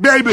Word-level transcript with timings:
baby! 0.00 0.32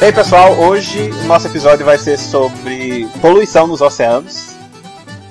Bem, 0.00 0.12
pessoal, 0.14 0.58
hoje 0.58 1.10
o 1.10 1.24
nosso 1.26 1.46
episódio 1.46 1.84
vai 1.84 1.98
ser 1.98 2.18
sobre 2.18 3.06
poluição 3.20 3.66
nos 3.66 3.82
oceanos. 3.82 4.56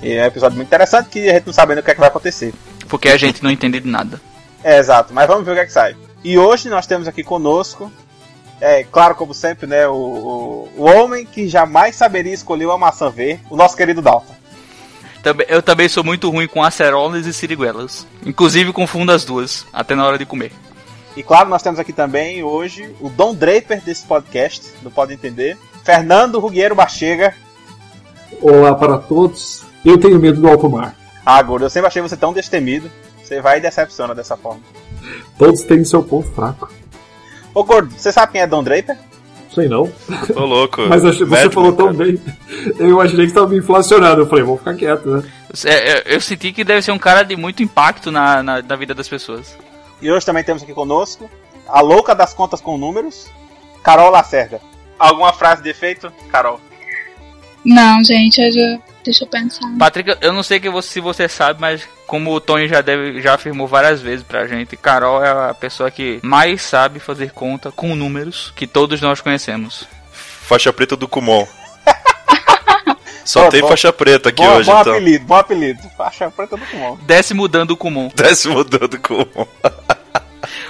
E 0.04 0.14
é 0.14 0.24
um 0.24 0.28
episódio 0.28 0.56
muito 0.56 0.68
interessante 0.68 1.10
que 1.10 1.28
a 1.28 1.34
gente 1.34 1.48
não 1.48 1.54
sabe 1.54 1.72
ainda 1.72 1.82
o 1.82 1.84
que, 1.84 1.90
é 1.90 1.94
que 1.96 2.00
vai 2.00 2.10
acontecer. 2.10 2.54
Porque 2.88 3.10
a 3.10 3.18
gente 3.18 3.44
não 3.44 3.50
entende 3.50 3.80
de 3.80 3.88
nada. 3.88 4.22
É, 4.64 4.78
exato, 4.78 5.14
mas 5.14 5.28
vamos 5.28 5.44
ver 5.44 5.52
o 5.52 5.56
que 5.56 5.62
é 5.62 5.66
que 5.66 5.72
sai. 5.72 5.96
E 6.24 6.38
hoje 6.38 6.70
nós 6.70 6.86
temos 6.86 7.08
aqui 7.08 7.24
conosco, 7.24 7.92
é 8.62 8.84
claro, 8.84 9.16
como 9.16 9.34
sempre, 9.34 9.66
né, 9.68 9.88
o, 9.88 9.94
o, 9.94 10.70
o 10.78 10.84
homem 10.84 11.26
que 11.26 11.48
jamais 11.48 11.96
saberia 11.96 12.34
escolher 12.34 12.66
uma 12.66 12.78
maçã 12.78 13.10
verde, 13.10 13.42
o 13.50 13.56
nosso 13.56 13.76
querido 13.78 14.02
Dalton. 14.02 14.36
Também- 15.24 15.48
Eu 15.50 15.62
também 15.62 15.90
sou 15.90 16.04
muito 16.04 16.30
ruim 16.30 16.48
com 16.48 16.64
acerolas 16.64 17.26
e 17.26 17.34
siriguelas. 17.34 18.08
Inclusive 18.26 18.72
confundo 18.72 19.12
as 19.12 19.26
duas, 19.26 19.66
até 19.74 19.94
na 19.96 20.06
hora 20.08 20.18
de 20.18 20.26
comer. 20.26 20.52
E 21.18 21.24
claro, 21.24 21.50
nós 21.50 21.62
temos 21.62 21.80
aqui 21.80 21.92
também 21.92 22.42
hoje 22.44 22.96
o 23.02 23.10
Dom 23.10 23.34
Draper 23.36 23.82
desse 23.82 24.06
podcast, 24.06 24.62
do 24.82 24.90
Pode 24.90 25.14
Entender, 25.14 25.58
Fernando 25.84 26.40
Rugueiro 26.40 26.76
Bachega. 26.76 27.36
Olá 28.42 28.74
para 28.76 28.98
todos. 28.98 29.64
Eu 29.84 29.98
tenho 29.98 30.20
medo 30.20 30.40
do 30.40 30.48
alto 30.48 30.70
mar. 30.70 30.96
Ah, 31.26 31.42
gordo, 31.42 31.66
eu 31.66 31.70
sempre 31.70 31.88
achei 31.88 32.02
você 32.02 32.16
tão 32.16 32.32
destemido. 32.32 32.90
Você 33.24 33.42
vai 33.42 33.58
e 33.58 33.62
decepciona 33.62 34.16
dessa 34.16 34.38
forma. 34.38 34.62
Todos 35.38 35.62
têm 35.64 35.84
seu 35.84 36.02
ponto 36.04 36.30
fraco. 36.32 36.72
Ô, 37.54 37.64
gordo, 37.64 37.92
você 37.98 38.12
sabe 38.12 38.34
quem 38.34 38.42
é 38.42 38.48
Dom 38.48 38.64
Draper? 38.64 38.98
Sei 39.54 39.68
não. 39.68 39.92
Ô, 40.36 40.40
louco. 40.46 40.82
Mas 40.88 41.04
achei- 41.04 41.26
você 41.26 41.26
Madman, 41.26 41.52
falou 41.52 41.74
tão 41.74 41.86
cara. 41.88 41.98
bem. 41.98 42.22
Eu 42.78 42.90
imaginei 42.90 43.26
que 43.26 43.32
estava 43.32 43.48
me 43.48 43.58
inflacionado. 43.58 44.22
Eu 44.22 44.28
falei, 44.28 44.44
vou 44.44 44.58
ficar 44.58 44.76
quieto, 44.76 45.10
né? 45.10 45.24
É, 45.66 45.92
é, 45.92 46.16
Eu 46.16 46.22
senti 46.22 46.52
que 46.52 46.64
deve 46.64 46.82
ser 46.84 46.92
um 46.92 47.00
cara 47.00 47.24
de 47.24 47.36
muito 47.36 47.64
impacto 47.64 48.12
na, 48.12 48.44
na, 48.44 48.62
na 48.62 48.76
vida 48.76 48.94
das 48.94 49.10
pessoas. 49.10 49.58
E 50.02 50.12
hoje 50.12 50.26
também 50.26 50.44
temos 50.44 50.62
aqui 50.64 50.74
conosco 50.74 51.30
a 51.68 51.82
louca 51.82 52.14
das 52.16 52.34
contas 52.34 52.62
com 52.62 52.78
números, 52.78 53.28
Carol 53.84 54.12
Lacerda. 54.12 54.62
Alguma 54.98 55.34
frase 55.34 55.62
de 55.64 55.70
efeito, 55.70 56.12
Carol? 56.32 56.60
Não, 57.66 58.04
gente, 58.04 58.40
eu 58.42 58.52
já... 58.52 58.80
deixa 59.10 59.26
eu 59.26 59.28
pensar. 59.28 59.68
Patrick, 59.78 60.18
eu 60.22 60.32
não 60.32 60.44
sei 60.44 60.60
que 60.60 60.70
você, 60.70 60.90
se 60.90 61.00
você 61.00 61.28
sabe, 61.28 61.60
mas 61.60 61.88
como 62.06 62.32
o 62.32 62.40
Tony 62.40 62.68
já, 62.68 62.82
deve, 62.82 63.22
já 63.22 63.34
afirmou 63.34 63.68
várias 63.68 64.02
vezes 64.02 64.24
pra 64.24 64.46
gente, 64.46 64.78
Carol 64.78 65.24
é 65.24 65.50
a 65.50 65.54
pessoa 65.54 65.90
que 65.90 66.20
mais 66.22 66.62
sabe 66.62 67.00
fazer 67.00 67.32
conta 67.32 67.72
com 67.72 67.96
números 67.96 68.54
que 68.56 68.68
todos 68.68 69.02
nós 69.02 69.20
conhecemos. 69.20 69.86
Faixa 70.12 70.72
preta 70.72 70.96
do 70.96 71.08
Kumon. 71.08 71.48
Só 73.26 73.50
tem 73.50 73.62
bom. 73.62 73.68
faixa 73.68 73.92
preta 73.92 74.30
aqui 74.30 74.42
bom, 74.42 74.56
hoje, 74.56 74.72
bom 74.72 74.82
então. 74.82 74.94
apelido, 74.94 75.26
bom 75.26 75.36
apelido. 75.36 75.82
Faixa 75.98 76.32
preta 76.32 76.58
do 76.58 76.66
comum. 76.66 76.98
Décimo 77.02 77.48
dando 77.48 77.78
comum. 77.78 78.12
Décimo 78.16 78.64
dando 78.64 79.00
Kumon. 79.00 79.48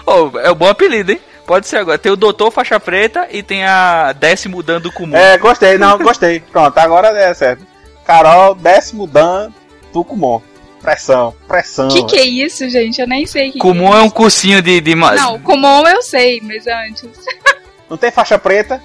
Oh, 0.05 0.37
é 0.39 0.51
um 0.51 0.55
bom 0.55 0.67
apelido, 0.67 1.11
hein? 1.11 1.21
Pode 1.45 1.67
ser 1.67 1.77
agora. 1.77 1.97
Tem 1.97 2.11
o 2.11 2.15
doutor 2.15 2.51
faixa 2.51 2.79
preta 2.79 3.27
e 3.31 3.41
tem 3.41 3.63
a 3.63 4.11
décimo 4.13 4.61
dando 4.61 4.91
comum. 4.91 5.15
É, 5.15 5.37
gostei, 5.37 5.77
não, 5.77 5.97
gostei. 5.97 6.39
Pronto, 6.39 6.77
agora 6.77 7.07
é 7.09 7.33
certo. 7.33 7.68
Carol, 8.09 8.55
décimo 8.55 9.05
dan, 9.05 9.51
Tucumon. 9.93 10.41
Pressão, 10.81 11.35
pressão. 11.47 11.89
O 11.89 11.91
que, 11.91 12.03
que 12.05 12.15
é 12.17 12.25
isso, 12.25 12.67
gente? 12.67 12.99
Eu 12.99 13.07
nem 13.07 13.23
sei 13.27 13.49
o 13.49 13.53
que, 13.53 13.59
Comum 13.59 13.91
que 13.91 13.97
é 13.97 13.99
um 13.99 14.05
isso. 14.05 14.15
cursinho 14.15 14.61
de. 14.63 14.81
de 14.81 14.95
Não, 14.95 15.37
comum 15.41 15.87
eu 15.87 16.01
sei, 16.01 16.41
mas 16.41 16.65
antes. 16.65 17.07
Não 17.87 17.97
tem 17.97 18.09
faixa 18.09 18.39
preta? 18.39 18.81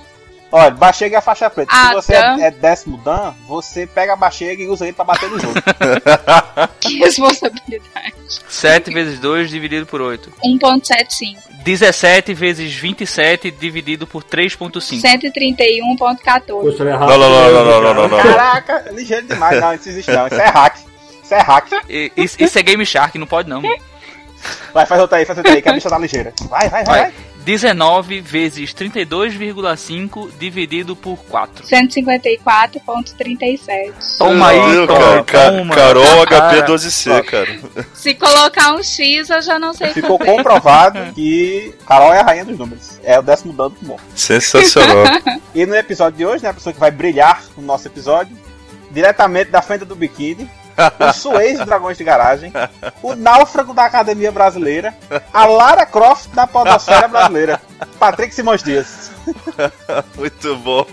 Olha, 0.56 0.70
Bachega 0.70 1.16
é 1.16 1.18
a 1.18 1.20
faixa 1.20 1.50
preta. 1.50 1.72
Ah, 1.74 1.88
Se 1.88 1.94
você 1.94 2.12
dan. 2.12 2.38
é, 2.38 2.46
é 2.46 2.50
décimo 2.52 2.96
dan, 2.98 3.34
você 3.48 3.88
pega 3.88 4.12
a 4.12 4.16
Bachega 4.16 4.62
e 4.62 4.68
usa 4.68 4.84
ele 4.84 4.92
pra 4.92 5.04
bater 5.04 5.28
nos 5.28 5.42
outros. 5.42 5.64
Que 6.80 6.96
responsabilidade. 6.98 8.14
7 8.48 8.94
vezes 8.94 9.18
2 9.18 9.50
dividido 9.50 9.84
por 9.84 10.00
8. 10.00 10.32
1.75. 10.44 11.38
17 11.64 12.34
vezes 12.34 12.72
27 12.72 13.50
dividido 13.50 14.06
por 14.06 14.22
3.5. 14.22 15.00
131.14. 15.02 16.42
Poxa, 16.46 16.84
é 16.84 16.92
Não, 16.92 17.00
não, 17.00 17.18
não, 17.18 17.18
não, 17.18 17.64
não, 17.64 17.80
não, 17.80 17.94
não, 17.94 18.08
não. 18.08 18.22
Caraca, 18.22 18.84
é 18.86 18.92
ligeiro 18.92 19.26
demais. 19.26 19.60
Não, 19.60 19.74
isso 19.74 19.88
existe 19.88 20.12
não. 20.12 20.26
Isso 20.28 20.40
é 20.40 20.46
hack. 20.46 20.76
Isso 21.24 21.34
é 21.34 21.38
hack. 21.40 21.66
Isso, 22.16 22.36
isso 22.40 22.58
é 22.58 22.62
Game 22.62 22.86
Shark, 22.86 23.18
não 23.18 23.26
pode 23.26 23.48
não. 23.48 23.60
Vai, 24.72 24.86
faz 24.86 25.00
outra 25.00 25.18
aí, 25.18 25.24
faz 25.24 25.38
outra 25.38 25.52
aí, 25.54 25.62
que 25.62 25.68
a 25.68 25.72
bicha 25.72 25.88
tá 25.88 25.98
ligeira. 25.98 26.32
Vai, 26.48 26.68
vai, 26.68 26.84
vai. 26.84 27.00
Vai. 27.00 27.14
19 27.44 28.20
vezes 28.22 28.72
32,5 28.74 30.30
dividido 30.38 30.96
por 30.96 31.18
4. 31.24 31.66
154.37. 31.66 33.92
Toma 34.18 34.48
aí, 34.48 34.60
Meu 34.68 34.86
toma, 34.86 34.98
cara. 34.98 35.24
Ca- 35.24 35.50
toma. 35.52 35.74
Carol 35.74 36.04
Ah, 36.04 36.26
HP12C, 36.26 37.22
cara. 37.24 37.58
Se 37.92 38.14
colocar 38.14 38.74
um 38.74 38.82
X, 38.82 39.28
eu 39.30 39.42
já 39.42 39.58
não 39.58 39.74
sei 39.74 39.88
Ficou 39.92 40.16
fazer. 40.18 40.30
comprovado 40.32 41.12
que 41.14 41.74
Carol 41.86 42.12
é 42.14 42.20
a 42.20 42.24
rainha 42.24 42.44
dos 42.44 42.58
números. 42.58 42.98
É 43.02 43.18
o 43.18 43.22
décimo 43.22 43.52
dan 43.52 43.64
do 43.64 43.70
Tucumon. 43.70 43.96
Sensacional. 44.14 45.04
E 45.54 45.66
no 45.66 45.74
episódio 45.76 46.16
de 46.18 46.24
hoje, 46.26 46.42
né, 46.44 46.50
a 46.50 46.54
pessoa 46.54 46.72
que 46.72 46.80
vai 46.80 46.90
brilhar 46.90 47.42
no 47.56 47.62
nosso 47.62 47.86
episódio, 47.86 48.34
diretamente 48.90 49.50
da 49.50 49.60
frente 49.60 49.84
do 49.84 49.94
biquíni, 49.94 50.48
o 50.98 51.12
Suez 51.12 51.58
dos 51.58 51.66
Dragões 51.66 51.96
de 51.98 52.04
Garagem, 52.04 52.52
o 53.02 53.14
Náufrago 53.14 53.74
da 53.74 53.84
Academia 53.84 54.32
Brasileira, 54.32 54.94
a 55.32 55.44
Lara 55.46 55.84
Croft 55.86 56.28
da 56.34 56.46
Podosfera 56.46 57.08
Brasileira, 57.08 57.60
Patrick 57.98 58.34
Simões 58.34 58.62
Dias. 58.62 59.10
Muito 60.16 60.56
bom. 60.56 60.86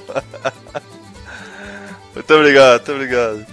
Muito 2.13 2.33
obrigado, 2.33 2.79
muito 2.79 2.91
obrigado. 2.91 3.45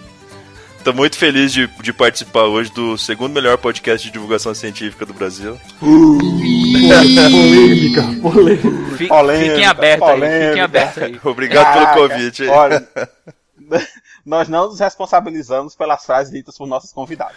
Tô 0.84 0.92
muito 0.92 1.18
feliz 1.18 1.52
de, 1.52 1.66
de 1.66 1.92
participar 1.92 2.44
hoje 2.44 2.70
do 2.72 2.96
segundo 2.96 3.32
melhor 3.34 3.58
podcast 3.58 4.06
de 4.06 4.12
divulgação 4.12 4.54
científica 4.54 5.04
do 5.04 5.12
Brasil. 5.12 5.58
Polêmica, 5.80 8.02
polêmica. 8.22 8.96
Fi- 8.96 9.08
Polêmica, 9.08 9.50
Fiquem 9.50 9.66
abertos 9.66 10.08
aí, 10.08 10.20
fiquem 10.48 10.60
abertos 10.62 11.02
aí. 11.02 11.20
Obrigado 11.24 11.64
Caraca, 11.64 11.94
pelo 11.94 12.08
convite. 12.08 12.46
Olha, 12.46 12.88
nós 14.28 14.46
não 14.46 14.68
nos 14.68 14.78
responsabilizamos 14.78 15.74
pelas 15.74 16.04
frases 16.04 16.30
ditas 16.30 16.56
por 16.56 16.66
nossos 16.66 16.92
convidados. 16.92 17.34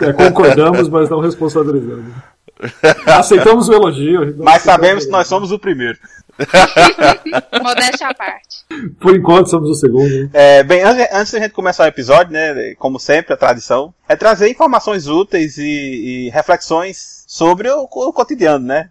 É, 0.00 0.12
concordamos, 0.12 0.88
mas 0.88 1.10
não 1.10 1.20
responsabilizamos. 1.20 2.14
Aceitamos 3.06 3.68
o 3.68 3.74
elogio. 3.74 4.34
Mas 4.38 4.62
sabemos 4.62 5.04
que 5.04 5.10
nós 5.10 5.26
somos 5.26 5.52
o 5.52 5.58
primeiro. 5.58 5.98
Modéstia 7.62 8.08
à 8.08 8.14
parte. 8.14 8.64
Por 8.98 9.14
enquanto, 9.14 9.50
somos 9.50 9.68
o 9.68 9.74
segundo. 9.74 10.30
É, 10.32 10.62
bem, 10.62 10.82
antes, 10.82 11.06
antes 11.12 11.32
da 11.32 11.40
gente 11.40 11.52
começar 11.52 11.84
o 11.84 11.88
episódio, 11.88 12.32
né, 12.32 12.74
como 12.78 12.98
sempre, 12.98 13.34
a 13.34 13.36
tradição, 13.36 13.92
é 14.08 14.16
trazer 14.16 14.48
informações 14.48 15.08
úteis 15.08 15.58
e, 15.58 15.64
e 15.64 16.30
reflexões 16.30 17.24
sobre 17.26 17.68
o, 17.68 17.82
o 17.82 18.12
cotidiano, 18.12 18.64
né? 18.64 18.88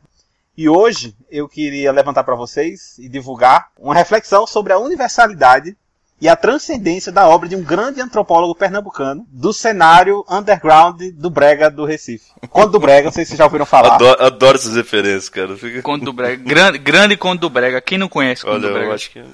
E 0.56 0.70
hoje 0.70 1.16
eu 1.32 1.50
queria 1.50 1.92
levantar 1.92 2.24
para 2.24 2.36
vocês 2.36 3.00
e 3.00 3.10
divulgar 3.10 3.70
uma 3.80 3.96
reflexão 3.96 4.46
sobre 4.46 4.72
a 4.74 4.78
universalidade 4.78 5.76
e 6.22 6.30
a 6.30 6.36
transcendência 6.36 7.12
da 7.12 7.28
obra 7.28 7.50
de 7.50 7.56
um 7.56 7.64
grande 7.64 8.00
antropólogo 8.00 8.54
pernambucano 8.56 9.26
do 9.30 9.52
cenário 9.52 10.24
underground 10.30 11.02
do 11.16 11.30
Brega 11.30 11.70
do 11.70 11.84
Recife. 11.84 12.32
Conto 12.50 12.70
do 12.74 12.80
Brega, 12.80 13.06
não 13.06 13.12
sei 13.12 13.26
se 13.26 13.30
vocês 13.30 13.38
já 13.40 13.46
ouviram 13.46 13.66
falar. 13.66 13.96
Adoro, 13.96 14.24
adoro 14.24 14.56
essas 14.58 14.76
referências, 14.76 15.28
cara. 15.30 15.58
Fica- 15.58 15.82
Conto 15.82 16.06
do 16.06 16.14
Brega. 16.14 16.44
Grande, 16.44 16.78
grande 16.78 17.18
Conto 17.18 17.42
do 17.42 17.50
Brega. 17.50 17.82
Quem 17.82 17.98
não 17.98 18.08
conhece 18.08 18.44
Conto 18.44 18.54
Olha, 18.54 18.68
do 18.68 18.72
Brega? 18.74 18.88
eu 18.90 18.94
acho 18.94 19.10
que 19.10 19.20
é 19.20 19.26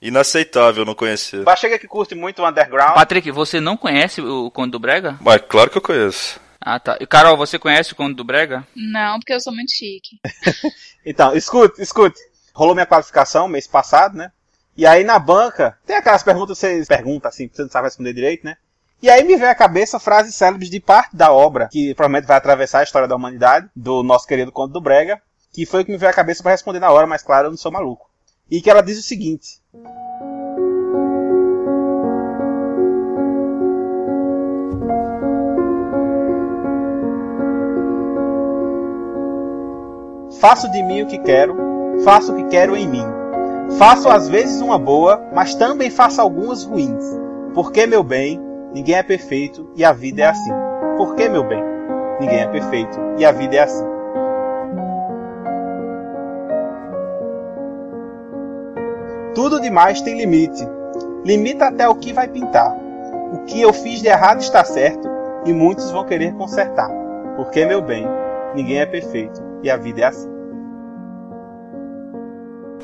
inaceitável 0.00 0.84
não 0.84 0.94
conhecer. 0.94 1.42
Mas 1.44 1.58
chega 1.60 1.78
que 1.78 1.86
curte 1.86 2.14
muito 2.14 2.42
o 2.42 2.48
underground. 2.48 2.94
Patrick, 2.94 3.30
você 3.30 3.60
não 3.60 3.76
conhece 3.76 4.20
o 4.20 4.50
Conto 4.50 4.72
do 4.72 4.78
Brega? 4.80 5.16
Mas 5.20 5.42
claro 5.48 5.70
que 5.70 5.78
eu 5.78 5.82
conheço. 5.82 6.40
Ah, 6.60 6.78
tá. 6.78 6.96
E 7.00 7.06
Carol, 7.06 7.36
você 7.36 7.58
conhece 7.58 7.92
o 7.92 7.96
Conto 7.96 8.14
do 8.16 8.24
Brega? 8.24 8.66
Não, 8.74 9.18
porque 9.18 9.32
eu 9.34 9.40
sou 9.40 9.54
muito 9.54 9.70
chique. 9.72 10.18
Então, 11.04 11.34
escute, 11.34 11.82
escute. 11.82 12.16
Rolou 12.54 12.74
minha 12.76 12.86
qualificação 12.86 13.48
mês 13.48 13.66
passado, 13.66 14.16
né? 14.16 14.30
E 14.76 14.86
aí 14.86 15.04
na 15.04 15.18
banca, 15.18 15.76
tem 15.86 15.96
aquelas 15.96 16.22
perguntas 16.22 16.58
que 16.58 16.66
vocês 16.66 16.88
perguntam 16.88 17.28
assim, 17.28 17.50
você 17.52 17.62
não 17.62 17.70
sabe 17.70 17.88
responder 17.88 18.14
direito, 18.14 18.44
né? 18.44 18.56
E 19.02 19.10
aí 19.10 19.22
me 19.24 19.36
veio 19.36 19.50
à 19.50 19.54
cabeça 19.54 19.98
frases 19.98 20.34
célebres 20.34 20.70
de 20.70 20.80
parte 20.80 21.14
da 21.14 21.32
obra, 21.32 21.68
que 21.68 21.94
provavelmente 21.94 22.26
vai 22.26 22.36
atravessar 22.36 22.80
a 22.80 22.84
história 22.84 23.08
da 23.08 23.16
humanidade, 23.16 23.68
do 23.74 24.02
nosso 24.02 24.26
querido 24.26 24.52
Conto 24.52 24.72
do 24.72 24.80
Brega, 24.80 25.20
que 25.52 25.66
foi 25.66 25.82
o 25.82 25.84
que 25.84 25.90
me 25.90 25.98
veio 25.98 26.10
à 26.10 26.14
cabeça 26.14 26.42
para 26.42 26.52
responder 26.52 26.78
na 26.78 26.90
hora, 26.90 27.06
mas 27.06 27.22
claro, 27.22 27.48
eu 27.48 27.50
não 27.50 27.58
sou 27.58 27.72
maluco. 27.72 28.08
E 28.50 28.62
que 28.62 28.70
ela 28.70 28.82
diz 28.82 28.98
o 28.98 29.02
seguinte: 29.02 29.60
Faço 40.40 40.70
de 40.70 40.82
mim 40.82 41.02
o 41.02 41.06
que 41.06 41.18
quero, 41.18 41.56
faço 42.04 42.32
o 42.32 42.36
que 42.36 42.44
quero 42.50 42.76
em 42.76 42.88
mim. 42.88 43.04
Faço 43.78 44.08
às 44.08 44.28
vezes 44.28 44.60
uma 44.60 44.78
boa, 44.78 45.20
mas 45.32 45.54
também 45.54 45.90
faço 45.90 46.20
algumas 46.20 46.64
ruins. 46.64 47.04
Porque, 47.54 47.86
meu 47.86 48.02
bem, 48.02 48.40
ninguém 48.72 48.96
é 48.96 49.02
perfeito 49.02 49.70
e 49.74 49.84
a 49.84 49.92
vida 49.92 50.22
é 50.22 50.26
assim. 50.26 50.52
Porque, 50.96 51.28
meu 51.28 51.44
bem, 51.44 51.62
ninguém 52.20 52.40
é 52.40 52.46
perfeito 52.46 52.98
e 53.18 53.24
a 53.24 53.32
vida 53.32 53.56
é 53.56 53.60
assim. 53.60 53.84
Tudo 59.34 59.60
demais 59.60 60.00
tem 60.02 60.16
limite. 60.16 60.66
Limita 61.24 61.66
até 61.66 61.88
o 61.88 61.94
que 61.94 62.12
vai 62.12 62.28
pintar. 62.28 62.76
O 63.32 63.44
que 63.44 63.60
eu 63.60 63.72
fiz 63.72 64.00
de 64.00 64.08
errado 64.08 64.40
está 64.40 64.62
certo 64.64 65.08
e 65.46 65.52
muitos 65.52 65.90
vão 65.90 66.04
querer 66.04 66.34
consertar. 66.34 66.90
Porque, 67.36 67.64
meu 67.64 67.80
bem, 67.80 68.06
ninguém 68.54 68.80
é 68.80 68.86
perfeito 68.86 69.42
e 69.62 69.70
a 69.70 69.76
vida 69.76 70.02
é 70.02 70.04
assim. 70.04 70.31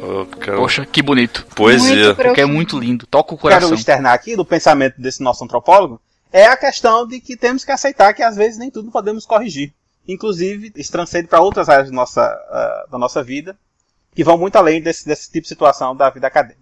Oh, 0.00 0.27
Poxa, 0.56 0.87
que 0.87 1.03
bonito. 1.03 1.47
poesia. 1.55 2.15
Porque 2.15 2.41
é 2.41 2.47
muito 2.47 2.79
lindo. 2.79 3.06
Toca 3.06 3.35
o 3.35 3.39
coração. 3.39 3.69
Quero 3.69 3.79
externar 3.79 4.15
aqui 4.15 4.37
do 4.37 4.45
pensamento 4.45 5.00
desse 5.00 5.23
nosso 5.23 5.45
antropólogo 5.45 6.00
é 6.33 6.47
a 6.47 6.56
questão 6.56 7.06
de 7.06 7.21
que 7.21 7.37
temos 7.37 7.65
que 7.65 7.73
aceitar 7.73 8.12
que 8.12 8.23
às 8.23 8.37
vezes 8.37 8.59
nem 8.59 8.71
tudo 8.71 8.91
podemos 8.91 9.25
corrigir. 9.25 9.73
Inclusive, 10.06 10.73
isso 10.77 10.93
transcende 10.93 11.29
para 11.29 11.41
outras 11.41 11.69
áreas 11.69 11.89
da 11.89 11.95
nossa, 11.95 12.23
ah, 12.23 12.87
da 12.91 12.99
nossa 12.99 13.23
vida 13.23 13.56
que 14.15 14.25
vão 14.25 14.37
muito 14.37 14.56
além 14.56 14.83
desse, 14.83 15.06
desse 15.06 15.31
tipo 15.31 15.43
de 15.43 15.49
situação 15.49 15.95
da 15.95 16.11
vida 16.11 16.27
acadêmica. 16.27 16.57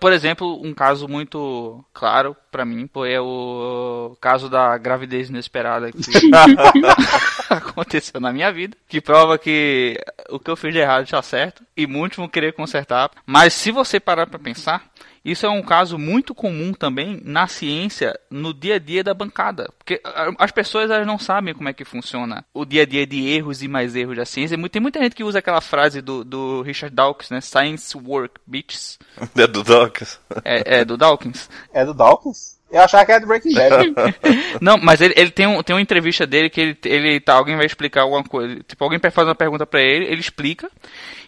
Por 0.00 0.12
exemplo, 0.12 0.60
um 0.64 0.72
caso 0.72 1.06
muito 1.06 1.84
claro 1.92 2.34
pra 2.50 2.64
mim 2.64 2.88
foi 2.90 3.12
é 3.12 3.20
o 3.20 4.16
caso 4.20 4.48
da 4.48 4.76
gravidez 4.78 5.28
inesperada 5.28 5.92
que 5.92 6.00
aconteceu 7.50 8.18
na 8.18 8.32
minha 8.32 8.50
vida, 8.50 8.76
que 8.88 9.02
prova 9.02 9.36
que 9.36 10.00
o 10.30 10.38
que 10.38 10.50
eu 10.50 10.56
fiz 10.56 10.72
de 10.72 10.78
errado 10.78 11.04
está 11.04 11.20
certo 11.20 11.62
e 11.76 11.86
muitos 11.86 12.16
vão 12.16 12.28
querer 12.28 12.54
consertar. 12.54 13.10
Mas 13.26 13.52
se 13.52 13.70
você 13.70 14.00
parar 14.00 14.26
pra 14.26 14.38
pensar, 14.38 14.90
isso 15.26 15.44
é 15.44 15.48
um 15.50 15.62
caso 15.62 15.98
muito 15.98 16.34
comum 16.34 16.72
também 16.72 17.20
na 17.24 17.48
ciência, 17.48 18.16
no 18.30 18.54
dia 18.54 18.76
a 18.76 18.78
dia 18.78 19.02
da 19.02 19.12
bancada. 19.12 19.68
Porque 19.76 20.00
as 20.38 20.52
pessoas 20.52 20.88
elas 20.88 21.06
não 21.06 21.18
sabem 21.18 21.52
como 21.52 21.68
é 21.68 21.72
que 21.72 21.84
funciona 21.84 22.44
o 22.54 22.64
dia 22.64 22.82
a 22.82 22.86
dia 22.86 23.04
de 23.04 23.28
erros 23.28 23.60
e 23.60 23.66
mais 23.66 23.96
erros 23.96 24.16
da 24.16 24.24
ciência. 24.24 24.56
Tem 24.68 24.80
muita 24.80 25.02
gente 25.02 25.16
que 25.16 25.24
usa 25.24 25.40
aquela 25.40 25.60
frase 25.60 26.00
do, 26.00 26.22
do 26.22 26.62
Richard 26.62 26.94
Dawkins, 26.94 27.30
né? 27.30 27.40
Science 27.40 27.96
work, 27.98 28.34
bitches. 28.46 28.98
É 29.36 29.46
do 29.46 29.62
Dawkins. 29.62 30.20
É, 30.44 30.78
é 30.80 30.84
do 30.84 30.96
Dawkins. 30.96 31.48
É 31.72 31.84
do 31.84 31.92
Dawkins? 31.92 32.56
Eu 32.70 32.82
achava 32.82 33.04
que 33.04 33.12
era 33.12 33.20
do 33.20 33.26
Breaking 33.26 33.54
Bad. 33.54 33.94
Não, 34.60 34.76
mas 34.76 35.00
ele, 35.00 35.14
ele 35.16 35.30
tem, 35.30 35.46
um, 35.46 35.62
tem 35.62 35.74
uma 35.74 35.82
entrevista 35.82 36.26
dele 36.26 36.50
que 36.50 36.60
ele, 36.60 36.78
ele 36.84 37.20
tá, 37.20 37.34
alguém 37.34 37.56
vai 37.56 37.66
explicar 37.66 38.02
alguma 38.02 38.24
coisa. 38.24 38.60
Tipo, 38.66 38.84
alguém 38.84 38.98
fazer 38.98 39.28
uma 39.28 39.34
pergunta 39.34 39.66
pra 39.66 39.80
ele, 39.80 40.06
ele 40.06 40.20
explica. 40.20 40.70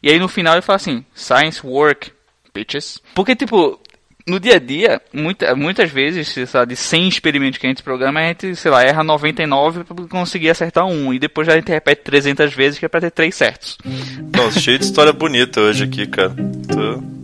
E 0.03 0.11
aí 0.11 0.19
no 0.19 0.29
final 0.29 0.55
ele 0.55 0.62
fala 0.62 0.77
assim: 0.77 1.05
Science 1.15 1.65
work, 1.65 2.12
bitches. 2.53 3.00
Porque, 3.15 3.37
tipo, 3.37 3.81
no 4.28 4.38
dia 4.38 4.56
a 4.56 4.58
dia, 4.58 5.00
muita, 5.12 5.54
muitas 5.56 5.90
vezes, 5.90 6.34
sabe, 6.50 6.75
de 6.75 6.76
100 6.76 7.08
experimentos 7.08 7.58
que 7.58 7.66
a 7.66 7.70
gente 7.70 7.82
programa, 7.82 8.20
a 8.20 8.25
gente, 8.28 8.54
sei 8.56 8.70
lá, 8.70 8.84
erra 8.84 9.02
99 9.02 9.84
pra 9.84 9.96
conseguir 10.08 10.50
acertar 10.50 10.86
um. 10.86 11.12
E 11.12 11.19
depois 11.19 11.48
a 11.48 11.54
gente 11.56 11.69
repete 11.70 12.02
300 12.02 12.52
vezes 12.54 12.78
que 12.78 12.84
é 12.84 12.88
pra 12.88 13.00
ter 13.00 13.10
3 13.10 13.34
certos. 13.34 13.76
Nossa, 14.36 14.60
cheio 14.60 14.78
de 14.78 14.84
história 14.84 15.12
bonita 15.12 15.60
hoje 15.60 15.84
aqui, 15.84 16.06
cara. 16.06 16.30
Tô- 16.69 17.19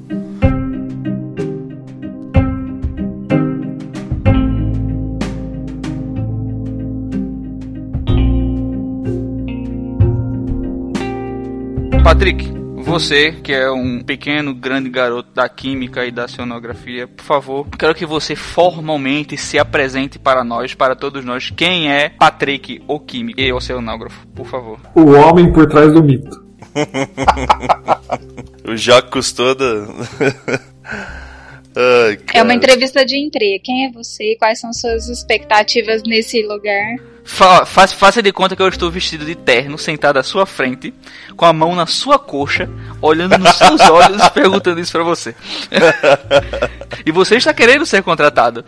Patrick, 12.02 12.52
você 12.84 13.32
que 13.32 13.52
é 13.52 13.70
um 13.70 14.00
pequeno, 14.00 14.54
grande 14.54 14.90
garoto 14.90 15.30
da 15.34 15.48
química 15.48 16.04
e 16.04 16.10
da 16.10 16.24
oceanografia, 16.24 17.08
por 17.08 17.24
favor, 17.24 17.66
quero 17.78 17.94
que 17.94 18.04
você 18.04 18.36
formalmente 18.36 19.36
se 19.36 19.58
apresente 19.58 20.18
para 20.18 20.44
nós, 20.44 20.74
para 20.74 20.94
todos 20.94 21.24
nós, 21.24 21.50
quem 21.50 21.90
é 21.90 22.10
Patrick, 22.10 22.82
o 22.86 23.00
químico 23.00 23.40
e 23.40 23.52
oceanógrafo, 23.52 24.26
por 24.28 24.46
favor. 24.46 24.78
O 24.94 25.12
homem 25.12 25.52
por 25.52 25.66
trás 25.66 25.92
do 25.92 26.02
mito. 26.02 26.44
O 28.66 28.74
Jacques 28.76 29.10
Cousteau. 29.10 29.54
Ai, 31.76 32.18
É 32.32 32.42
uma 32.42 32.54
entrevista 32.54 33.04
de 33.04 33.16
entrega. 33.16 33.62
Quem 33.62 33.86
é 33.86 33.90
você? 33.90 34.36
Quais 34.38 34.58
são 34.58 34.72
suas 34.72 35.08
expectativas 35.08 36.02
nesse 36.04 36.42
lugar? 36.42 36.96
Fa 37.26 37.64
fa 37.64 37.86
faça 37.88 38.22
de 38.22 38.30
conta 38.32 38.54
que 38.54 38.60
eu 38.62 38.68
estou 38.68 38.90
vestido 38.90 39.24
de 39.24 39.34
terno, 39.34 39.78
sentado 39.78 40.18
à 40.18 40.22
sua 40.22 40.44
frente, 40.44 40.92
com 41.36 41.46
a 41.46 41.52
mão 41.54 41.74
na 41.74 41.86
sua 41.86 42.18
coxa, 42.18 42.68
olhando 43.00 43.38
nos 43.38 43.56
seus 43.56 43.80
olhos 43.88 44.22
e 44.22 44.30
perguntando 44.30 44.78
isso 44.78 44.92
pra 44.92 45.02
você. 45.02 45.34
e 47.04 47.10
você 47.10 47.36
está 47.36 47.54
querendo 47.54 47.86
ser 47.86 48.02
contratado. 48.02 48.62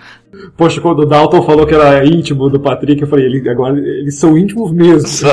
Poxa, 0.57 0.81
quando 0.81 1.01
o 1.01 1.07
Dalton 1.07 1.43
falou 1.43 1.67
que 1.67 1.75
era 1.75 2.05
íntimo 2.07 2.49
do 2.49 2.59
Patrick, 2.59 3.03
eu 3.03 3.09
falei, 3.09 3.27
ele, 3.27 3.47
agora 3.49 3.79
eles 3.79 4.19
são 4.19 4.37
íntimos 4.39 4.73
mesmo. 4.73 5.07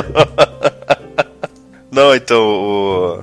Não, 1.90 2.14
então, 2.14 2.42
o- 2.42 3.22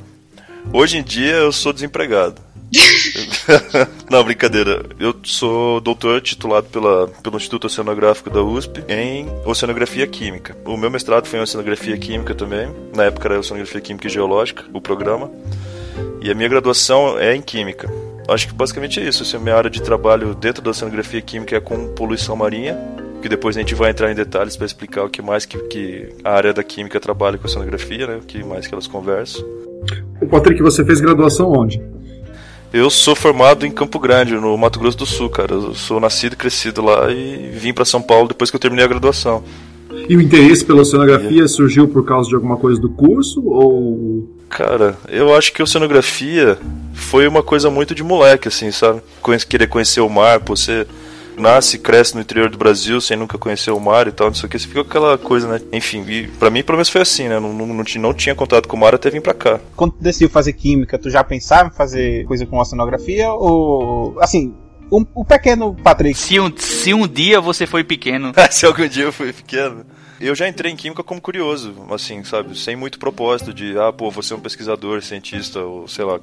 hoje 0.74 0.98
em 0.98 1.04
dia 1.04 1.34
eu 1.36 1.52
sou 1.52 1.74
desempregado. 1.74 2.42
Não, 4.10 4.24
brincadeira. 4.24 4.84
Eu 5.00 5.16
sou 5.24 5.82
doutor 5.82 6.22
titulado 6.22 6.68
pela, 6.68 7.08
pelo 7.08 7.38
Instituto 7.38 7.68
Oceanográfico 7.68 8.30
da 8.30 8.42
USP 8.42 8.84
em 8.88 9.28
Oceanografia 9.46 10.08
Química. 10.08 10.56
O 10.66 10.78
meu 10.78 10.90
mestrado 10.90 11.28
foi 11.28 11.40
em 11.40 11.42
Oceanografia 11.42 11.98
Química 11.98 12.34
também. 12.34 12.74
Na 12.96 13.06
época 13.06 13.28
era 13.28 13.40
Oceanografia 13.40 13.82
Química 13.82 14.08
e 14.08 14.10
Geológica, 14.10 14.64
o 14.74 14.80
programa. 14.80 15.30
E 16.22 16.32
a 16.32 16.36
minha 16.36 16.48
graduação 16.48 17.20
é 17.20 17.36
em 17.36 17.42
Química. 17.42 17.92
Acho 18.28 18.48
que 18.48 18.54
basicamente 18.54 19.00
é 19.00 19.04
isso. 19.04 19.24
Assim, 19.24 19.38
a 19.38 19.40
minha 19.40 19.56
área 19.56 19.70
de 19.70 19.82
trabalho 19.82 20.34
dentro 20.34 20.62
da 20.62 20.72
Oceanografia 20.72 21.22
Química 21.22 21.56
é 21.58 21.60
com 21.60 21.94
poluição 21.94 22.36
marinha. 22.36 22.78
Que 23.22 23.30
depois 23.30 23.56
a 23.56 23.60
gente 23.60 23.76
vai 23.76 23.92
entrar 23.92 24.12
em 24.12 24.16
detalhes 24.16 24.56
para 24.56 24.66
explicar 24.66 25.04
o 25.04 25.10
que 25.10 25.22
mais 25.22 25.46
que, 25.46 25.56
que 25.68 26.10
a 26.24 26.32
área 26.32 26.52
da 26.52 26.64
Química 26.64 27.00
trabalha 27.00 27.38
com 27.38 27.44
a 27.44 27.46
oceanografia, 27.46 28.08
né? 28.08 28.16
O 28.16 28.22
que 28.22 28.44
mais 28.44 28.66
que 28.66 28.74
elas 28.74 28.88
conversam. 28.88 29.46
O 30.20 30.26
Patrick, 30.26 30.60
você 30.60 30.84
fez 30.84 31.00
graduação 31.00 31.52
onde? 31.52 31.80
Eu 32.74 32.90
sou 32.90 33.16
formado 33.16 33.66
em 33.66 33.72
Campo 33.72 34.00
Grande, 34.00 34.34
no 34.36 34.58
Mato 34.58 34.80
Grosso 34.80 34.98
do 34.98 35.06
Sul, 35.06 35.30
cara. 35.30 35.54
Eu 35.54 35.74
sou 35.74 36.00
nascido 36.00 36.34
e 36.34 36.36
crescido 36.38 36.82
lá 36.82 37.12
e 37.12 37.50
vim 37.54 37.74
para 37.74 37.84
São 37.84 38.02
Paulo 38.02 38.30
depois 38.30 38.50
que 38.50 38.56
eu 38.56 38.60
terminei 38.60 38.86
a 38.86 38.88
graduação. 38.88 39.44
E 40.08 40.16
o 40.16 40.22
interesse 40.22 40.64
pela 40.64 40.82
oceanografia 40.82 41.48
surgiu 41.50 41.88
por 41.88 42.06
causa 42.06 42.30
de 42.30 42.36
alguma 42.36 42.56
coisa 42.56 42.80
do 42.80 42.90
curso? 42.90 43.44
Ou. 43.46 44.30
Cara, 44.50 44.98
eu 45.10 45.36
acho 45.36 45.52
que 45.52 45.62
a 45.62 45.66
oceanografia 45.66 46.58
foi 46.94 47.28
uma 47.28 47.44
coisa 47.44 47.70
muito 47.70 47.94
de 47.94 48.04
moleque, 48.04 48.48
assim, 48.48 48.72
sabe? 48.72 49.02
Querer 49.48 49.68
conhecer 49.68 50.00
o 50.00 50.10
mar, 50.10 50.40
você 50.40 50.88
nasce 51.42 51.76
e 51.76 51.80
cresce 51.80 52.16
no 52.16 52.22
interior 52.22 52.50
do 52.50 52.58
Brasil 52.58 53.02
sem 53.02 53.18
nunca 53.18 53.38
conhecer 53.38 53.72
o 53.72 53.80
mar 53.80 54.08
e 54.08 54.12
tal, 54.12 54.28
não 54.28 54.34
sei 54.34 54.46
o 54.48 54.50
que, 54.50 54.58
você 54.60 54.68
fica 54.68 54.84
com 54.84 54.90
aquela 54.90 55.18
coisa, 55.18 55.48
né? 55.48 55.60
Enfim, 55.74 56.06
e 56.08 56.28
pra 56.28 56.50
mim 56.50 56.64
pelo 56.64 56.78
menos 56.78 56.90
foi 56.90 57.02
assim, 57.02 57.28
né? 57.28 57.40
Não, 57.40 57.52
não, 57.54 57.66
não, 57.68 57.84
tinha, 57.84 58.02
não 58.02 58.14
tinha 58.14 58.34
contato 58.36 58.68
com 58.68 58.78
o 58.78 58.80
mar 58.80 58.96
até 58.96 59.10
vir 59.10 59.22
pra 59.22 59.34
cá. 59.34 59.60
Quando 59.76 59.92
tu 59.94 60.02
decidiu 60.04 60.30
fazer 60.30 60.54
química, 60.54 60.98
tu 60.98 61.10
já 61.10 61.24
pensava 61.24 61.70
em 61.70 61.74
fazer 61.76 62.26
coisa 62.26 62.46
com 62.46 62.58
oceanografia? 62.60 63.32
Ou. 63.34 64.16
Assim, 64.22 64.54
um- 64.92 65.06
o 65.16 65.26
pequeno 65.26 65.74
Patrick. 65.74 66.18
Se 66.18 66.40
um, 66.40 66.52
se 66.56 66.94
um 66.94 67.08
dia 67.08 67.42
você 67.42 67.66
foi 67.66 67.84
pequeno, 67.84 68.32
Se 68.52 68.66
algum 68.66 68.88
dia 68.88 69.06
eu 69.06 69.12
fui 69.12 69.34
pequeno. 69.34 69.86
Eu 70.22 70.36
já 70.36 70.48
entrei 70.48 70.72
em 70.72 70.76
química 70.76 71.04
como 71.04 71.20
curioso, 71.20 71.74
assim, 71.90 72.24
sabe? 72.24 72.58
Sem 72.58 72.76
muito 72.76 73.00
propósito 73.00 73.52
de, 73.54 73.76
ah, 73.78 73.92
pô, 73.92 74.12
você 74.12 74.34
é 74.34 74.38
um 74.38 74.40
pesquisador, 74.40 75.02
cientista, 75.02 75.60
ou 75.62 75.88
sei 75.88 76.06
lá, 76.06 76.20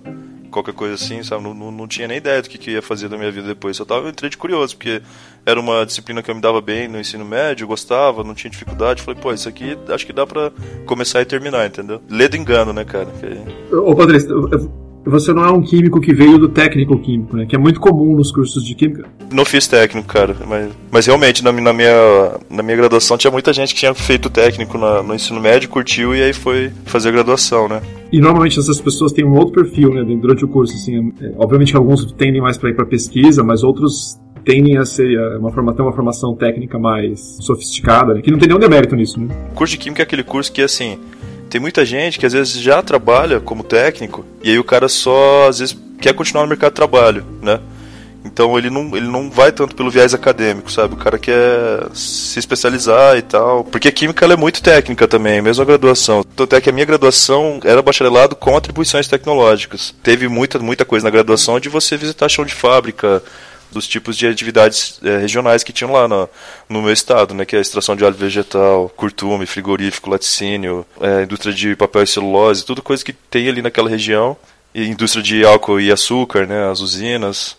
qualquer 0.53 0.73
coisa 0.73 0.95
assim, 0.95 1.23
sabe? 1.25 1.43
Não, 1.43 1.53
não, 1.53 1.71
não 1.73 1.89
tinha 1.89 2.07
nem 2.07 2.19
ideia 2.19 2.41
do 2.41 2.49
que, 2.49 2.57
que 2.59 2.71
ia 2.71 2.81
fazer 2.83 3.09
da 3.09 3.19
minha 3.19 3.31
vida 3.33 3.49
depois. 3.49 3.77
Só 3.77 3.85
tava, 3.85 4.07
eu 4.07 4.11
entrei 4.11 4.31
de 4.31 4.37
curioso, 4.37 4.77
porque 4.77 5.03
era 5.45 5.59
uma 5.59 5.85
disciplina 5.85 6.23
que 6.23 6.31
eu 6.31 6.35
me 6.35 6.41
dava 6.41 6.61
bem 6.61 6.87
no 6.87 7.01
ensino 7.01 7.25
médio, 7.25 7.65
eu 7.65 7.69
gostava, 7.69 8.23
não 8.23 8.35
tinha 8.35 8.51
dificuldade. 8.51 9.03
Falei, 9.03 9.21
pô, 9.21 9.33
isso 9.33 9.49
aqui 9.49 9.77
acho 9.89 10.07
que 10.07 10.13
dá 10.13 10.25
pra 10.27 10.53
começar 10.87 11.21
e 11.21 11.25
terminar, 11.25 11.67
entendeu? 11.67 12.01
Lê 12.09 12.29
do 12.29 12.37
engano, 12.37 12.73
né, 12.73 12.85
cara? 12.85 13.07
Que- 13.07 13.75
Ô, 13.75 13.97
Patrick, 13.97 14.27
você 15.09 15.33
não 15.33 15.45
é 15.45 15.51
um 15.51 15.61
químico 15.63 16.01
que 16.01 16.13
veio 16.15 16.39
do 16.39 16.49
técnico 16.49 16.99
químico, 16.99 17.37
né? 17.37 17.47
Que 17.47 17.57
é 17.57 17.59
muito 17.59 17.81
comum 17.81 18.17
nos 18.17 18.31
cursos 18.33 18.65
de 18.65 18.75
química. 18.75 19.05
Não 19.33 19.45
fiz 19.45 19.67
técnico, 19.67 20.07
cara, 20.09 20.37
mas, 20.47 20.69
mas 20.91 21.07
realmente 21.07 21.43
na, 21.43 21.53
na 21.53 21.73
minha, 21.73 22.33
na 22.51 22.63
minha 22.63 22.77
graduação 22.77 23.17
tinha 23.19 23.31
muita 23.31 23.53
gente 23.53 23.75
que 23.75 23.81
tinha 23.81 23.95
feito 23.95 24.31
técnico 24.31 24.77
na- 24.79 25.03
no 25.03 25.15
ensino 25.15 25.41
médio, 25.41 25.69
curtiu 25.69 26.15
e 26.15 26.23
aí 26.23 26.33
foi 26.33 26.71
fazer 26.87 27.09
a 27.09 27.13
graduação, 27.13 27.69
né? 27.69 27.81
E 28.13 28.21
normalmente 28.21 28.59
essas 28.59 28.81
pessoas 28.81 29.13
têm 29.13 29.25
um 29.25 29.35
outro 29.35 29.63
perfil, 29.63 29.93
né? 29.93 30.03
Durante 30.21 30.45
o 30.45 30.49
curso, 30.49 30.75
assim. 30.75 31.13
é, 31.21 31.33
obviamente 31.37 31.73
que 31.73 31.77
alguns 31.77 32.11
tendem 32.13 32.41
mais 32.41 32.57
para 32.57 32.71
ir 32.71 32.75
para 32.75 32.87
pesquisa, 32.87 33.43
mas 33.45 33.63
outros 33.63 34.19
tendem 34.45 34.79
a 34.79 34.85
ser 34.87 35.13
é, 35.15 35.37
uma 35.37 35.53
forma, 35.53 35.75
ter 35.75 35.83
uma 35.83 35.93
formação 35.93 36.35
técnica 36.35 36.79
mais 36.79 37.37
sofisticada, 37.41 38.15
né? 38.15 38.23
Que 38.23 38.31
não 38.31 38.39
tem 38.39 38.49
nenhum 38.49 38.61
demérito 38.61 38.97
nisso, 38.97 39.21
né? 39.21 39.29
O 39.53 39.55
curso 39.55 39.73
de 39.73 39.79
química 39.79 40.03
é 40.03 40.05
aquele 40.05 40.23
curso 40.23 40.51
que, 40.51 40.63
assim, 40.63 40.99
tem 41.49 41.61
muita 41.61 41.85
gente 41.85 42.19
que 42.19 42.27
às 42.27 42.33
vezes 42.33 42.61
já 42.61 42.83
trabalha 42.83 43.41
como 43.41 43.63
técnico 43.63 44.25
e 44.43 44.51
aí 44.51 44.59
o 44.59 44.65
cara 44.65 44.89
só, 44.89 45.49
às 45.49 45.59
vezes, 45.59 45.77
quer 46.01 46.15
continuar 46.15 46.43
no 46.43 46.49
mercado 46.49 46.71
de 46.71 46.77
trabalho, 46.77 47.25
né? 47.43 47.61
Então 48.25 48.59
ele 48.59 48.69
não, 48.69 48.97
ele 48.97 49.07
não 49.07 49.31
vai 49.31 49.51
tanto 49.51 49.75
pelo 49.75 49.91
viés 49.91 50.13
acadêmico, 50.13 50.71
sabe? 50.71 50.95
O 50.95 50.97
cara 50.97 51.19
quer 51.19 51.89
se 51.95 52.39
especializar 52.39 53.17
e 53.17 53.23
tal. 53.23 53.65
Porque 53.65 53.89
a 53.89 53.93
química 53.93 54.27
é 54.27 54.37
muito 54.37 54.63
técnica 54.63 55.09
também, 55.09 55.41
mesmo 55.41 55.63
a 55.63 55.67
graduação. 55.67 56.23
Tanto 56.37 56.55
é 56.55 56.61
que 56.61 56.69
a 56.69 56.73
minha 56.73 56.85
graduação 56.85 57.61
era 57.65 57.81
bacharelado 57.81 58.37
com 58.37 58.57
atribuições 58.57 59.09
tecnológicas. 59.09 59.95
Teve 60.03 60.29
muita, 60.29 60.59
muita 60.59 60.85
coisa 60.85 61.05
na 61.05 61.11
graduação 61.11 61.59
de 61.59 61.69
você 61.69 61.97
visitar 61.97 62.29
chão 62.29 62.45
de 62.45 62.55
fábrica, 62.55 63.23
dos 63.71 63.87
tipos 63.87 64.17
de 64.17 64.27
atividades 64.27 64.99
eh, 65.05 65.19
regionais 65.19 65.63
que 65.63 65.73
tinham 65.73 65.93
lá 65.93 66.09
no, 66.09 66.29
no 66.69 66.83
meu 66.83 66.93
estado, 66.93 67.35
né, 67.35 67.45
que 67.45 67.55
é 67.55 67.59
a 67.59 67.63
extração 67.63 67.95
de 67.95 68.05
óleo 68.05 68.15
vegetal, 68.15 68.89
curtume, 68.97 69.47
frigorífico, 69.47 70.11
laticínio, 70.11 70.87
eh, 71.01 71.23
indústria 71.25 71.53
de 71.53 71.77
papel 71.77 72.03
e 72.03 72.07
celulose, 72.07 72.65
tudo 72.65 72.83
coisa 72.83 73.05
que 73.05 73.13
tem 73.13 73.49
ali 73.49 73.63
naquela 73.63 73.89
região. 73.89 74.37
e 74.75 74.87
indústria 74.87 75.23
de 75.23 75.45
álcool 75.45 75.81
e 75.81 75.91
açúcar, 75.91 76.47
né, 76.47 76.71
as 76.71 76.81
usinas. 76.81 77.57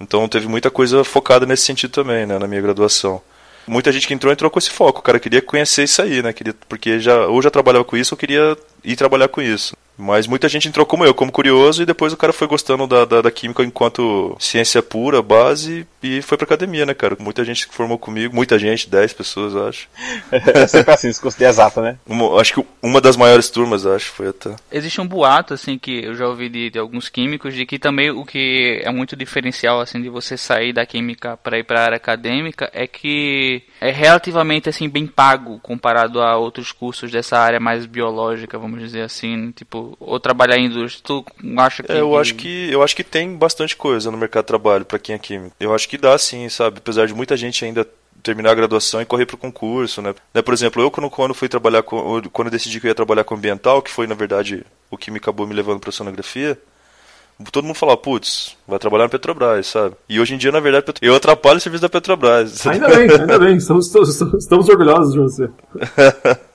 Então 0.00 0.28
teve 0.28 0.48
muita 0.48 0.70
coisa 0.70 1.04
focada 1.04 1.44
nesse 1.46 1.64
sentido 1.64 1.90
também, 1.90 2.24
né, 2.26 2.38
na 2.38 2.46
minha 2.46 2.60
graduação. 2.60 3.20
Muita 3.66 3.92
gente 3.92 4.06
que 4.08 4.14
entrou 4.14 4.32
entrou 4.32 4.50
com 4.50 4.58
esse 4.58 4.70
foco, 4.70 5.00
o 5.00 5.02
cara 5.02 5.20
queria 5.20 5.40
conhecer 5.42 5.84
isso 5.84 6.02
aí, 6.02 6.22
né, 6.22 6.32
queria, 6.32 6.54
porque 6.68 6.98
já 6.98 7.26
ou 7.26 7.40
já 7.42 7.50
trabalhava 7.50 7.84
com 7.84 7.96
isso 7.96 8.14
ou 8.14 8.18
queria 8.18 8.56
ir 8.84 8.96
trabalhar 8.96 9.28
com 9.28 9.40
isso. 9.42 9.76
Mas 10.02 10.26
muita 10.26 10.48
gente 10.48 10.68
entrou 10.68 10.84
como 10.84 11.04
eu, 11.04 11.14
como 11.14 11.30
curioso, 11.30 11.82
e 11.82 11.86
depois 11.86 12.12
o 12.12 12.16
cara 12.16 12.32
foi 12.32 12.48
gostando 12.48 12.86
da, 12.88 13.04
da, 13.04 13.22
da 13.22 13.30
química 13.30 13.62
enquanto 13.62 14.36
ciência 14.40 14.82
pura, 14.82 15.22
base, 15.22 15.86
e 16.02 16.20
foi 16.22 16.36
pra 16.36 16.44
academia, 16.44 16.84
né, 16.84 16.92
cara? 16.92 17.16
Muita 17.20 17.44
gente 17.44 17.68
que 17.68 17.74
formou 17.74 17.96
comigo, 17.96 18.34
muita 18.34 18.58
gente, 18.58 18.90
10 18.90 19.12
pessoas, 19.12 19.54
acho. 19.54 19.88
É 20.54 20.66
sempre 20.66 20.92
assim, 20.92 21.12
se 21.12 21.20
considera 21.20 21.50
exata, 21.50 21.80
né? 21.80 21.96
Uma, 22.06 22.40
acho 22.40 22.54
que 22.54 22.66
uma 22.82 23.00
das 23.00 23.16
maiores 23.16 23.48
turmas, 23.48 23.86
acho, 23.86 24.06
foi 24.06 24.28
até. 24.28 24.56
Existe 24.70 25.00
um 25.00 25.06
boato, 25.06 25.54
assim, 25.54 25.78
que 25.78 26.04
eu 26.04 26.14
já 26.14 26.26
ouvi 26.26 26.48
de, 26.48 26.70
de 26.70 26.78
alguns 26.78 27.08
químicos, 27.08 27.54
de 27.54 27.64
que 27.64 27.78
também 27.78 28.10
o 28.10 28.24
que 28.24 28.80
é 28.84 28.90
muito 28.90 29.14
diferencial, 29.14 29.80
assim, 29.80 30.02
de 30.02 30.08
você 30.08 30.36
sair 30.36 30.72
da 30.72 30.84
química 30.84 31.36
para 31.36 31.58
ir 31.58 31.64
pra 31.64 31.84
área 31.84 31.96
acadêmica 31.96 32.70
é 32.72 32.86
que 32.86 33.62
é 33.80 33.90
relativamente, 33.90 34.68
assim, 34.68 34.88
bem 34.88 35.06
pago 35.06 35.60
comparado 35.60 36.20
a 36.20 36.36
outros 36.36 36.72
cursos 36.72 37.10
dessa 37.10 37.38
área 37.38 37.60
mais 37.60 37.86
biológica, 37.86 38.58
vamos 38.58 38.80
dizer 38.80 39.02
assim, 39.02 39.36
né? 39.36 39.52
tipo, 39.54 39.91
ou 40.00 40.20
trabalhar 40.20 40.58
em 40.58 40.66
indústria? 40.66 41.02
Tu 41.04 41.24
acha 41.58 41.82
que. 41.82 41.92
É, 41.92 42.00
eu 42.00 42.16
acho 42.16 42.34
que 42.34 42.70
eu 42.70 42.82
acho 42.82 42.96
que 42.96 43.04
tem 43.04 43.34
bastante 43.34 43.76
coisa 43.76 44.10
no 44.10 44.18
mercado 44.18 44.44
de 44.44 44.48
trabalho 44.48 44.84
para 44.84 44.98
quem 44.98 45.14
é 45.14 45.18
químico. 45.18 45.54
Eu 45.58 45.74
acho 45.74 45.88
que 45.88 45.98
dá 45.98 46.16
sim, 46.18 46.48
sabe? 46.48 46.78
Apesar 46.78 47.06
de 47.06 47.14
muita 47.14 47.36
gente 47.36 47.64
ainda 47.64 47.86
terminar 48.22 48.52
a 48.52 48.54
graduação 48.54 49.02
e 49.02 49.04
correr 49.04 49.26
para 49.26 49.34
o 49.34 49.38
concurso, 49.38 50.00
né? 50.00 50.14
né? 50.32 50.42
Por 50.42 50.54
exemplo, 50.54 50.80
eu 50.80 50.90
quando, 50.90 51.10
quando 51.10 51.34
fui 51.34 51.48
trabalhar 51.48 51.82
com, 51.82 52.22
quando 52.32 52.46
eu 52.46 52.52
decidi 52.52 52.80
que 52.80 52.86
eu 52.86 52.90
ia 52.90 52.94
trabalhar 52.94 53.24
com 53.24 53.34
ambiental, 53.34 53.82
que 53.82 53.90
foi 53.90 54.06
na 54.06 54.14
verdade 54.14 54.64
o 54.90 54.96
que 54.96 55.10
me 55.10 55.16
acabou 55.16 55.46
me 55.46 55.54
levando 55.54 55.80
para 55.80 55.90
a 55.90 55.92
sonografia, 55.92 56.56
todo 57.50 57.64
mundo 57.64 57.74
falava, 57.74 57.96
putz, 57.96 58.56
vai 58.68 58.78
trabalhar 58.78 59.04
na 59.04 59.10
Petrobras, 59.10 59.66
sabe? 59.66 59.96
E 60.08 60.20
hoje 60.20 60.34
em 60.34 60.38
dia, 60.38 60.52
na 60.52 60.60
verdade, 60.60 60.92
eu 61.00 61.16
atrapalho 61.16 61.56
o 61.56 61.60
serviço 61.60 61.82
da 61.82 61.88
Petrobras. 61.88 62.64
Ainda 62.66 62.88
bem, 62.88 63.10
ainda 63.10 63.38
bem, 63.38 63.56
estamos, 63.56 63.86
estamos, 63.86 64.20
estamos 64.20 64.68
orgulhosos 64.68 65.12
de 65.12 65.18
você. 65.18 65.50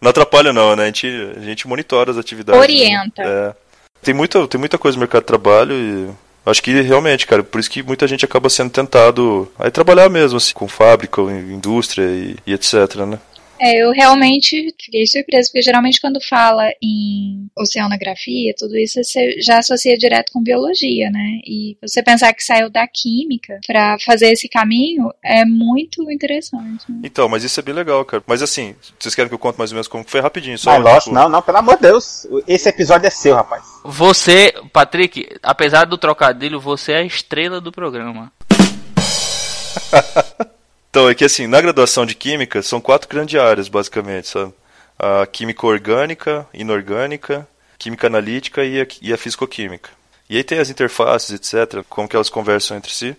Não 0.00 0.10
atrapalha 0.10 0.52
não, 0.52 0.76
né? 0.76 0.84
A 0.84 0.86
gente, 0.86 1.06
a 1.36 1.40
gente 1.40 1.66
monitora 1.66 2.10
as 2.10 2.16
atividades. 2.16 2.60
Orienta. 2.60 3.24
Né? 3.24 3.48
É. 3.48 3.54
Tem 4.02 4.14
muita, 4.14 4.46
tem 4.46 4.58
muita 4.58 4.78
coisa 4.78 4.96
no 4.96 5.00
mercado 5.00 5.22
de 5.22 5.26
trabalho 5.26 5.74
e 5.74 6.08
acho 6.46 6.62
que 6.62 6.80
realmente, 6.80 7.26
cara, 7.26 7.42
por 7.42 7.58
isso 7.58 7.70
que 7.70 7.82
muita 7.82 8.06
gente 8.06 8.24
acaba 8.24 8.48
sendo 8.48 8.70
tentado 8.70 9.50
a 9.58 9.70
trabalhar 9.70 10.08
mesmo, 10.08 10.36
assim, 10.36 10.54
com 10.54 10.68
fábrica, 10.68 11.20
indústria 11.22 12.04
e, 12.04 12.36
e 12.46 12.52
etc, 12.54 12.94
né? 13.06 13.18
É, 13.60 13.82
eu 13.82 13.92
realmente 13.92 14.74
fiquei 14.80 15.06
surpresa, 15.06 15.48
porque 15.48 15.62
geralmente 15.62 16.00
quando 16.00 16.20
fala 16.20 16.70
em 16.82 17.48
oceanografia, 17.56 18.54
tudo 18.56 18.76
isso 18.76 19.02
você 19.02 19.40
já 19.40 19.58
associa 19.58 19.96
direto 19.96 20.32
com 20.32 20.42
biologia, 20.42 21.10
né? 21.10 21.40
E 21.44 21.76
você 21.82 22.02
pensar 22.02 22.32
que 22.32 22.44
saiu 22.44 22.70
da 22.70 22.86
química 22.86 23.58
para 23.66 23.98
fazer 23.98 24.32
esse 24.32 24.48
caminho 24.48 25.12
é 25.22 25.44
muito 25.44 26.10
interessante. 26.10 26.90
Né? 26.90 27.00
Então, 27.04 27.28
mas 27.28 27.44
isso 27.44 27.58
é 27.58 27.62
bem 27.62 27.74
legal, 27.74 28.04
cara. 28.04 28.22
Mas 28.26 28.42
assim, 28.42 28.74
vocês 28.98 29.14
querem 29.14 29.28
que 29.28 29.34
eu 29.34 29.38
conte 29.38 29.58
mais 29.58 29.70
ou 29.70 29.74
menos 29.74 29.88
como 29.88 30.04
foi 30.04 30.20
rapidinho? 30.20 30.58
Só, 30.58 30.70
ah, 30.70 30.78
lógico, 30.78 31.04
tipo... 31.04 31.14
não, 31.14 31.28
não, 31.28 31.42
pelo 31.42 31.58
amor 31.58 31.76
de 31.76 31.82
Deus. 31.82 32.26
Esse 32.46 32.68
episódio 32.68 33.06
é 33.06 33.10
seu, 33.10 33.34
rapaz. 33.34 33.64
Você, 33.84 34.54
Patrick, 34.72 35.28
apesar 35.42 35.84
do 35.84 35.98
trocadilho, 35.98 36.60
você 36.60 36.92
é 36.92 36.98
a 36.98 37.04
estrela 37.04 37.60
do 37.60 37.72
programa. 37.72 38.32
Então, 40.90 41.08
é 41.08 41.14
que 41.14 41.24
assim, 41.24 41.46
na 41.46 41.60
graduação 41.60 42.06
de 42.06 42.14
Química, 42.14 42.62
são 42.62 42.80
quatro 42.80 43.08
grandes 43.08 43.38
áreas, 43.38 43.68
basicamente, 43.68 44.28
sabe? 44.28 44.52
A 44.98 45.26
Química 45.26 45.66
Orgânica, 45.66 46.46
Inorgânica, 46.52 47.46
Química 47.78 48.06
Analítica 48.06 48.64
e 48.64 48.80
a, 48.80 48.86
e 49.02 49.12
a 49.12 49.18
Fisicoquímica. 49.18 49.90
E 50.28 50.36
aí 50.36 50.44
tem 50.44 50.58
as 50.58 50.70
interfaces, 50.70 51.30
etc., 51.30 51.84
como 51.88 52.08
que 52.08 52.16
elas 52.16 52.28
conversam 52.28 52.76
entre 52.76 52.92
si. 52.92 53.16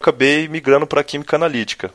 Acabei 0.00 0.48
migrando 0.48 0.86
para 0.86 1.00
a 1.00 1.04
Química 1.04 1.36
Analítica, 1.36 1.92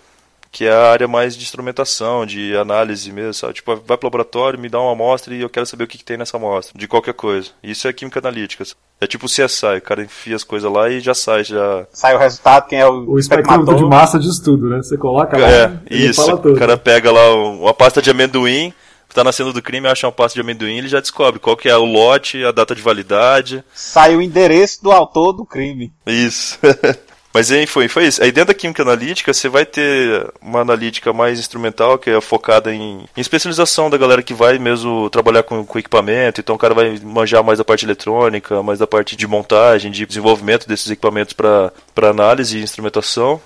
que 0.54 0.66
é 0.66 0.72
a 0.72 0.92
área 0.92 1.08
mais 1.08 1.36
de 1.36 1.44
instrumentação, 1.44 2.28
de 2.28 2.56
análise 2.56 3.12
mesmo, 3.12 3.34
sabe? 3.34 3.56
Tipo, 3.56 3.76
vai 3.76 3.98
pro 3.98 4.06
laboratório, 4.06 4.60
me 4.60 4.70
dá 4.70 4.80
uma 4.80 4.92
amostra 4.92 5.34
e 5.34 5.42
eu 5.42 5.50
quero 5.50 5.66
saber 5.66 5.86
o 5.86 5.88
que, 5.88 5.98
que 5.98 6.06
tem 6.06 6.16
nessa 6.16 6.38
amostra, 6.38 6.78
de 6.78 6.88
qualquer 6.88 7.16
coisa. 7.16 7.50
Isso 7.64 7.88
é 7.88 7.92
química 7.92 8.20
analítica. 8.20 8.64
É 9.02 9.08
tipo 9.08 9.26
o 9.26 9.30
CSI, 9.30 9.78
o 9.80 9.82
cara 9.82 10.04
enfia 10.04 10.36
as 10.36 10.44
coisas 10.44 10.72
lá 10.72 10.88
e 10.90 11.00
já 11.00 11.16
sai, 11.16 11.44
já... 11.44 11.88
Sai 11.92 12.16
o 12.16 12.20
resultado, 12.20 12.68
quem 12.68 12.80
é 12.80 12.88
o... 12.88 13.10
O 13.10 13.20
espectro 13.20 13.76
de 13.76 13.84
massa 13.84 14.20
diz 14.20 14.40
tudo, 14.40 14.70
né? 14.70 14.78
Você 14.78 14.96
coloca 14.96 15.36
lá 15.36 15.50
É, 15.50 15.72
isso, 15.90 16.36
o 16.36 16.56
cara 16.56 16.78
pega 16.78 17.12
lá 17.12 17.34
uma 17.34 17.74
pasta 17.74 18.00
de 18.00 18.12
amendoim, 18.12 18.72
tá 19.12 19.24
na 19.24 19.32
cena 19.32 19.52
do 19.52 19.62
crime, 19.62 19.88
acha 19.88 20.06
uma 20.06 20.14
pasta 20.14 20.36
de 20.36 20.42
amendoim, 20.42 20.78
ele 20.78 20.88
já 20.88 21.00
descobre 21.00 21.40
qual 21.40 21.58
que 21.58 21.68
é 21.68 21.76
o 21.76 21.84
lote, 21.84 22.46
a 22.46 22.52
data 22.52 22.76
de 22.76 22.82
validade. 22.82 23.64
Sai 23.74 24.16
o 24.16 24.22
endereço 24.22 24.84
do 24.84 24.92
autor 24.92 25.34
do 25.34 25.46
crime. 25.46 25.92
Isso. 26.06 26.60
Mas 27.34 27.52
aí 27.52 27.66
foi, 27.66 27.88
foi 27.88 28.06
isso. 28.06 28.22
Aí 28.22 28.32
dentro 28.32 28.50
da 28.50 28.54
química 28.54 28.84
analítica, 28.84 29.34
você 29.34 29.50
vai 29.50 29.66
ter 29.66 30.32
uma 30.40 30.62
analítica 30.62 31.12
mais 31.12 31.40
instrumental, 31.40 31.98
que 31.98 32.12
é 32.12 32.22
focada 32.22 32.72
em, 32.74 33.06
em 33.18 33.22
especialização 33.22 33.90
da 33.90 33.98
galera 33.98 34.22
que 34.22 34.36
vai 34.36 34.60
mesmo 34.60 35.10
trabalhar 35.10 35.42
com, 35.42 35.66
com, 35.66 35.80
equipamento. 35.80 36.40
Então 36.40 36.56
o 36.56 36.60
cara 36.60 36.76
vai 36.76 37.00
manjar 37.04 37.44
mais 37.44 37.58
da 37.58 37.66
parte 37.66 37.86
eletrônica, 37.86 38.62
mais 38.62 38.78
da 38.78 38.86
parte 38.86 39.16
de 39.16 39.26
montagem, 39.26 39.92
de 39.92 40.06
desenvolvimento 40.06 40.68
desses 40.68 40.92
equipamentos 40.92 41.34
para 41.34 41.72
análise 41.98 42.60
e 42.60 42.64
instrumentação. 42.64 43.42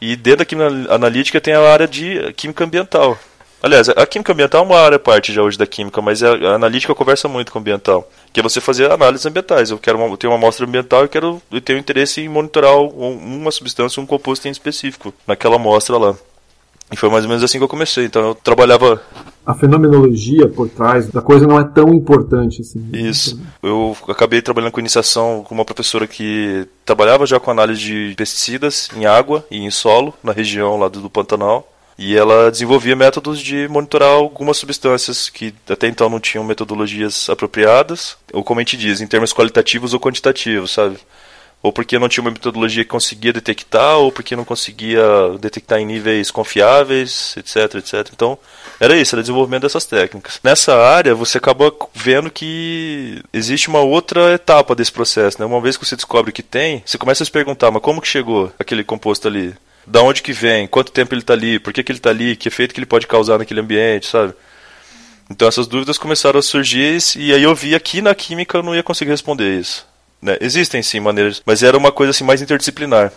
E 0.00 0.16
dentro 0.16 0.38
da 0.38 0.44
química 0.46 0.94
analítica 0.94 1.40
tem 1.42 1.52
a 1.52 1.60
área 1.60 1.86
de 1.86 2.32
química 2.32 2.64
ambiental, 2.64 3.18
Aliás, 3.62 3.88
a 3.90 4.06
química 4.06 4.32
ambiental 4.32 4.62
é 4.62 4.66
uma 4.66 4.80
área 4.80 4.98
parte 4.98 5.32
já 5.32 5.42
hoje 5.42 5.58
da 5.58 5.66
química, 5.66 6.00
mas 6.00 6.22
a, 6.22 6.54
analítica 6.54 6.94
conversa 6.94 7.28
muito 7.28 7.52
com 7.52 7.58
o 7.58 7.60
ambiental. 7.60 8.08
Que 8.32 8.40
é 8.40 8.42
você 8.42 8.60
fazer 8.60 8.90
análises 8.90 9.26
ambientais. 9.26 9.70
Eu 9.70 9.78
quero 9.78 9.98
uma, 9.98 10.06
eu 10.06 10.16
tenho 10.16 10.32
uma 10.32 10.38
amostra 10.38 10.64
ambiental 10.64 11.04
e 11.04 11.08
quero 11.08 11.42
eu 11.50 11.60
tenho 11.60 11.78
interesse 11.78 12.22
em 12.22 12.28
monitorar 12.28 12.78
uma 12.78 13.50
substância, 13.50 14.02
um 14.02 14.06
composto 14.06 14.48
em 14.48 14.50
específico 14.50 15.12
naquela 15.26 15.56
amostra 15.56 15.98
lá. 15.98 16.14
E 16.92 16.96
foi 16.96 17.08
mais 17.08 17.24
ou 17.24 17.28
menos 17.28 17.44
assim 17.44 17.58
que 17.58 17.64
eu 17.64 17.68
comecei. 17.68 18.04
Então 18.04 18.28
eu 18.28 18.34
trabalhava. 18.34 19.00
A 19.46 19.54
fenomenologia 19.54 20.48
por 20.48 20.68
trás 20.68 21.08
da 21.08 21.22
coisa 21.22 21.46
não 21.46 21.58
é 21.58 21.64
tão 21.64 21.94
importante 21.94 22.62
assim. 22.62 22.84
Isso. 22.92 23.40
Eu 23.62 23.96
acabei 24.08 24.42
trabalhando 24.42 24.72
com 24.72 24.80
iniciação 24.80 25.44
com 25.46 25.54
uma 25.54 25.64
professora 25.64 26.06
que 26.06 26.66
trabalhava 26.84 27.26
já 27.26 27.38
com 27.38 27.50
análise 27.50 27.80
de 27.80 28.14
pesticidas 28.16 28.88
em 28.96 29.06
água 29.06 29.44
e 29.50 29.58
em 29.58 29.70
solo 29.70 30.12
na 30.22 30.32
região 30.32 30.78
lá 30.78 30.88
do, 30.88 31.00
do 31.00 31.10
Pantanal. 31.10 31.69
E 32.00 32.16
ela 32.16 32.50
desenvolvia 32.50 32.96
métodos 32.96 33.38
de 33.38 33.68
monitorar 33.68 34.08
algumas 34.08 34.56
substâncias 34.56 35.28
que 35.28 35.52
até 35.68 35.86
então 35.86 36.08
não 36.08 36.18
tinham 36.18 36.42
metodologias 36.42 37.28
apropriadas, 37.28 38.16
ou 38.32 38.42
como 38.42 38.58
a 38.58 38.62
gente 38.62 38.78
diz, 38.78 39.02
em 39.02 39.06
termos 39.06 39.34
qualitativos 39.34 39.92
ou 39.92 40.00
quantitativos, 40.00 40.70
sabe? 40.70 40.96
Ou 41.62 41.70
porque 41.70 41.98
não 41.98 42.08
tinha 42.08 42.24
uma 42.24 42.30
metodologia 42.30 42.84
que 42.84 42.88
conseguia 42.88 43.34
detectar, 43.34 43.98
ou 43.98 44.10
porque 44.10 44.34
não 44.34 44.46
conseguia 44.46 45.02
detectar 45.38 45.78
em 45.78 45.84
níveis 45.84 46.30
confiáveis, 46.30 47.34
etc, 47.36 47.74
etc. 47.74 48.10
Então, 48.14 48.38
era 48.80 48.96
isso, 48.96 49.14
era 49.14 49.22
desenvolvimento 49.22 49.64
dessas 49.64 49.84
técnicas. 49.84 50.40
Nessa 50.42 50.74
área, 50.74 51.14
você 51.14 51.36
acaba 51.36 51.70
vendo 51.92 52.30
que 52.30 53.22
existe 53.30 53.68
uma 53.68 53.80
outra 53.80 54.32
etapa 54.32 54.74
desse 54.74 54.90
processo, 54.90 55.38
né? 55.38 55.44
Uma 55.44 55.60
vez 55.60 55.76
que 55.76 55.84
você 55.84 55.96
descobre 55.96 56.32
que 56.32 56.42
tem, 56.42 56.82
você 56.86 56.96
começa 56.96 57.22
a 57.22 57.26
se 57.26 57.30
perguntar, 57.30 57.70
mas 57.70 57.82
como 57.82 58.00
que 58.00 58.08
chegou 58.08 58.50
aquele 58.58 58.82
composto 58.82 59.28
ali? 59.28 59.54
Da 59.86 60.02
onde 60.02 60.22
que 60.22 60.32
vem, 60.32 60.66
quanto 60.66 60.92
tempo 60.92 61.14
ele 61.14 61.20
está 61.20 61.32
ali, 61.32 61.58
por 61.58 61.72
que, 61.72 61.82
que 61.82 61.92
ele 61.92 61.98
está 61.98 62.10
ali, 62.10 62.36
que 62.36 62.48
efeito 62.48 62.74
que 62.74 62.80
ele 62.80 62.86
pode 62.86 63.06
causar 63.06 63.38
naquele 63.38 63.60
ambiente, 63.60 64.06
sabe? 64.06 64.34
Então 65.30 65.46
essas 65.46 65.66
dúvidas 65.66 65.96
começaram 65.96 66.38
a 66.38 66.42
surgir 66.42 66.98
e 67.16 67.32
aí 67.32 67.42
eu 67.42 67.54
vi 67.54 67.74
aqui 67.74 68.02
na 68.02 68.14
química 68.14 68.58
eu 68.58 68.62
não 68.62 68.74
ia 68.74 68.82
conseguir 68.82 69.12
responder 69.12 69.58
isso. 69.58 69.86
Né? 70.20 70.36
Existem 70.40 70.82
sim 70.82 71.00
maneiras, 71.00 71.42
mas 71.46 71.62
era 71.62 71.78
uma 71.78 71.92
coisa 71.92 72.10
assim 72.10 72.24
mais 72.24 72.42
interdisciplinar. 72.42 73.12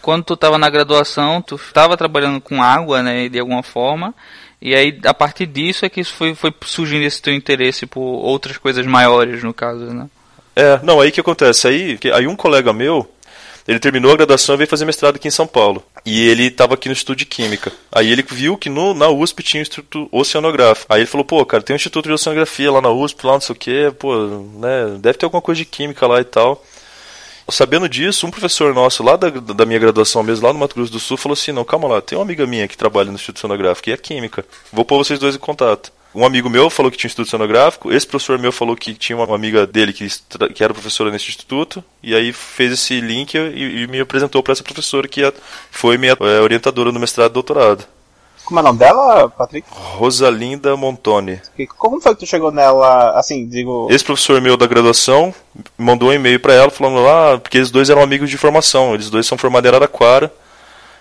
Quando 0.00 0.24
tu 0.24 0.34
estava 0.34 0.58
na 0.58 0.70
graduação, 0.70 1.42
tu 1.42 1.56
estava 1.56 1.96
trabalhando 1.96 2.40
com 2.40 2.62
água, 2.62 3.02
né, 3.02 3.28
de 3.28 3.38
alguma 3.38 3.62
forma, 3.62 4.14
e 4.60 4.74
aí 4.74 4.98
a 5.04 5.12
partir 5.12 5.46
disso 5.46 5.84
é 5.84 5.88
que 5.88 6.02
foi, 6.02 6.34
foi 6.34 6.52
surgindo 6.64 7.04
esse 7.04 7.20
teu 7.20 7.34
interesse 7.34 7.84
por 7.84 8.00
outras 8.00 8.56
coisas 8.56 8.86
maiores, 8.86 9.42
no 9.42 9.52
caso, 9.52 9.84
né? 9.86 10.08
É, 10.56 10.80
não, 10.82 11.00
aí 11.00 11.12
que 11.12 11.20
acontece, 11.20 11.68
aí, 11.68 11.98
aí 12.12 12.26
um 12.26 12.34
colega 12.34 12.72
meu, 12.72 13.08
ele 13.68 13.78
terminou 13.78 14.10
a 14.10 14.16
graduação 14.16 14.54
e 14.54 14.58
veio 14.58 14.70
fazer 14.70 14.86
mestrado 14.86 15.16
aqui 15.16 15.28
em 15.28 15.30
São 15.30 15.46
Paulo. 15.46 15.84
E 16.06 16.26
ele 16.26 16.44
estava 16.44 16.72
aqui 16.72 16.88
no 16.88 16.92
Instituto 16.92 17.18
de 17.18 17.26
Química. 17.26 17.70
Aí 17.92 18.10
ele 18.10 18.24
viu 18.26 18.56
que 18.56 18.70
no, 18.70 18.94
na 18.94 19.10
USP 19.10 19.42
tinha 19.42 19.60
um 19.60 19.62
Instituto 19.62 20.08
Oceanográfico. 20.10 20.90
Aí 20.90 21.00
ele 21.00 21.06
falou, 21.06 21.22
pô, 21.22 21.44
cara, 21.44 21.62
tem 21.62 21.74
um 21.74 21.76
Instituto 21.76 22.06
de 22.06 22.14
Oceanografia 22.14 22.72
lá 22.72 22.80
na 22.80 22.88
USP, 22.88 23.26
lá 23.26 23.34
não 23.34 23.42
sei 23.42 23.52
o 23.52 23.58
quê, 23.58 23.92
pô, 23.98 24.16
né, 24.54 24.96
deve 24.98 25.18
ter 25.18 25.26
alguma 25.26 25.42
coisa 25.42 25.58
de 25.58 25.66
química 25.66 26.06
lá 26.06 26.18
e 26.18 26.24
tal. 26.24 26.64
Sabendo 27.50 27.88
disso, 27.90 28.26
um 28.26 28.30
professor 28.30 28.74
nosso 28.74 29.02
lá 29.02 29.16
da, 29.16 29.28
da 29.28 29.66
minha 29.66 29.78
graduação 29.78 30.22
mesmo, 30.22 30.46
lá 30.46 30.52
no 30.52 30.58
Mato 30.58 30.74
Grosso 30.74 30.92
do 30.92 31.00
Sul, 31.00 31.18
falou 31.18 31.34
assim, 31.34 31.52
não, 31.52 31.64
calma 31.64 31.88
lá, 31.88 32.00
tem 32.00 32.16
uma 32.16 32.24
amiga 32.24 32.46
minha 32.46 32.66
que 32.68 32.76
trabalha 32.76 33.10
no 33.10 33.16
Instituto 33.16 33.38
Oceanográfico 33.38 33.90
e 33.90 33.92
é 33.92 33.98
química. 33.98 34.46
Vou 34.72 34.84
pôr 34.84 34.96
vocês 34.96 35.18
dois 35.18 35.34
em 35.34 35.38
contato. 35.38 35.92
Um 36.14 36.24
amigo 36.24 36.48
meu 36.48 36.70
falou 36.70 36.90
que 36.90 36.96
tinha 36.96 37.06
um 37.06 37.10
instituto 37.10 37.30
cenográfico, 37.30 37.92
esse 37.92 38.06
professor 38.06 38.38
meu 38.38 38.50
falou 38.50 38.74
que 38.74 38.94
tinha 38.94 39.16
uma 39.16 39.34
amiga 39.34 39.66
dele 39.66 39.92
que, 39.92 40.08
que 40.54 40.64
era 40.64 40.72
professora 40.72 41.10
nesse 41.10 41.28
instituto, 41.28 41.84
e 42.02 42.14
aí 42.14 42.32
fez 42.32 42.72
esse 42.72 43.00
link 43.00 43.34
e, 43.34 43.82
e 43.82 43.86
me 43.86 44.00
apresentou 44.00 44.42
para 44.42 44.52
essa 44.52 44.64
professora 44.64 45.06
que 45.06 45.20
foi 45.70 45.98
minha 45.98 46.16
é, 46.18 46.40
orientadora 46.40 46.90
no 46.90 46.98
mestrado 46.98 47.32
e 47.32 47.34
doutorado. 47.34 47.84
Como 48.48 48.58
é 48.58 48.62
o 48.62 48.64
nome 48.64 48.78
dela, 48.78 49.28
Patrick? 49.28 49.68
Rosalinda 49.70 50.74
Montoni. 50.74 51.38
Como 51.76 52.00
foi 52.00 52.14
que 52.14 52.20
tu 52.20 52.26
chegou 52.26 52.50
nela, 52.50 53.10
assim, 53.10 53.46
digo... 53.46 53.88
Esse 53.90 54.02
professor 54.02 54.40
meu 54.40 54.56
da 54.56 54.66
graduação 54.66 55.34
mandou 55.76 56.08
um 56.08 56.14
e-mail 56.14 56.40
para 56.40 56.54
ela 56.54 56.70
falando 56.70 57.02
lá, 57.02 57.34
ah, 57.34 57.38
porque 57.38 57.58
eles 57.58 57.70
dois 57.70 57.90
eram 57.90 58.00
amigos 58.00 58.30
de 58.30 58.38
formação, 58.38 58.94
eles 58.94 59.10
dois 59.10 59.26
são 59.26 59.36
formados 59.36 59.66
em 59.66 59.68
Araraquara, 59.68 60.32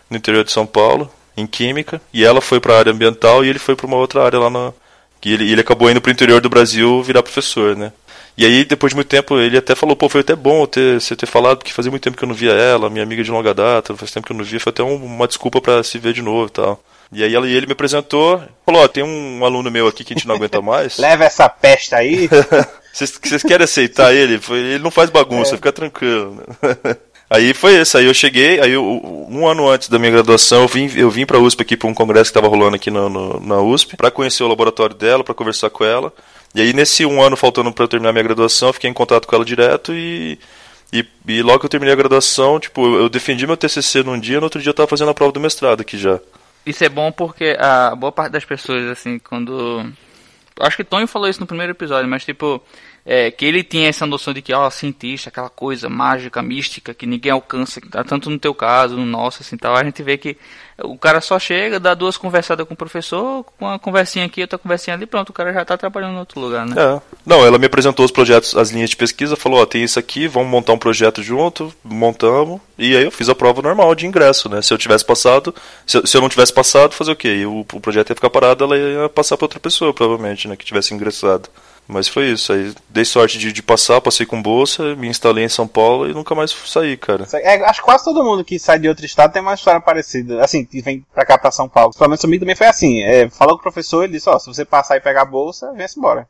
no 0.10 0.18
interior 0.18 0.44
de 0.44 0.52
São 0.52 0.66
Paulo, 0.66 1.10
em 1.38 1.48
Química, 1.48 2.02
e 2.14 2.26
ela 2.26 2.42
foi 2.42 2.60
para 2.60 2.74
a 2.74 2.80
área 2.80 2.92
ambiental 2.92 3.46
e 3.46 3.48
ele 3.48 3.60
foi 3.60 3.78
para 3.78 3.88
uma 3.88 3.96
outra 3.96 4.26
área 4.26 4.40
lá 4.40 4.50
na. 4.50 4.74
Que 5.20 5.34
ele, 5.34 5.52
ele 5.52 5.62
acabou 5.62 5.90
indo 5.90 6.02
para 6.02 6.10
o 6.10 6.14
interior 6.14 6.42
do 6.42 6.50
Brasil 6.50 7.02
virar 7.04 7.24
professor, 7.24 7.76
né? 7.76 7.92
E 8.38 8.46
aí, 8.46 8.64
depois 8.64 8.92
de 8.92 8.96
muito 8.96 9.08
tempo, 9.08 9.40
ele 9.40 9.58
até 9.58 9.74
falou, 9.74 9.96
pô, 9.96 10.08
foi 10.08 10.22
até 10.22 10.36
bom 10.36 10.66
ter, 10.68 11.02
você 11.02 11.16
ter 11.16 11.26
falado, 11.26 11.58
porque 11.58 11.74
fazia 11.74 11.90
muito 11.90 12.04
tempo 12.04 12.16
que 12.16 12.24
eu 12.24 12.28
não 12.28 12.36
via 12.36 12.52
ela, 12.52 12.88
minha 12.88 13.04
amiga 13.04 13.24
de 13.24 13.32
longa 13.32 13.52
data, 13.52 13.96
faz 13.96 14.12
tempo 14.12 14.28
que 14.28 14.32
eu 14.32 14.38
não 14.38 14.46
via, 14.46 14.60
foi 14.60 14.70
até 14.70 14.84
um, 14.84 14.96
uma 14.96 15.28
desculpa 15.28 15.60
para 15.60 15.82
se 15.82 15.98
ver 15.98 16.14
de 16.14 16.22
novo 16.22 16.46
e 16.46 16.52
tal. 16.52 16.84
E 17.12 17.24
aí 17.24 17.34
ela, 17.34 17.48
ele 17.48 17.66
me 17.66 17.72
apresentou, 17.72 18.44
falou, 18.66 18.84
ó, 18.84 18.88
tem 18.88 19.04
um 19.04 19.44
aluno 19.44 19.72
meu 19.72 19.88
aqui 19.88 20.04
que 20.04 20.14
a 20.14 20.16
gente 20.16 20.28
não 20.28 20.36
aguenta 20.36 20.62
mais. 20.62 20.98
Leva 21.00 21.24
essa 21.24 21.50
peste 21.50 21.96
aí. 21.96 22.30
Vocês 22.94 23.44
querem 23.44 23.64
aceitar 23.64 24.14
ele? 24.14 24.40
Ele 24.50 24.80
não 24.80 24.92
faz 24.92 25.10
bagunça, 25.10 25.54
é. 25.54 25.58
fica 25.58 25.72
tranquilo. 25.72 26.44
Aí 27.30 27.54
foi 27.54 27.82
isso, 27.82 27.98
aí 27.98 28.06
eu 28.06 28.14
cheguei, 28.14 28.60
aí 28.62 28.72
eu, 28.72 28.84
um 29.30 29.46
ano 29.46 29.70
antes 29.70 29.90
da 29.90 30.00
minha 30.00 30.12
graduação, 30.12 30.62
eu 30.62 30.68
vim, 30.68 30.90
eu 30.96 31.12
vim 31.12 31.26
pra 31.26 31.38
USP 31.38 31.62
aqui 31.62 31.76
para 31.76 31.90
um 31.90 31.94
congresso 31.94 32.32
que 32.32 32.38
estava 32.38 32.48
rolando 32.48 32.78
aqui 32.78 32.90
no, 32.90 33.10
no, 33.10 33.40
na 33.42 33.60
USP, 33.60 33.98
para 33.98 34.10
conhecer 34.10 34.44
o 34.44 34.48
laboratório 34.48 34.96
dela, 34.96 35.26
para 35.26 35.34
conversar 35.34 35.70
com 35.70 35.84
ela. 35.84 36.14
E 36.56 36.62
aí 36.62 36.72
nesse 36.72 37.06
um 37.06 37.22
ano 37.22 37.36
faltando 37.36 37.72
para 37.74 37.84
eu 37.84 37.88
terminar 37.90 38.14
minha 38.14 38.24
graduação, 38.24 38.70
eu 38.70 38.74
fiquei 38.74 38.90
em 38.90 38.94
contato 38.94 39.28
com 39.28 39.36
ela 39.36 39.44
direto 39.44 39.94
e, 39.94 40.40
e, 40.94 41.06
e, 41.28 41.42
logo 41.42 41.60
que 41.60 41.66
eu 41.66 41.70
terminei 41.70 41.94
a 41.94 41.98
graduação, 41.98 42.62
tipo, 42.62 42.96
eu 42.96 43.10
defendi 43.10 43.46
meu 43.46 43.58
TCC 43.58 44.04
num 44.04 44.18
dia, 44.18 44.38
no 44.38 44.46
outro 44.46 44.62
dia 44.62 44.70
eu 44.70 44.74
tava 44.74 44.88
fazendo 44.88 45.12
a 45.12 45.14
prova 45.14 45.34
do 45.34 45.40
mestrado 45.42 45.82
aqui 45.82 45.98
já. 45.98 46.22
Isso 46.66 46.84
é 46.86 46.90
bom 46.90 47.12
porque 47.12 47.58
a 47.60 47.94
boa 47.94 48.12
parte 48.12 48.32
das 48.32 48.46
pessoas, 48.46 48.86
assim, 48.86 49.20
quando... 49.20 49.86
Acho 50.62 50.78
que 50.78 50.84
Tony 50.84 51.06
falou 51.06 51.30
isso 51.30 51.42
no 51.42 51.46
primeiro 51.46 51.74
episódio, 51.74 52.10
mas 52.10 52.24
tipo 52.24 52.62
é, 53.10 53.32
que 53.32 53.46
ele 53.46 53.64
tinha 53.64 53.88
essa 53.88 54.06
noção 54.06 54.34
de 54.34 54.42
que, 54.42 54.54
ó, 54.54 54.70
cientista, 54.70 55.30
aquela 55.30 55.50
coisa 55.50 55.88
mágica, 55.88 56.42
mística, 56.42 56.94
que 56.94 57.06
ninguém 57.06 57.32
alcança, 57.32 57.80
tá 57.90 58.04
tanto 58.04 58.30
no 58.30 58.38
teu 58.38 58.54
caso, 58.54 58.98
no 58.98 59.06
nosso, 59.06 59.42
assim, 59.42 59.56
tal, 59.56 59.78
a 59.78 59.84
gente 59.86 60.04
vê 60.04 60.18
que 60.18 60.36
o 60.84 60.98
cara 60.98 61.22
só 61.22 61.40
chega, 61.40 61.80
dá 61.80 61.94
duas 61.94 62.18
conversadas 62.18 62.68
com 62.68 62.74
o 62.74 62.78
professor, 62.78 63.46
uma 63.58 63.80
conversinha 63.80 64.26
aqui, 64.26 64.42
outra 64.42 64.58
conversinha 64.58 64.94
ali, 64.94 65.06
pronto, 65.06 65.30
o 65.30 65.34
cara 65.34 65.54
já 65.54 65.64
tá 65.64 65.78
trabalhando 65.78 66.16
em 66.16 66.20
outro 66.20 66.42
lugar, 66.42 66.66
né? 66.66 66.76
É. 66.78 67.02
Não, 67.26 67.46
ela 67.46 67.58
me 67.58 67.66
apresentou 67.66 68.04
os 68.04 68.12
projetos, 68.12 68.58
as 68.58 68.72
linhas 68.72 68.90
de 68.90 68.98
pesquisa, 68.98 69.38
falou, 69.38 69.62
ó, 69.62 69.66
tem 69.66 69.86
isso 69.86 69.98
aqui, 69.98 70.28
vamos 70.28 70.50
montar 70.50 70.74
um 70.74 70.78
projeto 70.78 71.24
junto, 71.24 71.74
montamos, 71.82 72.60
e 72.78 72.94
aí 72.94 73.06
eu 73.06 73.12
fiz 73.12 73.30
a 73.30 73.36
prova 73.36 73.62
normal 73.62 73.96
de 73.96 74.06
ingresso, 74.06 74.50
né? 74.50 74.62
Se 74.62 74.74
eu 74.74 74.78
tivesse 74.78 75.06
passado, 75.06 75.56
se 75.86 75.98
eu, 75.98 76.06
se 76.06 76.18
eu 76.18 76.20
não 76.20 76.28
tivesse 76.28 76.52
passado, 76.52 76.94
fazer 76.94 77.12
o 77.12 77.16
quê? 77.16 77.46
O, 77.46 77.62
o 77.62 77.80
projeto 77.80 78.10
ia 78.10 78.16
ficar 78.16 78.30
parado, 78.30 78.66
ela 78.66 78.78
ia 78.78 79.08
passar 79.08 79.38
para 79.38 79.46
outra 79.46 79.62
pessoa, 79.62 79.94
provavelmente, 79.94 80.46
né, 80.46 80.58
que 80.58 80.66
tivesse 80.66 80.94
ingressado. 80.94 81.50
Mas 81.88 82.08
foi 82.08 82.32
isso. 82.32 82.52
Aí 82.52 82.74
dei 82.90 83.06
sorte 83.06 83.38
de, 83.38 83.54
de, 83.54 83.64
passar, 83.64 84.02
passei 84.02 84.26
com 84.26 84.42
bolsa, 84.42 84.96
me 84.96 85.08
instalei 85.08 85.46
em 85.46 85.50
São 85.50 85.68
Paulo 85.68 86.10
e 86.10 86.14
nunca 86.14 86.36
mais 86.36 86.52
saí, 86.52 86.98
cara. 86.98 87.26
É, 87.34 87.64
acho 87.64 87.80
que 87.80 87.86
quase 87.86 88.04
todo 88.04 88.24
mundo 88.24 88.44
que 88.44 88.60
sai 88.60 88.78
de 88.78 88.90
outro 88.90 89.06
estado 89.06 89.32
tem 89.32 89.42
uma 89.42 89.54
história 89.54 89.80
parecida. 89.80 90.44
Assim, 90.44 90.66
que 90.66 90.82
vem 90.82 91.06
pra 91.14 91.26
cá 91.26 91.38
pra 91.38 91.52
São 91.52 91.70
Paulo. 91.70 91.92
Provavelmente 91.92 92.22
comigo 92.22 92.42
também 92.42 92.56
foi 92.56 92.68
assim. 92.68 93.02
É, 93.04 93.30
falou 93.30 93.56
com 93.56 93.60
o 93.60 93.64
professor, 93.64 94.04
ele 94.04 94.14
disse, 94.14 94.30
ó, 94.30 94.38
se 94.38 94.48
você 94.48 94.66
passar 94.66 94.98
e 94.98 95.02
pegar 95.02 95.22
a 95.22 95.26
bolsa, 95.26 95.72
vem-se 95.74 95.98
embora. 95.98 96.28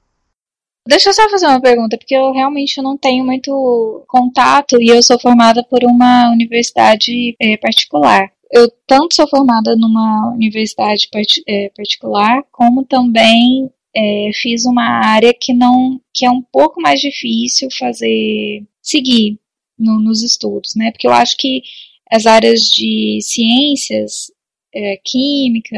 Deixa 0.88 1.10
eu 1.10 1.14
só 1.14 1.28
fazer 1.30 1.48
uma 1.48 1.60
pergunta, 1.60 1.98
porque 1.98 2.16
eu 2.16 2.32
realmente 2.32 2.82
não 2.82 2.98
tenho 2.98 3.26
muito 3.26 4.06
contato 4.08 4.82
e 4.82 4.88
eu 4.88 5.04
sou 5.04 5.20
formada 5.20 5.62
por 5.70 5.84
uma 5.84 6.30
universidade 6.32 7.36
é, 7.42 7.58
particular. 7.58 8.32
Eu 8.50 8.72
tanto 8.88 9.14
sou 9.14 9.28
formada 9.28 9.76
numa 9.76 10.32
universidade 10.32 11.10
part, 11.12 11.44
é, 11.46 11.70
particular, 11.76 12.42
como 12.54 12.86
também 12.86 13.70
é, 13.96 14.30
fiz 14.34 14.66
uma 14.66 14.84
área 14.84 15.34
que 15.34 15.54
não 15.54 16.00
que 16.14 16.26
é 16.26 16.32
um 16.32 16.42
pouco 16.42 16.82
mais 16.82 17.00
difícil 17.00 17.70
fazer 17.78 18.64
seguir 18.82 19.40
no, 19.78 20.00
nos 20.00 20.24
estudos, 20.24 20.76
né? 20.76 20.92
Porque 20.92 21.08
eu 21.08 21.12
acho 21.12 21.38
que 21.38 21.62
as 22.10 22.26
áreas 22.26 22.62
de 22.62 23.20
ciências, 23.22 24.32
é, 24.74 25.00
química, 25.04 25.78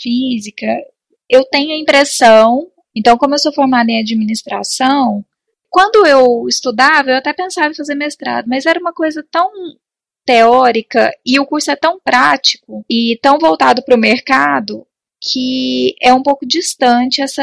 física, 0.00 0.66
eu 1.28 1.44
tenho 1.44 1.72
a 1.72 1.78
impressão. 1.78 2.68
Então, 2.94 3.16
como 3.16 3.34
eu 3.34 3.38
sou 3.38 3.52
formada 3.52 3.90
em 3.90 4.00
administração, 4.00 5.24
quando 5.70 6.06
eu 6.06 6.46
estudava, 6.48 7.10
eu 7.10 7.16
até 7.16 7.32
pensava 7.32 7.70
em 7.70 7.74
fazer 7.74 7.94
mestrado, 7.94 8.46
mas 8.46 8.66
era 8.66 8.78
uma 8.78 8.92
coisa 8.92 9.24
tão 9.30 9.50
teórica 10.24 11.10
e 11.24 11.40
o 11.40 11.46
curso 11.46 11.70
é 11.70 11.76
tão 11.76 11.98
prático 11.98 12.84
e 12.88 13.18
tão 13.22 13.38
voltado 13.38 13.82
para 13.82 13.96
o 13.96 13.98
mercado 13.98 14.86
que 15.22 15.94
é 16.00 16.12
um 16.12 16.22
pouco 16.22 16.44
distante 16.44 17.22
essa 17.22 17.42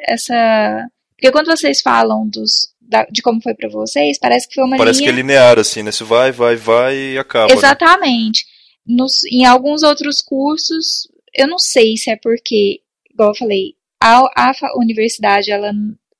essa 0.00 0.88
porque 1.16 1.30
quando 1.30 1.46
vocês 1.46 1.80
falam 1.80 2.28
dos 2.28 2.74
da, 2.80 3.04
de 3.04 3.22
como 3.22 3.40
foi 3.40 3.54
para 3.54 3.68
vocês, 3.68 4.18
parece 4.18 4.48
que 4.48 4.54
foi 4.54 4.64
uma 4.64 4.76
parece 4.76 5.00
linha... 5.00 5.10
que 5.10 5.14
é 5.14 5.16
linear 5.16 5.58
assim, 5.58 5.82
né? 5.82 5.90
Se 5.90 6.04
vai, 6.04 6.30
vai, 6.30 6.54
vai 6.56 6.96
e 6.96 7.18
acaba. 7.18 7.48
Né? 7.48 7.54
Exatamente. 7.54 8.44
Né? 8.86 8.96
Nos, 8.96 9.24
em 9.24 9.46
alguns 9.46 9.82
outros 9.82 10.20
cursos, 10.20 11.08
eu 11.34 11.48
não 11.48 11.58
sei 11.58 11.96
se 11.96 12.10
é 12.10 12.16
porque, 12.16 12.80
igual 13.10 13.30
eu 13.30 13.34
falei, 13.36 13.74
a, 14.02 14.18
a 14.18 14.78
universidade, 14.78 15.50
ela 15.50 15.72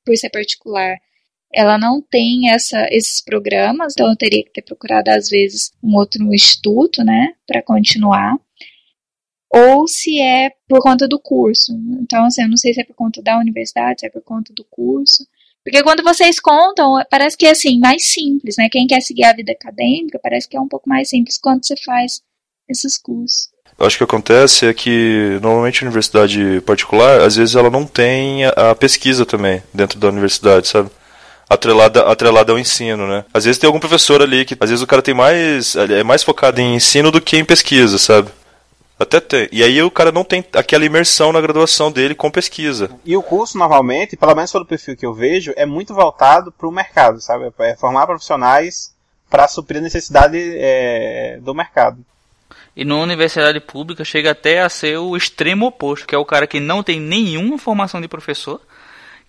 por 0.05 0.16
ser 0.16 0.31
particular, 0.31 0.97
ela 1.53 1.79
não 1.79 2.03
tem 2.03 2.51
essa, 2.51 2.87
esses 2.90 3.23
programas, 3.23 3.92
então 3.92 4.09
eu 4.09 4.16
teria 4.16 4.42
que 4.42 4.53
ter 4.53 4.62
procurado 4.62 5.11
às 5.11 5.29
vezes 5.29 5.70
um 5.83 5.97
outro 5.97 6.23
instituto, 6.35 7.05
né, 7.05 7.33
para 7.47 7.62
continuar 7.62 8.37
ou 9.55 9.87
se 9.87 10.21
é 10.21 10.51
por 10.69 10.81
conta 10.81 11.07
do 11.07 11.19
curso. 11.19 11.73
Então, 12.03 12.25
assim, 12.25 12.43
eu 12.43 12.49
não 12.49 12.57
sei 12.57 12.75
se 12.75 12.81
é 12.81 12.85
por 12.85 12.95
conta 12.95 13.23
da 13.23 13.38
universidade, 13.38 14.01
se 14.01 14.07
é 14.07 14.11
por 14.11 14.23
conta 14.23 14.53
do 14.53 14.64
curso. 14.69 15.25
Porque 15.64 15.83
quando 15.83 16.03
vocês 16.03 16.40
contam, 16.40 17.01
parece 17.09 17.37
que 17.37 17.47
é 17.47 17.53
assim, 17.53 17.79
mais 17.79 18.05
simples, 18.12 18.57
né? 18.59 18.69
Quem 18.69 18.87
quer 18.87 19.01
seguir 19.01 19.25
a 19.25 19.33
vida 19.33 19.53
acadêmica, 19.53 20.19
parece 20.21 20.49
que 20.49 20.57
é 20.57 20.61
um 20.61 20.69
pouco 20.69 20.88
mais 20.88 21.09
simples 21.09 21.38
quando 21.38 21.64
você 21.64 21.75
faz 21.85 22.21
esses 22.69 22.99
cursos. 22.99 23.49
Eu 23.79 23.87
acho 23.87 23.97
que 23.97 24.05
acontece 24.05 24.67
é 24.67 24.75
que 24.75 25.38
normalmente 25.40 25.83
a 25.83 25.87
universidade 25.87 26.61
particular, 26.62 27.21
às 27.23 27.37
vezes 27.37 27.55
ela 27.55 27.71
não 27.71 27.87
tem 27.87 28.45
a 28.45 28.75
pesquisa 28.75 29.25
também 29.25 29.62
dentro 29.73 29.99
da 29.99 30.09
universidade, 30.09 30.69
sabe? 30.69 30.90
Atrelada, 31.49 32.03
atrelada 32.03 32.53
ao 32.53 32.59
ensino, 32.59 33.07
né? 33.07 33.25
Às 33.33 33.45
vezes 33.45 33.59
tem 33.59 33.67
algum 33.67 33.81
professor 33.81 34.21
ali 34.21 34.45
que, 34.45 34.57
às 34.61 34.71
vezes 34.71 34.83
o 34.83 34.87
cara 34.87 35.03
tem 35.03 35.14
mais, 35.14 35.77
é 35.77 36.03
mais 36.03 36.23
focado 36.23 36.61
em 36.61 36.75
ensino 36.75 37.11
do 37.11 37.21
que 37.21 37.37
em 37.37 37.45
pesquisa, 37.45 37.99
sabe? 37.99 38.31
Até 38.98 39.20
tem. 39.20 39.48
E 39.50 39.62
aí 39.62 39.83
o 39.83 39.90
cara 39.90 40.12
não 40.12 40.22
tem 40.22 40.44
aquela 40.52 40.85
imersão 40.85 41.33
na 41.33 41.40
graduação 41.40 41.90
dele 41.90 42.14
com 42.14 42.30
pesquisa. 42.30 42.90
E 43.04 43.16
o 43.16 43.22
curso, 43.22 43.59
normalmente, 43.59 44.16
pelo 44.16 44.35
menos 44.35 44.52
pelo 44.52 44.64
perfil 44.64 44.96
que 44.96 45.04
eu 45.04 45.12
vejo, 45.12 45.52
é 45.57 45.66
muito 45.66 45.92
voltado 45.92 46.52
para 46.52 46.68
o 46.68 46.72
mercado, 46.72 47.20
sabe? 47.20 47.52
É 47.59 47.74
formar 47.74 48.07
profissionais 48.07 48.94
para 49.28 49.48
suprir 49.48 49.78
a 49.78 49.83
necessidade 49.83 50.38
é, 50.38 51.38
do 51.42 51.54
mercado. 51.54 51.98
E 52.76 52.85
numa 52.85 53.02
universidade 53.02 53.59
pública 53.61 54.04
chega 54.04 54.30
até 54.30 54.61
a 54.61 54.68
ser 54.68 54.98
o 54.98 55.16
extremo 55.16 55.66
oposto, 55.66 56.07
que 56.07 56.14
é 56.14 56.18
o 56.18 56.24
cara 56.24 56.46
que 56.46 56.61
não 56.61 56.83
tem 56.83 57.00
nenhuma 57.00 57.59
formação 57.59 58.00
de 58.00 58.09
professor, 58.09 58.61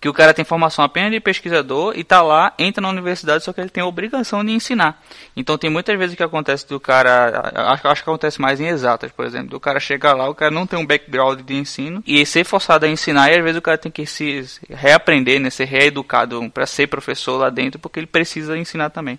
que 0.00 0.08
o 0.08 0.12
cara 0.12 0.34
tem 0.34 0.44
formação 0.44 0.84
apenas 0.84 1.10
de 1.10 1.20
pesquisador 1.20 1.94
e 1.96 2.04
tá 2.04 2.20
lá, 2.22 2.52
entra 2.58 2.82
na 2.82 2.88
universidade, 2.88 3.44
só 3.44 3.52
que 3.52 3.60
ele 3.60 3.70
tem 3.70 3.82
a 3.82 3.86
obrigação 3.86 4.44
de 4.44 4.52
ensinar. 4.52 5.02
Então 5.36 5.56
tem 5.56 5.70
muitas 5.70 5.98
vezes 5.98 6.14
que 6.14 6.22
acontece 6.22 6.68
do 6.68 6.78
cara, 6.78 7.52
acho, 7.54 7.88
acho 7.88 8.04
que 8.04 8.10
acontece 8.10 8.40
mais 8.40 8.60
em 8.60 8.66
exatas, 8.66 9.10
por 9.10 9.24
exemplo, 9.24 9.50
do 9.50 9.60
cara 9.60 9.80
chegar 9.80 10.14
lá, 10.14 10.28
o 10.28 10.34
cara 10.34 10.50
não 10.50 10.66
tem 10.66 10.78
um 10.78 10.86
background 10.86 11.40
de 11.40 11.54
ensino 11.54 12.02
e 12.06 12.24
ser 12.26 12.44
forçado 12.44 12.84
a 12.84 12.88
ensinar 12.88 13.30
e 13.30 13.36
às 13.36 13.42
vezes 13.42 13.58
o 13.58 13.62
cara 13.62 13.78
tem 13.78 13.90
que 13.90 14.04
se 14.06 14.44
reaprender, 14.70 15.40
né, 15.40 15.50
ser 15.50 15.64
reeducado 15.64 16.50
para 16.50 16.66
ser 16.66 16.86
professor 16.86 17.38
lá 17.38 17.50
dentro, 17.50 17.80
porque 17.80 17.98
ele 17.98 18.06
precisa 18.06 18.56
ensinar 18.56 18.90
também. 18.90 19.18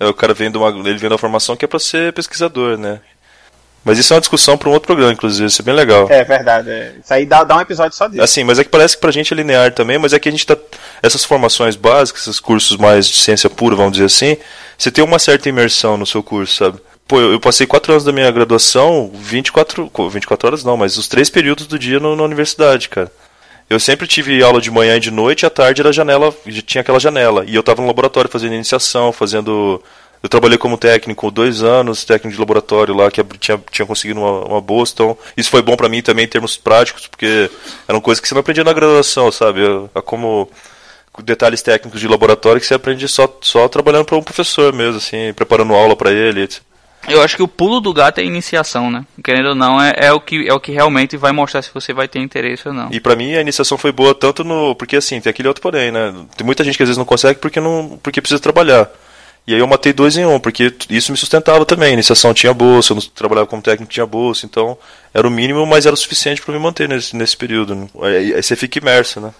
É, 0.00 0.06
o 0.06 0.14
cara 0.14 0.32
vem 0.32 0.50
de 0.50 0.56
uma, 0.56 0.68
ele 0.68 0.98
vem 0.98 1.10
da 1.10 1.18
formação 1.18 1.56
que 1.56 1.64
é 1.64 1.68
para 1.68 1.78
ser 1.78 2.12
pesquisador, 2.12 2.78
né? 2.78 3.00
Mas 3.88 3.98
isso 3.98 4.12
é 4.12 4.16
uma 4.16 4.20
discussão 4.20 4.58
para 4.58 4.68
um 4.68 4.72
outro 4.72 4.86
programa, 4.86 5.10
inclusive, 5.10 5.46
isso 5.46 5.62
é 5.62 5.64
bem 5.64 5.74
legal. 5.74 6.06
É 6.10 6.22
verdade. 6.22 6.68
É. 6.68 6.92
Isso 7.02 7.14
aí 7.14 7.24
dá, 7.24 7.42
dá 7.42 7.56
um 7.56 7.60
episódio 7.62 7.96
só 7.96 8.06
disso. 8.06 8.20
Assim, 8.20 8.44
mas 8.44 8.58
é 8.58 8.64
que 8.64 8.68
parece 8.68 8.94
que 8.94 9.00
pra 9.00 9.10
gente 9.10 9.32
é 9.32 9.36
linear 9.36 9.72
também, 9.72 9.96
mas 9.96 10.12
é 10.12 10.18
que 10.18 10.28
a 10.28 10.30
gente 10.30 10.46
tá. 10.46 10.54
Essas 11.02 11.24
formações 11.24 11.74
básicas, 11.74 12.20
esses 12.20 12.38
cursos 12.38 12.76
mais 12.76 13.08
de 13.08 13.16
ciência 13.16 13.48
pura, 13.48 13.74
vamos 13.74 13.92
dizer 13.92 14.04
assim, 14.04 14.36
você 14.76 14.90
tem 14.90 15.02
uma 15.02 15.18
certa 15.18 15.48
imersão 15.48 15.96
no 15.96 16.04
seu 16.04 16.22
curso, 16.22 16.54
sabe? 16.54 16.78
Pô, 17.06 17.18
eu, 17.18 17.32
eu 17.32 17.40
passei 17.40 17.66
quatro 17.66 17.90
anos 17.90 18.04
da 18.04 18.12
minha 18.12 18.30
graduação, 18.30 19.10
24, 19.14 19.90
24 20.10 20.46
horas 20.46 20.62
não, 20.62 20.76
mas 20.76 20.98
os 20.98 21.08
três 21.08 21.30
períodos 21.30 21.66
do 21.66 21.78
dia 21.78 21.98
no, 21.98 22.14
na 22.14 22.24
universidade, 22.24 22.90
cara. 22.90 23.10
Eu 23.70 23.80
sempre 23.80 24.06
tive 24.06 24.42
aula 24.42 24.60
de 24.60 24.70
manhã 24.70 24.96
e 24.96 25.00
de 25.00 25.10
noite, 25.10 25.44
e 25.44 25.46
à 25.46 25.50
tarde 25.50 25.80
era 25.80 25.94
janela, 25.94 26.34
tinha 26.66 26.82
aquela 26.82 27.00
janela. 27.00 27.42
E 27.46 27.54
eu 27.54 27.62
tava 27.62 27.80
no 27.80 27.88
laboratório 27.88 28.28
fazendo 28.28 28.54
iniciação, 28.54 29.12
fazendo 29.12 29.82
eu 30.22 30.28
trabalhei 30.28 30.58
como 30.58 30.76
técnico 30.76 31.30
dois 31.30 31.62
anos, 31.62 32.04
técnico 32.04 32.34
de 32.34 32.40
laboratório 32.40 32.94
lá, 32.94 33.10
que 33.10 33.22
tinha, 33.38 33.60
tinha 33.70 33.86
conseguido 33.86 34.20
uma, 34.20 34.44
uma 34.44 34.60
bolsa. 34.60 34.92
Então, 34.94 35.18
isso 35.36 35.50
foi 35.50 35.62
bom 35.62 35.76
para 35.76 35.88
mim 35.88 36.02
também 36.02 36.24
em 36.24 36.28
termos 36.28 36.56
práticos, 36.56 37.06
porque 37.06 37.50
eram 37.86 38.00
coisas 38.00 38.20
que 38.20 38.28
você 38.28 38.34
não 38.34 38.40
aprendia 38.40 38.64
na 38.64 38.72
graduação, 38.72 39.30
sabe? 39.30 39.60
A, 39.94 40.02
como 40.02 40.48
detalhes 41.22 41.62
técnicos 41.62 42.00
de 42.00 42.08
laboratório 42.08 42.60
que 42.60 42.66
você 42.66 42.74
aprende 42.74 43.06
só, 43.08 43.32
só 43.40 43.68
trabalhando 43.68 44.04
para 44.04 44.16
um 44.16 44.22
professor 44.22 44.72
mesmo, 44.72 44.98
assim, 44.98 45.32
preparando 45.34 45.74
aula 45.74 45.96
para 45.96 46.12
ele. 46.12 46.48
Eu 47.06 47.22
acho 47.22 47.36
que 47.36 47.42
o 47.42 47.48
pulo 47.48 47.80
do 47.80 47.92
gato 47.94 48.18
é 48.18 48.22
a 48.22 48.26
iniciação, 48.26 48.90
né? 48.90 49.04
Querendo 49.22 49.50
ou 49.50 49.54
não, 49.54 49.80
é, 49.80 49.94
é, 49.96 50.12
o, 50.12 50.20
que, 50.20 50.48
é 50.48 50.52
o 50.52 50.60
que 50.60 50.72
realmente 50.72 51.16
vai 51.16 51.32
mostrar 51.32 51.62
se 51.62 51.70
você 51.72 51.92
vai 51.92 52.08
ter 52.08 52.18
interesse 52.18 52.68
ou 52.68 52.74
não. 52.74 52.88
E 52.90 53.00
para 53.00 53.16
mim 53.16 53.34
a 53.34 53.40
iniciação 53.40 53.78
foi 53.78 53.92
boa 53.92 54.14
tanto 54.14 54.44
no. 54.44 54.74
Porque 54.74 54.96
assim, 54.96 55.20
tem 55.20 55.30
aquele 55.30 55.48
outro 55.48 55.62
porém, 55.62 55.90
né? 55.90 56.12
Tem 56.36 56.44
muita 56.44 56.64
gente 56.64 56.76
que 56.76 56.82
às 56.82 56.88
vezes 56.88 56.98
não 56.98 57.04
consegue 57.04 57.38
porque, 57.38 57.60
não, 57.60 57.98
porque 58.02 58.20
precisa 58.20 58.40
trabalhar. 58.40 58.90
E 59.48 59.54
aí 59.54 59.60
eu 59.60 59.66
matei 59.66 59.94
dois 59.94 60.14
em 60.18 60.26
um, 60.26 60.38
porque 60.38 60.70
isso 60.90 61.10
me 61.10 61.16
sustentava 61.16 61.64
também. 61.64 61.88
A 61.88 61.94
iniciação 61.94 62.34
tinha 62.34 62.52
bolsa, 62.52 62.92
eu 62.92 62.96
não 62.96 63.02
trabalhava 63.14 63.46
como 63.46 63.62
técnico, 63.62 63.90
tinha 63.90 64.04
bolsa, 64.04 64.44
então 64.44 64.76
era 65.14 65.26
o 65.26 65.30
mínimo, 65.30 65.64
mas 65.64 65.86
era 65.86 65.94
o 65.94 65.96
suficiente 65.96 66.42
para 66.42 66.52
me 66.52 66.60
manter 66.60 66.86
nesse, 66.86 67.16
nesse 67.16 67.34
período. 67.34 67.74
Né? 67.74 67.88
Aí, 68.02 68.34
aí, 68.34 68.42
você 68.42 68.54
fica 68.54 68.78
imerso, 68.78 69.22
né? 69.22 69.32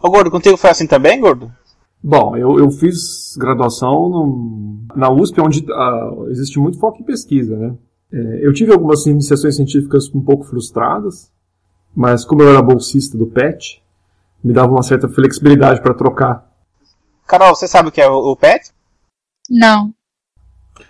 Ô 0.00 0.08
Gordo, 0.08 0.30
contigo 0.30 0.56
foi 0.56 0.70
assim 0.70 0.86
também, 0.86 1.18
Gordo? 1.18 1.52
Bom, 2.00 2.36
eu, 2.36 2.56
eu 2.56 2.70
fiz 2.70 3.36
graduação 3.36 4.08
no, 4.08 4.86
na 4.94 5.10
USP, 5.10 5.40
onde 5.40 5.66
uh, 5.68 6.30
existe 6.30 6.60
muito 6.60 6.78
foco 6.78 7.02
em 7.02 7.04
pesquisa, 7.04 7.56
né? 7.56 7.74
É, 8.12 8.46
eu 8.46 8.52
tive 8.52 8.72
algumas 8.72 9.04
iniciações 9.06 9.56
científicas 9.56 10.08
um 10.14 10.22
pouco 10.22 10.44
frustradas, 10.44 11.32
mas 11.92 12.24
como 12.24 12.42
eu 12.42 12.50
era 12.50 12.62
bolsista 12.62 13.18
do 13.18 13.26
PET, 13.26 13.82
me 14.44 14.52
dava 14.52 14.70
uma 14.70 14.84
certa 14.84 15.08
flexibilidade 15.08 15.82
para 15.82 15.94
trocar. 15.94 16.48
Carol, 17.26 17.56
você 17.56 17.66
sabe 17.66 17.88
o 17.88 17.92
que 17.92 18.00
é 18.00 18.08
o, 18.08 18.30
o 18.30 18.36
PET? 18.36 18.71
Não. 19.52 19.92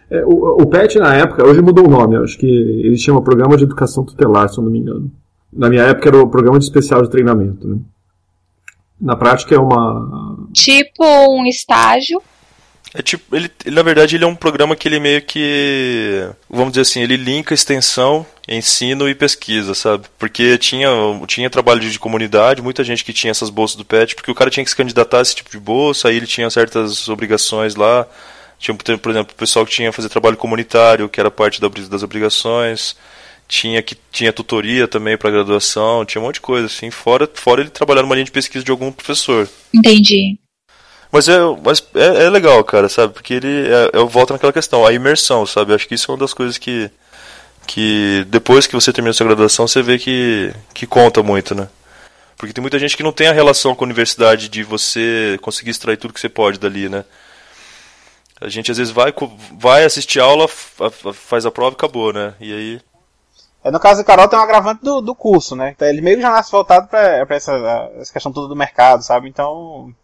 É, 0.09 0.25
o, 0.25 0.62
o, 0.62 0.66
PET 0.66 0.98
na 0.98 1.14
época, 1.16 1.44
hoje 1.44 1.61
mudou 1.61 1.87
o 1.87 1.90
nome, 1.90 2.16
acho 2.16 2.38
que 2.38 2.46
ele 2.46 2.96
chama 2.96 3.20
Programa 3.20 3.57
de 3.57 3.64
Educação 3.64 4.05
Tutelar, 4.05 4.48
se 4.48 4.59
eu 4.59 4.64
não 4.64 4.70
me 4.70 4.79
engano. 4.79 5.11
Na 5.53 5.68
minha 5.68 5.83
época 5.83 6.09
era 6.09 6.18
o 6.18 6.29
Programa 6.29 6.59
de 6.59 6.64
Especial 6.64 7.03
de 7.03 7.11
Treinamento, 7.11 7.66
né? 7.66 7.79
Na 9.01 9.16
prática 9.16 9.55
é 9.55 9.59
uma. 9.59 10.46
Tipo 10.53 11.05
um 11.05 11.44
estágio. 11.46 12.22
É 12.94 13.01
tipo, 13.01 13.35
ele, 13.35 13.51
ele, 13.64 13.75
na 13.75 13.83
verdade 13.83 14.16
ele 14.16 14.25
é 14.25 14.27
um 14.27 14.35
programa 14.35 14.77
que 14.77 14.87
ele 14.87 15.01
meio 15.01 15.22
que, 15.22 16.29
vamos 16.48 16.72
dizer 16.72 16.83
assim, 16.83 17.01
ele 17.01 17.16
linka 17.16 17.55
extensão, 17.55 18.27
ensino 18.46 19.09
e 19.09 19.14
pesquisa, 19.14 19.75
sabe? 19.75 20.05
Porque 20.18 20.59
tinha, 20.59 20.88
tinha 21.27 21.48
trabalho 21.48 21.81
de 21.81 21.98
comunidade, 21.98 22.61
muita 22.61 22.85
gente 22.85 23.03
que 23.03 23.12
tinha 23.12 23.31
essas 23.31 23.48
bolsas 23.48 23.77
do 23.77 23.85
PET, 23.85 24.14
porque 24.14 24.31
o 24.31 24.35
cara 24.35 24.51
tinha 24.51 24.62
que 24.62 24.70
se 24.70 24.77
candidatar 24.77 25.18
a 25.18 25.22
esse 25.22 25.35
tipo 25.35 25.51
de 25.51 25.59
bolsa, 25.59 26.09
aí 26.09 26.16
ele 26.16 26.27
tinha 26.27 26.51
certas 26.51 27.09
obrigações 27.09 27.75
lá. 27.77 28.07
Tinha, 28.62 28.77
por 28.77 29.11
exemplo, 29.11 29.33
o 29.35 29.37
pessoal 29.37 29.66
que 29.66 29.72
tinha 29.72 29.90
que 29.90 29.96
fazer 29.96 30.09
trabalho 30.09 30.37
comunitário, 30.37 31.09
que 31.09 31.18
era 31.18 31.31
parte 31.31 31.61
das 31.61 32.03
obrigações 32.03 32.96
tinha 33.48 33.83
que 33.83 33.94
tinha 34.11 34.33
tutoria 34.33 34.88
também 34.88 35.14
para 35.18 35.31
graduação, 35.31 36.07
tinha 36.07 36.22
um 36.22 36.25
monte 36.25 36.37
de 36.37 36.40
coisa 36.40 36.66
assim, 36.66 36.90
fora 36.90 37.29
fora 37.35 37.61
ele 37.61 37.68
trabalhar 37.68 38.01
numa 38.01 38.14
linha 38.14 38.25
de 38.25 38.31
pesquisa 38.31 38.64
de 38.64 38.70
algum 38.70 38.90
professor. 38.90 39.46
Entendi. 39.75 40.38
Mas 41.11 41.29
é, 41.29 41.38
mas 41.62 41.85
é, 41.94 42.25
é 42.25 42.31
legal, 42.31 42.64
cara, 42.64 42.88
sabe? 42.88 43.12
Porque 43.12 43.35
ele 43.35 43.68
é, 43.68 43.90
eu 43.92 44.09
volto 44.09 44.33
naquela 44.33 44.55
questão, 44.55 44.87
a 44.87 44.92
imersão, 44.92 45.44
sabe? 45.44 45.75
Acho 45.75 45.87
que 45.87 45.94
isso 45.94 46.11
é 46.11 46.14
uma 46.14 46.20
das 46.20 46.33
coisas 46.33 46.57
que 46.57 46.90
que 47.66 48.25
depois 48.29 48.66
que 48.66 48.75
você 48.75 48.90
termina 48.90 49.12
sua 49.12 49.27
graduação, 49.27 49.68
você 49.68 49.83
vê 49.83 49.98
que 49.98 50.51
que 50.72 50.87
conta 50.87 51.22
muito, 51.22 51.55
né? 51.55 51.68
Porque 52.38 52.55
tem 52.55 52.62
muita 52.62 52.79
gente 52.79 52.96
que 52.96 53.03
não 53.03 53.12
tem 53.12 53.27
a 53.27 53.33
relação 53.33 53.75
com 53.75 53.85
a 53.85 53.87
universidade 53.87 54.48
de 54.48 54.64
você 54.64 55.38
conseguir 55.42 55.70
extrair 55.70 55.98
tudo 55.98 56.14
que 56.14 56.20
você 56.20 56.29
pode 56.29 56.59
dali, 56.59 56.88
né? 56.88 57.05
A 58.42 58.48
gente 58.48 58.70
às 58.70 58.78
vezes 58.78 58.92
vai, 58.92 59.12
vai 59.59 59.85
assistir 59.85 60.20
aula, 60.20 60.46
faz 60.48 61.46
a 61.46 61.50
prova 61.50 61.72
e 61.72 61.76
acabou, 61.76 62.12
né? 62.12 62.35
E 62.40 62.52
aí 62.52 62.81
é, 63.64 63.70
no 63.70 63.78
caso 63.78 64.02
do 64.02 64.07
Carol 64.07 64.28
tem 64.28 64.38
um 64.38 64.42
agravante 64.42 64.83
do, 64.83 65.00
do 65.00 65.14
curso, 65.14 65.55
né? 65.55 65.72
Então, 65.74 65.87
ele 65.87 66.00
meio 66.00 66.16
que 66.16 66.22
já 66.22 66.31
nasce 66.31 66.50
voltado 66.50 66.88
pra, 66.88 67.24
pra 67.24 67.37
essa, 67.37 67.52
essa 67.96 68.12
questão 68.12 68.33
toda 68.33 68.48
do 68.48 68.57
mercado, 68.57 69.02
sabe? 69.02 69.28
Então. 69.28 69.94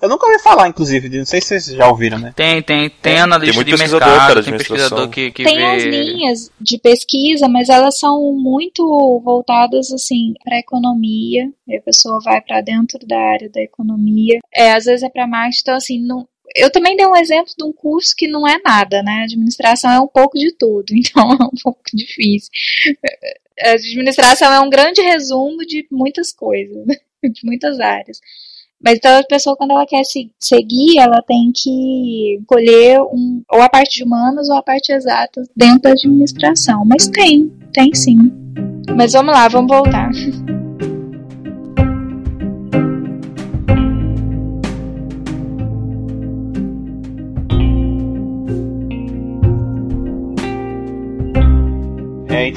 Eu 0.00 0.08
nunca 0.08 0.28
ouvi 0.28 0.38
falar, 0.38 0.68
inclusive, 0.68 1.08
não 1.08 1.24
sei 1.24 1.40
se 1.40 1.48
vocês 1.48 1.76
já 1.76 1.88
ouviram, 1.88 2.20
né? 2.20 2.32
Tem, 2.36 2.62
tem, 2.62 2.88
tem 2.88 3.18
analista 3.18 3.64
tem 3.64 3.74
de 3.74 3.82
mercado, 3.82 4.16
cara, 4.16 4.44
tem 4.44 4.56
pesquisador 4.56 5.08
que, 5.08 5.32
que 5.32 5.42
Tem 5.42 5.56
vê... 5.56 5.64
as 5.64 5.82
linhas 5.82 6.50
de 6.60 6.78
pesquisa, 6.78 7.48
mas 7.48 7.68
elas 7.68 7.98
são 7.98 8.32
muito 8.32 9.20
voltadas, 9.24 9.90
assim, 9.90 10.34
para 10.44 10.60
economia. 10.60 11.50
E 11.66 11.76
a 11.76 11.82
pessoa 11.82 12.20
vai 12.22 12.40
para 12.40 12.60
dentro 12.60 13.00
da 13.08 13.18
área 13.18 13.50
da 13.50 13.60
economia. 13.60 14.38
É, 14.54 14.74
às 14.74 14.84
vezes 14.84 15.02
é 15.02 15.10
para 15.10 15.26
marketing, 15.26 15.62
então, 15.62 15.74
assim, 15.74 16.00
não, 16.00 16.28
eu 16.54 16.70
também 16.70 16.96
dei 16.96 17.06
um 17.06 17.16
exemplo 17.16 17.52
de 17.56 17.64
um 17.64 17.72
curso 17.72 18.14
que 18.16 18.28
não 18.28 18.46
é 18.46 18.58
nada, 18.64 19.02
né? 19.02 19.22
Administração 19.24 19.90
é 19.90 20.00
um 20.00 20.06
pouco 20.06 20.38
de 20.38 20.52
tudo, 20.52 20.86
então 20.94 21.32
é 21.32 21.44
um 21.44 21.62
pouco 21.62 21.82
difícil. 21.92 22.50
A 23.60 23.72
administração 23.72 24.52
é 24.52 24.60
um 24.60 24.70
grande 24.70 25.00
resumo 25.00 25.58
de 25.66 25.86
muitas 25.90 26.32
coisas, 26.32 26.86
de 27.22 27.44
muitas 27.44 27.80
áreas. 27.80 28.20
Mas 28.80 28.98
então 28.98 29.18
a 29.18 29.24
pessoa, 29.24 29.56
quando 29.56 29.72
ela 29.72 29.86
quer 29.86 30.04
se 30.04 30.30
seguir, 30.38 30.98
ela 31.00 31.20
tem 31.22 31.50
que 31.52 32.38
escolher 32.40 33.00
um, 33.00 33.42
ou 33.50 33.60
a 33.60 33.68
parte 33.68 33.96
de 33.96 34.04
humanas 34.04 34.48
ou 34.48 34.56
a 34.56 34.62
parte 34.62 34.92
exata 34.92 35.42
dentro 35.56 35.82
da 35.82 35.90
administração. 35.90 36.84
Mas 36.86 37.08
tem, 37.08 37.52
tem 37.72 37.92
sim. 37.92 38.16
Mas 38.96 39.12
vamos 39.12 39.34
lá, 39.34 39.48
vamos 39.48 39.68
voltar. 39.68 40.10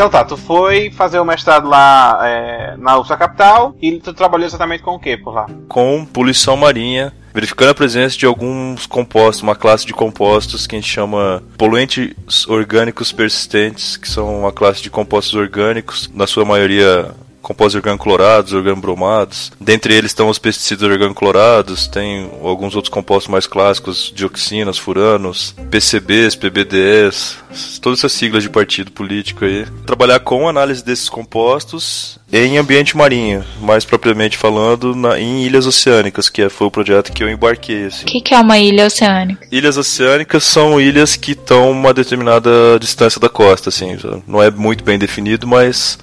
então 0.01 0.09
tá, 0.09 0.25
tu 0.25 0.35
foi 0.35 0.89
fazer 0.89 1.19
o 1.19 1.25
mestrado 1.25 1.69
lá 1.69 2.19
é, 2.23 2.75
na 2.75 2.97
UFSA 2.97 3.15
Capital 3.15 3.75
e 3.79 3.99
tu 3.99 4.11
trabalhou 4.13 4.47
exatamente 4.47 4.81
com 4.81 4.95
o 4.95 4.99
que 4.99 5.15
por 5.15 5.31
lá? 5.31 5.45
Com 5.69 6.03
poluição 6.11 6.57
marinha, 6.57 7.13
verificando 7.31 7.69
a 7.69 7.75
presença 7.75 8.17
de 8.17 8.25
alguns 8.25 8.87
compostos, 8.87 9.43
uma 9.43 9.55
classe 9.55 9.85
de 9.85 9.93
compostos 9.93 10.65
que 10.65 10.75
a 10.75 10.79
gente 10.79 10.89
chama 10.89 11.43
poluentes 11.55 12.47
orgânicos 12.47 13.11
persistentes, 13.11 13.95
que 13.95 14.09
são 14.09 14.39
uma 14.39 14.51
classe 14.51 14.81
de 14.81 14.89
compostos 14.89 15.35
orgânicos, 15.35 16.09
na 16.15 16.25
sua 16.25 16.45
maioria 16.45 17.11
compostos 17.41 17.75
organoclorados, 17.75 18.53
organobromados. 18.53 19.51
Dentre 19.59 19.93
eles 19.93 20.11
estão 20.11 20.29
os 20.29 20.39
pesticidas 20.39 20.89
organoclorados, 20.89 21.87
tem 21.87 22.29
alguns 22.43 22.75
outros 22.75 22.93
compostos 22.93 23.31
mais 23.31 23.47
clássicos, 23.47 24.11
dioxinas, 24.15 24.77
furanos, 24.77 25.55
PCBs, 25.69 26.35
PBDs, 26.35 27.37
todas 27.81 27.99
essas 27.99 28.11
siglas 28.11 28.43
de 28.43 28.49
partido 28.49 28.91
político 28.91 29.45
aí. 29.45 29.65
Trabalhar 29.85 30.19
com 30.19 30.47
análise 30.47 30.83
desses 30.83 31.09
compostos 31.09 32.19
em 32.31 32.57
ambiente 32.57 32.95
marinho, 32.95 33.43
mais 33.59 33.83
propriamente 33.83 34.37
falando, 34.37 34.95
na, 34.95 35.19
em 35.19 35.43
ilhas 35.43 35.65
oceânicas, 35.65 36.29
que 36.29 36.41
é, 36.41 36.49
foi 36.49 36.67
o 36.67 36.71
projeto 36.71 37.11
que 37.11 37.23
eu 37.23 37.29
embarquei. 37.29 37.85
Assim. 37.85 38.03
O 38.03 38.07
que, 38.07 38.21
que 38.21 38.33
é 38.33 38.39
uma 38.39 38.57
ilha 38.57 38.85
oceânica? 38.85 39.45
Ilhas 39.51 39.77
oceânicas 39.77 40.43
são 40.45 40.79
ilhas 40.79 41.15
que 41.17 41.33
estão 41.33 41.69
uma 41.71 41.93
determinada 41.93 42.49
distância 42.79 43.19
da 43.19 43.27
costa, 43.27 43.69
assim, 43.69 43.97
não 44.25 44.41
é 44.41 44.49
muito 44.49 44.83
bem 44.83 44.97
definido, 44.97 45.45
mas 45.45 45.99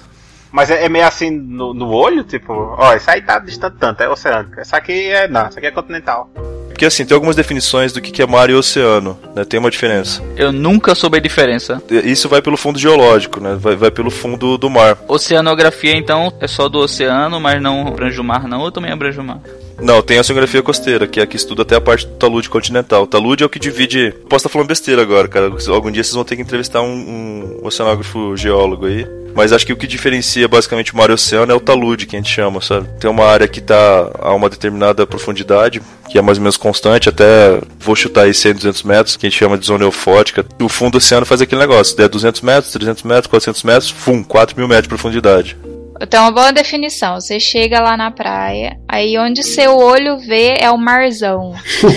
mas 0.51 0.69
é, 0.69 0.85
é, 0.85 0.89
meio 0.89 1.05
assim 1.05 1.29
no, 1.29 1.73
no, 1.73 1.89
olho, 1.91 2.23
tipo, 2.23 2.53
ó, 2.77 2.95
isso 2.95 3.09
aí 3.09 3.21
tá 3.21 3.39
distante 3.39 3.77
tanto, 3.79 4.01
é 4.01 4.09
oceânico. 4.09 4.59
Isso 4.59 4.75
aqui 4.75 5.09
é. 5.09 5.27
Não, 5.27 5.47
isso 5.47 5.57
aqui 5.57 5.67
é 5.67 5.71
continental. 5.71 6.29
Porque 6.67 6.85
assim, 6.85 7.05
tem 7.05 7.13
algumas 7.13 7.35
definições 7.35 7.91
do 7.91 7.99
que 7.99 8.21
é 8.21 8.25
mar 8.25 8.49
e 8.49 8.53
oceano, 8.53 9.19
né? 9.35 9.43
Tem 9.43 9.59
uma 9.59 9.69
diferença. 9.69 10.23
Eu 10.37 10.51
nunca 10.51 10.95
soube 10.95 11.17
a 11.17 11.21
diferença. 11.21 11.83
Isso 11.89 12.29
vai 12.29 12.41
pelo 12.41 12.55
fundo 12.55 12.79
geológico, 12.79 13.41
né? 13.41 13.57
Vai, 13.59 13.75
vai 13.75 13.91
pelo 13.91 14.09
fundo 14.09 14.57
do 14.57 14.69
mar. 14.69 14.97
Oceanografia, 15.05 15.93
então, 15.97 16.31
é 16.39 16.47
só 16.47 16.69
do 16.69 16.79
oceano, 16.79 17.37
mas 17.37 17.61
não 17.61 17.85
abrange 17.85 18.19
o 18.19 18.23
mar, 18.23 18.47
não? 18.47 18.61
Ou 18.61 18.71
também 18.71 18.93
abrange 18.93 19.19
o 19.19 19.23
mar? 19.23 19.41
Não, 19.81 20.01
tem 20.01 20.17
a 20.17 20.21
oceanografia 20.21 20.61
costeira, 20.61 21.07
que 21.07 21.19
é 21.19 21.23
a 21.23 21.27
que 21.27 21.35
estuda 21.35 21.61
até 21.61 21.75
a 21.75 21.81
parte 21.81 22.05
do 22.05 22.13
talude 22.15 22.49
continental. 22.49 23.03
O 23.03 23.07
talude 23.07 23.43
é 23.43 23.45
o 23.45 23.49
que 23.49 23.59
divide. 23.59 24.13
Posso 24.29 24.45
estar 24.45 24.49
falando 24.49 24.67
besteira 24.67 25.01
agora, 25.01 25.27
cara. 25.27 25.51
Algum 25.69 25.91
dia 25.91 26.03
vocês 26.03 26.13
vão 26.13 26.25
ter 26.25 26.35
que 26.35 26.41
entrevistar 26.41 26.81
um, 26.81 27.59
um 27.61 27.65
oceanógrafo 27.65 28.35
geólogo 28.35 28.85
aí. 28.85 29.07
Mas 29.35 29.53
acho 29.53 29.65
que 29.65 29.71
o 29.71 29.77
que 29.77 29.87
diferencia 29.87 30.47
basicamente 30.47 30.93
o 30.93 30.97
mar 30.97 31.09
e 31.09 31.11
o 31.11 31.15
oceano 31.15 31.51
é 31.51 31.55
o 31.55 31.59
talude, 31.59 32.05
que 32.05 32.15
a 32.15 32.19
gente 32.19 32.29
chama, 32.31 32.59
sabe? 32.61 32.87
Tem 32.99 33.09
uma 33.09 33.25
área 33.25 33.47
que 33.47 33.59
está 33.59 34.11
a 34.19 34.33
uma 34.33 34.49
determinada 34.49 35.05
profundidade, 35.07 35.81
que 36.09 36.17
é 36.17 36.21
mais 36.21 36.37
ou 36.37 36.43
menos 36.43 36.57
constante, 36.57 37.07
até 37.07 37.59
vou 37.79 37.95
chutar 37.95 38.23
aí 38.23 38.33
100, 38.33 38.55
200 38.55 38.83
metros, 38.83 39.15
que 39.15 39.25
a 39.25 39.29
gente 39.29 39.39
chama 39.39 39.57
de 39.57 39.65
zona 39.65 39.85
eufótica. 39.85 40.45
O 40.59 40.67
fundo 40.67 40.93
do 40.93 40.97
oceano 40.97 41.25
faz 41.25 41.41
aquele 41.41 41.61
negócio, 41.61 41.95
der 41.95 42.09
200 42.09 42.41
metros, 42.41 42.73
300 42.73 43.03
metros, 43.03 43.27
400 43.27 43.63
metros, 43.63 43.89
fum, 43.89 44.23
4 44.23 44.57
mil 44.57 44.67
metros 44.67 44.83
de 44.83 44.89
profundidade. 44.89 45.55
Então, 46.01 46.23
uma 46.23 46.31
boa 46.31 46.53
definição. 46.53 47.19
Você 47.19 47.39
chega 47.39 47.81
lá 47.81 47.97
na 47.97 48.09
praia, 48.09 48.79
aí 48.87 49.17
onde 49.17 49.43
seu 49.43 49.75
olho 49.77 50.17
vê 50.17 50.55
é 50.59 50.71
o 50.71 50.77
marzão, 50.77 51.53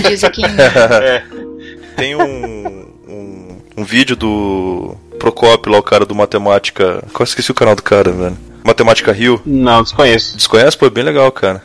diz 0.08 0.24
aqui 0.24 0.42
em 0.42 0.44
é. 1.02 1.24
Tem 1.96 2.16
um, 2.16 2.86
um, 3.08 3.58
um 3.76 3.84
vídeo 3.84 4.16
do 4.16 4.96
Procopio 5.18 5.70
lá, 5.70 5.78
o 5.78 5.82
cara 5.82 6.04
do 6.04 6.14
Matemática. 6.14 7.04
Quase 7.12 7.30
esqueci 7.30 7.50
o 7.50 7.54
canal 7.54 7.76
do 7.76 7.82
cara, 7.82 8.10
velho. 8.10 8.38
Matemática 8.64 9.12
Rio. 9.12 9.40
Não, 9.44 9.82
desconheço. 9.82 10.36
Desconhece? 10.36 10.76
Pô, 10.76 10.86
é 10.86 10.90
bem 10.90 11.04
legal, 11.04 11.30
cara. 11.30 11.62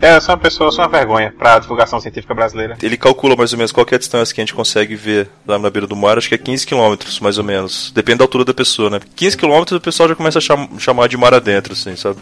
É, 0.00 0.16
eu 0.16 0.20
sou 0.20 0.34
uma 0.34 0.40
pessoa, 0.40 0.68
eu 0.68 0.72
sou 0.72 0.82
uma 0.82 0.90
vergonha 0.90 1.34
pra 1.36 1.58
divulgação 1.58 2.00
científica 2.00 2.32
brasileira. 2.32 2.78
Ele 2.82 2.96
calcula 2.96 3.36
mais 3.36 3.52
ou 3.52 3.58
menos 3.58 3.70
qual 3.70 3.86
é 3.90 3.94
a 3.94 3.98
distância 3.98 4.34
que 4.34 4.40
a 4.40 4.44
gente 4.44 4.54
consegue 4.54 4.96
ver 4.96 5.28
lá 5.46 5.58
na 5.58 5.68
beira 5.68 5.86
do 5.86 5.94
mar, 5.94 6.16
acho 6.16 6.26
que 6.26 6.34
é 6.34 6.38
15 6.38 6.66
km, 6.66 6.94
mais 7.20 7.36
ou 7.36 7.44
menos. 7.44 7.92
Depende 7.94 8.18
da 8.18 8.24
altura 8.24 8.46
da 8.46 8.54
pessoa, 8.54 8.88
né? 8.88 9.00
15 9.14 9.36
km 9.36 9.62
o 9.72 9.80
pessoal 9.80 10.08
já 10.08 10.14
começa 10.14 10.38
a 10.38 10.40
cham 10.40 10.70
chamar 10.78 11.06
de 11.06 11.18
mar 11.18 11.34
adentro, 11.34 11.74
assim, 11.74 11.94
sabe? 11.96 12.18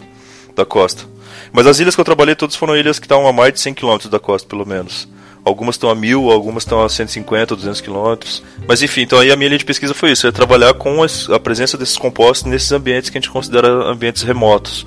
Da 0.53 0.65
costa. 0.65 1.05
Mas 1.53 1.65
as 1.67 1.79
ilhas 1.79 1.95
que 1.95 2.01
eu 2.01 2.05
trabalhei 2.05 2.35
todas 2.35 2.55
foram 2.55 2.75
ilhas 2.75 2.99
que 2.99 3.05
estavam 3.05 3.25
a 3.25 3.31
mais 3.31 3.53
de 3.53 3.61
100 3.61 3.75
km 3.75 3.97
da 4.11 4.19
costa, 4.19 4.47
pelo 4.47 4.65
menos. 4.65 5.07
Algumas 5.45 5.75
estão 5.75 5.89
a 5.89 5.95
mil, 5.95 6.29
algumas 6.29 6.63
estão 6.63 6.83
a 6.83 6.89
150, 6.89 7.55
200 7.55 7.79
quilômetros. 7.79 8.43
Mas 8.67 8.81
enfim, 8.81 9.03
então 9.03 9.19
aí 9.19 9.31
a 9.31 9.37
minha 9.37 9.47
linha 9.47 9.59
de 9.59 9.65
pesquisa 9.65 9.93
foi 9.93 10.11
isso: 10.11 10.27
é 10.27 10.31
trabalhar 10.33 10.73
com 10.73 11.01
a 11.01 11.39
presença 11.39 11.77
desses 11.77 11.97
compostos 11.97 12.51
nesses 12.51 12.73
ambientes 12.73 13.09
que 13.09 13.17
a 13.17 13.21
gente 13.21 13.31
considera 13.31 13.69
ambientes 13.89 14.21
remotos. 14.21 14.85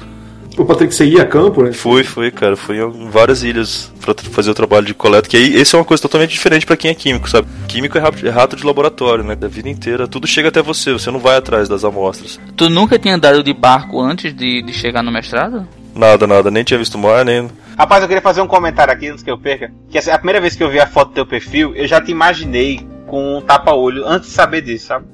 O 0.56 0.64
Patrick, 0.64 0.94
você 0.94 1.06
ia 1.06 1.22
a 1.22 1.26
campo, 1.26 1.62
né? 1.62 1.72
Fui, 1.72 2.04
fui, 2.04 2.30
cara. 2.30 2.56
Fui 2.56 2.78
em 2.78 3.08
várias 3.08 3.42
ilhas 3.42 3.92
para 4.00 4.14
fazer 4.30 4.50
o 4.50 4.54
trabalho 4.54 4.86
de 4.86 4.94
coleta. 4.94 5.28
Que 5.28 5.36
aí, 5.36 5.54
esse 5.54 5.74
é 5.74 5.78
uma 5.78 5.84
coisa 5.84 6.02
totalmente 6.02 6.30
diferente 6.30 6.66
para 6.66 6.76
quem 6.76 6.90
é 6.90 6.94
químico, 6.94 7.28
sabe? 7.28 7.48
Químico 7.68 7.96
é 7.96 8.00
rato, 8.00 8.26
é 8.26 8.30
rato 8.30 8.56
de 8.56 8.64
laboratório, 8.64 9.24
né? 9.24 9.34
Da 9.34 9.48
vida 9.48 9.68
inteira, 9.68 10.06
tudo 10.06 10.26
chega 10.26 10.48
até 10.48 10.60
você. 10.60 10.92
Você 10.92 11.10
não 11.10 11.18
vai 11.18 11.36
atrás 11.36 11.68
das 11.68 11.84
amostras. 11.84 12.38
Tu 12.56 12.68
nunca 12.68 12.98
tinha 12.98 13.14
andado 13.14 13.42
de 13.42 13.52
barco 13.52 14.00
antes 14.00 14.34
de, 14.34 14.62
de 14.62 14.72
chegar 14.72 15.02
no 15.02 15.10
mestrado? 15.10 15.66
Nada, 15.94 16.26
nada. 16.26 16.50
Nem 16.50 16.64
tinha 16.64 16.78
visto 16.78 16.98
mar, 16.98 17.24
nem... 17.24 17.48
Rapaz, 17.76 18.02
eu 18.02 18.08
queria 18.08 18.22
fazer 18.22 18.42
um 18.42 18.46
comentário 18.46 18.92
aqui 18.92 19.08
antes 19.08 19.22
que 19.22 19.30
eu 19.30 19.38
perca. 19.38 19.72
Que 19.90 19.98
assim, 19.98 20.10
a 20.10 20.18
primeira 20.18 20.40
vez 20.40 20.54
que 20.54 20.62
eu 20.62 20.70
vi 20.70 20.78
a 20.78 20.86
foto 20.86 21.08
do 21.08 21.14
teu 21.14 21.26
perfil, 21.26 21.74
eu 21.74 21.86
já 21.86 22.00
te 22.00 22.10
imaginei 22.10 22.86
com 23.12 23.36
um 23.36 23.42
tapa-olho 23.42 24.08
antes 24.08 24.30
de 24.30 24.34
saber 24.34 24.62
disso, 24.62 24.86
sabe? 24.86 25.04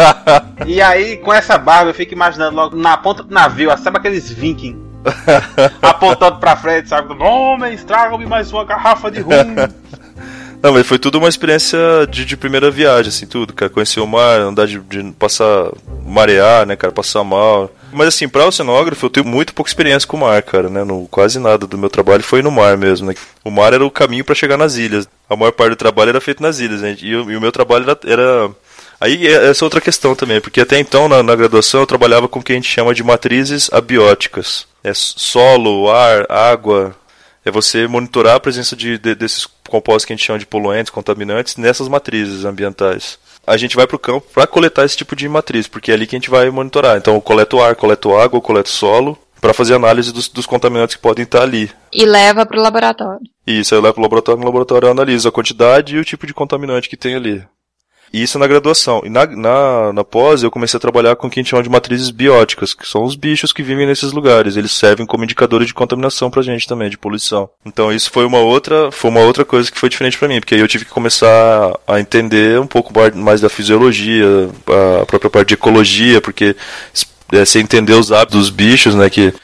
e 0.64 0.80
aí, 0.80 1.18
com 1.18 1.30
essa 1.30 1.58
barba, 1.58 1.90
eu 1.90 1.94
fico 1.94 2.14
imaginando 2.14 2.56
logo 2.56 2.74
na 2.74 2.96
ponta 2.96 3.22
do 3.22 3.34
navio, 3.34 3.70
sabe 3.76 3.98
aqueles 3.98 4.32
viking 4.32 4.82
apontando 5.82 6.38
pra 6.38 6.56
frente, 6.56 6.88
sabe? 6.88 7.12
Homens, 7.22 7.84
tragam-me 7.84 8.24
mais 8.24 8.50
uma 8.50 8.64
garrafa 8.64 9.10
de 9.10 9.20
rum. 9.20 9.30
Não, 10.62 10.72
mas 10.72 10.86
foi 10.86 10.98
tudo 10.98 11.18
uma 11.18 11.28
experiência 11.28 11.78
de, 12.08 12.24
de, 12.24 12.34
primeira 12.34 12.70
viagem, 12.70 13.10
assim, 13.10 13.26
tudo, 13.26 13.52
cara. 13.52 13.70
Conhecer 13.70 14.00
o 14.00 14.06
mar, 14.06 14.40
andar 14.40 14.66
de, 14.66 14.80
de, 14.80 15.12
passar, 15.12 15.70
marear, 16.02 16.64
né, 16.64 16.74
cara, 16.76 16.94
passar 16.94 17.22
mal. 17.24 17.70
Mas 17.94 18.08
assim, 18.08 18.28
pra 18.28 18.46
oceanógrafo, 18.46 19.06
eu 19.06 19.10
tenho 19.10 19.26
muito 19.26 19.54
pouca 19.54 19.70
experiência 19.70 20.06
com 20.06 20.16
o 20.16 20.20
mar, 20.20 20.42
cara, 20.42 20.68
né? 20.68 20.84
No, 20.84 21.06
quase 21.08 21.38
nada 21.38 21.66
do 21.66 21.78
meu 21.78 21.88
trabalho 21.88 22.22
foi 22.22 22.42
no 22.42 22.50
mar 22.50 22.76
mesmo, 22.76 23.06
né? 23.06 23.14
O 23.44 23.50
mar 23.50 23.72
era 23.72 23.84
o 23.84 23.90
caminho 23.90 24.24
para 24.24 24.34
chegar 24.34 24.56
nas 24.56 24.76
ilhas. 24.76 25.08
A 25.28 25.36
maior 25.36 25.52
parte 25.52 25.70
do 25.70 25.76
trabalho 25.76 26.10
era 26.10 26.20
feito 26.20 26.42
nas 26.42 26.58
ilhas, 26.58 26.80
né? 26.80 26.96
E, 27.00 27.08
e 27.08 27.16
o 27.16 27.40
meu 27.40 27.52
trabalho 27.52 27.84
era, 27.84 27.98
era 28.04 28.50
Aí 29.00 29.26
é, 29.26 29.50
essa 29.50 29.64
é 29.64 29.66
outra 29.66 29.80
questão 29.80 30.14
também, 30.14 30.40
porque 30.40 30.60
até 30.60 30.78
então 30.78 31.08
na, 31.08 31.22
na, 31.22 31.36
graduação 31.36 31.80
eu 31.80 31.86
trabalhava 31.86 32.26
com 32.28 32.38
o 32.38 32.42
que 32.42 32.52
a 32.52 32.54
gente 32.54 32.70
chama 32.70 32.94
de 32.94 33.02
matrizes 33.02 33.70
abióticas. 33.72 34.66
É 34.82 34.92
solo, 34.94 35.90
ar, 35.90 36.24
água. 36.30 36.96
É 37.44 37.50
você 37.50 37.86
monitorar 37.86 38.36
a 38.36 38.40
presença 38.40 38.74
de, 38.74 38.96
de, 38.96 39.14
desses 39.14 39.46
compostos 39.68 40.06
que 40.06 40.12
a 40.14 40.16
gente 40.16 40.24
chama 40.24 40.38
de 40.38 40.46
poluentes, 40.46 40.90
contaminantes, 40.90 41.56
nessas 41.56 41.88
matrizes 41.88 42.46
ambientais. 42.46 43.18
A 43.46 43.56
gente 43.56 43.76
vai 43.76 43.86
para 43.86 43.96
o 43.96 43.98
campo 43.98 44.26
para 44.32 44.46
coletar 44.46 44.84
esse 44.84 44.96
tipo 44.96 45.14
de 45.14 45.28
matriz, 45.28 45.68
porque 45.68 45.90
é 45.90 45.94
ali 45.94 46.06
que 46.06 46.16
a 46.16 46.18
gente 46.18 46.30
vai 46.30 46.48
monitorar. 46.50 46.96
Então 46.96 47.14
eu 47.14 47.20
coleto 47.20 47.60
ar, 47.60 47.76
coleto 47.76 48.14
água, 48.16 48.40
coleto 48.40 48.68
solo, 48.68 49.18
para 49.40 49.52
fazer 49.52 49.74
análise 49.74 50.12
dos, 50.12 50.28
dos, 50.28 50.46
contaminantes 50.46 50.96
que 50.96 51.02
podem 51.02 51.24
estar 51.24 51.42
ali. 51.42 51.70
E 51.92 52.06
leva 52.06 52.46
para 52.46 52.58
o 52.58 52.62
laboratório. 52.62 53.20
Isso, 53.46 53.74
aí 53.74 53.80
leva 53.80 53.92
para 53.92 54.00
o 54.00 54.02
laboratório, 54.02 54.40
no 54.40 54.46
laboratório 54.46 54.90
analisa 54.90 55.28
a 55.28 55.32
quantidade 55.32 55.96
e 55.96 55.98
o 55.98 56.04
tipo 56.04 56.26
de 56.26 56.32
contaminante 56.32 56.88
que 56.88 56.96
tem 56.96 57.14
ali. 57.14 57.44
Isso 58.14 58.38
na 58.38 58.46
graduação. 58.46 59.02
E 59.04 59.10
na, 59.10 59.26
na, 59.26 59.92
na 59.92 60.04
pós 60.04 60.44
eu 60.44 60.50
comecei 60.50 60.78
a 60.78 60.80
trabalhar 60.80 61.16
com 61.16 61.26
o 61.26 61.30
que 61.30 61.40
a 61.40 61.42
gente 61.42 61.50
chama 61.50 61.64
de 61.64 61.68
matrizes 61.68 62.10
bióticas, 62.10 62.72
que 62.72 62.86
são 62.86 63.02
os 63.02 63.16
bichos 63.16 63.52
que 63.52 63.60
vivem 63.60 63.88
nesses 63.88 64.12
lugares. 64.12 64.56
Eles 64.56 64.70
servem 64.70 65.04
como 65.04 65.24
indicadores 65.24 65.66
de 65.66 65.74
contaminação 65.74 66.30
pra 66.30 66.40
gente 66.40 66.68
também, 66.68 66.88
de 66.88 66.96
poluição. 66.96 67.50
Então 67.66 67.92
isso 67.92 68.12
foi 68.12 68.24
uma 68.24 68.38
outra, 68.38 68.92
foi 68.92 69.10
uma 69.10 69.18
outra 69.18 69.44
coisa 69.44 69.68
que 69.68 69.76
foi 69.76 69.88
diferente 69.88 70.16
para 70.16 70.28
mim, 70.28 70.38
porque 70.38 70.54
aí 70.54 70.60
eu 70.60 70.68
tive 70.68 70.84
que 70.84 70.92
começar 70.92 71.76
a 71.88 71.98
entender 71.98 72.60
um 72.60 72.68
pouco 72.68 72.92
mais 73.16 73.40
da 73.40 73.48
fisiologia, 73.48 74.48
a 75.02 75.06
própria 75.06 75.28
parte 75.28 75.48
de 75.48 75.54
ecologia, 75.54 76.20
porque 76.20 76.54
é, 77.32 77.44
você 77.44 77.58
entender 77.58 77.94
os 77.94 78.12
hábitos 78.12 78.38
dos 78.38 78.50
bichos, 78.50 78.94
né, 78.94 79.10
que 79.10 79.34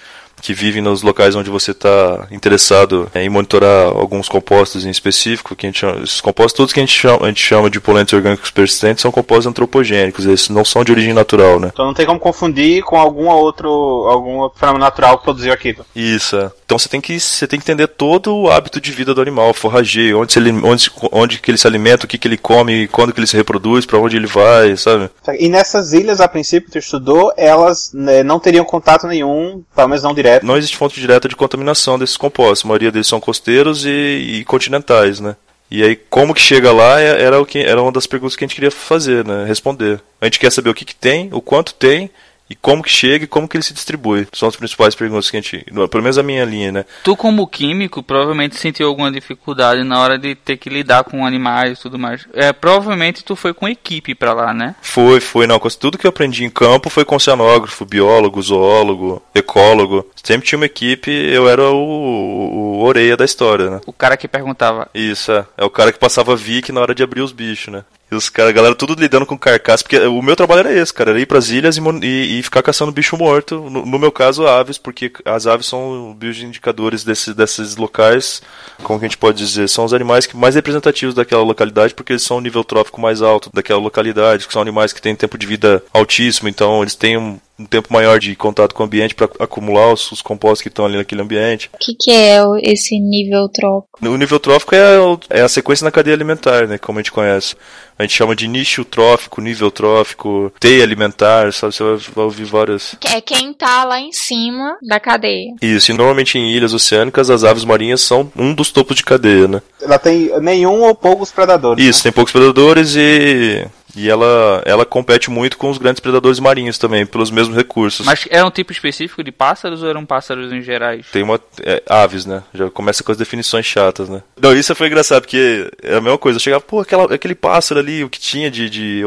que 0.41 0.55
vivem 0.55 0.83
nos 0.83 1.03
locais 1.03 1.35
onde 1.35 1.51
você 1.51 1.71
está 1.73 2.27
interessado 2.31 3.11
em 3.15 3.29
monitorar 3.29 3.89
alguns 3.89 4.29
compostos 4.29 4.85
em 4.85 4.91
específico, 4.91 5.55
que 5.55 5.67
a 5.67 5.69
gente 5.69 5.81
chama, 5.81 6.03
esses 6.03 6.21
compostos 6.21 6.57
todos 6.57 6.73
que 6.73 6.81
a 6.81 6.83
gente 6.83 6.97
chama, 6.97 7.27
a 7.27 7.29
gente 7.29 7.43
chama 7.43 7.71
de 7.71 7.81
poluentes 7.81 8.13
orgânicos 8.13 8.51
persistentes 8.51 9.03
são 9.03 9.11
compostos 9.11 9.47
antropogênicos, 9.47 10.27
eles 10.27 10.49
não 10.49 10.65
são 10.65 10.85
de 10.85 10.93
origem 10.93 11.13
natural, 11.13 11.59
né? 11.59 11.71
Então 11.73 11.87
não 11.87 11.95
tem 11.95 12.07
como 12.07 12.19
confundir 12.19 12.83
com 12.83 12.97
algum 12.97 13.29
outro, 13.29 13.71
algum 13.71 14.49
fenômeno 14.51 14.85
natural 14.85 15.19
que 15.19 15.25
produziu 15.25 15.53
aquilo. 15.53 15.85
Isso, 15.95 16.37
é. 16.37 16.51
Então 16.65 16.79
você 16.79 16.89
tem 16.89 17.01
que 17.01 17.19
você 17.19 17.49
tem 17.49 17.59
que 17.59 17.65
entender 17.65 17.89
todo 17.89 18.33
o 18.33 18.49
hábito 18.49 18.81
de 18.81 18.93
vida 18.93 19.13
do 19.13 19.21
animal, 19.21 19.53
forrageio, 19.53 20.21
onde, 20.21 20.39
ele, 20.39 20.53
onde, 20.63 20.91
onde 21.11 21.41
que 21.41 21.51
ele 21.51 21.59
se 21.59 21.67
alimenta, 21.67 22.05
o 22.05 22.09
que, 22.09 22.17
que 22.17 22.29
ele 22.29 22.37
come, 22.37 22.87
quando 22.87 23.13
que 23.13 23.19
ele 23.19 23.27
se 23.27 23.37
reproduz, 23.37 23.85
para 23.85 23.99
onde 23.99 24.17
ele 24.17 24.29
vai, 24.29 24.77
sabe? 24.77 25.11
E 25.39 25.49
nessas 25.49 25.93
ilhas, 25.93 26.21
a 26.21 26.29
princípio, 26.29 26.67
que 26.67 26.73
tu 26.73 26.79
estudou, 26.79 27.33
elas 27.37 27.91
né, 27.93 28.23
não 28.23 28.39
teriam 28.39 28.65
contato 28.65 29.09
nenhum, 29.09 29.65
pelo 29.75 29.89
menos 29.89 30.05
não 30.05 30.15
direto. 30.15 30.30
Não 30.43 30.57
existe 30.57 30.77
fonte 30.77 31.01
direta 31.01 31.29
de 31.29 31.35
contaminação 31.35 31.99
desses 31.99 32.17
compostos. 32.17 32.65
A 32.65 32.69
maioria 32.69 32.93
deles 32.93 33.09
são 33.09 33.21
costeiros 33.21 33.85
e, 33.85 33.89
e 33.89 34.45
continentais, 34.45 35.19
né? 35.19 35.35
E 35.71 35.83
aí, 35.83 35.97
como 35.97 36.35
que 36.35 36.41
chega 36.41 36.73
lá 36.73 37.01
é, 37.01 37.23
era, 37.23 37.41
o 37.41 37.47
que, 37.47 37.59
era 37.59 37.81
uma 37.81 37.93
das 37.93 38.07
perguntas 38.07 38.35
que 38.37 38.45
a 38.45 38.47
gente 38.47 38.55
queria 38.55 38.71
fazer, 38.71 39.25
né? 39.25 39.45
Responder. 39.47 40.01
A 40.21 40.27
gente 40.27 40.39
quer 40.39 40.51
saber 40.51 40.71
o 40.71 40.75
que, 40.75 40.85
que 40.85 40.95
tem, 40.95 41.29
o 41.33 41.41
quanto 41.41 41.75
tem 41.75 42.11
e 42.51 42.57
como 42.57 42.83
que 42.83 42.91
chega 42.91 43.25
e 43.25 43.29
como 43.29 43.49
que 43.49 43.57
ele 43.57 43.63
se 43.63 43.73
distribui. 43.73 44.27
São 44.33 44.49
as 44.49 44.57
principais 44.57 44.97
perguntas 44.97 45.31
que 45.31 45.37
a 45.37 45.41
gente, 45.41 45.65
pelo 45.89 46.03
menos 46.03 46.19
a 46.19 46.23
minha 46.23 46.45
linha, 46.45 46.73
né? 46.73 46.85
Tu 47.05 47.17
como 47.17 47.47
químico 47.47 48.03
provavelmente 48.03 48.57
sentiu 48.57 48.89
alguma 48.89 49.11
dificuldade 49.13 49.85
na 49.85 50.01
hora 50.01 50.19
de 50.19 50.35
ter 50.35 50.57
que 50.57 50.69
lidar 50.69 51.05
com 51.05 51.25
animais 51.25 51.79
e 51.79 51.83
tudo 51.83 51.97
mais. 51.97 52.27
É, 52.35 52.53
provavelmente 52.53 53.23
tu 53.23 53.37
foi 53.37 53.55
com 53.55 53.69
equipe 53.69 54.17
para 54.17 54.33
lá, 54.33 54.53
né? 54.53 54.75
Foi, 54.83 55.21
foi, 55.21 55.47
não, 55.47 55.61
tudo 55.61 55.97
que 55.97 56.07
eu 56.07 56.11
aprendi 56.11 56.45
em 56.45 56.51
campo 56.51 56.91
foi 56.91 57.05
com 57.05 57.15
oceanógrafo, 57.15 57.85
biólogo, 57.85 58.43
zoólogo, 58.43 59.23
ecólogo. 59.33 60.05
Sempre 60.23 60.49
tinha 60.49 60.59
uma 60.59 60.67
equipe, 60.67 61.11
eu 61.11 61.49
era 61.49 61.63
o, 61.63 61.77
o, 61.77 62.79
o 62.79 62.83
orelha 62.83 63.17
da 63.17 63.25
história, 63.25 63.71
né? 63.71 63.81
O 63.87 63.93
cara 63.93 64.17
que 64.17 64.27
perguntava. 64.27 64.89
Isso, 64.93 65.31
é. 65.31 65.47
É 65.57 65.65
o 65.65 65.71
cara 65.71 65.93
que 65.93 65.99
passava 65.99 66.35
VIC 66.35 66.73
na 66.73 66.81
hora 66.81 66.95
de 66.95 67.03
abrir 67.03 67.21
os 67.21 67.33
bichos, 67.33 67.73
né? 67.73 67.85
E 68.11 68.15
os 68.15 68.29
caras, 68.29 68.51
a 68.51 68.55
galera 68.55 68.75
tudo 68.75 69.01
lidando 69.01 69.25
com 69.25 69.39
carcaça, 69.39 69.85
porque 69.85 69.99
o 69.99 70.21
meu 70.21 70.35
trabalho 70.35 70.61
era 70.61 70.73
esse, 70.73 70.93
cara, 70.93 71.11
era 71.11 71.21
ir 71.21 71.27
pras 71.27 71.51
ilhas 71.51 71.77
e, 71.77 71.81
e, 72.03 72.39
e 72.39 72.43
ficar 72.43 72.63
caçando 72.63 72.91
bicho 72.91 73.17
morto. 73.17 73.61
No, 73.71 73.87
no, 73.87 73.99
meu 73.99 74.11
caso, 74.11 74.47
aves, 74.47 74.79
porque 74.79 75.13
as 75.25 75.47
aves 75.47 75.67
são 75.67 76.17
bioindicadores 76.19 77.05
desse, 77.05 77.33
desses 77.33 77.77
locais, 77.77 78.43
como 78.83 78.99
que 78.99 79.05
a 79.05 79.09
gente 79.09 79.19
pode 79.19 79.39
dizer, 79.39 79.69
são 79.69 79.85
os 79.85 79.95
animais 79.95 80.27
que 80.27 80.37
mais 80.37 80.55
representativos 80.55 81.15
daquela 81.15 81.43
localidade, 81.43 81.95
porque 81.95 82.13
eles 82.13 82.23
são 82.23 82.39
o 82.39 82.41
nível 82.41 82.65
trófico 82.65 83.01
mais 83.01 83.23
alto 83.23 83.51
daquela 83.53 83.81
localidade, 83.81 84.47
que 84.47 84.53
são 84.53 84.63
animais 84.63 84.93
que 84.93 85.01
têm 85.01 85.15
tempo 85.15 85.39
de 85.39 85.47
vida 85.47 85.83
altíssimo, 85.93 86.49
então 86.49 86.83
eles 86.83 86.95
têm 86.95 87.17
um 87.17 87.39
um 87.61 87.67
tempo 87.67 87.93
maior 87.93 88.19
de 88.19 88.35
contato 88.35 88.75
com 88.75 88.83
o 88.83 88.87
ambiente 88.87 89.15
para 89.15 89.29
acumular 89.39 89.93
os, 89.93 90.11
os, 90.11 90.23
compostos 90.23 90.63
que 90.63 90.69
estão 90.69 90.87
ali 90.87 90.97
naquele 90.97 91.21
ambiente. 91.21 91.71
O 91.75 91.79
que, 91.79 91.95
que, 91.95 92.11
é 92.11 92.41
esse 92.63 92.99
nível 92.99 93.49
trófico? 93.49 93.99
O 94.03 94.17
nível 94.17 94.41
trófico 94.41 94.75
é, 94.75 94.97
é, 95.29 95.43
a 95.43 95.49
sequência 95.49 95.85
na 95.85 95.91
cadeia 95.91 96.15
alimentar, 96.15 96.67
né, 96.67 96.79
como 96.79 96.99
a 96.99 97.03
gente 97.03 97.13
conhece. 97.13 97.55
A 97.99 98.03
gente 98.03 98.15
chama 98.15 98.35
de 98.35 98.49
nicho 98.49 98.83
trófico, 98.83 99.43
nível 99.43 99.71
trófico, 99.71 100.51
teia 100.59 100.83
alimentar, 100.83 101.53
sabe? 101.53 101.75
Você 101.75 101.85
vai, 101.85 101.97
vai 101.97 102.25
ouvir 102.25 102.45
várias. 102.45 102.97
É 103.05 103.21
quem 103.21 103.53
tá 103.53 103.85
lá 103.85 104.01
em 104.01 104.11
cima 104.11 104.79
da 104.83 104.99
cadeia. 104.99 105.55
Isso, 105.61 105.91
e 105.91 105.95
normalmente 105.95 106.39
em 106.39 106.51
ilhas 106.51 106.73
oceânicas 106.73 107.29
as 107.29 107.45
aves 107.45 107.63
marinhas 107.63 108.01
são 108.01 108.33
um 108.35 108.55
dos 108.55 108.71
topos 108.71 108.97
de 108.97 109.05
cadeia, 109.05 109.47
né? 109.47 109.61
Ela 109.83 109.99
tem 109.99 110.31
nenhum 110.41 110.81
ou 110.81 110.95
poucos 110.95 111.31
predadores. 111.31 111.85
Isso, 111.85 111.99
né? 111.99 112.03
tem 112.05 112.13
poucos 112.13 112.33
predadores 112.33 112.97
e 112.97 113.67
e 113.95 114.09
ela, 114.09 114.63
ela 114.65 114.85
compete 114.85 115.31
muito 115.31 115.57
com 115.57 115.71
os 115.71 115.79
grandes 115.79 116.01
predadores 116.01 116.39
marinhos 116.39 116.79
também, 116.79 117.07
pelos 117.07 117.31
mesmos 117.31 117.57
recursos. 117.57 118.07
Mas 118.07 118.27
é 118.31 118.43
um 118.45 118.51
tipo 118.51 118.73
específico 118.73 119.23
de 119.23 119.33
pássaros 119.33 119.83
ou 119.83 119.89
eram 119.89 120.05
pássaros 120.05 120.53
em 120.53 120.63
gerais? 120.63 121.07
Tem 121.13 121.23
uma. 121.23 121.41
É, 121.63 121.83
aves, 121.89 122.27
né? 122.27 122.43
Já 122.55 122.71
começa 122.71 123.03
com 123.03 123.13
as 123.13 123.19
definições 123.19 123.67
chatas, 123.67 124.09
né? 124.09 124.23
Não, 124.41 124.55
isso 124.55 124.75
foi 124.75 124.87
engraçado, 124.87 125.23
porque 125.23 125.71
é 125.83 125.97
a 125.97 126.01
mesma 126.01 126.19
coisa. 126.19 126.37
Eu 126.37 126.41
chegava, 126.41 126.63
pô, 126.63 126.81
aquela, 126.81 127.15
aquele 127.15 127.35
pássaro 127.35 127.81
ali, 127.81 128.05
o 128.05 128.09
que 128.09 128.21
tinha 128.21 128.51
de, 128.51 128.71
de 128.71 129.03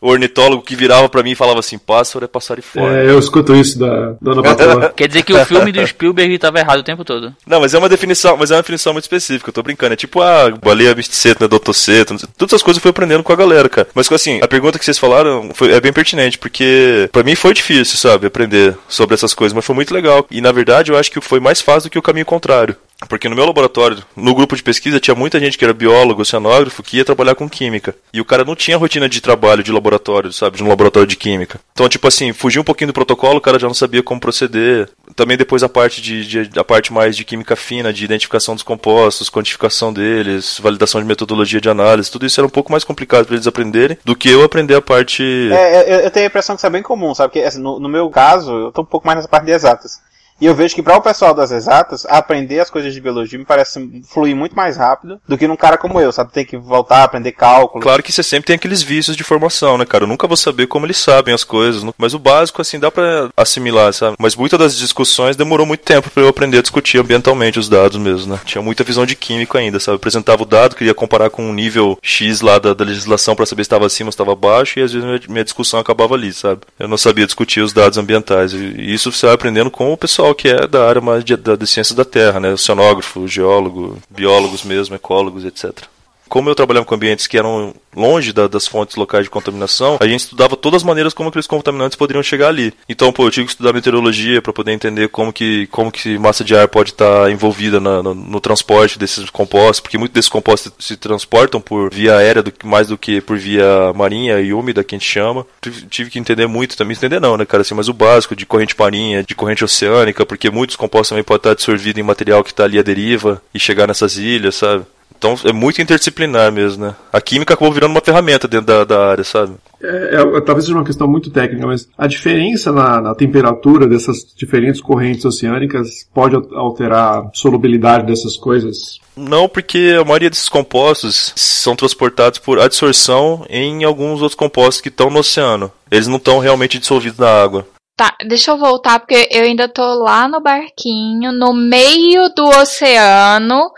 ornitólogo 0.00 0.62
que 0.62 0.76
virava 0.76 1.08
para 1.08 1.22
mim 1.22 1.32
e 1.32 1.36
falava 1.36 1.60
assim: 1.60 1.78
pássaro 1.78 2.24
é 2.24 2.28
passarifório. 2.28 2.96
É, 2.96 3.10
eu 3.10 3.18
escuto 3.18 3.54
isso 3.54 3.78
da 3.78 4.14
Dona 4.20 4.42
Patroa. 4.42 4.88
Quer 4.90 5.08
dizer 5.08 5.22
que 5.22 5.32
o 5.32 5.44
filme 5.44 5.72
do 5.72 5.84
Spielberg 5.86 6.34
estava 6.34 6.58
errado 6.58 6.80
o 6.80 6.84
tempo 6.84 7.04
todo. 7.04 7.34
Não, 7.46 7.60
mas 7.60 7.74
é 7.74 7.78
uma 7.78 7.88
definição, 7.88 8.36
mas 8.36 8.50
é 8.50 8.54
uma 8.54 8.62
definição 8.62 8.92
muito 8.92 9.04
específica, 9.04 9.50
eu 9.50 9.54
tô 9.54 9.62
brincando. 9.62 9.92
É 9.92 9.96
tipo 9.96 10.20
a 10.20 10.50
baleia 10.50 10.94
misticeta, 10.94 11.44
né? 11.44 11.48
Dotoceta, 11.48 12.16
todas 12.36 12.52
essas 12.52 12.62
coisas 12.62 12.78
eu 12.78 12.82
fui 12.82 12.90
aprendendo 12.90 13.22
com 13.22 13.32
a 13.32 13.36
galera, 13.36 13.68
cara. 13.68 13.88
Mas 13.94 14.05
assim, 14.14 14.40
a 14.42 14.48
pergunta 14.48 14.78
que 14.78 14.84
vocês 14.84 14.98
falaram 14.98 15.50
foi, 15.54 15.72
é 15.72 15.80
bem 15.80 15.92
pertinente, 15.92 16.38
porque 16.38 17.08
para 17.12 17.22
mim 17.22 17.34
foi 17.34 17.54
difícil, 17.54 17.96
sabe, 17.96 18.26
aprender 18.26 18.76
sobre 18.88 19.14
essas 19.14 19.34
coisas, 19.34 19.54
mas 19.54 19.64
foi 19.64 19.74
muito 19.74 19.94
legal. 19.94 20.26
E 20.30 20.40
na 20.40 20.52
verdade 20.52 20.92
eu 20.92 20.98
acho 20.98 21.10
que 21.10 21.20
foi 21.20 21.40
mais 21.40 21.60
fácil 21.60 21.88
do 21.88 21.92
que 21.92 21.98
o 21.98 22.02
caminho 22.02 22.26
contrário. 22.26 22.76
Porque 23.08 23.28
no 23.28 23.36
meu 23.36 23.44
laboratório, 23.44 24.02
no 24.16 24.34
grupo 24.34 24.56
de 24.56 24.62
pesquisa, 24.62 24.98
tinha 24.98 25.14
muita 25.14 25.38
gente 25.38 25.58
que 25.58 25.64
era 25.64 25.74
biólogo, 25.74 26.22
oceanógrafo, 26.22 26.82
que 26.82 26.96
ia 26.96 27.04
trabalhar 27.04 27.34
com 27.34 27.48
química. 27.48 27.94
E 28.12 28.20
o 28.20 28.24
cara 28.24 28.44
não 28.44 28.56
tinha 28.56 28.76
rotina 28.76 29.08
de 29.08 29.20
trabalho 29.20 29.62
de 29.62 29.70
laboratório, 29.70 30.32
sabe? 30.32 30.56
De 30.56 30.64
um 30.64 30.68
laboratório 30.68 31.06
de 31.06 31.16
química. 31.16 31.60
Então, 31.72 31.88
tipo 31.88 32.08
assim, 32.08 32.32
fugiu 32.32 32.62
um 32.62 32.64
pouquinho 32.64 32.88
do 32.88 32.94
protocolo, 32.94 33.36
o 33.36 33.40
cara 33.40 33.58
já 33.58 33.66
não 33.66 33.74
sabia 33.74 34.02
como 34.02 34.20
proceder. 34.20 34.88
Também 35.14 35.36
depois 35.36 35.62
a 35.62 35.68
parte 35.68 36.00
de, 36.00 36.48
de 36.48 36.58
a 36.58 36.64
parte 36.64 36.92
mais 36.92 37.16
de 37.16 37.24
química 37.24 37.54
fina, 37.54 37.92
de 37.92 38.04
identificação 38.04 38.54
dos 38.54 38.64
compostos, 38.64 39.28
quantificação 39.28 39.92
deles, 39.92 40.58
validação 40.60 41.00
de 41.00 41.06
metodologia 41.06 41.60
de 41.60 41.68
análise, 41.68 42.10
tudo 42.10 42.26
isso 42.26 42.40
era 42.40 42.46
um 42.46 42.50
pouco 42.50 42.72
mais 42.72 42.84
complicado 42.84 43.26
para 43.26 43.34
eles 43.34 43.46
aprenderem 43.46 43.98
do 44.04 44.16
que 44.16 44.28
eu 44.30 44.42
aprender 44.42 44.74
a 44.74 44.82
parte. 44.82 45.22
É, 45.52 45.94
eu, 45.94 46.00
eu 46.00 46.10
tenho 46.10 46.26
a 46.26 46.28
impressão 46.28 46.56
que 46.56 46.60
isso 46.60 46.66
é 46.66 46.70
bem 46.70 46.82
comum, 46.82 47.14
sabe? 47.14 47.32
Porque 47.32 47.46
assim, 47.46 47.60
no, 47.60 47.78
no 47.78 47.88
meu 47.88 48.08
caso, 48.10 48.52
eu 48.52 48.72
tô 48.72 48.82
um 48.82 48.86
pouco 48.86 49.06
mais 49.06 49.16
nessa 49.16 49.28
parte 49.28 49.44
de 49.44 49.52
exatas. 49.52 50.00
E 50.40 50.46
eu 50.46 50.54
vejo 50.54 50.74
que 50.74 50.82
para 50.82 50.96
o 50.96 51.02
pessoal 51.02 51.32
das 51.32 51.50
exatas, 51.50 52.04
aprender 52.06 52.60
as 52.60 52.68
coisas 52.68 52.92
de 52.92 53.00
biologia 53.00 53.38
me 53.38 53.44
parece 53.44 54.02
fluir 54.08 54.36
muito 54.36 54.54
mais 54.54 54.76
rápido 54.76 55.20
do 55.26 55.38
que 55.38 55.48
num 55.48 55.56
cara 55.56 55.78
como 55.78 56.00
eu, 56.00 56.12
sabe? 56.12 56.32
Tem 56.32 56.44
que 56.44 56.56
voltar 56.56 56.98
a 56.98 57.04
aprender 57.04 57.32
cálculo. 57.32 57.82
Claro 57.82 58.02
que 58.02 58.12
você 58.12 58.22
sempre 58.22 58.48
tem 58.48 58.56
aqueles 58.56 58.82
vícios 58.82 59.16
de 59.16 59.24
formação, 59.24 59.78
né, 59.78 59.86
cara? 59.86 60.04
Eu 60.04 60.08
nunca 60.08 60.26
vou 60.26 60.36
saber 60.36 60.66
como 60.66 60.84
eles 60.84 60.98
sabem 60.98 61.34
as 61.34 61.42
coisas, 61.42 61.82
mas 61.96 62.12
o 62.12 62.18
básico, 62.18 62.60
assim, 62.60 62.78
dá 62.78 62.90
para 62.90 63.30
assimilar, 63.36 63.92
sabe? 63.92 64.16
Mas 64.18 64.36
muitas 64.36 64.58
das 64.58 64.76
discussões 64.76 65.36
demorou 65.36 65.64
muito 65.64 65.80
tempo 65.80 66.10
para 66.10 66.22
eu 66.22 66.28
aprender 66.28 66.58
a 66.58 66.62
discutir 66.62 66.98
ambientalmente 66.98 67.58
os 67.58 67.68
dados 67.68 67.96
mesmo, 67.96 68.34
né? 68.34 68.40
Tinha 68.44 68.60
muita 68.60 68.84
visão 68.84 69.06
de 69.06 69.16
químico 69.16 69.56
ainda, 69.56 69.80
sabe? 69.80 69.94
Eu 69.94 69.96
apresentava 69.96 70.42
o 70.42 70.46
dado, 70.46 70.76
queria 70.76 70.94
comparar 70.94 71.30
com 71.30 71.42
um 71.42 71.54
nível 71.54 71.98
X 72.02 72.42
lá 72.42 72.58
da, 72.58 72.74
da 72.74 72.84
legislação 72.84 73.34
para 73.34 73.46
saber 73.46 73.62
se 73.62 73.66
estava 73.66 73.86
acima 73.86 74.08
ou 74.08 74.10
estava 74.10 74.32
abaixo, 74.32 74.78
e 74.78 74.82
às 74.82 74.92
vezes 74.92 75.06
minha, 75.06 75.20
minha, 75.28 75.44
discussão 75.44 75.80
acabava 75.80 76.14
ali, 76.14 76.32
sabe? 76.32 76.60
Eu 76.78 76.88
não 76.88 76.98
sabia 76.98 77.24
discutir 77.24 77.60
os 77.60 77.72
dados 77.72 77.96
ambientais. 77.96 78.52
E, 78.52 78.56
e 78.56 78.94
isso 78.94 79.10
você 79.10 79.26
vai 79.26 79.34
aprendendo 79.34 79.70
com 79.70 79.92
o 79.92 79.96
pessoal 79.96 80.25
que 80.34 80.48
é 80.48 80.66
da 80.66 80.88
área 80.88 81.00
mais 81.00 81.24
de, 81.24 81.36
da, 81.36 81.56
de 81.56 81.66
ciências 81.66 81.96
da 81.96 82.04
Terra, 82.04 82.40
né? 82.40 82.52
Oceanógrafo, 82.52 83.26
geólogo, 83.26 83.98
biólogos 84.10 84.62
mesmo, 84.64 84.94
ecólogos, 84.94 85.44
etc 85.44 85.86
como 86.28 86.48
eu 86.48 86.54
trabalhava 86.54 86.86
com 86.86 86.94
ambientes 86.94 87.26
que 87.26 87.38
eram 87.38 87.74
longe 87.94 88.32
da, 88.32 88.46
das 88.46 88.66
fontes 88.66 88.96
locais 88.96 89.24
de 89.24 89.30
contaminação, 89.30 89.96
a 90.00 90.06
gente 90.06 90.20
estudava 90.20 90.56
todas 90.56 90.82
as 90.82 90.84
maneiras 90.84 91.14
como 91.14 91.28
aqueles 91.28 91.46
contaminantes 91.46 91.96
poderiam 91.96 92.22
chegar 92.22 92.48
ali. 92.48 92.74
Então, 92.88 93.12
pô, 93.12 93.24
eu 93.24 93.30
tive 93.30 93.46
que 93.46 93.52
estudar 93.52 93.72
meteorologia 93.72 94.42
para 94.42 94.52
poder 94.52 94.72
entender 94.72 95.08
como 95.08 95.32
que, 95.32 95.66
como 95.68 95.90
que 95.90 96.18
massa 96.18 96.44
de 96.44 96.54
ar 96.54 96.68
pode 96.68 96.90
estar 96.90 97.24
tá 97.24 97.30
envolvida 97.30 97.80
na, 97.80 98.02
no, 98.02 98.14
no, 98.14 98.40
transporte 98.40 98.98
desses 98.98 99.30
compostos, 99.30 99.80
porque 99.80 99.96
muitos 99.96 100.14
desses 100.14 100.28
compostos 100.28 100.72
se 100.78 100.96
transportam 100.96 101.60
por 101.60 101.92
via 101.92 102.16
aérea 102.16 102.42
do, 102.42 102.52
mais 102.64 102.88
do 102.88 102.98
que 102.98 103.20
por 103.20 103.38
via 103.38 103.92
marinha 103.94 104.38
e 104.40 104.52
úmida, 104.52 104.84
que 104.84 104.94
a 104.94 104.98
gente 104.98 105.08
chama. 105.08 105.46
Tive, 105.88 106.10
que 106.10 106.18
entender 106.18 106.46
muito 106.46 106.76
também, 106.76 106.96
entender 106.96 107.20
não, 107.20 107.36
né, 107.36 107.46
cara, 107.46 107.62
assim, 107.62 107.74
mas 107.74 107.88
o 107.88 107.94
básico 107.94 108.36
de 108.36 108.44
corrente 108.44 108.74
marinha, 108.78 109.22
de 109.22 109.34
corrente 109.34 109.64
oceânica, 109.64 110.26
porque 110.26 110.50
muitos 110.50 110.76
compostos 110.76 111.10
também 111.10 111.24
podem 111.24 111.38
estar 111.38 111.50
absorvidos 111.52 111.98
em 111.98 112.04
material 112.04 112.44
que 112.44 112.50
está 112.50 112.64
ali 112.64 112.78
à 112.78 112.82
deriva 112.82 113.42
e 113.54 113.58
chegar 113.58 113.86
nessas 113.86 114.16
ilhas, 114.16 114.56
sabe? 114.56 114.84
Então 115.18 115.34
é 115.44 115.52
muito 115.52 115.80
interdisciplinar 115.80 116.52
mesmo, 116.52 116.86
né? 116.86 116.94
A 117.12 117.20
química 117.20 117.54
acabou 117.54 117.72
virando 117.72 117.92
uma 117.92 118.00
ferramenta 118.00 118.46
dentro 118.46 118.66
da, 118.66 118.84
da 118.84 119.06
área, 119.10 119.24
sabe? 119.24 119.54
É, 119.82 120.16
é, 120.16 120.40
talvez 120.40 120.64
seja 120.64 120.76
uma 120.76 120.84
questão 120.84 121.06
muito 121.06 121.30
técnica, 121.30 121.66
mas 121.66 121.88
a 121.96 122.06
diferença 122.06 122.72
na, 122.72 123.00
na, 123.00 123.14
temperatura 123.14 123.86
dessas 123.86 124.18
diferentes 124.34 124.80
correntes 124.80 125.24
oceânicas 125.24 126.08
pode 126.14 126.34
alterar 126.54 127.18
a 127.18 127.30
solubilidade 127.34 128.06
dessas 128.06 128.36
coisas? 128.36 128.98
Não, 129.16 129.48
porque 129.48 129.96
a 129.98 130.04
maioria 130.04 130.30
desses 130.30 130.48
compostos 130.48 131.32
são 131.36 131.76
transportados 131.76 132.38
por 132.38 132.58
adsorção 132.58 133.44
em 133.48 133.84
alguns 133.84 134.22
outros 134.22 134.34
compostos 134.34 134.80
que 134.80 134.88
estão 134.88 135.10
no 135.10 135.20
oceano. 135.20 135.70
Eles 135.90 136.06
não 136.06 136.16
estão 136.16 136.38
realmente 136.38 136.78
dissolvidos 136.78 137.18
na 137.18 137.28
água. 137.28 137.66
Tá, 137.96 138.14
deixa 138.26 138.50
eu 138.50 138.58
voltar 138.58 138.98
porque 138.98 139.26
eu 139.30 139.42
ainda 139.42 139.68
tô 139.68 139.82
lá 139.94 140.28
no 140.28 140.38
barquinho, 140.38 141.32
no 141.32 141.54
meio 141.54 142.28
do 142.34 142.46
oceano, 142.46 143.70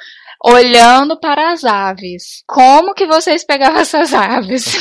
olhando 0.43 1.17
para 1.17 1.53
as 1.53 1.65
aves. 1.65 2.43
Como 2.47 2.95
que 2.95 3.07
vocês 3.07 3.45
pegavam 3.45 3.81
essas 3.81 4.15
aves? 4.15 4.77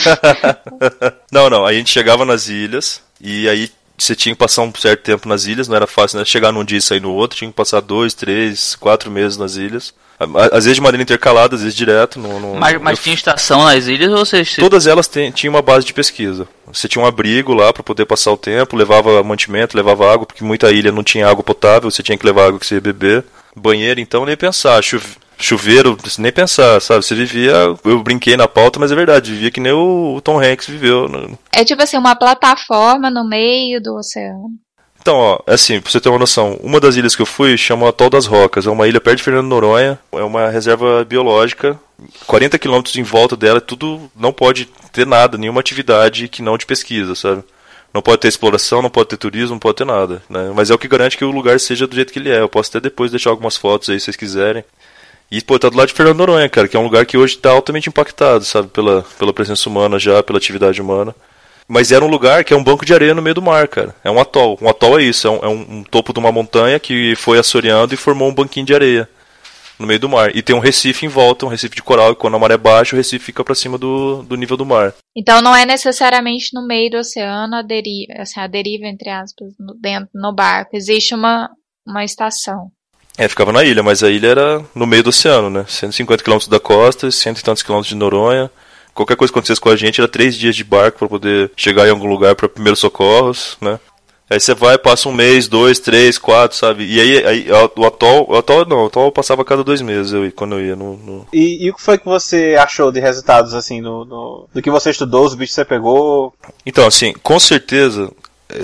não, 1.31 1.49
não. 1.49 1.65
A 1.65 1.73
gente 1.73 1.91
chegava 1.91 2.25
nas 2.25 2.47
ilhas 2.47 3.01
e 3.19 3.49
aí 3.49 3.71
você 3.97 4.15
tinha 4.15 4.35
que 4.35 4.39
passar 4.39 4.61
um 4.61 4.71
certo 4.75 5.01
tempo 5.01 5.27
nas 5.27 5.45
ilhas, 5.45 5.67
não 5.67 5.75
era 5.75 5.87
fácil 5.87 6.19
né? 6.19 6.25
chegar 6.25 6.51
num 6.51 6.63
dia 6.63 6.77
e 6.77 6.81
sair 6.81 6.99
no 6.99 7.11
outro, 7.11 7.37
tinha 7.37 7.49
que 7.49 7.55
passar 7.55 7.81
dois, 7.81 8.13
três, 8.13 8.75
quatro 8.75 9.09
meses 9.09 9.37
nas 9.37 9.55
ilhas. 9.55 9.93
Às 10.51 10.63
vezes 10.63 10.75
de 10.75 10.81
maneira 10.81 11.03
intercalada, 11.03 11.55
às 11.55 11.61
vezes 11.61 11.75
direto. 11.75 12.19
No, 12.19 12.39
no 12.39 12.55
mas, 12.55 12.81
mas 12.81 12.97
eu... 12.97 13.03
tinha 13.03 13.15
estação 13.15 13.63
nas 13.63 13.85
ilhas 13.85 14.11
ou 14.11 14.17
vocês... 14.17 14.55
Todas 14.55 14.87
elas 14.87 15.07
tinham 15.33 15.53
uma 15.53 15.61
base 15.61 15.85
de 15.85 15.93
pesquisa. 15.93 16.47
Você 16.71 16.87
tinha 16.87 17.03
um 17.03 17.07
abrigo 17.07 17.53
lá 17.53 17.71
para 17.71 17.83
poder 17.83 18.05
passar 18.05 18.31
o 18.31 18.37
tempo, 18.37 18.75
levava 18.75 19.23
mantimento, 19.23 19.77
levava 19.77 20.11
água, 20.11 20.25
porque 20.25 20.43
muita 20.43 20.71
ilha 20.71 20.91
não 20.91 21.03
tinha 21.03 21.27
água 21.27 21.43
potável, 21.43 21.89
você 21.91 22.01
tinha 22.01 22.17
que 22.17 22.25
levar 22.25 22.47
água 22.47 22.59
que 22.59 22.65
você 22.65 22.75
ia 22.75 22.81
beber. 22.81 23.23
Banheiro, 23.55 23.99
então, 23.99 24.25
nem 24.25 24.35
pensar. 24.35 24.83
Chove 24.83 25.05
chuveiro, 25.37 25.97
nem 26.17 26.31
pensar, 26.31 26.81
sabe? 26.81 27.05
Você 27.05 27.15
vivia, 27.15 27.53
eu 27.83 28.03
brinquei 28.03 28.35
na 28.35 28.47
pauta, 28.47 28.79
mas 28.79 28.91
é 28.91 28.95
verdade, 28.95 29.31
vivia 29.31 29.51
que 29.51 29.59
nem 29.59 29.71
o, 29.71 30.19
Tom 30.23 30.39
Hanks 30.39 30.67
viveu. 30.67 31.07
Né? 31.07 31.35
É 31.51 31.63
tipo 31.63 31.81
assim, 31.81 31.97
uma 31.97 32.15
plataforma 32.15 33.09
no 33.09 33.27
meio 33.27 33.81
do 33.81 33.95
oceano. 33.95 34.51
Então, 34.99 35.15
ó, 35.15 35.39
é 35.47 35.53
assim, 35.53 35.79
pra 35.79 35.89
você 35.89 36.01
ter 36.01 36.09
uma 36.09 36.19
noção, 36.19 36.59
uma 36.61 36.79
das 36.79 36.97
ilhas 36.97 37.15
que 37.15 37.21
eu 37.21 37.25
fui 37.25 37.57
chama 37.57 37.87
Atol 37.87 38.09
das 38.09 38.25
Rocas, 38.25 38.67
é 38.67 38.69
uma 38.69 38.87
ilha 38.87 38.99
perto 38.99 39.17
de 39.17 39.23
Fernando 39.23 39.47
Noronha, 39.47 39.97
é 40.11 40.23
uma 40.23 40.49
reserva 40.49 41.05
biológica, 41.05 41.79
40 42.25 42.59
quilômetros 42.59 42.95
em 42.97 43.03
volta 43.03 43.35
dela, 43.37 43.61
tudo 43.61 44.11
não 44.15 44.33
pode 44.33 44.65
ter 44.91 45.05
nada, 45.05 45.37
nenhuma 45.37 45.61
atividade 45.61 46.27
que 46.27 46.41
não 46.41 46.57
de 46.57 46.65
pesquisa, 46.65 47.15
sabe? 47.15 47.43
Não 47.93 48.01
pode 48.01 48.19
ter 48.19 48.27
exploração, 48.27 48.81
não 48.81 48.89
pode 48.89 49.09
ter 49.09 49.17
turismo, 49.17 49.51
não 49.51 49.59
pode 49.59 49.77
ter 49.77 49.85
nada, 49.85 50.21
né? 50.29 50.51
Mas 50.53 50.69
é 50.69 50.73
o 50.73 50.77
que 50.77 50.87
garante 50.87 51.17
que 51.17 51.23
o 51.23 51.31
lugar 51.31 51.59
seja 51.59 51.87
do 51.87 51.95
jeito 51.95 52.11
que 52.11 52.19
ele 52.19 52.29
é. 52.29 52.41
Eu 52.41 52.49
posso 52.49 52.69
até 52.69 52.81
depois 52.81 53.11
deixar 53.11 53.29
algumas 53.29 53.55
fotos 53.55 53.89
aí 53.89 53.99
se 53.99 54.05
vocês 54.05 54.17
quiserem. 54.17 54.63
E, 55.29 55.41
pô, 55.41 55.59
tá 55.59 55.69
do 55.69 55.77
lado 55.77 55.89
de 55.89 55.93
Fernando 55.93 56.17
Noronha, 56.17 56.47
cara, 56.47 56.67
que 56.67 56.77
é 56.77 56.79
um 56.79 56.83
lugar 56.83 57.05
que 57.05 57.17
hoje 57.17 57.37
tá 57.37 57.51
altamente 57.51 57.89
impactado, 57.89 58.45
sabe, 58.45 58.69
pela, 58.69 59.03
pela 59.19 59.33
presença 59.33 59.69
humana 59.69 59.99
já, 59.99 60.23
pela 60.23 60.39
atividade 60.39 60.81
humana. 60.81 61.13
Mas 61.67 61.91
era 61.91 62.03
um 62.03 62.07
lugar 62.07 62.45
que 62.45 62.53
é 62.53 62.57
um 62.57 62.63
banco 62.63 62.85
de 62.85 62.93
areia 62.93 63.13
no 63.13 63.21
meio 63.21 63.35
do 63.35 63.41
mar, 63.41 63.67
cara. 63.67 63.93
É 64.01 64.09
um 64.09 64.19
atol. 64.19 64.57
Um 64.61 64.69
atol 64.69 64.97
é 64.97 65.03
isso, 65.03 65.27
é 65.27 65.31
um, 65.31 65.39
é 65.43 65.47
um, 65.49 65.83
topo 65.83 66.13
de 66.13 66.19
uma 66.19 66.31
montanha 66.31 66.79
que 66.79 67.13
foi 67.17 67.37
assoreando 67.37 67.93
e 67.93 67.97
formou 67.97 68.29
um 68.29 68.33
banquinho 68.33 68.65
de 68.65 68.73
areia 68.73 69.09
no 69.77 69.85
meio 69.85 69.99
do 69.99 70.07
mar. 70.07 70.33
E 70.33 70.41
tem 70.41 70.55
um 70.55 70.59
recife 70.59 71.05
em 71.05 71.09
volta, 71.09 71.45
um 71.45 71.49
recife 71.49 71.75
de 71.75 71.83
coral, 71.83 72.13
e 72.13 72.15
quando 72.15 72.35
a 72.35 72.39
maré 72.39 72.57
baixa, 72.57 72.95
o 72.95 72.97
recife 72.97 73.25
fica 73.25 73.43
para 73.43 73.53
cima 73.53 73.77
do, 73.77 74.23
do 74.23 74.37
nível 74.37 74.55
do 74.55 74.65
mar. 74.65 74.93
Então 75.15 75.41
não 75.41 75.53
é 75.53 75.65
necessariamente 75.65 76.51
no 76.53 76.65
meio 76.65 76.89
do 76.89 76.97
oceano 76.97 77.55
a 77.55 77.61
deriva, 77.61 78.13
assim, 78.17 78.39
a 78.39 78.47
deriva, 78.47 78.85
entre 78.87 79.09
aspas, 79.09 79.53
no, 79.59 79.73
dentro, 79.75 80.09
no 80.15 80.33
barco. 80.33 80.75
Existe 80.75 81.13
uma, 81.13 81.49
uma 81.85 82.05
estação. 82.05 82.71
É, 83.17 83.27
ficava 83.27 83.51
na 83.51 83.63
ilha, 83.63 83.81
mas 83.81 84.03
a 84.03 84.09
ilha 84.09 84.27
era 84.27 84.61
no 84.75 84.85
meio 84.85 85.03
do 85.03 85.09
oceano, 85.09 85.49
né? 85.49 85.65
150 85.67 86.23
quilômetros 86.23 86.47
da 86.47 86.59
costa, 86.59 87.09
cento 87.09 87.39
e 87.39 87.43
tantos 87.43 87.63
quilômetros 87.63 87.89
de 87.89 87.95
Noronha. 87.95 88.51
Qualquer 88.93 89.15
coisa 89.15 89.31
que 89.31 89.37
acontecesse 89.37 89.61
com 89.61 89.69
a 89.69 89.75
gente 89.75 89.99
era 89.99 90.07
três 90.07 90.35
dias 90.35 90.55
de 90.55 90.63
barco 90.63 90.99
para 90.99 91.07
poder 91.07 91.51
chegar 91.55 91.87
em 91.87 91.91
algum 91.91 92.07
lugar 92.07 92.35
para 92.35 92.47
primeiros 92.47 92.79
socorros, 92.79 93.57
né? 93.59 93.79
Aí 94.29 94.39
você 94.39 94.53
vai, 94.53 94.77
passa 94.77 95.07
um 95.07 95.13
mês, 95.13 95.47
dois, 95.47 95.79
três, 95.79 96.17
quatro, 96.17 96.57
sabe? 96.57 96.83
E 96.83 96.99
aí, 96.99 97.25
aí 97.25 97.47
o 97.77 97.85
atol, 97.85 98.29
o 98.29 98.35
atol 98.35 98.65
não, 98.65 98.83
o 98.83 98.87
atol 98.87 99.11
passava 99.11 99.41
a 99.41 99.45
cada 99.45 99.63
dois 99.63 99.81
meses 99.81 100.11
eu, 100.11 100.29
quando 100.33 100.59
eu 100.59 100.65
ia 100.65 100.75
no. 100.75 100.97
no... 100.97 101.27
E, 101.31 101.65
e, 101.65 101.69
o 101.71 101.73
que 101.73 101.81
foi 101.81 101.97
que 101.97 102.05
você 102.05 102.57
achou 102.59 102.91
de 102.91 102.99
resultados, 102.99 103.53
assim, 103.53 103.79
no, 103.79 104.03
no, 104.03 104.49
do 104.53 104.61
que 104.61 104.69
você 104.69 104.89
estudou, 104.89 105.25
os 105.25 105.33
bichos 105.33 105.55
que 105.55 105.61
você 105.61 105.65
pegou? 105.65 106.33
Então, 106.65 106.85
assim, 106.85 107.13
com 107.23 107.39
certeza, 107.39 108.11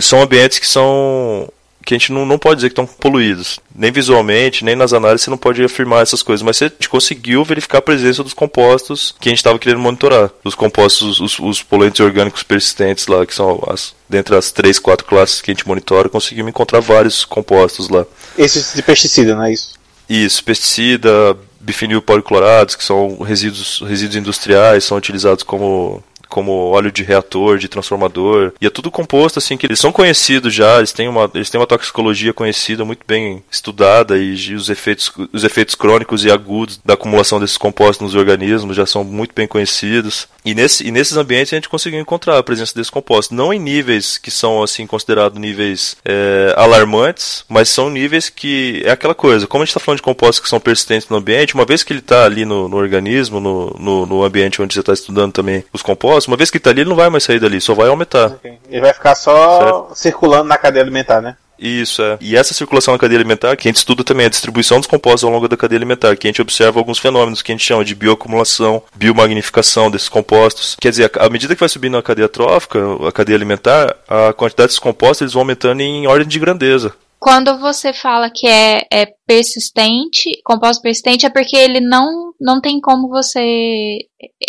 são 0.01 0.21
ambientes 0.21 0.59
que 0.59 0.67
são 0.67 1.47
que 1.85 1.93
a 1.93 1.97
gente 1.97 2.11
não, 2.11 2.25
não 2.25 2.39
pode 2.39 2.57
dizer 2.57 2.69
que 2.69 2.73
estão 2.73 2.85
poluídos. 2.85 3.59
Nem 3.75 3.91
visualmente, 3.91 4.63
nem 4.63 4.75
nas 4.75 4.93
análises 4.93 5.23
você 5.23 5.29
não 5.29 5.37
pode 5.37 5.63
afirmar 5.63 6.01
essas 6.01 6.23
coisas. 6.23 6.41
Mas 6.41 6.57
você 6.57 6.71
conseguiu 6.89 7.43
verificar 7.43 7.79
a 7.79 7.81
presença 7.81 8.23
dos 8.23 8.33
compostos 8.33 9.13
que 9.19 9.29
a 9.29 9.31
gente 9.31 9.39
estava 9.39 9.59
querendo 9.59 9.81
monitorar. 9.81 10.29
Os 10.43 10.55
compostos, 10.55 11.19
os, 11.19 11.39
os, 11.39 11.61
poluentes 11.61 11.99
orgânicos 11.99 12.43
persistentes 12.43 13.07
lá, 13.07 13.25
que 13.25 13.33
são 13.33 13.61
as, 13.67 13.93
dentre 14.07 14.35
as 14.35 14.51
três, 14.51 14.79
quatro 14.79 15.05
classes 15.05 15.41
que 15.41 15.51
a 15.51 15.53
gente 15.53 15.67
monitora, 15.67 16.09
conseguimos 16.09 16.49
encontrar 16.49 16.79
vários 16.79 17.25
compostos 17.25 17.89
lá. 17.89 18.05
Esses 18.37 18.73
de 18.73 18.81
pesticida, 18.81 19.35
não 19.35 19.43
é 19.43 19.53
isso? 19.53 19.73
Isso, 20.09 20.43
pesticida, 20.43 21.37
bifenil 21.59 22.01
policlorados, 22.01 22.75
que 22.75 22.83
são 22.83 23.19
resíduos, 23.19 23.81
resíduos 23.87 24.17
industriais, 24.17 24.83
são 24.83 24.97
utilizados 24.97 25.43
como 25.43 26.03
como 26.33 26.71
óleo 26.71 26.91
de 26.91 27.03
reator, 27.03 27.59
de 27.59 27.67
transformador. 27.67 28.53
E 28.59 28.65
é 28.65 28.69
tudo 28.71 28.89
composto 28.89 29.37
assim 29.37 29.55
que 29.55 29.67
eles 29.67 29.79
são 29.79 29.91
conhecidos 29.91 30.51
já, 30.51 30.79
eles 30.79 30.91
têm 30.91 31.07
uma, 31.07 31.29
eles 31.35 31.47
têm 31.51 31.61
uma 31.61 31.67
toxicologia 31.67 32.33
conhecida, 32.33 32.83
muito 32.83 33.05
bem 33.05 33.43
estudada 33.51 34.17
e 34.17 34.55
os 34.55 34.67
efeitos, 34.67 35.11
os 35.31 35.43
efeitos 35.43 35.75
crônicos 35.75 36.25
e 36.25 36.31
agudos 36.31 36.81
da 36.83 36.95
acumulação 36.95 37.39
desses 37.39 37.55
compostos 37.55 38.03
nos 38.03 38.15
organismos 38.15 38.75
já 38.75 38.87
são 38.87 39.03
muito 39.03 39.35
bem 39.35 39.47
conhecidos. 39.47 40.27
E, 40.43 40.55
nesse, 40.55 40.87
e 40.87 40.91
nesses 40.91 41.15
ambientes 41.15 41.53
a 41.53 41.57
gente 41.57 41.69
conseguiu 41.69 41.99
encontrar 41.99 42.39
a 42.39 42.43
presença 42.43 42.73
desses 42.73 42.89
compostos, 42.89 43.37
não 43.37 43.53
em 43.53 43.59
níveis 43.59 44.17
que 44.17 44.31
são 44.31 44.63
assim 44.63 44.87
considerados 44.87 45.39
níveis 45.39 45.95
é, 46.03 46.51
alarmantes, 46.57 47.45
mas 47.47 47.69
são 47.69 47.91
níveis 47.91 48.27
que 48.27 48.81
é 48.83 48.89
aquela 48.89 49.13
coisa. 49.13 49.45
Como 49.45 49.61
a 49.61 49.65
gente 49.65 49.69
está 49.69 49.79
falando 49.79 49.99
de 49.99 50.03
compostos 50.03 50.39
que 50.39 50.49
são 50.49 50.59
persistentes 50.59 51.07
no 51.09 51.17
ambiente, 51.17 51.53
uma 51.53 51.63
vez 51.63 51.83
que 51.83 51.93
ele 51.93 51.99
está 51.99 52.25
ali 52.25 52.43
no, 52.43 52.67
no 52.67 52.75
organismo, 52.75 53.39
no, 53.39 53.69
no, 53.79 54.05
no 54.07 54.23
ambiente 54.23 54.61
onde 54.63 54.73
você 54.73 54.79
está 54.79 54.93
estudando 54.93 55.31
também 55.31 55.63
os 55.71 55.83
compostos 55.83 56.22
uma 56.27 56.37
vez 56.37 56.49
que 56.49 56.57
está 56.57 56.69
ali, 56.69 56.81
ele 56.81 56.89
não 56.89 56.95
vai 56.95 57.09
mais 57.09 57.23
sair 57.23 57.39
dali, 57.39 57.59
só 57.59 57.73
vai 57.73 57.89
aumentar. 57.89 58.27
Okay. 58.27 58.57
Ele 58.69 58.81
vai 58.81 58.93
ficar 58.93 59.15
só 59.15 59.59
certo? 59.59 59.95
circulando 59.95 60.45
na 60.45 60.57
cadeia 60.57 60.83
alimentar, 60.83 61.21
né? 61.21 61.35
Isso, 61.57 62.01
é. 62.01 62.17
E 62.19 62.35
essa 62.35 62.53
circulação 62.53 62.93
na 62.93 62.99
cadeia 62.99 63.17
alimentar, 63.17 63.55
que 63.55 63.67
a 63.67 63.69
gente 63.69 63.77
estuda 63.77 64.03
também 64.03 64.25
a 64.25 64.29
distribuição 64.29 64.79
dos 64.79 64.87
compostos 64.87 65.23
ao 65.23 65.29
longo 65.29 65.47
da 65.47 65.55
cadeia 65.55 65.77
alimentar, 65.77 66.15
que 66.17 66.27
a 66.27 66.29
gente 66.29 66.41
observa 66.41 66.79
alguns 66.79 66.99
fenômenos 66.99 67.41
que 67.41 67.51
a 67.51 67.55
gente 67.55 67.65
chama 67.65 67.85
de 67.85 67.95
bioacumulação, 67.95 68.83
biomagnificação 68.95 69.89
desses 69.89 70.09
compostos. 70.09 70.75
Quer 70.79 70.89
dizer, 70.89 71.11
à 71.17 71.29
medida 71.29 71.55
que 71.55 71.59
vai 71.59 71.69
subindo 71.69 71.95
a 71.95 72.03
cadeia 72.03 72.27
trófica, 72.27 72.79
a 73.07 73.11
cadeia 73.11 73.37
alimentar, 73.37 73.95
a 74.07 74.33
quantidade 74.33 74.67
desses 74.67 74.79
compostos 74.79 75.21
eles 75.21 75.33
vão 75.33 75.43
aumentando 75.43 75.81
em 75.81 76.05
ordem 76.05 76.27
de 76.27 76.39
grandeza. 76.39 76.93
Quando 77.17 77.57
você 77.57 77.93
fala 77.93 78.29
que 78.29 78.45
é, 78.45 78.81
é 78.91 79.07
persistente, 79.25 80.29
composto 80.43 80.81
persistente, 80.81 81.25
é 81.25 81.29
porque 81.29 81.55
ele 81.55 81.79
não, 81.79 82.33
não 82.41 82.59
tem 82.59 82.81
como 82.81 83.07
você 83.07 83.99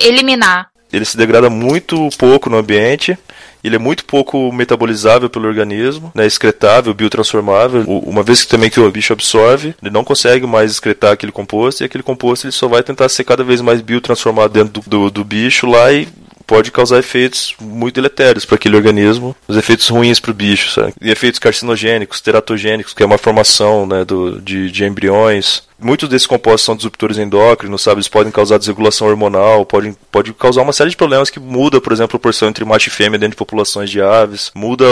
eliminar. 0.01 0.74
Ele 0.95 1.05
se 1.05 1.17
degrada 1.17 1.51
muito 1.51 2.09
pouco 2.19 2.49
no 2.49 2.57
ambiente 2.57 3.19
ele 3.65 3.77
é 3.77 3.79
muito 3.79 4.05
pouco 4.05 4.53
metabolizável 4.53 5.31
pelo 5.31 5.49
organismo, 5.49 6.13
né, 6.15 6.27
excretável, 6.27 6.93
biotransformável. 6.93 7.83
Uma 7.87 8.23
vez 8.23 8.43
que 8.43 8.49
também 8.49 8.69
que 8.69 8.79
o 8.79 8.91
bicho 8.91 9.15
absorve, 9.15 9.75
ele 9.83 9.91
não 9.91 10.05
consegue 10.05 10.47
mais 10.47 10.73
excretar 10.73 11.13
aquele 11.13 11.33
composto 11.33 11.83
e 11.83 11.87
aquele 11.87 12.05
composto 12.05 12.45
ele 12.45 12.53
só 12.53 12.69
vai 12.69 12.83
tentar 12.83 13.09
ser 13.09 13.25
cada 13.25 13.43
vez 13.43 13.63
mais 13.63 13.81
biotransformado 13.81 14.53
dentro 14.53 14.83
do, 14.83 14.91
do, 14.91 15.11
do 15.11 15.25
bicho 15.25 15.67
lá 15.67 15.91
e 15.91 16.07
pode 16.47 16.71
causar 16.71 16.99
efeitos 16.99 17.55
muito 17.59 17.95
deletérios 17.95 18.45
para 18.45 18.57
aquele 18.57 18.77
organismo, 18.77 19.35
os 19.49 19.57
efeitos 19.57 19.89
ruins 19.89 20.21
para 20.21 20.31
o 20.31 20.35
bicho, 20.35 20.71
sabe? 20.71 20.93
E 21.01 21.11
efeitos 21.11 21.39
carcinogênicos, 21.39 22.21
teratogênicos, 22.21 22.93
que 22.93 23.03
é 23.03 23.07
uma 23.07 23.17
formação 23.17 23.87
né, 23.87 24.05
do, 24.05 24.43
de, 24.43 24.71
de 24.71 24.85
embriões, 24.85 25.63
Muitos 25.85 26.09
desses 26.09 26.27
compostos 26.27 26.63
são 26.63 26.75
disruptores 26.75 27.19
endócrinos, 27.19 27.83
sabe? 27.83 27.97
Eles 27.97 28.09
podem 28.09 28.33
causar 28.33 28.59
desregulação 28.59 29.07
hormonal, 29.07 29.67
podem 29.67 29.95
pode 30.11 30.33
causar 30.33 30.63
uma 30.63 30.73
série 30.73 30.91
de 30.91 30.97
problemas 30.97 31.29
que 31.29 31.39
muda, 31.39 31.81
por 31.81 31.93
exemplo, 31.93 32.07
a 32.07 32.19
proporção 32.19 32.49
entre 32.49 32.65
macho 32.65 32.89
e 32.89 32.91
fêmea 32.91 33.19
dentro 33.19 33.33
de 33.33 33.37
populações 33.37 33.91
de 33.91 34.01
aves. 34.01 34.51
Muda 34.55 34.87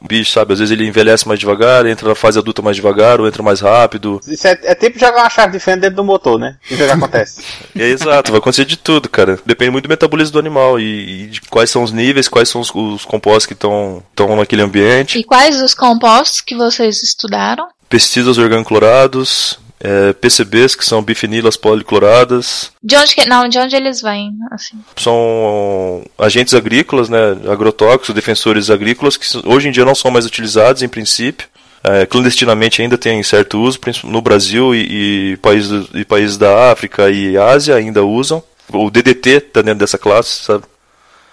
o 0.00 0.06
bicho, 0.06 0.32
sabe? 0.32 0.54
Às 0.54 0.60
vezes 0.60 0.72
ele 0.72 0.86
envelhece 0.86 1.28
mais 1.28 1.38
devagar, 1.38 1.84
entra 1.84 2.08
na 2.08 2.14
fase 2.14 2.38
adulta 2.38 2.62
mais 2.62 2.76
devagar, 2.76 3.20
ou 3.20 3.28
entra 3.28 3.42
mais 3.42 3.60
rápido. 3.60 4.20
Isso 4.26 4.46
é, 4.46 4.58
é 4.62 4.74
tipo 4.74 4.98
jogar 4.98 5.22
uma 5.22 5.30
chave 5.30 5.52
de 5.52 5.60
fenda 5.60 5.82
dentro 5.82 5.96
do 5.96 6.04
motor, 6.04 6.38
né? 6.38 6.56
Isso 6.70 6.82
que 6.82 6.90
acontece. 6.90 7.42
é 7.76 7.84
exato, 7.90 8.30
vai 8.30 8.38
acontecer 8.38 8.64
de 8.64 8.78
tudo, 8.78 9.10
cara. 9.10 9.38
Depende 9.44 9.70
muito 9.70 9.84
do 9.84 9.90
metabolismo 9.90 10.32
do 10.32 10.38
animal 10.38 10.80
e, 10.80 11.24
e 11.24 11.26
de 11.26 11.40
quais 11.42 11.70
são 11.70 11.82
os 11.82 11.92
níveis, 11.92 12.28
quais 12.28 12.48
são 12.48 12.60
os, 12.60 12.74
os 12.74 13.04
compostos 13.04 13.44
que 13.44 13.52
estão 13.52 14.02
naquele 14.36 14.62
ambiente. 14.62 15.18
E 15.18 15.24
quais 15.24 15.60
os 15.60 15.74
compostos 15.74 16.40
que 16.40 16.54
vocês 16.54 17.02
estudaram? 17.02 17.66
Pesticidas 17.88 18.38
organoclorados, 18.38 19.58
é, 19.82 20.12
PCBs, 20.12 20.76
que 20.76 20.84
são 20.84 21.02
bifinilas 21.02 21.56
policloradas. 21.56 22.70
De 22.80 22.96
onde, 22.96 23.14
que, 23.14 23.26
não, 23.26 23.48
de 23.48 23.58
onde 23.58 23.74
eles 23.74 24.00
vêm? 24.00 24.32
Assim? 24.52 24.76
São 24.96 26.04
agentes 26.16 26.54
agrícolas, 26.54 27.08
né, 27.08 27.36
agrotóxicos, 27.50 28.14
defensores 28.14 28.70
agrícolas, 28.70 29.16
que 29.16 29.26
hoje 29.44 29.68
em 29.68 29.72
dia 29.72 29.84
não 29.84 29.94
são 29.94 30.10
mais 30.10 30.24
utilizados, 30.24 30.82
em 30.82 30.88
princípio. 30.88 31.48
É, 31.82 32.06
clandestinamente 32.06 32.80
ainda 32.80 32.96
tem 32.96 33.20
certo 33.24 33.60
uso, 33.60 33.80
no 34.04 34.22
Brasil 34.22 34.72
e, 34.72 35.32
e, 35.32 35.36
países, 35.38 35.88
e 35.92 36.04
países 36.04 36.38
da 36.38 36.70
África 36.70 37.10
e 37.10 37.36
Ásia 37.36 37.74
ainda 37.74 38.04
usam. 38.04 38.40
O 38.72 38.88
DDT 38.88 39.30
está 39.30 39.62
dentro 39.62 39.80
dessa 39.80 39.98
classe, 39.98 40.44
sabe? 40.44 40.64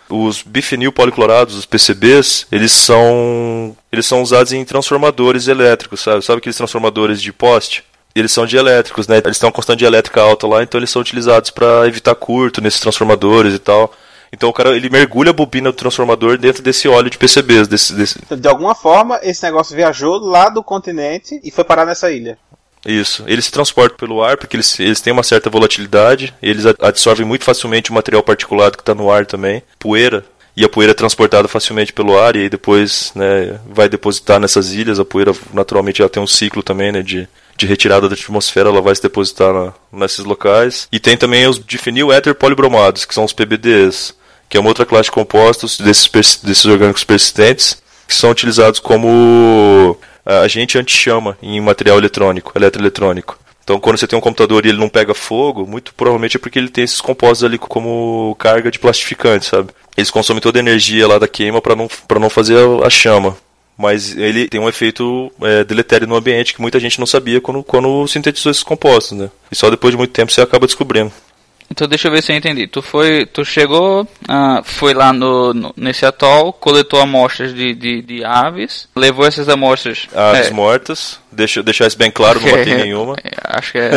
Os 0.10 0.41
bifenil 0.41 0.91
policlorados, 0.91 1.56
os 1.56 1.68
PCBs, 1.68 2.47
eles 2.52 2.72
são 2.72 3.78
eles 3.91 4.08
são 4.08 4.24
usados 4.24 4.52
em 4.52 4.66
transformadores 4.66 5.47
elétricos, 5.47 6.00
sabe? 6.00 6.26
Sabe 6.26 6.39
aqueles 6.39 6.58
transformadores 6.58 7.22
de 7.22 7.32
poste? 7.32 7.84
Eles 8.20 8.32
são 8.32 8.45
dielétricos, 8.45 9.07
né? 9.07 9.22
Eles 9.24 9.39
têm 9.39 9.47
uma 9.47 9.53
constante 9.53 9.84
elétrica 9.84 10.22
alta 10.22 10.47
lá, 10.47 10.61
então 10.61 10.80
eles 10.80 10.89
são 10.89 11.01
utilizados 11.01 11.49
para 11.49 11.88
evitar 11.88 12.15
curto 12.15 12.61
nesses 12.61 12.80
transformadores 12.80 13.53
e 13.53 13.59
tal. 13.59 13.93
Então 14.32 14.49
o 14.49 14.53
cara 14.53 14.76
ele 14.76 14.89
mergulha 14.89 15.32
a 15.32 15.34
bobina 15.34 15.72
do 15.72 15.76
transformador 15.76 16.38
dentro 16.38 16.61
desse 16.61 16.88
óleo 16.88 17.09
de 17.09 17.17
PCBs. 17.17 17.67
Desse, 17.67 17.93
desse... 17.93 18.20
De 18.36 18.47
alguma 18.47 18.76
forma, 18.76 19.20
esse 19.24 19.43
negócio 19.43 19.76
viajou 19.76 20.20
lá 20.20 20.49
do 20.49 20.63
continente 20.63 21.39
e 21.43 21.49
foi 21.49 21.63
parar 21.63 21.86
nessa 21.86 22.11
ilha. 22.11 22.38
Isso. 22.86 23.24
Eles 23.28 23.45
se 23.45 23.51
transportam 23.51 23.97
pelo 23.97 24.24
ar 24.24 24.38
porque 24.38 24.55
eles, 24.55 24.80
eles 24.80 25.01
têm 25.01 25.11
uma 25.11 25.24
certa 25.24 25.49
volatilidade. 25.49 26.34
Eles 26.41 26.65
absorvem 26.80 27.26
muito 27.26 27.43
facilmente 27.43 27.91
o 27.91 27.93
material 27.93 28.24
particulado 28.24 28.78
que 28.78 28.82
está 28.82 28.95
no 28.95 29.11
ar 29.11 29.26
também. 29.26 29.63
Poeira. 29.78 30.24
E 30.55 30.63
a 30.63 30.70
poeira 30.70 30.91
é 30.91 30.95
transportada 30.95 31.47
facilmente 31.47 31.93
pelo 31.93 32.20
ar 32.20 32.36
e 32.36 32.39
aí 32.41 32.49
depois 32.49 33.11
né, 33.15 33.59
vai 33.65 33.88
depositar 33.88 34.39
nessas 34.39 34.74
ilhas. 34.74 34.99
A 34.99 35.05
poeira 35.05 35.34
naturalmente 35.53 35.99
já 35.99 36.09
tem 36.09 36.22
um 36.22 36.28
ciclo 36.28 36.61
também 36.61 36.91
né, 36.91 37.01
de, 37.01 37.28
de 37.60 37.66
retirada 37.66 38.07
da 38.07 38.16
atmosfera, 38.16 38.70
ela 38.70 38.82
vai 38.82 38.95
se 38.95 39.01
depositar 39.01 39.53
na, 39.53 39.74
nesses 39.91 40.24
locais. 40.24 40.88
E 40.91 40.99
tem 40.99 41.18
também 41.18 41.45
os 41.45 41.60
difenil 41.64 42.12
éter 42.12 42.34
polibromados, 42.34 43.05
que 43.05 43.14
são 43.14 43.26
os 43.26 43.34
PBDs, 43.34 44.16
que 44.47 44.57
é 44.57 44.60
uma 44.60 44.70
outra 44.70 44.86
classe 44.86 45.05
de 45.05 45.12
compostos 45.12 45.78
desses, 45.78 46.10
desses 46.41 46.66
orgânicos 46.66 47.03
persistentes, 47.03 47.82
que 48.07 48.16
são 48.16 48.32
utilizados 48.32 48.80
como 48.80 49.97
agente 50.26 50.78
anti-chama 50.78 51.38
em 51.41 51.60
material 51.60 51.97
eletrônico, 51.97 52.51
eletroeletrônico. 52.55 53.38
Então, 53.64 53.80
quando 53.80 53.97
você 53.97 54.07
tem 54.07 54.18
um 54.18 54.22
computador 54.22 54.66
e 54.66 54.70
ele 54.70 54.80
não 54.80 54.89
pega 54.89 55.14
fogo, 55.14 55.68
muito 55.68 55.93
provavelmente 55.93 56.38
é 56.38 56.39
porque 56.39 56.57
ele 56.57 56.70
tem 56.70 56.84
esses 56.84 57.01
compostos 57.01 57.43
ali 57.43 57.57
como 57.57 58.36
carga 58.39 58.72
de 58.72 58.80
plastificante, 58.80 59.45
sabe? 59.45 59.70
Eles 59.95 60.10
consomem 60.10 60.41
toda 60.41 60.57
a 60.57 60.62
energia 60.62 61.07
lá 61.07 61.20
da 61.20 61.28
queima 61.28 61.62
para 61.62 61.76
não, 61.76 61.89
não 62.20 62.30
fazer 62.30 62.57
a 62.84 62.89
chama 62.89 63.38
mas 63.80 64.13
ele 64.17 64.49
tem 64.49 64.59
um 64.59 64.67
efeito 64.67 65.32
é, 65.41 65.63
deletério 65.63 66.05
no 66.05 66.17
ambiente 66.17 66.53
que 66.53 66.61
muita 66.61 66.77
gente 66.82 66.99
não 66.99 67.05
sabia 67.05 67.39
quando, 67.39 67.63
quando 67.63 68.05
sintetizou 68.09 68.51
esses 68.51 68.61
compostos, 68.61 69.17
né? 69.17 69.30
E 69.49 69.55
só 69.55 69.69
depois 69.69 69.93
de 69.93 69.97
muito 69.97 70.11
tempo 70.11 70.30
você 70.30 70.41
acaba 70.41 70.67
descobrindo. 70.67 71.13
Então 71.71 71.88
deixa 71.88 72.09
eu 72.09 72.11
ver 72.11 72.21
se 72.21 72.34
eu 72.34 72.36
entendi. 72.36 72.67
Tu 72.67 72.82
foi, 72.82 73.25
tu 73.25 73.45
chegou, 73.45 74.01
uh, 74.01 74.63
foi 74.65 74.93
lá 74.93 75.13
no, 75.13 75.53
no, 75.53 75.73
nesse 75.77 76.05
atol, 76.05 76.51
coletou 76.51 76.99
amostras 76.99 77.53
de, 77.53 77.73
de, 77.73 78.01
de 78.01 78.25
aves, 78.25 78.89
levou 78.93 79.25
essas 79.25 79.47
amostras. 79.47 80.07
Aves 80.13 80.47
é, 80.47 80.51
mortas. 80.51 81.19
Deixa 81.32 81.61
deixar 81.61 81.88
isso 81.88 81.97
bem 81.97 82.09
claro, 82.09 82.39
não 82.39 82.49
matei 82.49 82.73
nenhuma. 82.75 83.15
É, 83.23 83.32
acho 83.43 83.71
que 83.71 83.77
é. 83.77 83.91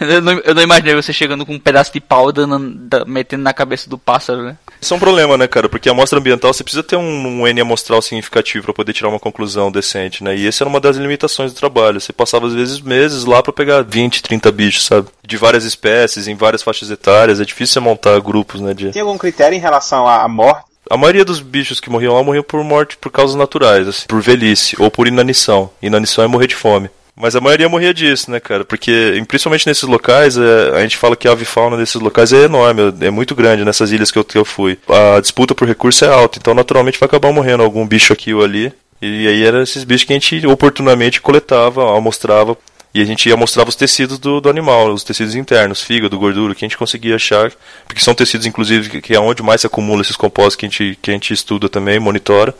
eu, 0.00 0.22
não, 0.22 0.32
eu, 0.40 0.54
não, 0.54 0.62
imaginei 0.62 0.94
você 0.94 1.12
chegando 1.12 1.46
com 1.46 1.54
um 1.54 1.58
pedaço 1.58 1.92
de 1.92 2.00
pau 2.00 2.32
dando, 2.32 3.06
metendo 3.06 3.42
na 3.42 3.52
cabeça 3.52 3.88
do 3.88 3.96
pássaro, 3.96 4.42
né? 4.42 4.56
Isso 4.80 4.92
é 4.92 4.96
um 4.96 5.00
problema, 5.00 5.38
né, 5.38 5.46
cara? 5.46 5.68
Porque 5.68 5.88
a 5.88 5.92
amostra 5.92 6.18
ambiental 6.18 6.52
você 6.52 6.62
precisa 6.62 6.82
ter 6.82 6.96
um, 6.96 7.40
um 7.40 7.46
N 7.46 7.60
amostral 7.60 8.02
significativo 8.02 8.64
para 8.64 8.74
poder 8.74 8.92
tirar 8.92 9.08
uma 9.08 9.20
conclusão 9.20 9.70
decente, 9.70 10.22
né? 10.22 10.36
E 10.36 10.46
essa 10.46 10.64
era 10.64 10.68
uma 10.68 10.80
das 10.80 10.96
limitações 10.96 11.52
do 11.52 11.58
trabalho. 11.58 12.00
Você 12.00 12.12
passava 12.12 12.46
às 12.46 12.54
vezes 12.54 12.80
meses 12.80 13.24
lá 13.24 13.42
para 13.42 13.52
pegar 13.52 13.82
20, 13.82 14.22
30 14.22 14.52
bichos, 14.52 14.84
sabe? 14.84 15.08
De 15.26 15.36
várias 15.36 15.64
espécies, 15.64 16.28
em 16.28 16.34
várias 16.34 16.62
faixas 16.62 16.90
etárias. 16.90 17.40
É 17.40 17.44
difícil 17.44 17.74
você 17.74 17.80
montar 17.80 18.20
grupos, 18.20 18.60
né? 18.60 18.74
De... 18.74 18.90
Tem 18.90 19.02
algum 19.02 19.18
critério 19.18 19.56
em 19.56 19.60
relação 19.60 20.06
à 20.06 20.26
morte? 20.28 20.75
A 20.90 20.96
maioria 20.96 21.24
dos 21.24 21.40
bichos 21.40 21.80
que 21.80 21.90
morriam 21.90 22.14
lá 22.14 22.22
morriam 22.22 22.44
por 22.44 22.62
morte 22.62 22.96
por 22.96 23.10
causas 23.10 23.36
naturais, 23.36 23.88
assim, 23.88 24.06
por 24.06 24.20
velhice 24.20 24.76
ou 24.78 24.90
por 24.90 25.08
inanição. 25.08 25.70
Inanição 25.82 26.24
é 26.24 26.26
morrer 26.26 26.46
de 26.46 26.54
fome. 26.54 26.88
Mas 27.18 27.34
a 27.34 27.40
maioria 27.40 27.68
morria 27.68 27.94
disso, 27.94 28.30
né, 28.30 28.38
cara? 28.38 28.62
Porque, 28.62 29.24
principalmente 29.26 29.66
nesses 29.66 29.84
locais, 29.84 30.36
é, 30.36 30.72
a 30.74 30.82
gente 30.82 30.98
fala 30.98 31.16
que 31.16 31.26
a 31.26 31.32
avifauna 31.32 31.76
desses 31.76 31.94
locais 31.94 32.30
é 32.30 32.44
enorme, 32.44 32.94
é 33.00 33.10
muito 33.10 33.34
grande 33.34 33.64
nessas 33.64 33.90
ilhas 33.90 34.10
que 34.10 34.18
eu, 34.18 34.24
que 34.24 34.36
eu 34.36 34.44
fui. 34.44 34.78
A 34.86 35.18
disputa 35.18 35.54
por 35.54 35.66
recurso 35.66 36.04
é 36.04 36.08
alta, 36.08 36.38
então 36.38 36.52
naturalmente 36.52 37.00
vai 37.00 37.06
acabar 37.06 37.32
morrendo 37.32 37.62
algum 37.62 37.86
bicho 37.86 38.12
aqui 38.12 38.34
ou 38.34 38.44
ali. 38.44 38.70
E 39.00 39.26
aí 39.26 39.44
eram 39.44 39.62
esses 39.62 39.82
bichos 39.82 40.04
que 40.04 40.12
a 40.12 40.18
gente 40.18 40.46
oportunamente 40.46 41.20
coletava, 41.22 41.96
amostrava 41.96 42.56
e 42.94 43.00
a 43.02 43.04
gente 43.04 43.28
ia 43.28 43.36
mostrar 43.36 43.68
os 43.68 43.76
tecidos 43.76 44.18
do, 44.18 44.40
do 44.40 44.48
animal, 44.48 44.92
os 44.92 45.04
tecidos 45.04 45.34
internos, 45.34 45.82
fígado, 45.82 46.18
gordura, 46.18 46.54
que 46.54 46.64
a 46.64 46.68
gente 46.68 46.78
conseguia 46.78 47.16
achar, 47.16 47.52
porque 47.86 48.00
são 48.00 48.14
tecidos, 48.14 48.46
inclusive, 48.46 49.02
que 49.02 49.14
é 49.14 49.20
onde 49.20 49.42
mais 49.42 49.60
se 49.60 49.66
acumula 49.66 50.02
esses 50.02 50.16
compostos 50.16 50.56
que 50.56 50.66
a 50.66 50.68
gente, 50.68 50.98
que 51.02 51.10
a 51.10 51.14
gente 51.14 51.32
estuda 51.32 51.68
também, 51.68 51.98
monitora, 51.98 52.54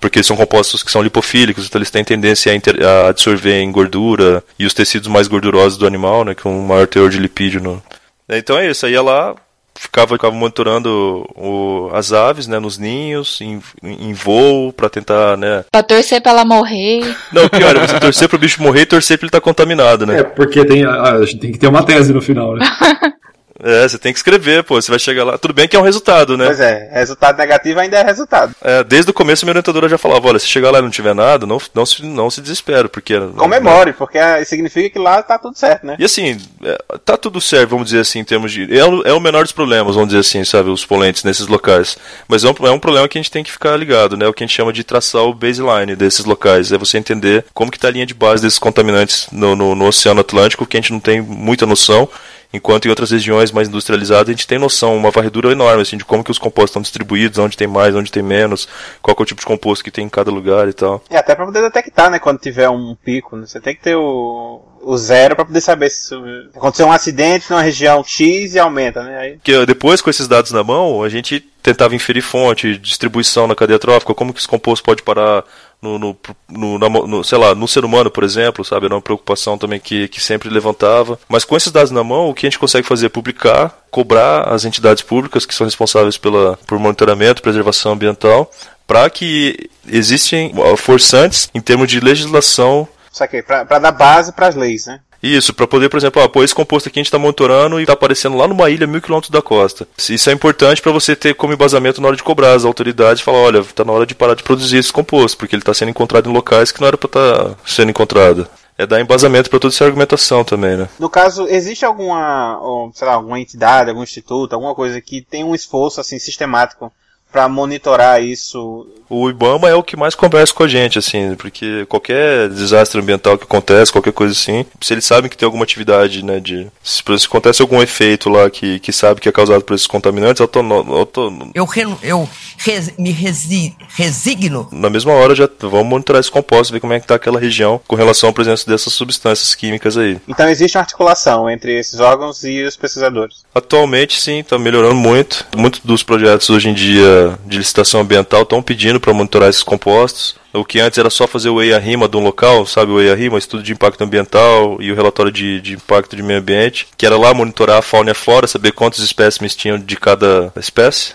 porque 0.00 0.22
são 0.22 0.36
compostos 0.36 0.82
que 0.82 0.90
são 0.90 1.02
lipofílicos, 1.02 1.66
então 1.66 1.78
eles 1.78 1.90
têm 1.90 2.02
tendência 2.02 2.50
a, 2.50 2.54
inter, 2.54 2.76
a 2.84 3.08
absorver 3.08 3.60
em 3.60 3.70
gordura, 3.70 4.42
e 4.58 4.64
os 4.64 4.74
tecidos 4.74 5.08
mais 5.08 5.28
gordurosos 5.28 5.78
do 5.78 5.86
animal, 5.86 6.24
né, 6.24 6.34
com 6.34 6.50
maior 6.62 6.86
teor 6.86 7.10
de 7.10 7.18
lipídio. 7.18 7.60
No... 7.60 7.82
Então 8.28 8.58
é 8.58 8.70
isso, 8.70 8.86
aí 8.86 8.92
ia 8.92 9.02
lá, 9.02 9.36
ficava, 9.74 10.14
ficava 10.14 10.34
monitorando 10.34 11.26
o, 11.36 11.90
as 11.92 12.12
aves, 12.12 12.46
né, 12.46 12.58
nos 12.58 12.78
ninhos, 12.78 13.40
em, 13.40 13.60
em 13.82 14.12
voo, 14.12 14.72
para 14.72 14.88
tentar, 14.88 15.36
né... 15.36 15.64
Pra 15.70 15.82
torcer 15.82 16.20
pra 16.20 16.32
ela 16.32 16.44
morrer. 16.44 17.00
Não, 17.32 17.48
pior, 17.48 17.76
é 17.76 17.86
você 17.86 17.98
torcer 18.00 18.28
pro 18.28 18.38
bicho 18.38 18.62
morrer 18.62 18.82
e 18.82 18.86
torcer 18.86 19.18
pra 19.18 19.24
ele 19.24 19.28
estar 19.28 19.40
tá 19.40 19.44
contaminado, 19.44 20.06
né? 20.06 20.20
É, 20.20 20.22
porque 20.22 20.64
tem, 20.64 20.84
a, 20.84 21.14
a 21.14 21.24
gente 21.24 21.38
tem 21.38 21.52
que 21.52 21.58
ter 21.58 21.66
uma 21.66 21.82
tese 21.82 22.12
no 22.12 22.20
final, 22.20 22.56
né? 22.56 22.64
É, 23.62 23.88
você 23.88 23.96
tem 23.96 24.12
que 24.12 24.18
escrever, 24.18 24.64
pô. 24.64 24.80
Você 24.80 24.90
vai 24.90 24.98
chegar 24.98 25.22
lá. 25.22 25.38
Tudo 25.38 25.54
bem 25.54 25.68
que 25.68 25.76
é 25.76 25.78
um 25.78 25.84
resultado, 25.84 26.36
né? 26.36 26.46
Pois 26.46 26.58
é, 26.58 26.90
resultado 26.92 27.38
negativo 27.38 27.78
ainda 27.78 27.96
é 27.96 28.02
resultado. 28.02 28.54
É, 28.60 28.82
desde 28.82 29.10
o 29.12 29.14
começo, 29.14 29.46
minha 29.46 29.52
orientadora 29.52 29.88
já 29.88 29.96
falava: 29.96 30.28
olha, 30.28 30.38
se 30.38 30.48
chegar 30.48 30.72
lá 30.72 30.80
e 30.80 30.82
não 30.82 30.90
tiver 30.90 31.14
nada, 31.14 31.46
não, 31.46 31.58
não, 31.72 31.86
se, 31.86 32.04
não 32.04 32.28
se 32.28 32.40
desespera, 32.40 32.88
porque. 32.88 33.18
Comemore, 33.36 33.92
porque 33.92 34.18
significa 34.44 34.90
que 34.90 34.98
lá 34.98 35.22
tá 35.22 35.38
tudo 35.38 35.56
certo, 35.56 35.86
né? 35.86 35.96
E 35.96 36.04
assim, 36.04 36.38
é, 36.64 36.78
tá 37.04 37.16
tudo 37.16 37.40
certo, 37.40 37.70
vamos 37.70 37.86
dizer 37.86 38.00
assim, 38.00 38.18
em 38.18 38.24
termos 38.24 38.50
de. 38.50 38.64
É, 38.64 38.80
é 38.80 39.12
o 39.12 39.20
menor 39.20 39.44
dos 39.44 39.52
problemas, 39.52 39.94
vamos 39.94 40.08
dizer 40.08 40.20
assim, 40.20 40.44
sabe, 40.44 40.68
os 40.68 40.84
polentes 40.84 41.22
nesses 41.22 41.46
locais. 41.46 41.96
Mas 42.26 42.42
é 42.42 42.48
um, 42.48 42.66
é 42.66 42.70
um 42.70 42.80
problema 42.80 43.06
que 43.06 43.16
a 43.16 43.22
gente 43.22 43.30
tem 43.30 43.44
que 43.44 43.52
ficar 43.52 43.76
ligado, 43.76 44.16
né? 44.16 44.26
O 44.26 44.32
que 44.32 44.42
a 44.42 44.46
gente 44.46 44.56
chama 44.56 44.72
de 44.72 44.82
traçar 44.82 45.22
o 45.22 45.32
baseline 45.32 45.94
desses 45.94 46.24
locais. 46.24 46.72
É 46.72 46.78
você 46.78 46.98
entender 46.98 47.44
como 47.54 47.70
que 47.70 47.78
tá 47.78 47.86
a 47.86 47.92
linha 47.92 48.06
de 48.06 48.14
base 48.14 48.42
desses 48.42 48.58
contaminantes 48.58 49.28
no, 49.30 49.54
no, 49.54 49.76
no 49.76 49.86
Oceano 49.86 50.20
Atlântico, 50.20 50.66
que 50.66 50.76
a 50.76 50.80
gente 50.80 50.92
não 50.92 51.00
tem 51.00 51.20
muita 51.20 51.64
noção 51.64 52.08
Enquanto 52.52 52.86
em 52.86 52.90
outras 52.90 53.10
regiões 53.10 53.50
mais 53.50 53.68
industrializadas 53.68 54.28
a 54.28 54.32
gente 54.32 54.46
tem 54.46 54.58
noção, 54.58 54.96
uma 54.96 55.10
varredura 55.10 55.52
enorme 55.52 55.82
assim, 55.82 55.96
de 55.96 56.04
como 56.04 56.22
que 56.22 56.30
os 56.30 56.38
compostos 56.38 56.70
estão 56.70 56.82
distribuídos, 56.82 57.38
onde 57.38 57.56
tem 57.56 57.66
mais, 57.66 57.94
onde 57.94 58.12
tem 58.12 58.22
menos, 58.22 58.68
qual 59.00 59.16
é 59.18 59.22
o 59.22 59.24
tipo 59.24 59.40
de 59.40 59.46
composto 59.46 59.82
que 59.82 59.90
tem 59.90 60.04
em 60.04 60.10
cada 60.10 60.30
lugar 60.30 60.68
e 60.68 60.72
tal. 60.72 61.02
E 61.10 61.16
até 61.16 61.34
para 61.34 61.46
poder 61.46 61.62
detectar, 61.62 62.10
né, 62.10 62.18
quando 62.18 62.38
tiver 62.38 62.68
um 62.68 62.94
pico, 62.94 63.36
né? 63.36 63.46
você 63.46 63.60
tem 63.60 63.74
que 63.74 63.82
ter 63.82 63.96
o, 63.96 64.60
o 64.82 64.96
zero 64.98 65.34
para 65.34 65.44
poder 65.44 65.60
saber 65.60 65.90
se 65.90 66.14
aconteceu 66.54 66.86
um 66.86 66.92
acidente 66.92 67.50
numa 67.50 67.62
região 67.62 68.04
X 68.04 68.54
e 68.54 68.58
aumenta, 68.58 69.02
né? 69.02 69.18
Aí... 69.18 69.38
Que 69.42 69.64
depois 69.64 70.00
com 70.00 70.10
esses 70.10 70.28
dados 70.28 70.52
na 70.52 70.62
mão, 70.62 71.02
a 71.02 71.08
gente 71.08 71.40
tentava 71.62 71.94
inferir 71.94 72.22
fonte, 72.22 72.76
distribuição 72.76 73.46
na 73.46 73.54
cadeia 73.54 73.78
trófica, 73.78 74.14
como 74.14 74.32
que 74.32 74.40
esse 74.40 74.48
composto 74.48 74.84
pode 74.84 75.02
parar 75.02 75.44
no, 75.82 75.98
no, 75.98 76.16
no, 76.48 76.78
no, 76.78 77.24
sei 77.24 77.36
lá, 77.36 77.54
no 77.54 77.66
ser 77.66 77.84
humano, 77.84 78.08
por 78.08 78.22
exemplo, 78.22 78.64
sabe? 78.64 78.86
Era 78.86 78.94
uma 78.94 79.02
preocupação 79.02 79.58
também 79.58 79.80
que, 79.80 80.06
que 80.06 80.20
sempre 80.20 80.48
levantava. 80.48 81.18
Mas 81.28 81.44
com 81.44 81.56
esses 81.56 81.72
dados 81.72 81.90
na 81.90 82.04
mão, 82.04 82.30
o 82.30 82.34
que 82.34 82.46
a 82.46 82.48
gente 82.48 82.58
consegue 82.58 82.86
fazer 82.86 83.06
é 83.06 83.08
publicar, 83.08 83.76
cobrar 83.90 84.48
as 84.48 84.64
entidades 84.64 85.02
públicas 85.02 85.44
que 85.44 85.54
são 85.54 85.66
responsáveis 85.66 86.16
pela, 86.16 86.56
por 86.66 86.78
monitoramento, 86.78 87.42
preservação 87.42 87.92
ambiental, 87.92 88.48
para 88.86 89.10
que 89.10 89.68
existem 89.86 90.54
forçantes 90.76 91.50
em 91.52 91.60
termos 91.60 91.88
de 91.88 91.98
legislação. 91.98 92.86
Isso 93.12 93.24
aqui, 93.24 93.42
para 93.42 93.78
dar 93.78 93.92
base 93.92 94.32
para 94.32 94.46
as 94.46 94.54
leis, 94.54 94.86
né? 94.86 95.00
Isso, 95.22 95.54
para 95.54 95.68
poder, 95.68 95.88
por 95.88 95.98
exemplo, 95.98 96.20
ah, 96.20 96.28
pô, 96.28 96.42
esse 96.42 96.54
composto 96.54 96.88
aqui 96.88 96.98
a 96.98 97.00
gente 97.00 97.06
está 97.06 97.18
monitorando 97.18 97.78
e 97.78 97.84
está 97.84 97.92
aparecendo 97.92 98.36
lá 98.36 98.48
numa 98.48 98.68
ilha 98.68 98.86
mil 98.86 99.00
quilômetros 99.00 99.30
da 99.30 99.40
costa. 99.40 99.86
Isso 100.08 100.28
é 100.28 100.32
importante 100.32 100.82
para 100.82 100.90
você 100.90 101.14
ter 101.14 101.34
como 101.34 101.52
embasamento 101.52 102.00
na 102.00 102.08
hora 102.08 102.16
de 102.16 102.22
cobrar 102.24 102.54
as 102.54 102.64
autoridades 102.64 103.22
falar, 103.22 103.38
olha, 103.38 103.58
está 103.60 103.84
na 103.84 103.92
hora 103.92 104.04
de 104.04 104.14
parar 104.14 104.34
de 104.34 104.42
produzir 104.42 104.78
esse 104.78 104.92
composto, 104.92 105.38
porque 105.38 105.54
ele 105.54 105.62
está 105.62 105.72
sendo 105.72 105.90
encontrado 105.90 106.28
em 106.28 106.32
locais 106.32 106.72
que 106.72 106.80
não 106.80 106.88
era 106.88 106.98
para 106.98 107.06
estar 107.06 107.44
tá 107.44 107.54
sendo 107.64 107.90
encontrado. 107.90 108.48
É 108.76 108.86
dar 108.86 109.00
embasamento 109.00 109.48
para 109.48 109.60
toda 109.60 109.72
essa 109.72 109.84
argumentação 109.84 110.42
também, 110.42 110.76
né? 110.76 110.88
No 110.98 111.08
caso, 111.08 111.46
existe 111.46 111.84
alguma, 111.84 112.58
sei 112.94 113.06
lá, 113.06 113.14
alguma 113.14 113.38
entidade, 113.38 113.90
algum 113.90 114.02
instituto, 114.02 114.54
alguma 114.54 114.74
coisa 114.74 115.00
que 115.00 115.20
tem 115.20 115.44
um 115.44 115.54
esforço 115.54 116.00
assim 116.00 116.18
sistemático 116.18 116.92
para 117.32 117.48
monitorar 117.48 118.22
isso? 118.22 118.86
O 119.08 119.28
IBAMA 119.28 119.68
é 119.68 119.74
o 119.74 119.82
que 119.82 119.94
mais 119.94 120.14
conversa 120.14 120.54
com 120.54 120.62
a 120.62 120.68
gente, 120.68 120.98
assim, 120.98 121.34
porque 121.34 121.84
qualquer 121.86 122.48
desastre 122.48 122.98
ambiental 122.98 123.36
que 123.36 123.44
acontece, 123.44 123.92
qualquer 123.92 124.12
coisa 124.12 124.32
assim, 124.32 124.64
se 124.80 124.94
eles 124.94 125.04
sabem 125.04 125.28
que 125.28 125.36
tem 125.36 125.44
alguma 125.44 125.64
atividade, 125.64 126.24
né, 126.24 126.40
de 126.40 126.66
se, 126.82 127.02
se 127.18 127.26
acontece 127.26 127.60
algum 127.60 127.82
efeito 127.82 128.30
lá 128.30 128.48
que, 128.48 128.78
que 128.78 128.90
sabe 128.90 129.20
que 129.20 129.28
é 129.28 129.32
causado 129.32 129.64
por 129.64 129.74
esses 129.74 129.86
contaminantes, 129.86 130.40
eu 130.40 130.48
tô, 130.48 130.60
eu, 130.60 131.04
tô... 131.04 131.30
eu, 131.54 131.68
eu 132.02 132.28
res, 132.56 132.96
me 132.98 133.10
resi, 133.10 133.76
resigno. 133.96 134.68
Na 134.72 134.88
mesma 134.88 135.12
hora 135.12 135.34
já 135.34 135.46
vamos 135.60 135.88
monitorar 135.88 136.20
esse 136.20 136.30
composto, 136.30 136.72
ver 136.72 136.80
como 136.80 136.94
é 136.94 137.00
que 137.00 137.06
tá 137.06 137.16
aquela 137.16 137.38
região 137.38 137.78
com 137.86 137.96
relação 137.96 138.30
à 138.30 138.32
presença 138.32 138.68
dessas 138.70 138.94
substâncias 138.94 139.54
químicas 139.54 139.98
aí. 139.98 140.18
Então 140.26 140.48
existe 140.48 140.78
uma 140.78 140.82
articulação 140.82 141.50
entre 141.50 141.78
esses 141.78 142.00
órgãos 142.00 142.44
e 142.44 142.62
os 142.62 142.78
pesquisadores? 142.78 143.44
Atualmente 143.54 144.18
sim, 144.18 144.38
está 144.38 144.58
melhorando 144.58 144.94
muito. 144.94 145.46
Muitos 145.54 145.80
dos 145.84 146.02
projetos 146.02 146.48
hoje 146.48 146.70
em 146.70 146.74
dia 146.74 147.21
de 147.46 147.58
licitação 147.58 148.00
ambiental 148.00 148.42
estão 148.42 148.62
pedindo 148.62 149.00
para 149.00 149.12
monitorar 149.12 149.48
esses 149.48 149.62
compostos. 149.62 150.36
O 150.52 150.64
que 150.64 150.80
antes 150.80 150.98
era 150.98 151.08
só 151.08 151.26
fazer 151.26 151.48
o 151.48 151.62
EIA-RIMA 151.62 152.08
de 152.08 152.16
um 152.16 152.22
local, 152.22 152.66
sabe, 152.66 152.92
o 152.92 153.00
EIA-RIMA, 153.00 153.38
estudo 153.38 153.62
de 153.62 153.72
impacto 153.72 154.02
ambiental 154.02 154.76
e 154.80 154.92
o 154.92 154.94
relatório 154.94 155.32
de, 155.32 155.60
de 155.60 155.74
impacto 155.74 156.14
de 156.14 156.22
meio 156.22 156.40
ambiente, 156.40 156.86
que 156.96 157.06
era 157.06 157.16
lá 157.16 157.32
monitorar 157.32 157.78
a 157.78 157.82
fauna 157.82 158.10
e 158.10 158.12
a 158.12 158.14
flora, 158.14 158.46
saber 158.46 158.72
quantos 158.72 159.02
espécimes 159.02 159.56
tinham 159.56 159.78
de 159.78 159.96
cada 159.96 160.52
espécie, 160.56 161.14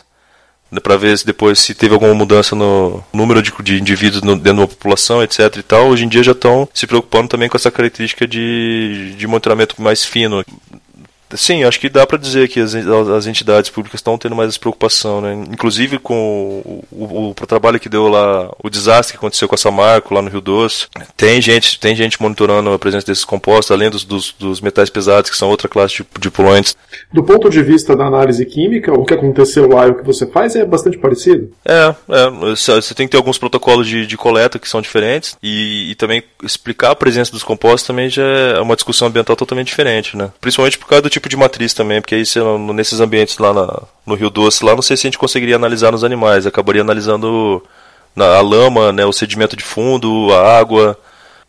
né, 0.72 0.80
para 0.80 0.98
ver 0.98 1.18
se 1.18 1.26
depois 1.26 1.60
se 1.60 1.74
teve 1.76 1.94
alguma 1.94 2.14
mudança 2.14 2.56
no 2.56 3.04
número 3.14 3.42
de, 3.42 3.54
de 3.62 3.80
indivíduos 3.80 4.24
no, 4.24 4.36
dentro 4.36 4.62
da 4.62 4.68
população, 4.68 5.24
etc 5.24 5.56
e 5.58 5.64
tal. 5.64 5.88
Hoje 5.90 6.06
em 6.06 6.10
dia 6.10 6.24
já 6.24 6.34
estão 6.34 6.68
se 6.74 6.88
preocupando 6.88 7.30
também 7.30 7.48
com 7.48 7.58
essa 7.58 7.72
característica 7.72 8.28
de, 8.28 9.14
de 9.16 9.28
monitoramento 9.28 9.82
mais 9.82 10.04
fino. 10.04 10.44
Sim, 11.36 11.64
acho 11.64 11.80
que 11.80 11.90
dá 11.90 12.06
para 12.06 12.18
dizer 12.18 12.48
que 12.48 12.60
as, 12.60 12.74
as 12.74 13.28
entidades 13.28 13.70
públicas 13.70 14.00
estão 14.00 14.18
tendo 14.18 14.36
mais 14.36 14.50
essa 14.50 14.60
preocupação, 14.60 15.20
né? 15.20 15.34
Inclusive 15.52 16.00
com 16.00 16.62
o, 16.64 16.84
o, 16.92 17.30
o, 17.30 17.34
trabalho 17.34 17.80
que 17.80 17.90
deu 17.90 18.08
lá, 18.08 18.50
o 18.64 18.70
desastre 18.70 19.14
que 19.14 19.18
aconteceu 19.18 19.48
com 19.48 19.56
a 19.56 19.58
Samarco 19.58 20.14
lá 20.14 20.22
no 20.22 20.30
Rio 20.30 20.42
Doce. 20.42 20.88
Tem 21.16 21.42
gente, 21.42 21.80
tem 21.80 21.96
gente 21.96 22.22
monitorando 22.22 22.72
a 22.72 22.80
presença 22.80 23.06
desses 23.08 23.26
compostos, 23.26 23.72
além 23.72 23.90
dos, 23.90 24.06
dos, 24.06 24.34
dos 24.40 24.62
metais 24.62 24.90
pesados, 24.90 25.30
que 25.30 25.38
são 25.38 25.50
outra 25.50 25.68
classe 25.68 25.98
de, 25.98 26.06
de 26.20 26.32
poluentes. 26.32 26.76
Do 27.12 27.24
ponto 27.24 27.50
de 27.50 27.62
vista 27.62 27.96
da 27.96 28.06
análise 28.06 28.46
química, 28.46 28.94
o 28.94 29.06
que 29.06 29.14
aconteceu 29.14 29.68
lá 29.68 29.88
e 29.88 29.92
o 29.92 29.96
que 29.96 30.06
você 30.06 30.26
faz 30.26 30.56
é 30.56 30.66
bastante 30.66 30.98
parecido? 30.98 31.52
É, 31.66 31.94
é 32.10 32.56
você 32.56 32.94
tem 32.94 33.06
que 33.08 33.12
ter 33.12 33.18
alguns 33.18 33.38
protocolos 33.38 33.88
de, 33.88 34.06
de 34.06 34.18
coleta 34.18 34.60
que 34.60 34.70
são 34.70 34.82
diferentes 34.82 35.38
e, 35.44 35.92
e 35.92 35.96
também 35.96 36.24
explicar 36.44 36.92
a 36.92 36.96
presença 36.96 37.32
dos 37.32 37.44
compostos 37.44 37.88
também 37.88 38.10
já 38.10 38.24
é 38.24 38.60
uma 38.62 38.76
discussão 38.76 39.08
ambiental 39.08 39.36
totalmente 39.36 39.68
diferente, 39.68 40.16
né? 40.16 40.32
Principalmente 40.40 40.78
por 40.78 40.88
causa 40.88 41.02
do 41.02 41.10
tipo 41.18 41.30
de 41.30 41.38
matriz 41.38 41.74
também, 41.74 42.02
porque 42.02 42.16
aí 42.16 42.26
se, 42.26 42.40
nesses 42.74 43.00
ambientes 43.00 43.38
lá 43.38 43.54
na, 43.54 43.82
no 44.06 44.16
Rio 44.16 44.30
Doce, 44.30 44.64
lá 44.64 44.76
não 44.76 44.82
sei 44.82 44.96
se 44.96 45.06
a 45.06 45.10
gente 45.10 45.18
conseguiria 45.18 45.56
analisar 45.56 45.92
nos 45.92 46.04
animais, 46.04 46.46
acabaria 46.46 46.82
analisando 46.82 47.64
na, 48.16 48.38
a 48.38 48.42
lama, 48.42 48.92
né, 48.92 49.06
o 49.06 49.14
sedimento 49.14 49.56
de 49.56 49.64
fundo, 49.64 50.34
a 50.34 50.58
água, 50.58 50.98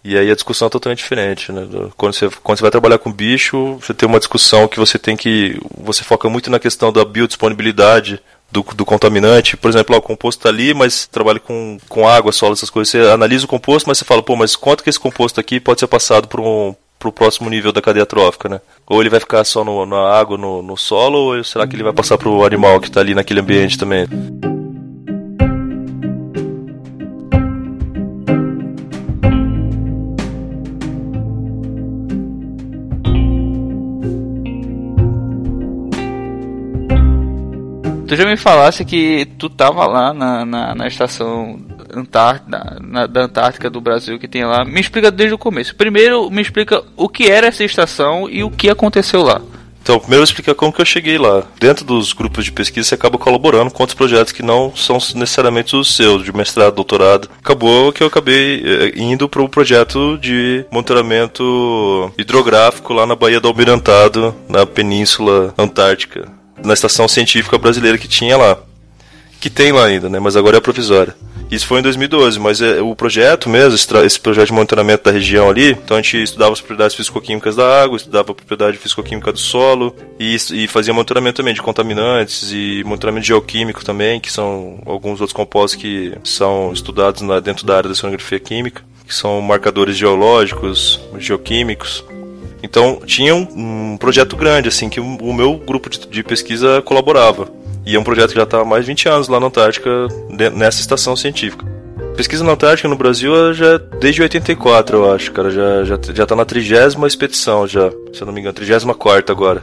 e 0.05 0.17
aí 0.17 0.31
a 0.31 0.35
discussão 0.35 0.69
é 0.69 0.71
totalmente 0.71 0.99
diferente, 0.99 1.51
né? 1.53 1.67
Quando 1.97 2.15
você, 2.15 2.31
quando 2.43 2.59
você 2.59 2.63
vai 2.63 2.71
trabalhar 2.71 2.99
com 2.99 3.13
bicho, 3.13 3.75
você 3.75 3.93
tem 3.93 4.09
uma 4.09 4.19
discussão 4.19 4.69
que 4.69 4.79
você 4.79 4.99
tem 4.99 5.17
que. 5.17 5.61
Você 5.77 6.05
foca 6.05 6.29
muito 6.31 6.51
na 6.51 6.59
questão 6.59 6.93
da 6.93 7.05
biodisponibilidade 7.05 8.21
do, 8.51 8.63
do 8.63 8.85
contaminante. 8.85 9.57
Por 9.57 9.69
exemplo, 9.69 9.97
ó, 9.97 9.99
o 9.99 10.03
composto 10.03 10.41
está 10.41 10.49
ali, 10.49 10.73
mas 10.73 11.07
trabalha 11.07 11.41
com, 11.41 11.79
com 11.89 12.09
água, 12.09 12.33
solo, 12.33 12.53
essas 12.53 12.71
coisas. 12.71 12.91
Você 12.91 13.01
analisa 13.11 13.45
o 13.45 13.49
composto, 13.49 13.89
mas 13.89 13.99
você 13.99 14.05
fala, 14.05 14.23
pô, 14.23 14.37
mas 14.37 14.57
quanto 14.57 14.83
que 14.83 14.89
esse 14.89 15.01
composto 15.01 15.41
aqui 15.41 15.59
pode 15.61 15.81
ser 15.81 15.89
passado 15.89 16.29
por 16.29 16.41
um, 16.41 16.75
para 16.99 17.09
o 17.09 17.13
próximo 17.13 17.49
nível 17.49 17.73
da 17.73 17.81
cadeia 17.81 18.05
trófica, 18.05 18.49
né? 18.49 18.61
Ou 18.87 19.01
ele 19.01 19.11
vai 19.11 19.21
ficar 19.21 19.45
só 19.45 19.65
no, 19.65 19.87
na 19.87 20.19
água, 20.19 20.37
no, 20.37 20.63
no 20.63 20.77
solo, 20.77 21.37
ou 21.37 21.45
será 21.45 21.67
que 21.67 21.77
ele 21.77 21.85
vai 21.85 21.93
passar 21.93 22.19
para 22.19 22.29
o 22.29 22.45
animal 22.45 22.81
que 22.81 22.89
está 22.89 23.01
ali 23.01 23.15
naquele 23.15 23.41
ambiente 23.41 23.79
também? 23.79 24.07
Tu 38.09 38.17
já 38.17 38.25
me 38.25 38.39
falasse 38.39 38.87
que 38.87 39.27
tu 39.39 39.51
tava 39.51 39.87
lá 39.87 40.15
na, 40.15 40.45
na, 40.47 40.75
na 40.75 40.89
estação 40.89 41.68
Antártida, 41.99 42.79
na, 42.81 43.07
da 43.07 43.23
Antártica 43.23 43.69
do 43.69 43.81
Brasil 43.81 44.19
que 44.19 44.29
tem 44.29 44.45
lá. 44.45 44.65
Me 44.65 44.81
explica 44.81 45.11
desde 45.11 45.35
o 45.35 45.39
começo. 45.39 45.75
Primeiro, 45.75 46.31
me 46.31 46.43
explica 46.43 46.83
o 46.97 47.09
que 47.09 47.31
era 47.31 47.47
essa 47.47 47.65
estação 47.65 48.29
e 48.29 48.43
o 48.43 48.51
que 48.51 48.71
aconteceu 48.71 49.23
lá. 49.23 49.41
Então, 49.89 49.99
primeiro 49.99 50.23
explicar 50.23 50.55
como 50.55 50.71
que 50.71 50.83
eu 50.83 50.85
cheguei 50.85 51.17
lá. 51.17 51.45
Dentro 51.59 51.83
dos 51.83 52.13
grupos 52.13 52.45
de 52.45 52.53
pesquisa, 52.53 52.87
você 52.87 52.95
acaba 52.95 53.17
colaborando 53.17 53.71
com 53.71 53.83
outros 53.83 53.97
projetos 53.97 54.35
que 54.35 54.43
não 54.43 54.71
são 54.77 54.99
necessariamente 55.15 55.75
os 55.75 55.97
seus, 55.97 56.23
de 56.23 56.31
mestrado, 56.31 56.75
doutorado. 56.75 57.31
Acabou 57.43 57.91
que 57.91 58.03
eu 58.03 58.07
acabei 58.07 58.63
eh, 58.63 58.93
indo 58.97 59.27
para 59.31 59.41
o 59.41 59.49
projeto 59.49 60.19
de 60.19 60.67
monitoramento 60.71 62.13
hidrográfico 62.19 62.93
lá 62.93 63.07
na 63.07 63.17
Baía 63.17 63.41
do 63.41 63.49
Almirantado, 63.49 64.35
na 64.47 64.67
Península 64.67 65.55
Antártica, 65.57 66.29
na 66.63 66.75
estação 66.75 67.09
científica 67.09 67.57
brasileira 67.57 67.97
que 67.97 68.07
tinha 68.07 68.37
lá. 68.37 68.59
Que 69.41 69.49
tem 69.49 69.73
lá 69.73 69.87
ainda, 69.87 70.11
né? 70.11 70.19
Mas 70.19 70.37
agora 70.37 70.59
é 70.59 70.61
provisória. 70.61 71.17
Isso 71.51 71.67
foi 71.67 71.79
em 71.81 71.83
2012, 71.83 72.39
mas 72.39 72.61
é, 72.61 72.81
o 72.83 72.95
projeto 72.95 73.49
mesmo, 73.49 73.75
esse, 73.75 74.21
projeto 74.21 74.49
de 74.49 74.53
monitoramento 74.53 75.05
da 75.05 75.11
região 75.11 75.49
ali, 75.49 75.71
então 75.71 75.97
a 75.97 76.03
gente 76.03 76.23
estudava 76.23 76.53
as 76.53 76.61
propriedades 76.61 76.95
fisicoquímicas 76.95 77.57
da 77.57 77.83
água, 77.83 77.97
estudava 77.97 78.33
a 78.33 78.35
propriedade 78.35 78.77
fisicoquímica 78.77 79.33
do 79.33 79.39
solo 79.39 79.97
e, 80.21 80.37
e 80.53 80.69
fazia 80.69 80.93
monitoramento 80.93 81.39
também 81.39 81.55
de 81.55 81.63
contaminantes 81.63 82.53
e 82.53 82.83
monitoramento 82.85 83.27
geoquímico 83.27 83.83
também, 83.83 84.21
que 84.21 84.31
são 84.31 84.79
alguns 84.85 85.21
outros 85.21 85.33
compostos 85.33 85.81
que 85.81 86.13
são 86.23 86.71
estudados 86.73 87.23
na, 87.23 87.41
dentro 87.41 87.65
da 87.65 87.79
área 87.79 87.89
da 87.89 87.95
sonografia 87.95 88.39
química, 88.39 88.83
que 89.07 89.15
são 89.15 89.41
marcadores 89.41 89.97
geológicos, 89.97 91.01
geoquímicos. 91.19 92.05
Então 92.63 93.01
tinha 93.07 93.35
um, 93.35 93.93
um 93.93 93.97
projeto 93.97 94.37
grande 94.37 94.69
assim 94.69 94.91
que 94.91 95.01
o, 95.01 95.05
o 95.05 95.33
meu 95.33 95.57
grupo 95.57 95.89
de, 95.89 96.07
de 96.07 96.23
pesquisa 96.23 96.83
colaborava. 96.83 97.51
E 97.89 97.97
é 97.97 97.99
um 97.99 98.05
projeto 98.05 98.33
que 98.33 98.37
já 98.37 98.43
está 98.43 98.61
há 98.61 98.65
mais 98.67 98.85
de 98.85 98.89
20 98.89 99.09
anos 99.09 99.29
lá 99.29 99.41
na 99.41 99.47
Antártica, 99.47 99.91
nessa 100.55 100.79
estação 100.79 101.17
científica. 101.17 101.65
Pesquisa 102.15 102.45
na 102.45 102.53
Antártica 102.53 102.87
no 102.87 102.99
Brasil 102.99 103.55
já 103.55 103.77
é 103.77 103.79
desde 103.79 104.21
84, 104.21 104.99
eu 104.99 105.11
acho, 105.11 105.33
cara. 105.33 105.51
Já, 105.51 105.85
já, 105.85 105.99
já 106.13 106.27
tá 106.27 106.37
na 106.37 106.45
trigésima 106.45 107.07
expedição, 107.07 107.67
já, 107.67 107.89
se 108.13 108.21
eu 108.21 108.27
não 108.27 108.35
me 108.35 108.41
engano, 108.41 108.53
trigésima 108.53 108.95
quarta 108.95 109.33
agora. 109.33 109.63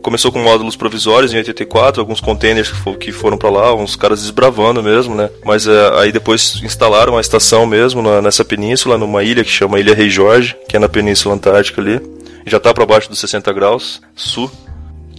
Começou 0.00 0.30
com 0.30 0.38
módulos 0.38 0.76
provisórios 0.76 1.34
em 1.34 1.38
84, 1.38 2.00
alguns 2.00 2.20
containers 2.20 2.72
que 3.00 3.10
foram 3.10 3.36
para 3.36 3.50
lá, 3.50 3.74
uns 3.74 3.96
caras 3.96 4.20
desbravando 4.22 4.80
mesmo, 4.80 5.16
né? 5.16 5.28
Mas 5.44 5.66
é, 5.66 5.98
aí 5.98 6.12
depois 6.12 6.60
instalaram 6.62 7.14
uma 7.14 7.20
estação 7.20 7.66
mesmo 7.66 8.00
na, 8.00 8.22
nessa 8.22 8.44
península, 8.44 8.96
numa 8.96 9.24
ilha 9.24 9.42
que 9.42 9.50
chama 9.50 9.80
Ilha 9.80 9.96
Rei 9.96 10.08
Jorge, 10.08 10.56
que 10.68 10.76
é 10.76 10.78
na 10.78 10.88
Península 10.88 11.34
Antártica 11.34 11.80
ali. 11.80 12.00
Já 12.46 12.60
tá 12.60 12.72
para 12.72 12.86
baixo 12.86 13.08
dos 13.08 13.18
60 13.18 13.52
graus 13.52 14.00
sul. 14.14 14.48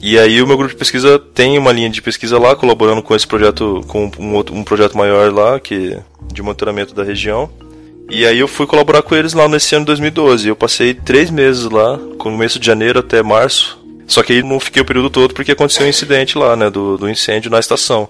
E 0.01 0.17
aí 0.17 0.41
o 0.41 0.47
meu 0.47 0.55
grupo 0.55 0.71
de 0.71 0.77
pesquisa 0.77 1.19
tem 1.19 1.57
uma 1.57 1.71
linha 1.71 1.89
de 1.89 2.01
pesquisa 2.01 2.39
lá, 2.39 2.55
colaborando 2.55 3.01
com 3.01 3.15
esse 3.15 3.27
projeto, 3.27 3.83
com 3.87 4.09
um, 4.17 4.33
outro, 4.33 4.55
um 4.55 4.63
projeto 4.63 4.97
maior 4.97 5.31
lá, 5.31 5.59
que 5.59 5.97
de 6.33 6.41
monitoramento 6.41 6.95
da 6.95 7.03
região. 7.03 7.49
E 8.09 8.25
aí 8.25 8.39
eu 8.39 8.47
fui 8.47 8.65
colaborar 8.65 9.01
com 9.01 9.13
eles 9.13 9.33
lá 9.33 9.47
nesse 9.47 9.75
ano 9.75 9.83
de 9.83 9.87
2012. 9.87 10.47
Eu 10.47 10.55
passei 10.55 10.93
três 10.93 11.29
meses 11.29 11.65
lá, 11.65 11.99
começo 12.17 12.57
de 12.59 12.65
janeiro 12.65 12.99
até 12.99 13.21
março. 13.21 13.77
Só 14.07 14.23
que 14.23 14.33
aí 14.33 14.41
não 14.41 14.59
fiquei 14.59 14.81
o 14.81 14.85
período 14.85 15.09
todo 15.09 15.33
porque 15.33 15.51
aconteceu 15.51 15.85
um 15.85 15.89
incidente 15.89 16.37
lá, 16.37 16.55
né, 16.55 16.69
do, 16.69 16.97
do 16.97 17.09
incêndio 17.09 17.51
na 17.51 17.59
estação. 17.59 18.09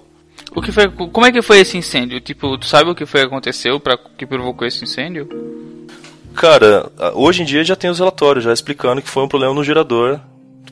O 0.56 0.62
que 0.62 0.72
foi, 0.72 0.88
como 0.90 1.26
é 1.26 1.32
que 1.32 1.42
foi 1.42 1.60
esse 1.60 1.78
incêndio? 1.78 2.22
Tipo, 2.22 2.58
tu 2.58 2.66
sabe 2.66 2.90
o 2.90 2.96
que 2.96 3.06
foi 3.06 3.22
que 3.22 3.28
aconteceu 3.28 3.80
para 3.80 3.98
que 3.98 4.26
provocou 4.26 4.66
esse 4.66 4.84
incêndio? 4.84 5.28
Cara, 6.34 6.90
hoje 7.16 7.42
em 7.42 7.46
dia 7.46 7.64
já 7.64 7.76
tem 7.76 7.90
os 7.90 8.00
relatórios 8.00 8.46
já 8.46 8.54
explicando 8.54 9.02
que 9.02 9.10
foi 9.10 9.24
um 9.24 9.28
problema 9.28 9.54
no 9.54 9.64
gerador 9.64 10.20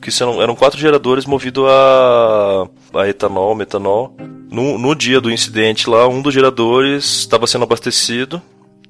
que 0.00 0.10
são, 0.10 0.40
eram 0.42 0.54
quatro 0.54 0.78
geradores 0.78 1.26
movidos 1.26 1.64
a, 1.68 2.68
a 2.94 3.08
etanol, 3.08 3.54
metanol. 3.54 4.16
No, 4.50 4.78
no 4.78 4.94
dia 4.94 5.20
do 5.20 5.30
incidente 5.30 5.90
lá, 5.90 6.08
um 6.08 6.22
dos 6.22 6.32
geradores 6.32 7.04
estava 7.04 7.46
sendo 7.46 7.64
abastecido 7.64 8.40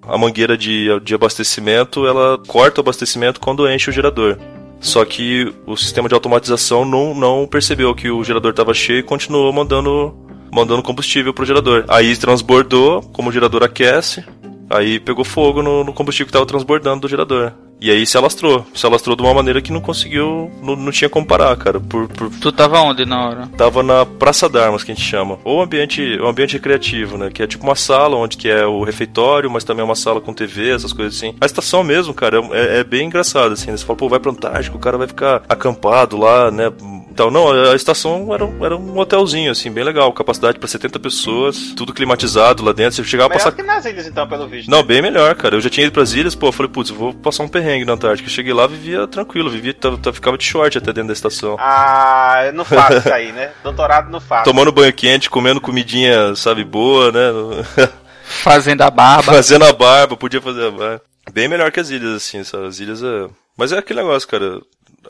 a 0.08 0.16
mangueira 0.16 0.56
de, 0.56 0.88
de 1.00 1.14
abastecimento, 1.14 2.06
ela 2.06 2.38
corta 2.46 2.80
o 2.80 2.82
abastecimento 2.82 3.38
quando 3.38 3.70
enche 3.70 3.90
o 3.90 3.92
gerador. 3.92 4.38
Só 4.80 5.04
que 5.04 5.52
o 5.66 5.76
sistema 5.76 6.08
de 6.08 6.14
automatização 6.14 6.84
não, 6.84 7.14
não 7.14 7.46
percebeu 7.46 7.94
que 7.94 8.10
o 8.10 8.24
gerador 8.24 8.52
estava 8.52 8.72
cheio 8.72 9.00
e 9.00 9.02
continuou 9.02 9.52
mandando, 9.52 10.16
mandando 10.50 10.82
combustível 10.82 11.34
pro 11.34 11.44
gerador. 11.44 11.84
Aí 11.88 12.16
transbordou, 12.16 13.02
como 13.12 13.28
o 13.28 13.32
gerador 13.32 13.62
aquece, 13.62 14.24
aí 14.70 14.98
pegou 14.98 15.24
fogo 15.24 15.62
no, 15.62 15.84
no 15.84 15.92
combustível 15.92 16.26
que 16.26 16.30
estava 16.30 16.46
transbordando 16.46 17.02
do 17.02 17.08
gerador. 17.08 17.52
E 17.80 17.90
aí 17.90 18.06
se 18.06 18.16
alastrou. 18.16 18.66
Se 18.74 18.84
alastrou 18.86 19.14
de 19.14 19.22
uma 19.22 19.32
maneira 19.34 19.62
que 19.62 19.72
não 19.72 19.80
conseguiu. 19.80 20.50
Não, 20.62 20.74
não 20.74 20.90
tinha 20.90 21.08
como 21.08 21.26
parar, 21.26 21.56
cara. 21.56 21.78
Por, 21.78 22.08
por... 22.08 22.30
Tu 22.30 22.50
tava 22.52 22.80
onde 22.80 23.04
na 23.04 23.28
hora? 23.28 23.48
Tava 23.56 23.82
na 23.82 24.04
Praça 24.04 24.48
d'Armas, 24.48 24.82
que 24.82 24.92
a 24.92 24.94
gente 24.94 25.06
chama. 25.06 25.38
Ou 25.44 25.62
ambiente, 25.62 26.18
o 26.20 26.26
ambiente 26.26 26.54
recreativo, 26.54 27.16
né? 27.16 27.30
Que 27.32 27.42
é 27.42 27.46
tipo 27.46 27.64
uma 27.64 27.76
sala 27.76 28.16
onde 28.16 28.36
que 28.36 28.48
é 28.48 28.66
o 28.66 28.82
refeitório, 28.82 29.50
mas 29.50 29.64
também 29.64 29.82
é 29.82 29.84
uma 29.84 29.94
sala 29.94 30.20
com 30.20 30.32
TV, 30.32 30.70
essas 30.70 30.92
coisas 30.92 31.16
assim. 31.16 31.34
A 31.40 31.46
estação 31.46 31.84
mesmo, 31.84 32.12
cara, 32.12 32.40
é, 32.52 32.80
é 32.80 32.84
bem 32.84 33.06
engraçado, 33.06 33.52
assim. 33.52 33.70
Você 33.70 33.84
fala, 33.84 33.96
pô, 33.96 34.08
vai 34.08 34.18
pro 34.18 34.32
Antártico, 34.32 34.76
o 34.76 34.80
cara 34.80 34.98
vai 34.98 35.06
ficar 35.06 35.42
acampado 35.48 36.16
lá, 36.16 36.50
né? 36.50 36.72
Então, 37.10 37.32
não, 37.32 37.50
a 37.50 37.74
estação 37.74 38.32
era, 38.32 38.48
era 38.60 38.76
um 38.76 38.96
hotelzinho, 38.96 39.50
assim, 39.50 39.72
bem 39.72 39.82
legal. 39.82 40.12
Capacidade 40.12 40.56
para 40.56 40.68
70 40.68 41.00
pessoas, 41.00 41.72
tudo 41.76 41.92
climatizado 41.92 42.64
lá 42.64 42.72
dentro. 42.72 42.94
Você 42.94 43.04
chegava 43.04 43.28
Melhor 43.28 43.40
a 43.40 43.44
passar. 43.44 43.56
que 43.56 43.62
nas 43.64 43.84
ilhas, 43.84 44.06
então, 44.06 44.28
pelo 44.28 44.46
visto. 44.46 44.70
Não, 44.70 44.84
bem 44.84 45.02
melhor, 45.02 45.34
cara. 45.34 45.56
Eu 45.56 45.60
já 45.60 45.68
tinha 45.68 45.84
ido 45.84 45.92
pras 45.92 46.14
ilhas, 46.14 46.36
pô, 46.36 46.46
eu 46.46 46.52
falei, 46.52 46.70
putz, 46.70 46.90
eu 46.90 46.96
vou 46.96 47.12
passar 47.12 47.42
um 47.42 47.48
perrengue 47.48 47.67
na 47.84 47.92
Antártica. 47.92 48.28
Eu 48.28 48.32
cheguei 48.32 48.52
lá, 48.52 48.66
vivia 48.66 49.06
tranquilo, 49.06 49.50
vivia, 49.50 49.74
ficava 50.12 50.38
de 50.38 50.44
short 50.44 50.78
até 50.78 50.92
dentro 50.92 51.08
da 51.08 51.12
estação. 51.12 51.56
Ah, 51.58 52.42
eu 52.46 52.52
não 52.52 52.64
faço 52.64 52.98
isso 52.98 53.12
aí, 53.12 53.32
né? 53.32 53.50
Doutorado 53.62 54.10
não 54.10 54.20
faço. 54.20 54.44
Tomando 54.44 54.72
banho 54.72 54.92
quente, 54.92 55.30
comendo 55.30 55.60
comidinha, 55.60 56.34
sabe, 56.34 56.64
boa, 56.64 57.12
né? 57.12 57.88
Fazendo 58.24 58.82
a 58.82 58.90
barba. 58.90 59.32
Fazendo 59.32 59.64
a 59.64 59.72
barba, 59.72 60.16
podia 60.16 60.40
fazer 60.40 60.66
a 60.66 60.70
barba. 60.70 61.02
Bem 61.32 61.48
melhor 61.48 61.70
que 61.70 61.80
as 61.80 61.90
ilhas, 61.90 62.16
assim, 62.16 62.44
sabe? 62.44 62.66
As 62.66 62.78
ilhas 62.78 63.02
é. 63.02 63.28
Mas 63.56 63.72
é 63.72 63.78
aquele 63.78 64.00
negócio, 64.02 64.28
cara. 64.28 64.60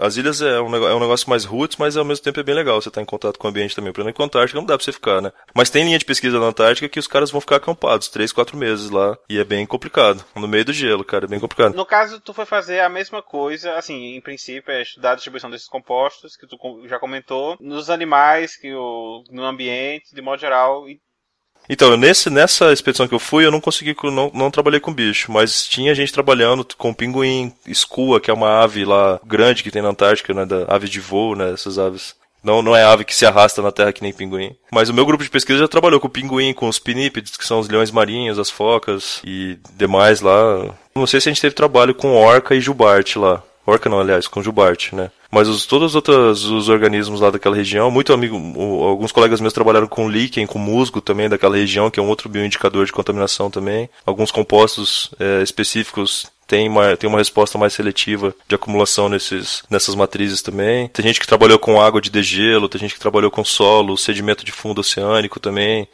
As 0.00 0.16
ilhas 0.16 0.40
é 0.40 0.60
um, 0.60 0.70
nego- 0.70 0.86
é 0.86 0.94
um 0.94 1.00
negócio 1.00 1.28
mais 1.28 1.44
roots, 1.44 1.76
mas 1.78 1.96
ao 1.96 2.04
mesmo 2.04 2.24
tempo 2.24 2.40
é 2.40 2.42
bem 2.42 2.54
legal 2.54 2.80
você 2.80 2.88
estar 2.88 3.02
em 3.02 3.04
contato 3.06 3.38
com 3.38 3.46
o 3.46 3.50
ambiente 3.50 3.74
também. 3.74 3.92
Por 3.92 4.00
exemplo, 4.00 4.20
na 4.20 4.26
Antártica 4.26 4.58
não 4.58 4.66
dá 4.66 4.76
pra 4.76 4.84
você 4.84 4.92
ficar, 4.92 5.20
né? 5.20 5.32
Mas 5.54 5.70
tem 5.70 5.84
linha 5.84 5.98
de 5.98 6.04
pesquisa 6.04 6.38
na 6.38 6.46
Antártica 6.46 6.88
que 6.88 6.98
os 6.98 7.06
caras 7.06 7.30
vão 7.30 7.40
ficar 7.40 7.56
acampados 7.56 8.08
três, 8.08 8.32
quatro 8.32 8.56
meses 8.56 8.90
lá. 8.90 9.16
E 9.28 9.38
é 9.38 9.44
bem 9.44 9.64
complicado. 9.66 10.24
No 10.34 10.46
meio 10.48 10.64
do 10.64 10.72
gelo, 10.72 11.04
cara, 11.04 11.24
é 11.24 11.28
bem 11.28 11.40
complicado. 11.40 11.74
No 11.74 11.86
caso, 11.86 12.20
tu 12.20 12.32
foi 12.32 12.44
fazer 12.46 12.80
a 12.80 12.88
mesma 12.88 13.22
coisa, 13.22 13.74
assim, 13.74 14.14
em 14.16 14.20
princípio, 14.20 14.72
é 14.72 14.82
estudar 14.82 15.12
a 15.12 15.14
distribuição 15.14 15.50
desses 15.50 15.68
compostos, 15.68 16.36
que 16.36 16.46
tu 16.46 16.56
com- 16.56 16.86
já 16.86 16.98
comentou, 16.98 17.56
nos 17.60 17.90
animais, 17.90 18.56
que 18.56 18.72
o, 18.74 19.22
no 19.30 19.44
ambiente, 19.44 20.14
de 20.14 20.22
modo 20.22 20.40
geral. 20.40 20.88
E, 20.88 21.00
Então, 21.68 21.96
nesse, 21.96 22.30
nessa 22.30 22.72
expedição 22.72 23.06
que 23.06 23.14
eu 23.14 23.18
fui, 23.18 23.44
eu 23.44 23.50
não 23.50 23.60
consegui, 23.60 23.94
não, 24.04 24.30
não 24.32 24.50
trabalhei 24.50 24.80
com 24.80 24.92
bicho, 24.92 25.30
mas 25.30 25.66
tinha 25.66 25.94
gente 25.94 26.12
trabalhando 26.12 26.66
com 26.76 26.94
pinguim, 26.94 27.52
escua, 27.66 28.20
que 28.20 28.30
é 28.30 28.34
uma 28.34 28.62
ave 28.62 28.84
lá 28.84 29.20
grande 29.24 29.62
que 29.62 29.70
tem 29.70 29.82
na 29.82 29.90
Antártica, 29.90 30.32
né, 30.32 30.46
da 30.46 30.64
ave 30.66 30.88
de 30.88 30.98
voo, 30.98 31.34
né, 31.34 31.52
essas 31.52 31.78
aves. 31.78 32.16
Não, 32.42 32.62
não 32.62 32.74
é 32.74 32.84
ave 32.84 33.04
que 33.04 33.14
se 33.14 33.26
arrasta 33.26 33.60
na 33.60 33.72
terra 33.72 33.92
que 33.92 34.00
nem 34.00 34.12
pinguim. 34.12 34.54
Mas 34.70 34.88
o 34.88 34.94
meu 34.94 35.04
grupo 35.04 35.24
de 35.24 35.28
pesquisa 35.28 35.58
já 35.58 35.68
trabalhou 35.68 36.00
com 36.00 36.08
pinguim, 36.08 36.54
com 36.54 36.68
os 36.68 36.78
pinípedes, 36.78 37.36
que 37.36 37.44
são 37.44 37.58
os 37.58 37.68
leões 37.68 37.90
marinhos, 37.90 38.38
as 38.38 38.48
focas 38.48 39.20
e 39.24 39.58
demais 39.76 40.20
lá. 40.20 40.74
Não 40.94 41.06
sei 41.06 41.20
se 41.20 41.28
a 41.28 41.32
gente 41.32 41.42
teve 41.42 41.54
trabalho 41.54 41.94
com 41.94 42.14
orca 42.14 42.54
e 42.54 42.60
jubarte 42.60 43.18
lá. 43.18 43.42
Orca 43.66 43.90
não, 43.90 44.00
aliás, 44.00 44.28
com 44.28 44.42
jubarte, 44.42 44.94
né? 44.94 45.10
Mas 45.30 45.46
os, 45.46 45.66
todos 45.66 45.88
os 45.90 45.94
outros 45.94 46.44
os 46.44 46.68
organismos 46.68 47.20
lá 47.20 47.30
daquela 47.30 47.54
região, 47.54 47.90
muito 47.90 48.12
amigo, 48.12 48.36
alguns 48.82 49.12
colegas 49.12 49.40
meus 49.40 49.52
trabalharam 49.52 49.86
com 49.86 50.08
líquen, 50.08 50.46
com 50.46 50.58
musgo 50.58 51.00
também 51.00 51.28
daquela 51.28 51.56
região, 51.56 51.90
que 51.90 52.00
é 52.00 52.02
um 52.02 52.08
outro 52.08 52.28
bioindicador 52.28 52.86
de 52.86 52.92
contaminação 52.92 53.50
também. 53.50 53.90
Alguns 54.06 54.30
compostos 54.30 55.10
é, 55.18 55.42
específicos 55.42 56.30
têm 56.46 56.66
uma, 56.68 56.96
têm 56.96 57.08
uma 57.08 57.18
resposta 57.18 57.58
mais 57.58 57.74
seletiva 57.74 58.34
de 58.48 58.54
acumulação 58.54 59.08
nesses, 59.08 59.62
nessas 59.68 59.94
matrizes 59.94 60.40
também. 60.40 60.88
Tem 60.88 61.04
gente 61.04 61.20
que 61.20 61.26
trabalhou 61.26 61.58
com 61.58 61.80
água 61.80 62.00
de 62.00 62.10
degelo, 62.10 62.68
tem 62.68 62.80
gente 62.80 62.94
que 62.94 63.00
trabalhou 63.00 63.30
com 63.30 63.44
solo, 63.44 63.98
sedimento 63.98 64.44
de 64.44 64.50
fundo 64.50 64.80
oceânico 64.80 65.38
também. 65.38 65.86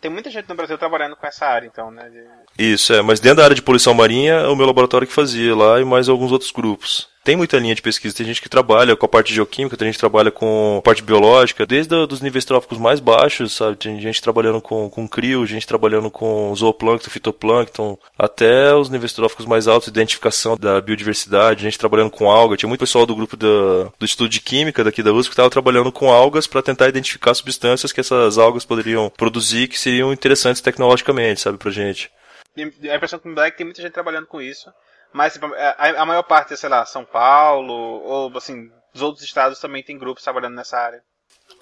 Tem 0.00 0.10
muita 0.10 0.30
gente 0.30 0.48
no 0.48 0.54
Brasil 0.54 0.76
trabalhando 0.78 1.16
com 1.16 1.26
essa 1.26 1.46
área, 1.46 1.66
então, 1.66 1.90
né? 1.90 2.08
de- 2.10 2.72
Isso, 2.72 2.92
é, 2.92 3.02
mas 3.02 3.20
dentro 3.20 3.38
da 3.38 3.44
área 3.44 3.56
de 3.56 3.62
poluição 3.62 3.94
marinha, 3.94 4.34
é 4.34 4.48
o 4.48 4.56
meu 4.56 4.66
laboratório 4.66 5.06
que 5.06 5.12
fazia 5.12 5.54
lá 5.54 5.80
e 5.80 5.84
mais 5.84 6.08
alguns 6.08 6.32
outros 6.32 6.50
grupos. 6.50 7.10
Tem 7.24 7.36
muita 7.36 7.56
linha 7.56 7.72
de 7.72 7.80
pesquisa, 7.80 8.16
tem 8.16 8.26
gente 8.26 8.42
que 8.42 8.48
trabalha 8.48 8.96
com 8.96 9.06
a 9.06 9.08
parte 9.08 9.32
geoquímica, 9.32 9.76
tem 9.76 9.86
gente 9.86 9.94
que 9.94 10.00
trabalha 10.00 10.28
com 10.32 10.78
a 10.80 10.82
parte 10.82 11.04
biológica, 11.04 11.64
desde 11.64 11.94
os 11.94 12.20
níveis 12.20 12.44
tróficos 12.44 12.78
mais 12.78 12.98
baixos, 12.98 13.52
sabe? 13.52 13.76
Tem 13.76 14.00
gente 14.00 14.20
trabalhando 14.20 14.60
com, 14.60 14.90
com 14.90 15.06
crio, 15.06 15.46
gente 15.46 15.64
trabalhando 15.64 16.10
com 16.10 16.52
zooplâncton, 16.56 17.08
fitoplâncton, 17.10 17.96
até 18.18 18.74
os 18.74 18.90
níveis 18.90 19.12
tróficos 19.12 19.46
mais 19.46 19.68
altos, 19.68 19.86
identificação 19.86 20.56
da 20.56 20.80
biodiversidade, 20.80 21.62
gente 21.62 21.78
trabalhando 21.78 22.10
com 22.10 22.28
alga. 22.28 22.56
Tinha 22.56 22.68
muito 22.68 22.80
pessoal 22.80 23.06
do 23.06 23.14
grupo 23.14 23.36
da, 23.36 23.46
do 23.96 24.04
estudo 24.04 24.28
de 24.28 24.40
química 24.40 24.82
daqui 24.82 25.00
da 25.00 25.12
USP 25.12 25.30
que 25.30 25.34
estava 25.34 25.48
trabalhando 25.48 25.92
com 25.92 26.10
algas 26.10 26.48
para 26.48 26.60
tentar 26.60 26.88
identificar 26.88 27.34
substâncias 27.34 27.92
que 27.92 28.00
essas 28.00 28.36
algas 28.36 28.64
poderiam 28.64 29.08
produzir 29.16 29.61
que 29.68 29.78
seriam 29.78 30.12
interessantes 30.12 30.60
tecnologicamente, 30.62 31.40
sabe, 31.40 31.58
pra 31.58 31.70
gente. 31.70 32.10
A 32.56 32.96
impressão 32.96 33.18
que 33.18 33.28
me 33.28 33.34
dá 33.34 33.46
é 33.46 33.50
que 33.50 33.56
tem 33.56 33.66
muita 33.66 33.80
gente 33.80 33.92
trabalhando 33.92 34.26
com 34.26 34.40
isso. 34.40 34.70
Mas 35.12 35.34
tipo, 35.34 35.46
a, 35.46 36.02
a 36.02 36.06
maior 36.06 36.22
parte, 36.22 36.56
sei 36.56 36.68
lá, 36.68 36.86
São 36.86 37.04
Paulo, 37.04 37.72
ou 37.72 38.36
assim, 38.36 38.70
os 38.94 39.02
outros 39.02 39.24
estados 39.24 39.58
também 39.58 39.82
tem 39.82 39.98
grupos 39.98 40.22
trabalhando 40.24 40.54
nessa 40.54 40.78
área. 40.78 41.02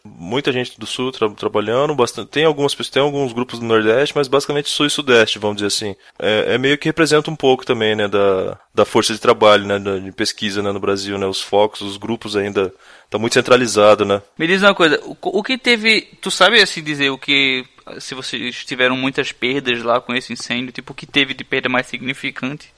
muita 0.04 0.52
gente 0.52 0.78
do 0.78 0.86
sul 0.86 1.12
tra 1.12 1.28
trabalhando, 1.30 1.94
bastante, 1.94 2.30
tem 2.30 2.44
algumas 2.44 2.74
pessoas, 2.74 2.92
tem 2.92 3.02
alguns 3.02 3.32
grupos 3.32 3.58
do 3.58 3.66
Nordeste, 3.66 4.16
mas 4.16 4.28
basicamente 4.28 4.68
sul 4.68 4.86
e 4.86 4.90
Sudeste, 4.90 5.38
vamos 5.38 5.56
dizer 5.56 5.66
assim. 5.68 5.96
É, 6.18 6.54
é 6.54 6.58
meio 6.58 6.78
que 6.78 6.88
representa 6.88 7.30
um 7.30 7.36
pouco 7.36 7.66
também, 7.66 7.94
né, 7.94 8.08
da, 8.08 8.58
da 8.74 8.84
força 8.84 9.12
de 9.12 9.20
trabalho, 9.20 9.66
né, 9.66 9.78
da, 9.78 9.98
de 9.98 10.12
pesquisa, 10.12 10.62
né, 10.62 10.72
no 10.72 10.80
Brasil, 10.80 11.18
né, 11.18 11.26
os 11.26 11.40
focos, 11.40 11.80
os 11.80 11.96
grupos 11.96 12.36
ainda 12.36 12.72
tá 13.08 13.18
muito 13.18 13.34
centralizado, 13.34 14.04
né. 14.04 14.22
Me 14.38 14.46
diz 14.46 14.62
uma 14.62 14.74
coisa, 14.74 15.00
o, 15.04 15.16
o 15.22 15.42
que 15.42 15.58
teve, 15.58 16.02
tu 16.20 16.30
sabe 16.30 16.60
assim 16.60 16.82
dizer 16.82 17.10
o 17.10 17.18
que, 17.18 17.64
se 17.98 18.14
vocês 18.14 18.64
tiveram 18.64 18.96
muitas 18.96 19.32
perdas 19.32 19.82
lá 19.82 20.00
com 20.00 20.14
esse 20.14 20.32
incêndio, 20.32 20.72
tipo 20.72 20.92
o 20.92 20.96
que 20.96 21.06
teve 21.06 21.34
de 21.34 21.44
perda 21.44 21.68
mais 21.68 21.86
significante? 21.86 22.72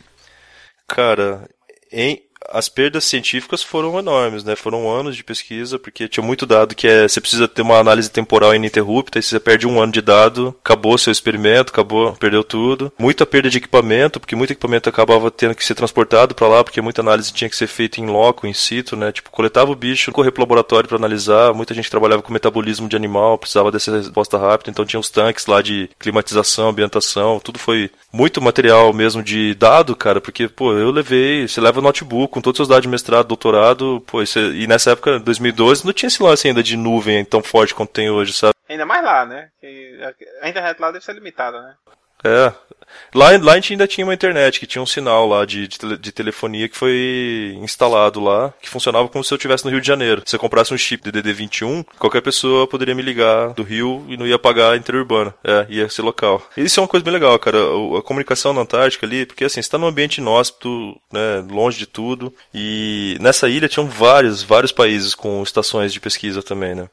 Cara, 0.88 1.48
em, 1.90 2.22
as 2.50 2.68
perdas 2.68 3.04
científicas 3.04 3.62
foram 3.62 3.98
enormes, 3.98 4.44
né? 4.44 4.56
Foram 4.56 4.90
anos 4.90 5.16
de 5.16 5.24
pesquisa, 5.24 5.78
porque 5.78 6.08
tinha 6.08 6.24
muito 6.24 6.46
dado 6.46 6.74
que 6.74 6.86
é, 6.86 7.06
você 7.06 7.20
precisa 7.20 7.48
ter 7.48 7.62
uma 7.62 7.78
análise 7.78 8.10
temporal 8.10 8.54
ininterrupta, 8.54 9.18
e 9.18 9.22
se 9.22 9.30
você 9.30 9.40
perde 9.40 9.66
um 9.66 9.80
ano 9.80 9.92
de 9.92 10.02
dado, 10.02 10.54
acabou 10.64 10.96
seu 10.98 11.10
experimento, 11.10 11.72
acabou, 11.72 12.12
perdeu 12.14 12.42
tudo. 12.44 12.92
Muita 12.98 13.26
perda 13.26 13.50
de 13.50 13.58
equipamento, 13.58 14.20
porque 14.20 14.36
muito 14.36 14.52
equipamento 14.52 14.88
acabava 14.88 15.30
tendo 15.30 15.54
que 15.54 15.64
ser 15.64 15.74
transportado 15.74 16.34
para 16.34 16.48
lá, 16.48 16.64
porque 16.64 16.80
muita 16.80 17.00
análise 17.00 17.32
tinha 17.32 17.48
que 17.48 17.56
ser 17.56 17.66
feita 17.66 18.00
em 18.00 18.06
loco, 18.06 18.46
in 18.46 18.52
situ, 18.52 18.96
né? 18.96 19.12
Tipo, 19.12 19.30
coletava 19.30 19.70
o 19.70 19.76
bicho, 19.76 20.12
correr 20.12 20.30
pro 20.30 20.42
laboratório 20.42 20.88
para 20.88 20.98
analisar, 20.98 21.54
muita 21.54 21.74
gente 21.74 21.90
trabalhava 21.90 22.22
com 22.22 22.32
metabolismo 22.32 22.88
de 22.88 22.96
animal, 22.96 23.38
precisava 23.38 23.70
dessa 23.70 23.96
resposta 23.96 24.38
rápida, 24.38 24.70
então 24.70 24.84
tinha 24.84 25.00
os 25.00 25.10
tanques 25.10 25.46
lá 25.46 25.62
de 25.62 25.88
climatização, 25.98 26.68
ambientação, 26.68 27.40
tudo 27.40 27.58
foi 27.58 27.90
muito 28.12 28.40
material 28.40 28.92
mesmo 28.92 29.22
de 29.22 29.54
dado, 29.54 29.96
cara, 29.96 30.20
porque, 30.20 30.48
pô, 30.48 30.72
eu 30.72 30.90
levei, 30.90 31.48
você 31.48 31.60
leva 31.60 31.80
o 31.80 31.82
notebook 31.82 32.31
com 32.32 32.40
todos 32.40 32.58
os 32.58 32.64
seus 32.64 32.68
dados 32.68 32.82
de 32.82 32.88
mestrado, 32.88 33.28
doutorado, 33.28 34.02
pô, 34.06 34.22
isso, 34.22 34.38
e 34.38 34.66
nessa 34.66 34.92
época, 34.92 35.20
2012, 35.20 35.84
não 35.84 35.92
tinha 35.92 36.08
esse 36.08 36.22
lance 36.22 36.48
ainda 36.48 36.62
de 36.62 36.78
nuvem 36.78 37.22
tão 37.26 37.42
forte 37.42 37.74
quanto 37.74 37.92
tem 37.92 38.08
hoje, 38.08 38.32
sabe? 38.32 38.54
Ainda 38.68 38.86
mais 38.86 39.04
lá, 39.04 39.26
né? 39.26 39.50
Que 39.60 40.00
a 40.40 40.48
internet 40.48 40.80
lá 40.80 40.90
deve 40.90 41.04
ser 41.04 41.12
limitada, 41.12 41.60
né? 41.60 41.74
É. 42.24 42.52
Lá, 43.14 43.30
lá 43.40 43.52
a 43.52 43.54
gente 43.56 43.74
ainda 43.74 43.86
tinha 43.86 44.06
uma 44.06 44.14
internet, 44.14 44.58
que 44.58 44.66
tinha 44.66 44.82
um 44.82 44.86
sinal 44.86 45.26
lá 45.28 45.44
de, 45.44 45.68
de, 45.68 45.98
de, 45.98 46.12
telefonia 46.12 46.68
que 46.68 46.76
foi 46.76 47.56
instalado 47.60 48.20
lá, 48.20 48.52
que 48.60 48.68
funcionava 48.68 49.08
como 49.08 49.22
se 49.22 49.32
eu 49.32 49.36
estivesse 49.36 49.64
no 49.64 49.70
Rio 49.70 49.80
de 49.80 49.86
Janeiro. 49.86 50.22
Se 50.24 50.34
eu 50.34 50.40
comprasse 50.40 50.72
um 50.72 50.78
chip 50.78 51.10
de 51.10 51.22
DD21, 51.22 51.84
qualquer 51.98 52.22
pessoa 52.22 52.66
poderia 52.66 52.94
me 52.94 53.02
ligar 53.02 53.52
do 53.52 53.62
Rio 53.62 54.04
e 54.08 54.16
não 54.16 54.26
ia 54.26 54.38
pagar 54.38 54.76
interurbano. 54.76 55.32
É, 55.44 55.66
ia 55.68 55.88
ser 55.88 56.02
local. 56.02 56.42
Isso 56.56 56.80
é 56.80 56.82
uma 56.82 56.88
coisa 56.88 57.04
bem 57.04 57.12
legal, 57.12 57.38
cara. 57.38 57.58
A, 57.58 57.98
a 57.98 58.02
comunicação 58.02 58.52
na 58.52 58.62
Antártica 58.62 59.04
ali, 59.04 59.26
porque 59.26 59.44
assim, 59.44 59.60
você 59.60 59.70
tá 59.70 59.76
num 59.76 59.86
ambiente 59.86 60.18
inóspito, 60.18 60.98
né, 61.12 61.44
longe 61.50 61.78
de 61.78 61.86
tudo, 61.86 62.32
e 62.54 63.16
nessa 63.20 63.48
ilha 63.48 63.68
tinham 63.68 63.86
vários, 63.86 64.42
vários 64.42 64.72
países 64.72 65.14
com 65.14 65.42
estações 65.42 65.92
de 65.92 66.00
pesquisa 66.00 66.42
também, 66.42 66.74
né. 66.74 66.88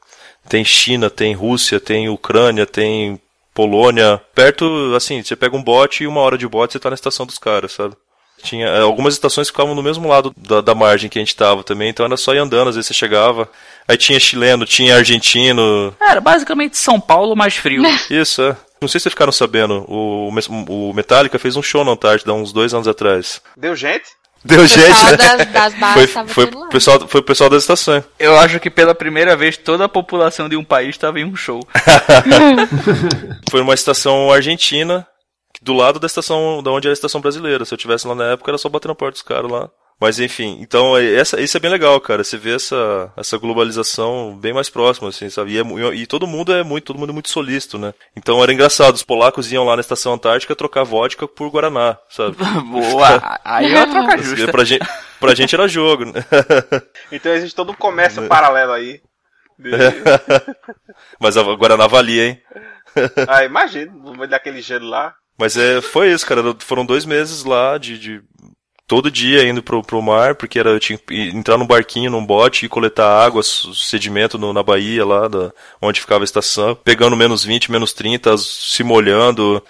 Tem 0.48 0.64
China, 0.64 1.08
tem 1.08 1.34
Rússia, 1.34 1.80
tem 1.80 2.08
Ucrânia, 2.08 2.66
tem 2.66 3.20
Polônia, 3.60 4.18
perto, 4.34 4.94
assim, 4.96 5.22
você 5.22 5.36
pega 5.36 5.54
um 5.54 5.62
bote 5.62 6.02
e 6.02 6.06
uma 6.06 6.22
hora 6.22 6.38
de 6.38 6.48
bote 6.48 6.72
você 6.72 6.78
tá 6.78 6.88
na 6.88 6.94
estação 6.94 7.26
dos 7.26 7.36
caras, 7.36 7.72
sabe? 7.72 7.94
Tinha 8.42 8.66
é, 8.66 8.80
algumas 8.80 9.12
estações 9.12 9.48
que 9.48 9.52
ficavam 9.52 9.74
no 9.74 9.82
mesmo 9.82 10.08
lado 10.08 10.32
da, 10.34 10.62
da, 10.62 10.74
margem 10.74 11.10
que 11.10 11.18
a 11.18 11.22
gente 11.22 11.36
tava 11.36 11.62
também, 11.62 11.90
então 11.90 12.06
era 12.06 12.16
só 12.16 12.32
ir 12.32 12.38
andando, 12.38 12.68
às 12.68 12.76
vezes 12.76 12.88
você 12.88 12.94
chegava. 12.94 13.50
Aí 13.86 13.98
tinha 13.98 14.18
chileno, 14.18 14.64
tinha 14.64 14.96
argentino. 14.96 15.94
Era 16.00 16.22
basicamente 16.22 16.78
São 16.78 16.98
Paulo 16.98 17.36
mais 17.36 17.54
frio. 17.54 17.82
Isso, 18.08 18.40
é. 18.40 18.56
Não 18.80 18.88
sei 18.88 18.98
se 18.98 19.02
vocês 19.02 19.12
ficaram 19.12 19.30
sabendo, 19.30 19.84
o, 19.86 20.30
o 20.30 20.94
Metallica 20.94 21.38
fez 21.38 21.54
um 21.54 21.62
show 21.62 21.84
na 21.84 21.92
Antártida 21.92 22.32
há 22.32 22.34
uns 22.34 22.50
dois 22.50 22.72
anos 22.72 22.88
atrás. 22.88 23.42
Deu 23.54 23.76
gente? 23.76 24.08
Deu 24.42 24.66
gente, 24.66 25.04
né? 25.04 25.16
Das, 25.16 25.46
das 25.52 25.74
bases 25.74 26.12
foi, 26.12 26.26
foi, 26.26 26.44
o 26.44 26.68
pessoal, 26.68 27.06
foi 27.06 27.20
o 27.20 27.24
pessoal 27.24 27.50
das 27.50 27.62
estações. 27.62 28.04
Eu 28.18 28.38
acho 28.38 28.58
que 28.58 28.70
pela 28.70 28.94
primeira 28.94 29.36
vez 29.36 29.56
toda 29.56 29.84
a 29.84 29.88
população 29.88 30.48
de 30.48 30.56
um 30.56 30.64
país 30.64 30.90
estava 30.90 31.20
em 31.20 31.24
um 31.24 31.36
show. 31.36 31.60
foi 33.50 33.60
uma 33.60 33.74
estação 33.74 34.32
argentina 34.32 35.06
do 35.60 35.74
lado 35.74 36.00
da 36.00 36.06
estação, 36.06 36.62
da 36.62 36.70
onde 36.70 36.86
era 36.86 36.92
a 36.92 36.94
estação 36.94 37.20
brasileira. 37.20 37.64
Se 37.66 37.74
eu 37.74 37.78
tivesse 37.78 38.06
lá 38.06 38.14
na 38.14 38.32
época, 38.32 38.50
era 38.50 38.58
só 38.58 38.68
bater 38.68 38.88
na 38.88 38.94
porta 38.94 39.12
dos 39.12 39.22
caras 39.22 39.50
lá. 39.50 39.68
Mas 40.00 40.18
enfim, 40.18 40.56
então 40.62 40.96
é, 40.96 41.14
essa, 41.14 41.38
isso 41.38 41.54
é 41.58 41.60
bem 41.60 41.70
legal, 41.70 42.00
cara. 42.00 42.24
Você 42.24 42.38
vê 42.38 42.54
essa, 42.54 43.12
essa 43.18 43.36
globalização 43.36 44.34
bem 44.34 44.50
mais 44.54 44.70
próxima, 44.70 45.10
assim, 45.10 45.28
sabe? 45.28 45.52
E, 45.52 45.58
é, 45.58 45.94
e, 45.94 46.06
todo 46.06 46.26
mundo 46.26 46.54
é 46.54 46.62
muito, 46.62 46.84
todo 46.84 46.98
mundo 46.98 47.10
é 47.10 47.12
muito 47.12 47.28
solícito, 47.28 47.78
né? 47.78 47.92
Então 48.16 48.42
era 48.42 48.50
engraçado, 48.50 48.94
os 48.94 49.02
polacos 49.02 49.52
iam 49.52 49.62
lá 49.62 49.76
na 49.76 49.82
estação 49.82 50.14
antártica 50.14 50.56
trocar 50.56 50.84
vodka 50.84 51.28
por 51.28 51.50
Guaraná, 51.50 51.98
sabe? 52.08 52.34
Boa! 52.64 53.38
Aí 53.44 53.74
é 53.74 53.86
troca 53.86 54.16
justa. 54.22 54.50
pra, 54.50 54.64
gente, 54.64 54.86
pra 55.20 55.34
gente 55.34 55.54
era 55.54 55.68
jogo, 55.68 56.06
né? 56.06 56.24
então 57.12 57.34
existe 57.34 57.54
todo 57.54 57.72
um 57.72 57.76
comércio 57.76 58.26
paralelo 58.26 58.72
aí. 58.72 59.02
De... 59.58 59.70
Mas 61.20 61.36
a 61.36 61.42
Guaraná 61.42 61.86
valia, 61.86 62.26
hein? 62.26 62.42
ah, 63.28 63.44
imagino, 63.44 63.92
no 63.98 64.12
meio 64.14 64.30
daquele 64.30 64.62
gelo 64.62 64.88
lá. 64.88 65.14
Mas 65.38 65.58
é, 65.58 65.82
foi 65.82 66.10
isso, 66.10 66.26
cara. 66.26 66.42
Foram 66.60 66.86
dois 66.86 67.04
meses 67.04 67.44
lá 67.44 67.76
de, 67.76 67.98
de 67.98 68.22
todo 68.90 69.08
dia 69.08 69.48
indo 69.48 69.62
pro, 69.62 69.84
pro 69.84 70.02
mar, 70.02 70.34
porque 70.34 70.58
era, 70.58 70.70
eu 70.70 70.80
tinha 70.80 70.98
que 70.98 71.14
entrar 71.28 71.56
num 71.56 71.64
barquinho, 71.64 72.10
num 72.10 72.26
bote 72.26 72.66
e 72.66 72.68
coletar 72.68 73.24
água, 73.24 73.40
sedimento 73.40 74.36
no, 74.36 74.52
na 74.52 74.64
Bahia 74.64 75.06
lá, 75.06 75.28
da, 75.28 75.52
onde 75.80 76.00
ficava 76.00 76.24
a 76.24 76.26
estação, 76.26 76.74
pegando 76.74 77.16
menos 77.16 77.44
20, 77.44 77.70
menos 77.70 77.92
30, 77.92 78.36
se 78.36 78.82
molhando. 78.82 79.62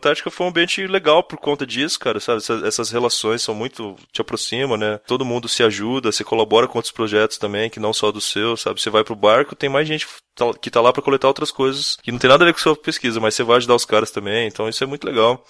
Tática 0.00 0.30
foi 0.30 0.46
um 0.46 0.50
ambiente 0.50 0.86
legal 0.86 1.24
por 1.24 1.40
conta 1.40 1.66
disso, 1.66 1.98
cara, 1.98 2.20
sabe? 2.20 2.38
Essas, 2.38 2.62
essas 2.62 2.90
relações 2.92 3.42
são 3.42 3.52
muito, 3.52 3.96
te 4.12 4.20
aproximam, 4.20 4.76
né? 4.76 5.00
Todo 5.08 5.24
mundo 5.24 5.48
se 5.48 5.64
ajuda, 5.64 6.12
você 6.12 6.22
colabora 6.22 6.68
com 6.68 6.78
outros 6.78 6.92
projetos 6.92 7.36
também, 7.36 7.68
que 7.68 7.80
não 7.80 7.92
só 7.92 8.12
do 8.12 8.20
seu, 8.20 8.56
sabe? 8.56 8.80
Você 8.80 8.90
vai 8.90 9.02
pro 9.02 9.16
barco, 9.16 9.56
tem 9.56 9.68
mais 9.68 9.88
gente 9.88 10.06
que 10.62 10.70
tá 10.70 10.80
lá 10.80 10.92
para 10.92 11.02
coletar 11.02 11.26
outras 11.26 11.50
coisas 11.50 11.96
que 12.00 12.12
não 12.12 12.18
tem 12.20 12.30
nada 12.30 12.44
a 12.44 12.46
ver 12.46 12.52
com 12.52 12.60
sua 12.60 12.76
pesquisa, 12.76 13.18
mas 13.18 13.34
você 13.34 13.42
vai 13.42 13.56
ajudar 13.56 13.74
os 13.74 13.84
caras 13.84 14.12
também, 14.12 14.46
então 14.46 14.68
isso 14.68 14.84
é 14.84 14.86
muito 14.86 15.04
legal. 15.04 15.44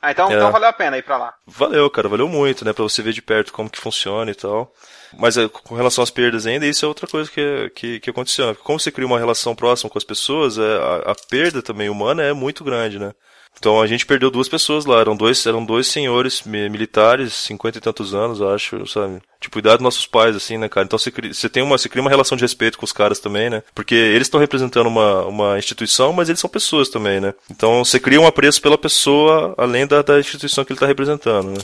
Ah, 0.00 0.10
então, 0.10 0.30
é. 0.30 0.34
então 0.34 0.52
valeu 0.52 0.68
a 0.68 0.72
pena 0.72 0.98
ir 0.98 1.02
pra 1.02 1.16
lá. 1.16 1.34
Valeu, 1.46 1.88
cara, 1.90 2.08
valeu 2.08 2.28
muito, 2.28 2.64
né? 2.64 2.72
Pra 2.72 2.82
você 2.82 3.02
ver 3.02 3.12
de 3.12 3.22
perto 3.22 3.52
como 3.52 3.70
que 3.70 3.80
funciona 3.80 4.30
e 4.30 4.34
tal. 4.34 4.72
Mas 5.18 5.36
é, 5.36 5.48
com 5.48 5.74
relação 5.74 6.04
às 6.04 6.10
perdas 6.10 6.46
ainda, 6.46 6.66
isso 6.66 6.84
é 6.84 6.88
outra 6.88 7.06
coisa 7.06 7.30
que, 7.30 7.70
que, 7.74 8.00
que 8.00 8.10
aconteceu. 8.10 8.54
Como 8.56 8.78
você 8.78 8.92
cria 8.92 9.06
uma 9.06 9.18
relação 9.18 9.54
próxima 9.54 9.88
com 9.88 9.98
as 9.98 10.04
pessoas, 10.04 10.58
é, 10.58 10.62
a, 10.62 11.12
a 11.12 11.14
perda 11.28 11.62
também 11.62 11.88
humana 11.88 12.22
é 12.22 12.32
muito 12.32 12.62
grande, 12.62 12.98
né? 12.98 13.14
Então 13.58 13.80
a 13.80 13.86
gente 13.86 14.06
perdeu 14.06 14.30
duas 14.30 14.48
pessoas 14.48 14.84
lá, 14.84 15.00
eram 15.00 15.16
dois, 15.16 15.44
eram 15.46 15.64
dois 15.64 15.86
senhores 15.86 16.42
militares, 16.44 17.32
cinquenta 17.32 17.78
e 17.78 17.80
tantos 17.80 18.14
anos, 18.14 18.40
acho, 18.42 18.86
sabe? 18.86 19.20
Tipo, 19.40 19.58
idade 19.58 19.76
dos 19.76 19.84
nossos 19.84 20.06
pais, 20.06 20.34
assim, 20.36 20.58
né, 20.58 20.68
cara? 20.68 20.84
Então 20.84 20.98
você, 20.98 21.10
você 21.10 21.48
tem 21.48 21.62
uma, 21.62 21.78
você 21.78 21.88
cria 21.88 22.02
uma 22.02 22.10
relação 22.10 22.36
de 22.36 22.44
respeito 22.44 22.78
com 22.78 22.84
os 22.84 22.92
caras 22.92 23.18
também, 23.18 23.50
né? 23.50 23.62
Porque 23.74 23.94
eles 23.94 24.26
estão 24.26 24.40
representando 24.40 24.86
uma, 24.86 25.24
uma 25.24 25.58
instituição, 25.58 26.12
mas 26.12 26.28
eles 26.28 26.40
são 26.40 26.50
pessoas 26.50 26.88
também, 26.88 27.20
né? 27.20 27.34
Então 27.50 27.84
você 27.84 27.98
cria 27.98 28.20
um 28.20 28.26
apreço 28.26 28.60
pela 28.60 28.78
pessoa 28.78 29.54
além 29.56 29.86
da, 29.86 30.02
da 30.02 30.18
instituição 30.18 30.64
que 30.64 30.72
ele 30.72 30.76
está 30.76 30.86
representando, 30.86 31.50
né? 31.50 31.58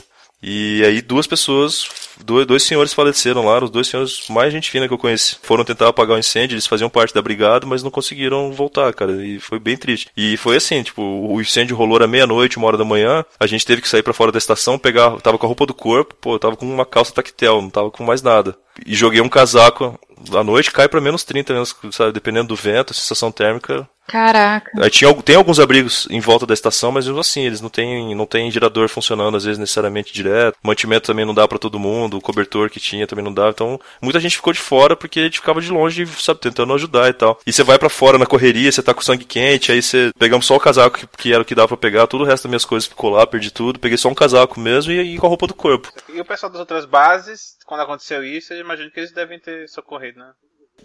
E 0.45 0.83
aí 0.83 1.01
duas 1.01 1.25
pessoas, 1.25 1.87
dois, 2.21 2.45
dois 2.45 2.63
senhores 2.63 2.91
faleceram 2.91 3.45
lá, 3.45 3.63
os 3.63 3.69
dois 3.69 3.87
senhores 3.87 4.27
mais 4.29 4.51
gente 4.51 4.69
fina 4.69 4.89
que 4.89 4.93
eu 4.93 4.97
conheci. 4.97 5.37
Foram 5.41 5.63
tentar 5.63 5.87
apagar 5.87 6.17
o 6.17 6.19
incêndio, 6.19 6.55
eles 6.55 6.67
faziam 6.67 6.89
parte 6.89 7.13
da 7.13 7.21
brigada, 7.21 7.65
mas 7.65 7.81
não 7.81 7.89
conseguiram 7.89 8.51
voltar, 8.51 8.93
cara. 8.93 9.25
E 9.25 9.39
foi 9.39 9.57
bem 9.57 9.77
triste. 9.77 10.09
E 10.17 10.35
foi 10.35 10.57
assim, 10.57 10.83
tipo, 10.83 11.01
o 11.01 11.39
incêndio 11.39 11.77
rolou 11.77 12.03
à 12.03 12.07
meia-noite, 12.07 12.57
uma 12.57 12.67
hora 12.67 12.77
da 12.77 12.83
manhã. 12.83 13.23
A 13.39 13.47
gente 13.47 13.65
teve 13.65 13.81
que 13.81 13.87
sair 13.87 14.03
para 14.03 14.11
fora 14.11 14.33
da 14.33 14.37
estação, 14.37 14.77
pegar, 14.77 15.21
tava 15.21 15.37
com 15.37 15.45
a 15.45 15.47
roupa 15.47 15.65
do 15.65 15.73
corpo, 15.73 16.13
pô, 16.19 16.37
tava 16.37 16.57
com 16.57 16.65
uma 16.65 16.85
calça 16.85 17.13
tactel, 17.13 17.61
não 17.61 17.69
tava 17.69 17.89
com 17.89 18.03
mais 18.03 18.21
nada. 18.21 18.57
E 18.85 18.93
joguei 18.93 19.21
um 19.21 19.29
casaco 19.29 19.97
à 20.33 20.43
noite, 20.43 20.71
cai 20.71 20.89
para 20.89 20.99
menos 20.99 21.23
30, 21.23 21.53
menos, 21.53 21.75
sabe, 21.91 22.11
dependendo 22.11 22.49
do 22.49 22.55
vento, 22.55 22.91
a 22.91 22.93
sensação 22.93 23.31
térmica 23.31 23.87
Caraca. 24.07 24.89
Tinha, 24.89 25.13
tem 25.21 25.35
alguns 25.35 25.59
abrigos 25.59 26.07
em 26.09 26.19
volta 26.19 26.45
da 26.45 26.53
estação, 26.53 26.91
mas 26.91 27.05
mesmo 27.05 27.19
assim, 27.19 27.45
eles 27.45 27.61
não 27.61 27.69
têm, 27.69 28.13
não 28.15 28.25
têm 28.25 28.51
gerador 28.51 28.89
funcionando, 28.89 29.37
às 29.37 29.45
vezes, 29.45 29.57
necessariamente 29.57 30.13
direto. 30.13 30.57
Mantimento 30.61 31.07
também 31.07 31.25
não 31.25 31.33
dá 31.33 31.47
para 31.47 31.57
todo 31.57 31.79
mundo, 31.79 32.17
o 32.17 32.21
cobertor 32.21 32.69
que 32.69 32.79
tinha 32.79 33.07
também 33.07 33.23
não 33.23 33.33
dá. 33.33 33.49
Então, 33.49 33.79
muita 34.01 34.19
gente 34.19 34.35
ficou 34.35 34.53
de 34.53 34.59
fora 34.59 34.95
porque 34.95 35.19
a 35.19 35.23
gente 35.23 35.39
ficava 35.39 35.61
de 35.61 35.71
longe, 35.71 36.05
sabe, 36.19 36.39
tentando 36.39 36.73
ajudar 36.73 37.09
e 37.09 37.13
tal. 37.13 37.39
E 37.45 37.53
você 37.53 37.63
vai 37.63 37.79
para 37.79 37.89
fora 37.89 38.17
na 38.17 38.25
correria, 38.25 38.71
você 38.71 38.83
tá 38.83 38.93
com 38.93 39.01
sangue 39.01 39.25
quente, 39.25 39.71
aí 39.71 39.81
você 39.81 40.11
pegamos 40.19 40.45
só 40.45 40.55
o 40.55 40.59
casaco 40.59 40.99
que, 40.99 41.07
que 41.17 41.33
era 41.33 41.41
o 41.41 41.45
que 41.45 41.55
dava 41.55 41.69
para 41.69 41.77
pegar, 41.77 42.07
todo 42.07 42.21
o 42.21 42.25
resto 42.25 42.43
das 42.43 42.49
minhas 42.49 42.65
coisas 42.65 42.87
ficou 42.87 43.09
lá, 43.09 43.25
perdi 43.25 43.51
tudo, 43.51 43.79
peguei 43.79 43.97
só 43.97 44.09
um 44.09 44.15
casaco 44.15 44.59
mesmo 44.59 44.91
e, 44.91 45.15
e 45.15 45.17
com 45.17 45.25
a 45.25 45.29
roupa 45.29 45.47
do 45.47 45.53
corpo. 45.53 45.89
E 46.09 46.19
o 46.19 46.25
pessoal 46.25 46.51
das 46.51 46.59
outras 46.59 46.85
bases, 46.85 47.57
quando 47.65 47.81
aconteceu 47.81 48.23
isso, 48.23 48.53
eu 48.53 48.59
imagino 48.59 48.91
que 48.91 48.99
eles 48.99 49.11
devem 49.11 49.39
ter 49.39 49.67
socorrido, 49.69 50.19
né? 50.19 50.31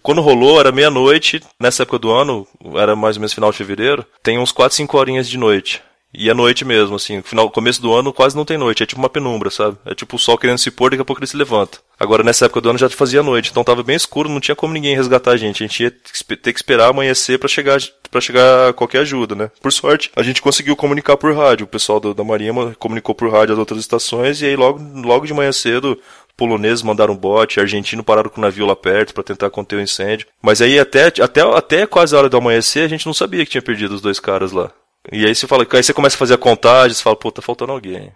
Quando 0.02 0.20
rolou, 0.20 0.58
era 0.58 0.72
meia-noite, 0.72 1.42
nessa 1.60 1.82
época 1.82 1.98
do 1.98 2.10
ano, 2.10 2.46
era 2.74 2.96
mais 2.96 3.16
ou 3.16 3.20
menos 3.20 3.32
final 3.32 3.50
de 3.50 3.58
fevereiro, 3.58 4.06
tem 4.22 4.38
uns 4.38 4.52
4, 4.52 4.76
5 4.76 4.96
horinhas 4.96 5.28
de 5.28 5.36
noite. 5.36 5.82
E 6.12 6.30
é 6.30 6.34
noite 6.34 6.64
mesmo, 6.64 6.96
assim, 6.96 7.20
final, 7.20 7.50
começo 7.50 7.82
do 7.82 7.92
ano 7.92 8.14
quase 8.14 8.34
não 8.34 8.44
tem 8.44 8.56
noite, 8.56 8.82
é 8.82 8.86
tipo 8.86 9.00
uma 9.00 9.10
penumbra, 9.10 9.50
sabe? 9.50 9.76
É 9.84 9.94
tipo 9.94 10.16
o 10.16 10.18
sol 10.18 10.38
querendo 10.38 10.56
se 10.56 10.70
pôr, 10.70 10.90
daqui 10.90 11.02
a 11.02 11.04
pouco 11.04 11.20
ele 11.20 11.26
se 11.26 11.36
levanta. 11.36 11.78
Agora 12.00 12.22
nessa 12.22 12.46
época 12.46 12.62
do 12.62 12.70
ano 12.70 12.78
já 12.78 12.88
fazia 12.88 13.22
noite, 13.22 13.50
então 13.50 13.62
tava 13.62 13.82
bem 13.82 13.94
escuro, 13.94 14.28
não 14.28 14.40
tinha 14.40 14.56
como 14.56 14.72
ninguém 14.72 14.96
resgatar 14.96 15.32
a 15.32 15.36
gente. 15.36 15.62
A 15.62 15.66
gente 15.66 15.82
ia 15.82 15.90
ter 15.90 16.52
que 16.52 16.58
esperar 16.58 16.88
amanhecer 16.88 17.38
para 17.38 17.48
chegar 17.48 17.78
para 18.10 18.22
chegar 18.22 18.72
qualquer 18.72 19.00
ajuda, 19.00 19.34
né? 19.34 19.50
Por 19.60 19.70
sorte, 19.70 20.10
a 20.16 20.22
gente 20.22 20.40
conseguiu 20.40 20.74
comunicar 20.74 21.18
por 21.18 21.36
rádio. 21.36 21.64
O 21.64 21.68
pessoal 21.68 22.00
do, 22.00 22.14
da 22.14 22.24
Marinha 22.24 22.54
comunicou 22.78 23.14
por 23.14 23.30
rádio 23.30 23.52
as 23.52 23.58
outras 23.58 23.78
estações 23.78 24.40
e 24.40 24.46
aí 24.46 24.56
logo, 24.56 24.80
logo 25.02 25.26
de 25.26 25.34
manhã 25.34 25.52
cedo 25.52 26.00
poloneses 26.38 26.84
mandaram 26.84 27.14
um 27.14 27.16
bote, 27.16 27.58
argentino 27.58 28.04
pararam 28.04 28.30
com 28.30 28.40
o 28.40 28.44
navio 28.44 28.64
lá 28.64 28.76
perto 28.76 29.12
para 29.12 29.24
tentar 29.24 29.50
conter 29.50 29.74
o 29.74 29.80
incêndio. 29.80 30.28
Mas 30.40 30.62
aí 30.62 30.78
até, 30.78 31.08
até, 31.08 31.40
até 31.42 31.84
quase 31.84 32.14
a 32.14 32.18
hora 32.18 32.28
do 32.28 32.36
amanhecer 32.36 32.84
a 32.84 32.88
gente 32.88 33.04
não 33.04 33.12
sabia 33.12 33.44
que 33.44 33.50
tinha 33.50 33.60
perdido 33.60 33.96
os 33.96 34.00
dois 34.00 34.20
caras 34.20 34.52
lá. 34.52 34.70
E 35.10 35.26
aí 35.26 35.34
você 35.34 35.48
fala, 35.48 35.66
aí 35.68 35.82
você 35.82 35.92
começa 35.92 36.14
a 36.14 36.18
fazer 36.18 36.34
a 36.34 36.38
contagem, 36.38 36.94
você 36.94 37.02
fala, 37.02 37.16
pô, 37.16 37.32
tá 37.32 37.42
faltando 37.42 37.72
alguém. 37.72 38.12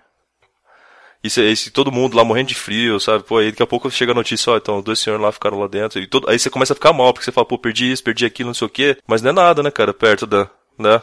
E 1.24 1.28
se, 1.28 1.56
se, 1.56 1.70
todo 1.70 1.90
mundo 1.90 2.16
lá 2.16 2.24
morrendo 2.24 2.48
de 2.48 2.54
frio, 2.54 3.00
sabe? 3.00 3.24
Pô, 3.24 3.38
aí 3.38 3.50
daqui 3.50 3.62
a 3.62 3.66
pouco 3.66 3.90
chega 3.90 4.12
a 4.12 4.14
notícia, 4.14 4.52
ó, 4.52 4.56
então 4.56 4.78
os 4.78 4.84
dois 4.84 5.00
senhores 5.00 5.22
lá 5.22 5.32
ficaram 5.32 5.58
lá 5.58 5.66
dentro. 5.66 6.00
E 6.00 6.06
todo, 6.06 6.28
aí 6.30 6.38
você 6.38 6.48
começa 6.48 6.72
a 6.72 6.76
ficar 6.76 6.92
mal, 6.92 7.12
porque 7.12 7.24
você 7.24 7.32
fala, 7.32 7.46
pô, 7.46 7.58
perdi 7.58 7.90
isso, 7.90 8.04
perdi 8.04 8.24
aquilo, 8.24 8.48
não 8.48 8.54
sei 8.54 8.66
o 8.66 8.70
quê. 8.70 8.96
Mas 9.06 9.20
não 9.20 9.30
é 9.30 9.32
nada, 9.32 9.62
né, 9.62 9.70
cara, 9.70 9.92
perto 9.92 10.26
da, 10.26 10.48
né? 10.78 11.02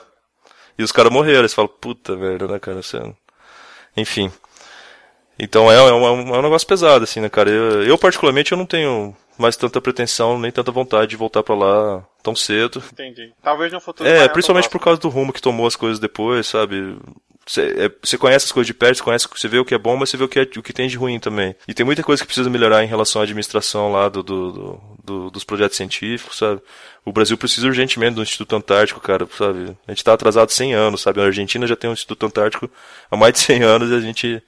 E 0.78 0.84
os 0.84 0.92
caras 0.92 1.12
morreram, 1.12 1.42
aí 1.42 1.50
você 1.50 1.56
fala, 1.56 1.68
puta 1.68 2.16
merda, 2.16 2.48
né, 2.48 2.60
cara? 2.60 2.82
Você... 2.82 2.98
Enfim. 3.98 4.32
Então 5.40 5.72
é, 5.72 5.76
é, 5.76 5.94
um, 5.94 6.36
é 6.36 6.40
um 6.40 6.42
negócio 6.42 6.68
pesado, 6.68 7.06
assim, 7.06 7.22
né, 7.22 7.30
cara? 7.30 7.50
Eu, 7.50 7.84
eu, 7.84 7.98
particularmente, 7.98 8.52
eu 8.52 8.58
não 8.58 8.66
tenho 8.66 9.16
mais 9.38 9.56
tanta 9.56 9.80
pretensão, 9.80 10.38
nem 10.38 10.52
tanta 10.52 10.72
vontade 10.72 11.12
de 11.12 11.16
voltar 11.16 11.42
para 11.42 11.56
lá 11.56 12.04
tão 12.22 12.36
cedo. 12.36 12.84
Entendi. 12.92 13.32
Talvez 13.42 13.72
no 13.72 13.80
futuro. 13.80 14.08
É, 14.08 14.28
principalmente 14.28 14.70
por 14.70 14.80
causa 14.80 15.00
do 15.00 15.10
rumo 15.10 15.34
que 15.34 15.42
tomou 15.42 15.68
as 15.68 15.76
coisas 15.76 16.00
depois, 16.00 16.48
sabe? 16.48 16.98
É, 17.58 17.92
você 18.04 18.18
conhece 18.18 18.46
as 18.46 18.52
coisas 18.52 18.68
de 18.68 18.74
perto, 18.76 18.98
você, 18.98 19.04
conhece, 19.04 19.28
você 19.28 19.48
vê 19.48 19.58
o 19.58 19.66
que 19.66 19.74
é 19.74 19.78
bom, 19.78 19.98
mas 19.98 20.10
você 20.10 20.18
vê 20.18 20.24
o 20.24 20.28
que, 20.28 20.40
é, 20.40 20.44
o 20.44 20.62
que 20.62 20.74
tem 20.74 20.88
de 20.88 20.98
ruim 20.98 21.20
também. 21.20 21.56
E 21.68 21.74
tem 21.74 21.86
muita 21.86 22.04
coisa 22.04 22.22
que 22.22 22.28
precisa 22.28 22.50
melhorar 22.50 22.84
em 22.84 22.88
relação 22.88 23.22
à 23.22 23.24
administração 23.24 23.92
lá 23.92 24.08
do, 24.08 24.22
do, 24.22 24.52
do, 24.52 24.82
do 25.04 25.32
dos 25.32 25.44
projetos 25.44 25.76
científicos, 25.76 26.38
sabe? 26.38 26.62
O 27.04 27.12
Brasil 27.12 27.36
precisa 27.38 27.66
urgentemente 27.66 28.16
do 28.16 28.22
Instituto 28.22 28.56
Antártico, 28.56 29.00
cara, 29.00 29.28
sabe? 29.36 29.76
A 29.88 29.92
gente 29.92 30.04
tá 30.04 30.14
atrasado 30.14 30.52
100 30.52 30.76
anos, 30.76 31.02
sabe? 31.02 31.20
A 31.22 31.26
Argentina 31.26 31.66
já 31.66 31.76
tem 31.76 31.90
um 31.90 31.94
Instituto 31.94 32.26
Antártico 32.26 32.70
há 33.10 33.18
mais 33.18 33.34
de 33.34 33.40
100 33.40 33.64
anos 33.64 33.90
e 33.90 33.96
a 33.96 34.00
gente... 34.00 34.44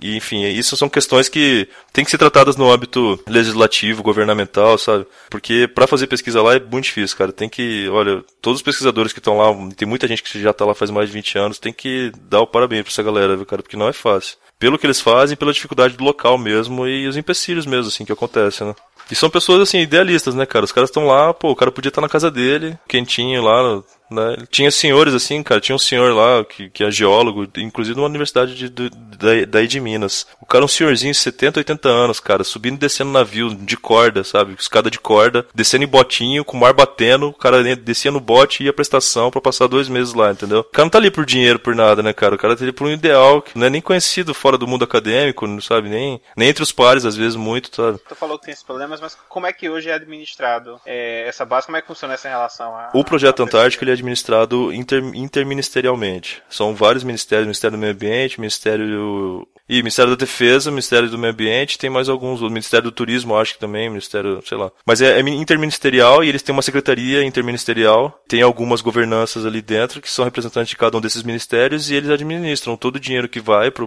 E, 0.00 0.16
enfim, 0.16 0.44
isso 0.46 0.76
são 0.76 0.88
questões 0.88 1.28
que 1.28 1.68
têm 1.92 2.04
que 2.04 2.10
ser 2.10 2.18
tratadas 2.18 2.56
no 2.56 2.68
âmbito 2.68 3.22
legislativo, 3.28 4.02
governamental, 4.02 4.76
sabe? 4.76 5.06
Porque 5.28 5.68
para 5.68 5.86
fazer 5.86 6.08
pesquisa 6.08 6.42
lá 6.42 6.56
é 6.56 6.60
muito 6.60 6.84
difícil, 6.84 7.16
cara. 7.20 7.32
Tem 7.32 7.48
que, 7.48 7.86
olha, 7.90 8.24
todos 8.40 8.60
os 8.60 8.62
pesquisadores 8.62 9.12
que 9.12 9.18
estão 9.18 9.36
lá, 9.36 9.46
tem 9.76 9.86
muita 9.86 10.08
gente 10.08 10.22
que 10.22 10.40
já 10.40 10.52
tá 10.52 10.64
lá 10.64 10.74
faz 10.74 10.90
mais 10.90 11.08
de 11.08 11.14
20 11.14 11.38
anos, 11.38 11.58
tem 11.58 11.72
que 11.72 12.10
dar 12.22 12.40
o 12.40 12.46
parabéns 12.46 12.82
pra 12.82 12.90
essa 12.90 13.02
galera, 13.02 13.36
viu, 13.36 13.44
cara? 13.44 13.62
Porque 13.62 13.76
não 13.76 13.88
é 13.88 13.92
fácil. 13.92 14.38
Pelo 14.58 14.78
que 14.78 14.86
eles 14.86 15.00
fazem, 15.00 15.36
pela 15.36 15.52
dificuldade 15.52 15.96
do 15.96 16.04
local 16.04 16.38
mesmo 16.38 16.86
e 16.86 17.06
os 17.06 17.16
empecilhos 17.16 17.66
mesmo, 17.66 17.88
assim, 17.88 18.04
que 18.04 18.12
acontecem, 18.12 18.66
né? 18.66 18.74
E 19.10 19.14
são 19.14 19.28
pessoas, 19.28 19.60
assim, 19.60 19.80
idealistas, 19.80 20.34
né, 20.34 20.46
cara? 20.46 20.64
Os 20.64 20.72
caras 20.72 20.88
estão 20.88 21.06
lá, 21.06 21.34
pô, 21.34 21.50
o 21.50 21.56
cara 21.56 21.70
podia 21.70 21.88
estar 21.88 22.00
na 22.00 22.08
casa 22.08 22.30
dele, 22.30 22.78
quentinho 22.88 23.42
lá, 23.42 23.82
né? 24.10 24.36
Tinha 24.50 24.70
senhores 24.70 25.14
assim, 25.14 25.42
cara, 25.42 25.60
tinha 25.60 25.76
um 25.76 25.78
senhor 25.78 26.12
lá 26.14 26.44
que, 26.44 26.68
que 26.70 26.84
é 26.84 26.90
geólogo, 26.90 27.46
inclusive 27.56 27.96
numa 27.96 28.08
universidade 28.08 28.54
de, 28.54 28.68
de, 28.68 28.90
daí, 29.18 29.46
daí 29.46 29.68
de 29.68 29.80
Minas. 29.80 30.26
O 30.40 30.46
cara 30.46 30.64
é 30.64 30.66
um 30.66 30.68
senhorzinho 30.68 31.12
de 31.12 31.18
70, 31.18 31.60
80 31.60 31.88
anos, 31.88 32.20
cara, 32.20 32.42
subindo 32.42 32.74
e 32.74 32.78
descendo 32.78 33.10
navio 33.10 33.54
de 33.54 33.76
corda, 33.76 34.24
sabe? 34.24 34.54
Escada 34.58 34.90
de 34.90 34.98
corda, 34.98 35.46
descendo 35.54 35.84
em 35.84 35.88
botinho, 35.88 36.44
com 36.44 36.56
o 36.56 36.60
mar 36.60 36.72
batendo, 36.72 37.28
o 37.28 37.32
cara 37.32 37.62
descia 37.76 38.10
no 38.10 38.20
bote 38.20 38.62
e 38.62 38.66
ia 38.66 38.72
pra 38.72 38.82
estação 38.82 39.30
pra 39.30 39.40
passar 39.40 39.66
dois 39.66 39.88
meses 39.88 40.14
lá, 40.14 40.32
entendeu? 40.32 40.60
O 40.60 40.64
cara 40.64 40.84
não 40.84 40.90
tá 40.90 40.98
ali 40.98 41.10
por 41.10 41.24
dinheiro, 41.24 41.58
por 41.58 41.74
nada, 41.74 42.02
né, 42.02 42.12
cara? 42.12 42.34
O 42.34 42.38
cara 42.38 42.56
tá 42.56 42.64
ali 42.64 42.72
por 42.72 42.86
um 42.86 42.90
ideal 42.90 43.40
que 43.40 43.58
não 43.58 43.66
é 43.66 43.70
nem 43.70 43.80
conhecido 43.80 44.34
fora 44.34 44.58
do 44.58 44.66
mundo 44.66 44.84
acadêmico, 44.84 45.46
não 45.46 45.60
sabe? 45.60 45.88
Nem, 45.88 46.20
nem 46.36 46.48
entre 46.48 46.62
os 46.62 46.72
pares, 46.72 47.04
às 47.04 47.16
vezes, 47.16 47.36
muito, 47.36 47.74
sabe? 47.74 47.98
Tu 48.08 48.14
falou 48.14 48.38
que 48.38 48.46
tem 48.46 48.52
esses 48.52 48.64
problemas, 48.64 49.00
mas 49.00 49.16
como 49.28 49.46
é 49.46 49.52
que 49.52 49.68
hoje 49.68 49.88
é 49.88 49.94
administrado 49.94 50.80
é, 50.84 51.28
essa 51.28 51.44
base? 51.44 51.66
Como 51.66 51.76
é 51.76 51.80
que 51.80 51.86
funciona 51.86 52.14
essa 52.14 52.28
relação? 52.28 52.74
A, 52.74 52.90
o 52.94 53.04
projeto 53.04 53.42
Antártico, 53.42 53.84
ele 53.84 53.92
é 53.92 53.99
administrado 54.00 54.72
inter, 54.72 55.02
interministerialmente. 55.14 56.42
São 56.48 56.74
vários 56.74 57.04
ministérios, 57.04 57.46
Ministério 57.46 57.76
do 57.76 57.80
Meio 57.80 57.92
Ambiente, 57.92 58.40
Ministério 58.40 59.46
E 59.68 59.78
Ministério 59.78 60.10
da 60.10 60.16
Defesa, 60.16 60.70
Ministério 60.70 61.08
do 61.08 61.18
Meio 61.18 61.32
Ambiente, 61.32 61.78
tem 61.78 61.88
mais 61.88 62.08
alguns, 62.08 62.42
o 62.42 62.48
Ministério 62.48 62.90
do 62.90 62.92
Turismo, 62.92 63.36
acho 63.36 63.54
que 63.54 63.60
também, 63.60 63.88
Ministério, 63.88 64.42
sei 64.46 64.58
lá. 64.58 64.70
Mas 64.84 65.00
é, 65.00 65.18
é 65.18 65.20
interministerial 65.20 66.24
e 66.24 66.28
eles 66.28 66.42
têm 66.42 66.52
uma 66.52 66.62
secretaria 66.62 67.22
interministerial, 67.24 68.20
tem 68.26 68.42
algumas 68.42 68.80
governanças 68.80 69.46
ali 69.46 69.62
dentro 69.62 70.00
que 70.00 70.10
são 70.10 70.24
representantes 70.24 70.70
de 70.70 70.76
cada 70.76 70.96
um 70.96 71.00
desses 71.00 71.22
ministérios 71.22 71.90
e 71.90 71.94
eles 71.94 72.10
administram 72.10 72.76
todo 72.76 72.96
o 72.96 73.00
dinheiro 73.00 73.28
que 73.28 73.40
vai 73.40 73.70
para 73.70 73.84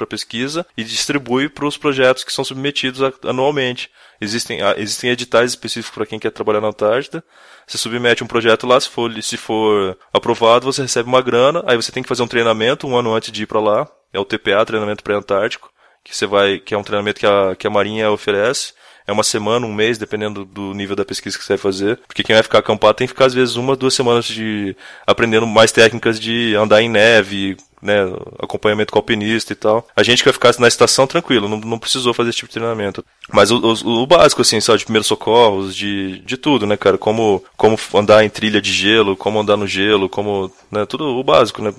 a 0.00 0.06
pesquisa 0.06 0.66
e 0.76 0.84
distribui 0.84 1.48
para 1.48 1.66
os 1.66 1.76
projetos 1.76 2.24
que 2.24 2.32
são 2.32 2.44
submetidos 2.44 3.00
anualmente. 3.24 3.90
Existem, 4.20 4.60
ah, 4.62 4.74
existem 4.76 5.10
editais 5.10 5.52
específicos 5.52 5.94
para 5.94 6.06
quem 6.06 6.18
quer 6.18 6.30
trabalhar 6.30 6.60
na 6.60 6.68
Antártida. 6.68 7.22
Você 7.68 7.76
submete 7.76 8.24
um 8.24 8.26
projeto 8.26 8.66
lá, 8.66 8.80
se 8.80 8.88
for, 8.88 9.22
se 9.22 9.36
for 9.36 9.96
aprovado, 10.10 10.64
você 10.64 10.80
recebe 10.80 11.06
uma 11.06 11.20
grana, 11.20 11.62
aí 11.66 11.76
você 11.76 11.92
tem 11.92 12.02
que 12.02 12.08
fazer 12.08 12.22
um 12.22 12.26
treinamento 12.26 12.88
um 12.88 12.96
ano 12.96 13.14
antes 13.14 13.30
de 13.30 13.42
ir 13.42 13.46
para 13.46 13.60
lá. 13.60 13.86
É 14.10 14.18
o 14.18 14.24
TPA, 14.24 14.64
treinamento 14.64 15.04
pré-antártico, 15.04 15.70
que 16.02 16.16
você 16.16 16.24
vai, 16.24 16.58
que 16.58 16.74
é 16.74 16.78
um 16.78 16.82
treinamento 16.82 17.20
que 17.20 17.26
a, 17.26 17.54
que 17.54 17.66
a 17.66 17.70
Marinha 17.70 18.10
oferece. 18.10 18.72
É 19.06 19.12
uma 19.12 19.22
semana, 19.22 19.66
um 19.66 19.72
mês, 19.72 19.98
dependendo 19.98 20.46
do 20.46 20.72
nível 20.72 20.96
da 20.96 21.04
pesquisa 21.04 21.36
que 21.36 21.44
você 21.44 21.54
vai 21.54 21.58
fazer. 21.58 21.98
Porque 22.06 22.22
quem 22.22 22.34
vai 22.34 22.42
ficar 22.42 22.58
acampado 22.58 22.94
tem 22.94 23.06
que 23.06 23.12
ficar, 23.12 23.26
às 23.26 23.34
vezes, 23.34 23.56
uma, 23.56 23.76
duas 23.76 23.92
semanas 23.92 24.24
de 24.24 24.74
aprendendo 25.06 25.46
mais 25.46 25.70
técnicas 25.70 26.18
de 26.18 26.54
andar 26.54 26.80
em 26.82 26.88
neve, 26.88 27.56
né, 27.82 27.96
acompanhamento 28.38 28.92
com 28.92 28.98
alpinista 28.98 29.52
e 29.52 29.56
tal. 29.56 29.86
A 29.94 30.02
gente 30.02 30.18
que 30.18 30.24
vai 30.24 30.32
ficar 30.32 30.54
na 30.58 30.68
estação 30.68 31.06
tranquilo, 31.06 31.48
não, 31.48 31.58
não 31.58 31.78
precisou 31.78 32.12
fazer 32.12 32.30
esse 32.30 32.38
tipo 32.38 32.48
de 32.48 32.54
treinamento. 32.54 33.04
Mas 33.32 33.50
o, 33.50 33.58
o, 33.58 34.02
o 34.02 34.06
básico, 34.06 34.42
assim, 34.42 34.60
só 34.60 34.76
de 34.76 34.84
primeiros 34.84 35.06
socorros, 35.06 35.74
de, 35.74 36.20
de 36.20 36.36
tudo, 36.36 36.66
né, 36.66 36.76
cara? 36.76 36.98
Como, 36.98 37.44
como 37.56 37.78
andar 37.94 38.24
em 38.24 38.28
trilha 38.28 38.60
de 38.60 38.72
gelo, 38.72 39.16
como 39.16 39.40
andar 39.40 39.56
no 39.56 39.66
gelo, 39.66 40.08
como, 40.08 40.52
né, 40.70 40.86
tudo 40.86 41.04
o 41.04 41.24
básico, 41.24 41.62
né? 41.62 41.72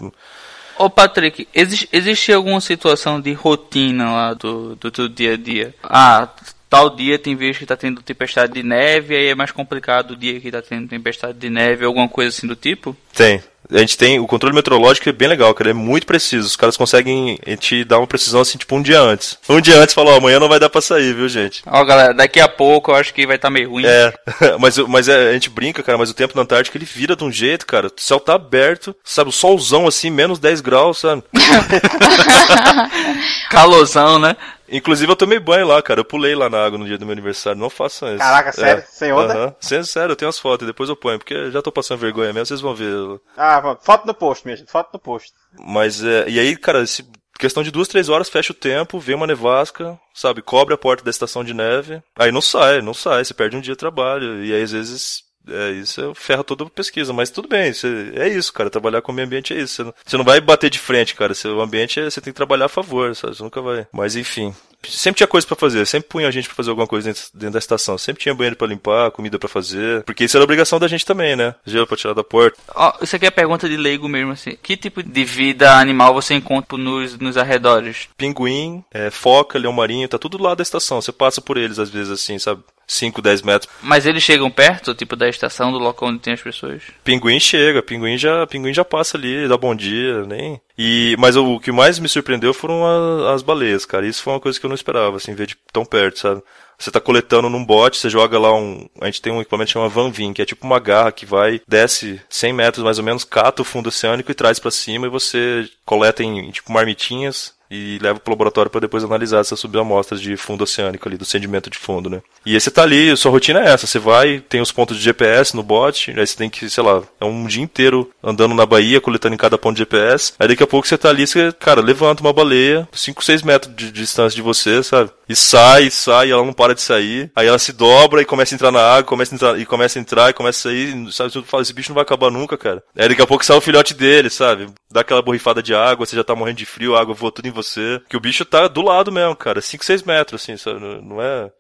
Ô 0.78 0.89
Patrick, 0.89 1.45
existe, 1.54 1.89
existe 1.91 2.32
alguma 2.32 2.62
situação 2.62 3.20
de 3.20 3.34
rotina 3.34 4.14
lá 4.14 4.34
do, 4.34 4.78
do, 4.78 5.10
dia 5.10 5.34
a 5.34 5.38
dia? 5.38 5.76
Ah, 5.84 6.30
tal 6.70 6.89
dia 6.89 7.20
tem 7.20 7.36
vezes 7.36 7.58
que 7.58 7.66
tá 7.66 7.76
tendo 7.76 8.02
tempestade 8.02 8.54
de 8.54 8.64
neve, 8.64 9.14
aí 9.14 9.28
é 9.28 9.36
mais 9.36 9.52
complicado 9.52 10.12
o 10.12 10.16
dia 10.16 10.39
que 10.39 10.50
tá 10.50 10.62
tendo 10.62 10.88
tempestade 10.88 11.38
de 11.38 11.50
neve, 11.50 11.84
alguma 11.84 12.08
coisa 12.08 12.30
assim 12.30 12.47
do 12.47 12.56
tipo? 12.56 12.95
Tem, 13.14 13.43
a 13.72 13.78
gente 13.78 13.98
tem 13.98 14.20
o 14.20 14.28
controle 14.28 14.56
meteorológico 14.56 15.10
é 15.10 15.12
bem 15.12 15.28
legal, 15.28 15.54
cara, 15.54 15.70
é 15.70 15.74
muito 15.74 16.08
preciso. 16.08 16.48
Os 16.48 16.56
caras 16.56 16.76
conseguem 16.76 17.40
te 17.60 17.84
dar 17.84 18.00
uma 18.00 18.08
precisão 18.08 18.42
assim, 18.42 18.58
tipo 18.58 18.76
um 18.76 18.82
dia 18.82 19.00
antes. 19.00 19.38
Um 19.48 19.62
dia 19.62 19.78
antes 19.78 19.94
falou, 19.94 20.16
amanhã 20.16 20.40
não 20.40 20.50
vai 20.50 20.60
dar 20.60 20.70
pra 20.70 20.82
sair, 20.82 21.14
viu, 21.14 21.30
gente? 21.30 21.62
Ó, 21.66 21.84
galera, 21.86 22.14
daqui 22.14 22.40
a 22.40 22.48
pouco 22.48 22.92
eu 22.92 22.96
acho 22.96 23.14
que 23.14 23.28
vai 23.28 23.36
estar 23.36 23.48
tá 23.48 23.54
meio 23.54 23.70
ruim. 23.70 23.86
É, 23.86 24.14
mas, 24.60 24.78
mas 24.80 25.08
é, 25.08 25.30
a 25.30 25.34
gente 25.34 25.50
brinca, 25.50 25.84
cara, 25.84 25.98
mas 25.98 26.10
o 26.10 26.14
tempo 26.14 26.36
na 26.36 26.42
Antártica 26.42 26.78
ele 26.78 26.86
vira 26.86 27.16
de 27.16 27.24
um 27.24 27.32
jeito, 27.32 27.66
cara. 27.66 27.88
O 27.88 27.92
céu 27.98 28.20
tá 28.20 28.36
aberto, 28.36 28.96
sabe, 29.04 29.30
o 29.30 29.34
solzão 29.34 29.88
assim, 29.88 30.10
menos 30.10 30.40
10 30.40 30.62
graus, 30.62 31.00
sabe? 31.00 31.24
Calosão, 33.50 34.20
né? 34.20 34.36
Inclusive 34.72 35.12
eu 35.12 35.16
tomei 35.16 35.40
banho 35.40 35.68
lá, 35.68 35.82
cara. 35.82 36.00
Eu 36.00 36.06
pulei 36.06 36.36
lá 36.36 36.50
na 36.50 36.64
água 36.64 36.78
no 36.78 36.86
dia 36.86 36.98
do 36.98 37.06
meu 37.06 37.14
aniversário. 37.14 37.60
Não 37.60 37.70
façam 37.70 38.10
isso. 38.10 38.20
Caraca, 38.20 38.52
sério? 38.52 38.84
É. 38.84 38.86
Sem 38.86 39.12
onda? 39.12 39.34
Uh 39.34 39.52
-huh. 39.52 39.84
Sério, 39.84 40.12
eu 40.12 40.16
tenho 40.16 40.30
as 40.30 40.40
fotos. 40.40 40.68
Depois 40.68 40.90
eu 40.90 40.96
ponho, 40.96 41.18
porque 41.18 41.52
já 41.52 41.62
tô 41.62 41.72
passando 41.72 42.00
vergonha 42.00 42.34
mesmo, 42.34 42.46
vocês 42.46 42.62
vão 42.62 42.76
ver. 42.76 42.94
Ah, 43.36 43.78
foto 43.82 44.06
no 44.06 44.14
post 44.14 44.46
mesmo. 44.46 44.68
Foto 44.68 44.90
no 44.94 45.00
post. 45.00 45.32
Mas, 45.60 46.04
é... 46.04 46.30
E 46.30 46.40
aí, 46.40 46.56
cara, 46.56 46.82
esse... 46.84 47.04
questão 47.40 47.64
de 47.64 47.72
duas, 47.72 47.88
três 47.88 48.10
horas, 48.10 48.30
fecha 48.30 48.52
o 48.52 48.56
tempo, 48.56 49.00
vem 49.00 49.16
uma 49.16 49.28
nevasca, 49.28 50.00
sabe? 50.14 50.42
Cobre 50.42 50.74
a 50.74 50.78
porta 50.78 51.04
da 51.04 51.10
estação 51.10 51.44
de 51.44 51.54
neve. 51.54 52.02
Aí 52.18 52.32
não 52.32 52.42
sai, 52.42 52.82
não 52.82 52.94
sai. 52.94 53.24
Você 53.24 53.34
perde 53.34 53.56
um 53.56 53.62
dia 53.62 53.74
de 53.74 53.80
trabalho. 53.80 54.44
E 54.44 54.54
aí, 54.54 54.62
às 54.62 54.72
vezes, 54.72 55.24
é, 55.52 55.72
isso 55.72 56.14
ferra 56.16 56.43
toda 56.43 56.64
a 56.64 56.70
pesquisa, 56.70 57.14
mas 57.14 57.30
tudo 57.30 57.47
bem, 57.47 57.72
é 58.16 58.28
isso, 58.28 58.54
cara. 58.54 58.70
Trabalhar 58.70 59.02
com 59.02 59.12
o 59.12 59.16
meio 59.16 59.28
ambiente 59.28 59.54
é 59.54 59.62
isso. 59.62 59.76
Você 59.76 59.84
não, 59.84 59.93
você 60.06 60.18
não 60.18 60.24
vai 60.24 60.39
bater 60.41 60.70
de 60.70 60.80
frente, 60.80 61.16
cara. 61.16 61.34
Seu 61.34 61.60
ambiente 61.62 62.00
é, 62.00 62.10
você 62.10 62.22
tem 62.22 62.34
que 62.34 62.38
trabalhar 62.38 62.66
a 62.66 62.70
favor, 62.70 63.16
sabe? 63.16 63.36
Você 63.36 63.43
nunca 63.43 63.62
vai. 63.62 63.88
Mas 63.91 64.16
enfim. 64.16 64.54
Sempre 64.88 65.18
tinha 65.18 65.28
coisa 65.28 65.46
para 65.46 65.56
fazer, 65.56 65.86
sempre 65.86 66.10
punha 66.10 66.28
a 66.28 66.32
gente 66.32 66.48
para 66.48 66.56
fazer 66.56 66.70
alguma 66.70 66.88
coisa 66.88 67.10
dentro, 67.10 67.24
dentro, 67.34 67.54
da 67.54 67.60
estação. 67.60 67.98
Sempre 67.98 68.24
tinha 68.24 68.34
banheiro 68.34 68.56
para 68.56 68.68
limpar, 68.68 69.12
comida 69.12 69.38
para 69.38 69.50
fazer. 69.50 70.04
Porque 70.04 70.24
isso 70.24 70.38
era 70.38 70.44
obrigação 70.44 70.80
da 70.80 70.88
gente 70.88 71.06
também, 71.06 71.36
né? 71.36 71.56
Gelo 71.66 71.86
pra 71.86 71.98
tirar 71.98 72.14
da 72.14 72.24
porta. 72.24 72.58
Ó, 72.74 72.94
oh, 73.00 73.04
isso 73.04 73.16
aqui 73.16 73.26
é 73.26 73.32
pergunta 73.32 73.68
de 73.68 73.76
leigo 73.76 74.08
mesmo, 74.08 74.32
assim. 74.32 74.58
Que 74.62 74.78
tipo 74.78 75.04
de 75.04 75.24
vida 75.26 75.74
animal 75.74 76.14
você 76.14 76.34
encontra 76.34 76.78
nos, 76.78 77.18
nos 77.18 77.38
arredores? 77.38 78.08
Pinguim, 78.18 78.84
é, 78.92 79.10
foca, 79.10 79.60
leão 79.60 79.74
marinho, 79.74 80.08
tá 80.08 80.18
tudo 80.18 80.42
lá 80.42 80.56
da 80.56 80.64
estação. 80.64 81.02
Você 81.02 81.12
passa 81.12 81.42
por 81.42 81.58
eles 81.58 81.80
às 81.80 81.90
vezes 81.90 82.12
assim, 82.12 82.40
sabe? 82.40 82.64
5, 82.90 83.22
10 83.22 83.42
metros. 83.44 83.72
Mas 83.82 84.06
eles 84.08 84.24
chegam 84.24 84.50
perto, 84.50 84.96
tipo, 84.96 85.16
da 85.16 85.30
estação, 85.30 85.72
do 85.72 85.78
local 85.78 86.10
onde 86.10 86.20
tem 86.20 86.34
as 86.34 86.42
pessoas? 86.42 86.82
Pinguim 87.04 87.40
chega, 87.40 87.84
pinguim 87.84 88.18
já, 88.18 88.48
pinguim 88.48 88.74
já 88.74 88.84
passa 88.84 89.16
ali, 89.16 89.48
dá 89.48 89.56
bom 89.56 89.76
dia, 89.76 90.24
nem. 90.24 90.60
E, 90.82 91.18
mas 91.20 91.36
o, 91.36 91.60
que 91.60 91.74
mais 91.74 92.00
me 92.00 92.08
surpreendeu 92.08 92.54
foram 92.54 92.86
a, 92.86 93.34
as 93.34 93.42
baleias, 93.42 93.86
cara. 93.86 94.08
Isso 94.08 94.24
foi 94.24 94.32
uma 94.32 94.40
coisa 94.40 94.58
que 94.58 94.66
eu 94.66 94.70
não 94.70 94.76
esperava, 94.76 95.18
assim, 95.18 95.36
ver 95.36 95.46
de 95.46 95.58
tão 95.74 95.84
perto, 95.84 96.20
sabe? 96.20 96.42
Você 96.78 96.90
tá 96.90 97.02
coletando 97.02 97.50
num 97.50 97.66
bote, 97.66 97.98
você 97.98 98.10
joga 98.10 98.40
lá 98.40 98.56
um. 98.56 98.88
A 99.02 99.08
gente 99.08 99.22
tem 99.22 99.34
um 99.34 99.42
equipamento 99.42 99.68
que 99.68 99.74
chama 99.74 99.90
Vanvin, 99.90 100.32
que 100.32 100.42
é 100.42 100.46
tipo 100.46 100.66
uma 100.66 100.80
garra 100.80 101.12
que 101.12 101.26
vai, 101.26 101.60
desce 101.68 102.22
100 102.30 102.54
metros 102.54 102.86
mais 102.86 102.98
ou 102.98 103.04
menos, 103.04 103.26
cata 103.26 103.62
o 103.62 103.66
fundo 103.66 103.90
oceânico 103.90 104.32
e 104.32 104.34
traz 104.34 104.58
para 104.58 104.72
cima 104.72 105.06
e 105.06 105.10
você 105.10 105.70
coleta 105.86 106.24
em, 106.24 106.50
tipo 106.50 106.72
marmitinhas, 106.72 107.54
e 107.70 108.00
leva 108.02 108.20
pro 108.20 108.32
laboratório 108.32 108.72
para 108.72 108.82
depois 108.82 109.04
analisar 109.04 109.40
essas 109.40 109.60
subamostras 109.60 110.20
de 110.20 110.36
fundo 110.36 110.64
oceânico 110.64 111.08
ali, 111.08 111.18
do 111.18 111.26
sedimento 111.26 111.70
de 111.70 111.78
fundo, 111.78 112.10
né? 112.10 112.22
E 112.46 112.60
você 112.60 112.72
tá 112.72 112.84
ali, 112.84 113.16
sua 113.16 113.32
rotina 113.32 113.60
é 113.60 113.70
essa, 113.70 113.86
você 113.86 114.00
vai, 114.00 114.40
tem 114.40 114.62
os 114.62 114.72
pontos 114.72 114.98
de 114.98 115.04
GPS 115.04 115.56
no 115.56 115.64
bot, 115.64 116.12
aí 116.18 116.26
você 116.26 116.36
tem 116.36 116.50
que, 116.50 116.70
sei 116.70 116.84
lá, 116.84 117.04
é 117.20 117.26
um 117.26 117.46
dia 117.46 117.64
inteiro 117.64 118.10
andando 118.24 118.56
na 118.56 118.66
Bahia, 118.66 119.02
coletando 119.02 119.36
em 119.36 119.38
cada 119.38 119.58
ponto 119.58 119.76
de 119.76 119.80
GPS, 119.80 120.34
aí 120.40 120.48
daqui 120.48 120.64
a 120.64 120.68
pouco 120.68 120.88
você 120.88 120.98
tá 120.98 121.10
ali, 121.10 121.28
você, 121.28 121.52
cara, 121.52 121.82
levanta 121.82 122.22
uma 122.22 122.34
baleia, 122.34 122.88
5, 122.92 123.24
6 123.24 123.44
metros 123.44 123.76
de, 123.76 123.92
de 123.92 124.02
distância 124.02 124.36
de 124.36 124.42
você, 124.42 124.82
sabe? 124.82 125.12
E 125.28 125.36
sai, 125.36 125.92
sai, 125.92 126.32
ela 126.32 126.44
não 126.44 126.54
para 126.54 126.74
de 126.74 126.82
sair, 126.82 127.32
aí 127.36 127.48
ela 127.48 127.60
se 127.60 127.72
dobra 127.72 128.22
e 128.22 128.26
começa 128.26 128.54
a 128.54 128.56
entrar 128.56 128.72
na 128.72 128.82
água, 128.82 129.04
começa 129.04 129.34
a 129.34 129.36
entrar, 129.36 129.60
e 129.60 129.66
começa 129.66 130.00
a 130.00 130.02
entrar, 130.02 130.30
e 130.30 130.34
começa 130.34 130.60
a 130.60 130.72
sair, 130.72 131.12
sabe? 131.12 131.32
Você 131.32 131.42
fala, 131.44 131.62
esse 131.62 131.74
bicho 131.74 131.90
não 131.90 131.96
vai 131.96 132.02
acabar 132.02 132.32
nunca, 132.32 132.58
cara. 132.58 132.84
Aí 132.98 133.10
daqui 133.10 133.22
a 133.22 133.28
pouco 133.28 133.46
sai 133.46 133.56
o 133.56 133.62
filhote 133.62 133.94
dele, 133.94 134.30
sabe? 134.30 134.68
Dá 134.92 135.02
aquela 135.02 135.22
borrifada 135.22 135.62
de 135.62 135.76
água, 135.76 136.06
você 136.06 136.16
já 136.16 136.24
tá 136.24 136.34
morrendo 136.34 136.58
de 136.58 136.66
frio, 136.66 136.96
a 136.96 137.02
água 137.02 137.14
voa 137.14 137.32
tudo 137.32 137.48
em 137.48 137.52
você. 137.64 138.01
Que 138.10 138.18
o 138.18 138.20
bicho 138.20 138.45
tá 138.45 138.68
do 138.68 138.82
lado 138.82 139.12
mesmo, 139.12 139.36
cara. 139.36 139.62
5, 139.62 139.84
6 139.84 140.03
metros, 140.03 140.41
assim, 140.41 140.57
sabe? 140.57 140.80
Não 140.80 141.22
é. 141.22 141.51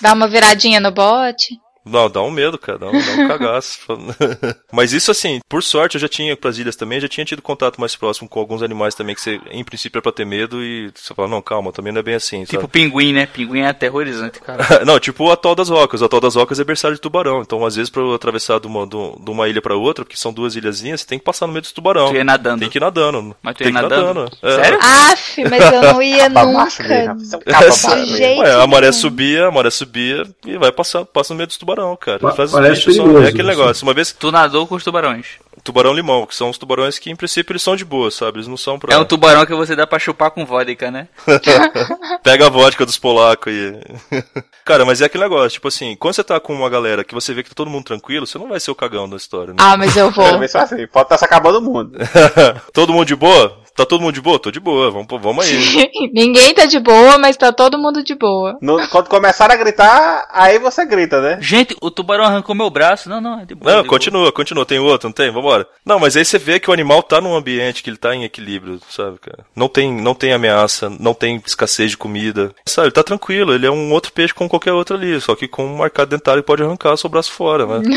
Dá 0.00 0.12
uma 0.12 0.28
viradinha 0.28 0.80
no 0.80 0.90
bote. 0.90 1.54
Não, 1.88 2.10
dá 2.10 2.22
um 2.22 2.30
medo, 2.30 2.58
cara, 2.58 2.78
dá 2.78 2.86
um, 2.88 2.92
dá 2.92 3.12
um 3.24 3.28
cagaço. 3.28 3.80
Mas 4.72 4.92
isso 4.92 5.10
assim, 5.10 5.40
por 5.48 5.62
sorte 5.62 5.96
eu 5.96 6.00
já 6.00 6.08
tinha 6.08 6.36
pras 6.36 6.58
ilhas 6.58 6.76
também, 6.76 7.00
já 7.00 7.08
tinha 7.08 7.24
tido 7.24 7.42
contato 7.42 7.80
mais 7.80 7.96
próximo 7.96 8.28
com 8.28 8.38
alguns 8.38 8.62
animais 8.62 8.94
também 8.94 9.14
que 9.14 9.20
você, 9.20 9.40
em 9.50 9.64
princípio, 9.64 9.98
é 9.98 10.02
pra 10.02 10.12
ter 10.12 10.24
medo 10.24 10.62
e 10.62 10.90
você 10.94 11.14
fala, 11.14 11.28
não, 11.28 11.42
calma, 11.42 11.72
também 11.72 11.92
não 11.92 12.00
é 12.00 12.02
bem 12.02 12.14
assim. 12.14 12.44
Tipo 12.44 12.62
sabe? 12.62 12.72
pinguim, 12.72 13.12
né? 13.12 13.26
Pinguim 13.26 13.60
é 13.60 13.68
aterrorizante, 13.68 14.40
cara. 14.40 14.58
não, 14.84 14.98
tipo 14.98 15.24
o 15.24 15.32
atol 15.32 15.54
das 15.54 15.68
rocas. 15.68 16.02
O 16.02 16.04
atol 16.04 16.20
das 16.20 16.34
rocas 16.34 16.60
é 16.60 16.64
berçário 16.64 16.96
de 16.96 17.00
tubarão. 17.00 17.42
Então, 17.42 17.64
às 17.64 17.76
vezes, 17.76 17.90
pra 17.90 18.02
eu 18.02 18.14
atravessar 18.14 18.60
de 18.60 18.66
uma, 18.66 18.86
de 18.86 19.30
uma 19.30 19.48
ilha 19.48 19.62
pra 19.62 19.74
outra, 19.74 20.04
porque 20.04 20.16
são 20.16 20.32
duas 20.32 20.56
ilhazinhas, 20.56 21.00
você 21.00 21.06
tem 21.06 21.18
que 21.18 21.24
passar 21.24 21.46
no 21.46 21.52
meio 21.52 21.62
dos 21.62 21.72
tubarão. 21.72 22.10
Tu 22.10 22.16
ia 22.16 22.24
nadando. 22.24 22.60
Tem 22.60 22.68
que 22.68 22.78
ir 22.78 22.80
nadando. 22.80 23.36
Mas 23.42 23.56
tu 23.56 23.64
ia 23.64 23.70
nadando? 23.70 24.06
nadando. 24.06 24.38
É. 24.42 24.54
Sério? 24.62 24.78
Aff, 24.80 25.44
mas 25.44 25.72
eu 25.72 25.82
não 25.82 26.02
ia 26.02 26.28
nunca. 26.28 26.68
É, 26.88 28.38
Ué, 28.38 28.62
a 28.62 28.66
maré 28.66 28.92
subia, 28.92 29.46
a 29.46 29.50
maré 29.50 29.70
subia 29.70 30.22
e 30.46 30.56
vai 30.58 30.72
passando, 30.72 31.06
passa 31.06 31.32
no 31.32 31.38
meio 31.38 31.46
dos 31.46 31.56
tubarão, 31.56 31.77
cara. 31.96 32.18
Pa 32.18 32.32
faz 32.32 32.52
parece 32.52 32.84
perigoso. 32.84 33.24
é 33.24 33.28
aquele 33.28 33.48
negócio. 33.48 33.86
Uma 33.86 33.94
vez. 33.94 34.12
Tu 34.12 34.30
nadou 34.30 34.66
com 34.66 34.74
os 34.74 34.84
tubarões. 34.84 35.26
Tubarão 35.62 35.92
limão, 35.92 36.24
que 36.24 36.34
são 36.34 36.50
os 36.50 36.58
tubarões 36.58 36.98
que 36.98 37.10
em 37.10 37.16
princípio 37.16 37.52
eles 37.52 37.62
são 37.62 37.76
de 37.76 37.84
boa, 37.84 38.10
sabe? 38.10 38.38
Eles 38.38 38.48
não 38.48 38.56
são 38.56 38.78
pra. 38.78 38.94
É 38.94 38.98
um 38.98 39.04
tubarão 39.04 39.44
que 39.44 39.54
você 39.54 39.74
dá 39.74 39.86
pra 39.86 39.98
chupar 39.98 40.30
com 40.30 40.46
vodka, 40.46 40.90
né? 40.90 41.08
Pega 42.22 42.46
a 42.46 42.50
vodka 42.50 42.86
dos 42.86 42.98
polacos 42.98 43.52
aí. 43.52 43.80
Cara, 44.64 44.84
mas 44.84 45.00
é 45.00 45.06
aquele 45.06 45.24
negócio, 45.24 45.50
tipo 45.50 45.68
assim, 45.68 45.96
quando 45.96 46.14
você 46.14 46.24
tá 46.24 46.38
com 46.38 46.54
uma 46.54 46.68
galera 46.70 47.02
que 47.04 47.14
você 47.14 47.34
vê 47.34 47.42
que 47.42 47.48
tá 47.48 47.54
todo 47.54 47.70
mundo 47.70 47.84
tranquilo, 47.84 48.26
você 48.26 48.38
não 48.38 48.48
vai 48.48 48.60
ser 48.60 48.70
o 48.70 48.74
cagão 48.74 49.08
da 49.08 49.16
história, 49.16 49.52
né? 49.52 49.56
Ah, 49.58 49.76
mas 49.76 49.96
eu 49.96 50.10
vou. 50.10 50.24
Pode 50.24 50.44
estar 50.44 51.04
tá 51.04 51.18
se 51.18 51.24
acabando 51.24 51.58
o 51.58 51.62
mundo. 51.62 51.98
todo 52.72 52.92
mundo 52.92 53.06
de 53.06 53.16
boa? 53.16 53.58
Tá 53.78 53.86
todo 53.86 54.00
mundo 54.00 54.14
de 54.14 54.20
boa? 54.20 54.40
Tô 54.40 54.50
de 54.50 54.58
boa, 54.58 54.90
vamos, 54.90 55.06
vamos 55.22 55.46
aí. 55.46 55.88
Ninguém 56.12 56.52
tá 56.52 56.66
de 56.66 56.80
boa, 56.80 57.16
mas 57.16 57.36
tá 57.36 57.52
todo 57.52 57.78
mundo 57.78 58.02
de 58.02 58.12
boa. 58.12 58.58
No, 58.60 58.88
quando 58.88 59.06
começar 59.08 59.52
a 59.52 59.54
gritar, 59.54 60.26
aí 60.32 60.58
você 60.58 60.84
grita, 60.84 61.20
né? 61.20 61.38
Gente, 61.40 61.76
o 61.80 61.88
tubarão 61.88 62.24
arrancou 62.24 62.56
meu 62.56 62.68
braço. 62.70 63.08
Não, 63.08 63.20
não, 63.20 63.38
é 63.38 63.44
de 63.44 63.54
boa. 63.54 63.72
Não, 63.72 63.82
de 63.82 63.88
continua, 63.88 64.22
boa. 64.22 64.32
continua. 64.32 64.66
Tem 64.66 64.80
outro, 64.80 65.06
não 65.08 65.12
tem? 65.12 65.30
Vambora. 65.30 65.64
Não, 65.86 66.00
mas 66.00 66.16
aí 66.16 66.24
você 66.24 66.38
vê 66.38 66.58
que 66.58 66.68
o 66.68 66.72
animal 66.72 67.04
tá 67.04 67.20
num 67.20 67.36
ambiente 67.36 67.80
que 67.80 67.88
ele 67.88 67.96
tá 67.96 68.12
em 68.12 68.24
equilíbrio, 68.24 68.80
sabe, 68.90 69.18
cara? 69.20 69.46
Não 69.54 69.68
tem, 69.68 69.92
não 69.92 70.12
tem 70.12 70.32
ameaça, 70.32 70.90
não 70.98 71.14
tem 71.14 71.40
escassez 71.46 71.92
de 71.92 71.96
comida. 71.96 72.52
Sabe, 72.66 72.88
ele 72.88 72.94
tá 72.94 73.04
tranquilo, 73.04 73.54
ele 73.54 73.64
é 73.64 73.70
um 73.70 73.92
outro 73.92 74.10
peixe 74.10 74.34
como 74.34 74.50
qualquer 74.50 74.72
outro 74.72 74.96
ali, 74.96 75.20
só 75.20 75.36
que 75.36 75.46
com 75.46 75.64
um 75.64 75.76
marcado 75.76 76.10
dentário 76.10 76.42
pode 76.42 76.64
arrancar 76.64 76.94
o 76.94 76.96
seu 76.96 77.08
braço 77.08 77.30
fora, 77.30 77.64
né? 77.64 77.88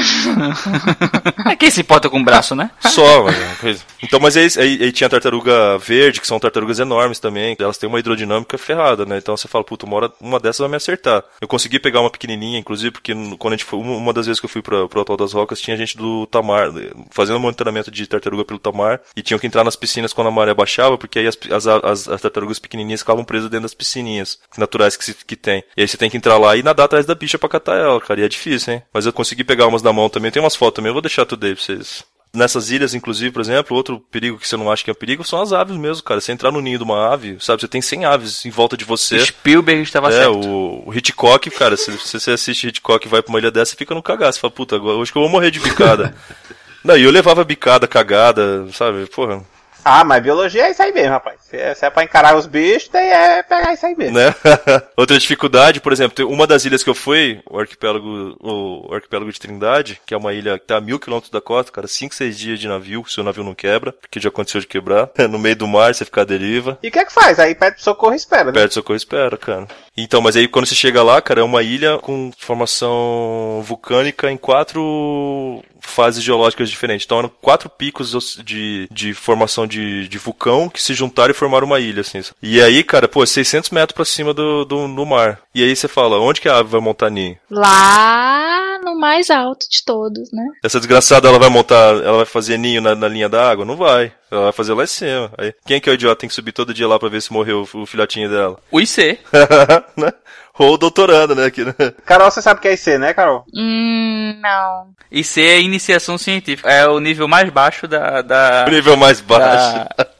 é 1.49 1.55
quem 1.55 1.71
se 1.71 1.81
importa 1.81 2.07
com 2.07 2.19
o 2.19 2.23
braço, 2.23 2.53
né? 2.53 2.69
Só, 2.81 3.23
mas 3.23 3.81
é 3.81 3.85
Então, 4.03 4.19
mas 4.19 4.37
aí, 4.37 4.47
aí, 4.59 4.83
aí 4.83 4.91
tinha 4.91 5.07
a 5.07 5.09
tartaruga 5.09 5.70
verde, 5.77 6.21
que 6.21 6.27
são 6.27 6.39
tartarugas 6.39 6.79
enormes 6.79 7.19
também. 7.19 7.55
Elas 7.59 7.77
têm 7.77 7.87
uma 7.87 7.99
hidrodinâmica 7.99 8.57
ferrada, 8.57 9.05
né? 9.05 9.17
Então 9.17 9.35
você 9.35 9.47
fala, 9.47 9.63
puta, 9.63 9.85
uma, 9.85 10.13
uma 10.19 10.39
dessas 10.39 10.59
vai 10.59 10.69
me 10.69 10.75
acertar. 10.75 11.23
Eu 11.39 11.47
consegui 11.47 11.79
pegar 11.79 12.01
uma 12.01 12.09
pequenininha, 12.09 12.59
inclusive, 12.59 12.91
porque 12.91 13.13
quando 13.37 13.53
a 13.53 13.57
gente 13.57 13.65
foi, 13.65 13.79
uma 13.79 14.13
das 14.13 14.25
vezes 14.25 14.39
que 14.39 14.45
eu 14.45 14.49
fui 14.49 14.61
para 14.61 14.87
pro 14.87 15.01
Atual 15.01 15.17
das 15.17 15.33
Rocas, 15.33 15.61
tinha 15.61 15.77
gente 15.77 15.97
do 15.97 16.25
Tamar, 16.27 16.71
fazendo 17.11 17.39
monitoramento 17.39 17.91
de 17.91 18.07
tartaruga 18.07 18.45
pelo 18.45 18.59
Tamar, 18.59 19.01
e 19.15 19.21
tinham 19.21 19.39
que 19.39 19.47
entrar 19.47 19.63
nas 19.63 19.75
piscinas 19.75 20.13
quando 20.13 20.27
a 20.27 20.31
maré 20.31 20.53
baixava, 20.53 20.97
porque 20.97 21.19
aí 21.19 21.27
as, 21.27 21.37
as, 21.51 21.67
as, 21.67 22.07
as 22.07 22.21
tartarugas 22.21 22.59
pequenininhas 22.59 23.01
ficavam 23.01 23.23
presas 23.23 23.49
dentro 23.49 23.63
das 23.63 23.73
piscininhas 23.73 24.39
naturais 24.57 24.95
que, 24.95 25.05
se, 25.05 25.13
que 25.13 25.35
tem. 25.35 25.63
E 25.75 25.81
aí 25.81 25.87
você 25.87 25.97
tem 25.97 26.09
que 26.09 26.17
entrar 26.17 26.37
lá 26.37 26.55
e 26.55 26.63
nadar 26.63 26.85
atrás 26.85 27.05
da 27.05 27.15
bicha 27.15 27.37
pra 27.37 27.49
catar 27.49 27.77
ela, 27.77 27.99
cara. 27.99 28.21
E 28.21 28.23
é 28.23 28.29
difícil, 28.29 28.73
hein? 28.73 28.83
Mas 28.93 29.05
eu 29.05 29.13
consegui 29.13 29.43
pegar 29.43 29.67
umas 29.67 29.81
na 29.81 29.93
mão 29.93 30.09
também. 30.09 30.31
Tem 30.31 30.41
umas 30.41 30.55
fotos 30.55 30.75
também, 30.75 30.89
eu 30.89 30.93
vou 30.93 31.01
deixar 31.01 31.25
tudo 31.25 31.45
aí 31.45 31.55
pra 31.55 31.63
vocês. 31.63 32.03
Nessas 32.33 32.69
ilhas, 32.69 32.93
inclusive, 32.93 33.29
por 33.29 33.41
exemplo, 33.41 33.75
outro 33.75 33.99
perigo 34.09 34.37
que 34.37 34.47
você 34.47 34.55
não 34.55 34.71
acha 34.71 34.83
que 34.83 34.89
é 34.89 34.93
um 34.93 34.95
perigo 34.95 35.21
são 35.21 35.41
as 35.41 35.51
aves 35.51 35.75
mesmo, 35.75 36.01
cara. 36.01 36.21
Você 36.21 36.31
entrar 36.31 36.49
no 36.49 36.61
ninho 36.61 36.77
de 36.77 36.83
uma 36.83 37.13
ave, 37.13 37.35
sabe? 37.41 37.61
Você 37.61 37.67
tem 37.67 37.81
100 37.81 38.05
aves 38.05 38.45
em 38.45 38.49
volta 38.49 38.77
de 38.77 38.85
você. 38.85 39.19
Spielberg 39.19 39.81
estava 39.81 40.07
é, 40.07 40.11
certo. 40.11 40.39
O, 40.39 40.89
o 40.89 40.93
Hitchcock, 40.93 41.49
cara, 41.51 41.75
se, 41.75 41.91
se 41.97 42.19
você 42.19 42.31
assiste 42.31 42.67
Hitchcock 42.67 43.05
e 43.05 43.09
vai 43.09 43.21
pra 43.21 43.29
uma 43.29 43.39
ilha 43.39 43.51
dessa, 43.51 43.71
você 43.71 43.77
fica 43.77 43.93
no 43.93 44.01
cagaço. 44.01 44.37
Você 44.37 44.41
fala, 44.41 44.51
puta, 44.51 44.77
agora, 44.77 44.95
hoje 44.95 45.11
que 45.11 45.17
eu 45.17 45.23
vou 45.23 45.31
morrer 45.31 45.51
de 45.51 45.59
bicada. 45.59 46.15
e 46.97 47.01
eu 47.03 47.11
levava 47.11 47.43
bicada, 47.43 47.85
cagada, 47.85 48.65
sabe? 48.71 49.07
Porra, 49.07 49.43
ah, 49.83 50.03
mas 50.03 50.21
biologia 50.21 50.67
é 50.67 50.71
isso 50.71 50.81
aí 50.81 50.91
mesmo, 50.91 51.11
rapaz. 51.11 51.41
Se 51.41 51.57
é, 51.57 51.73
se 51.73 51.85
é 51.85 51.89
pra 51.89 52.03
encarar 52.03 52.35
os 52.35 52.45
bichos, 52.45 52.89
daí 52.91 53.09
é 53.09 53.43
pegar 53.43 53.73
isso 53.73 53.85
aí 53.85 53.95
mesmo. 53.95 54.17
Né? 54.17 54.33
Outra 54.95 55.17
dificuldade, 55.17 55.81
por 55.81 55.91
exemplo, 55.91 56.27
uma 56.29 56.45
das 56.45 56.65
ilhas 56.65 56.83
que 56.83 56.89
eu 56.89 56.95
fui, 56.95 57.41
o 57.49 57.59
arquipélago, 57.59 58.37
o 58.39 58.93
arquipélago 58.93 59.31
de 59.31 59.39
Trindade, 59.39 60.01
que 60.05 60.13
é 60.13 60.17
uma 60.17 60.33
ilha 60.33 60.59
que 60.59 60.65
tá 60.65 60.77
a 60.77 60.81
mil 60.81 60.99
quilômetros 60.99 61.31
da 61.31 61.41
costa, 61.41 61.71
cara, 61.71 61.87
5, 61.87 62.13
6 62.13 62.37
dias 62.37 62.59
de 62.59 62.67
navio, 62.67 63.03
se 63.07 63.19
o 63.19 63.23
navio 63.23 63.43
não 63.43 63.55
quebra, 63.55 63.91
porque 63.91 64.19
já 64.19 64.29
aconteceu 64.29 64.61
de 64.61 64.67
quebrar. 64.67 65.09
No 65.31 65.39
meio 65.39 65.55
do 65.55 65.67
mar, 65.67 65.93
você 65.93 66.03
fica 66.03 66.21
à 66.21 66.25
deriva. 66.25 66.77
E 66.83 66.89
o 66.89 66.91
que 66.91 66.99
é 66.99 67.05
que 67.05 67.13
faz? 67.13 67.39
Aí 67.39 67.55
pede 67.55 67.81
socorro 67.81 68.13
e 68.13 68.17
espera, 68.17 68.45
né? 68.45 68.51
Pede 68.51 68.73
socorro 68.73 68.95
e 68.95 68.97
espera, 68.97 69.37
cara. 69.37 69.65
Então, 69.95 70.19
mas 70.19 70.35
aí 70.35 70.47
quando 70.47 70.65
você 70.65 70.75
chega 70.75 71.01
lá, 71.01 71.21
cara, 71.21 71.39
é 71.39 71.43
uma 71.43 71.63
ilha 71.63 71.97
com 71.99 72.31
formação 72.37 73.63
vulcânica 73.65 74.29
em 74.29 74.35
quatro 74.35 75.63
fases 75.81 76.23
geológicas 76.23 76.69
diferentes. 76.69 77.05
Então 77.05 77.19
eram 77.19 77.31
quatro 77.41 77.69
picos 77.69 78.41
de, 78.43 78.87
de 78.91 79.13
formação 79.13 79.67
de, 79.71 80.07
de 80.07 80.17
vulcão 80.17 80.69
que 80.69 80.81
se 80.81 80.93
juntaram 80.93 81.31
e 81.31 81.35
formaram 81.35 81.65
uma 81.65 81.79
ilha, 81.79 82.01
assim. 82.01 82.21
E 82.41 82.61
aí, 82.61 82.83
cara, 82.83 83.07
pô, 83.07 83.25
600 83.25 83.69
metros 83.69 83.95
pra 83.95 84.05
cima 84.05 84.33
do, 84.33 84.65
do, 84.65 84.87
do 84.87 85.05
mar. 85.05 85.39
E 85.55 85.63
aí 85.63 85.75
você 85.75 85.87
fala, 85.87 86.19
onde 86.19 86.41
que 86.41 86.49
a 86.49 86.57
ave 86.57 86.69
vai 86.69 86.81
montar 86.81 87.09
ninho? 87.09 87.37
Lá 87.49 88.79
no 88.83 88.99
mais 88.99 89.29
alto 89.29 89.67
de 89.69 89.83
todos, 89.83 90.31
né? 90.31 90.43
Essa 90.63 90.79
desgraçada, 90.79 91.27
ela 91.27 91.39
vai 91.39 91.49
montar, 91.49 91.95
ela 91.95 92.17
vai 92.17 92.25
fazer 92.25 92.57
ninho 92.57 92.81
na, 92.81 92.93
na 92.93 93.07
linha 93.07 93.29
da 93.29 93.49
água? 93.49 93.65
Não 93.65 93.75
vai. 93.75 94.11
Ela 94.29 94.43
vai 94.43 94.51
fazer 94.51 94.73
lá 94.73 94.83
em 94.83 94.87
cima. 94.87 95.31
Aí, 95.37 95.53
quem 95.65 95.77
é 95.77 95.79
que 95.79 95.89
é 95.89 95.91
o 95.91 95.95
idiota? 95.95 96.21
Tem 96.21 96.29
que 96.29 96.35
subir 96.35 96.51
todo 96.51 96.73
dia 96.73 96.87
lá 96.87 96.97
pra 96.99 97.09
ver 97.09 97.21
se 97.21 97.33
morreu 97.33 97.67
o, 97.73 97.81
o 97.81 97.85
filhotinho 97.85 98.29
dela. 98.29 98.57
O 98.71 98.79
IC. 98.79 99.19
né? 99.97 100.13
Ou 100.61 100.77
doutorando, 100.77 101.35
né? 101.35 101.45
Aqui, 101.45 101.65
né? 101.65 101.73
Carol, 102.05 102.29
você 102.29 102.41
sabe 102.41 102.59
o 102.59 102.61
que 102.61 102.67
é 102.67 102.73
IC, 102.73 102.97
né, 102.97 103.13
Carol? 103.13 103.45
Hum, 103.53 104.39
não. 104.41 104.87
IC 105.11 105.41
é 105.41 105.59
iniciação 105.59 106.17
científica. 106.17 106.69
É 106.69 106.87
o 106.87 106.99
nível 106.99 107.27
mais 107.27 107.49
baixo 107.49 107.87
da. 107.87 108.21
da 108.21 108.65
o 108.67 108.71
nível 108.71 108.95
mais 108.95 109.19
baixo. 109.19 109.85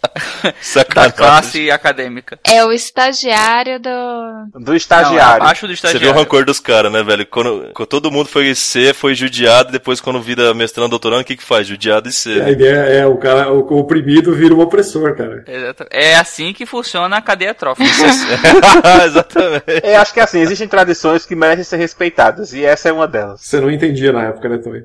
Da, 0.73 1.05
da 1.05 1.11
classe 1.11 1.71
acadêmica. 1.71 2.39
É 2.43 2.65
o 2.65 2.71
estagiário 2.73 3.79
do. 3.79 4.59
Do 4.59 4.75
estagiário. 4.75 5.39
Não, 5.39 5.45
abaixo 5.45 5.67
do 5.67 5.73
estagiário. 5.73 5.99
Você 5.99 6.05
viu 6.05 6.13
o 6.13 6.19
rancor 6.19 6.43
dos 6.43 6.59
caras, 6.59 6.91
né, 6.91 7.03
velho? 7.03 7.25
Quando, 7.25 7.71
quando, 7.73 7.87
todo 7.87 8.11
mundo 8.11 8.27
foi 8.27 8.47
IC, 8.47 8.93
foi 8.93 9.15
judiado, 9.15 9.71
depois 9.71 10.01
quando 10.01 10.19
vira 10.19 10.53
mestrando, 10.53 10.89
doutorando, 10.89 11.21
o 11.21 11.25
que 11.25 11.37
que 11.37 11.43
faz? 11.43 11.67
Judiado 11.67 12.09
e 12.09 12.11
C. 12.11 12.41
A 12.41 12.49
ideia 12.49 12.77
é 12.77 13.05
o 13.05 13.15
cara, 13.17 13.51
o 13.51 13.77
oprimido 13.77 14.33
vira 14.33 14.53
um 14.53 14.59
opressor, 14.59 15.15
cara. 15.15 15.45
É 15.89 16.15
assim 16.15 16.51
que 16.51 16.65
funciona 16.65 17.17
a 17.17 17.21
cadeia 17.21 17.53
trófica. 17.53 17.87
Exatamente. 19.05 19.63
É, 19.83 19.95
acho 19.95 20.13
que 20.13 20.19
é 20.19 20.23
assim, 20.32 20.41
existem 20.41 20.67
tradições 20.67 21.25
que 21.25 21.36
merecem 21.36 21.63
ser 21.63 21.77
respeitadas, 21.77 22.53
e 22.53 22.65
essa 22.65 22.89
é 22.89 22.91
uma 22.91 23.07
delas. 23.07 23.41
Você 23.41 23.59
não 23.59 23.69
entendia 23.69 24.11
na 24.11 24.25
época, 24.25 24.49
né, 24.49 24.57
também. 24.57 24.84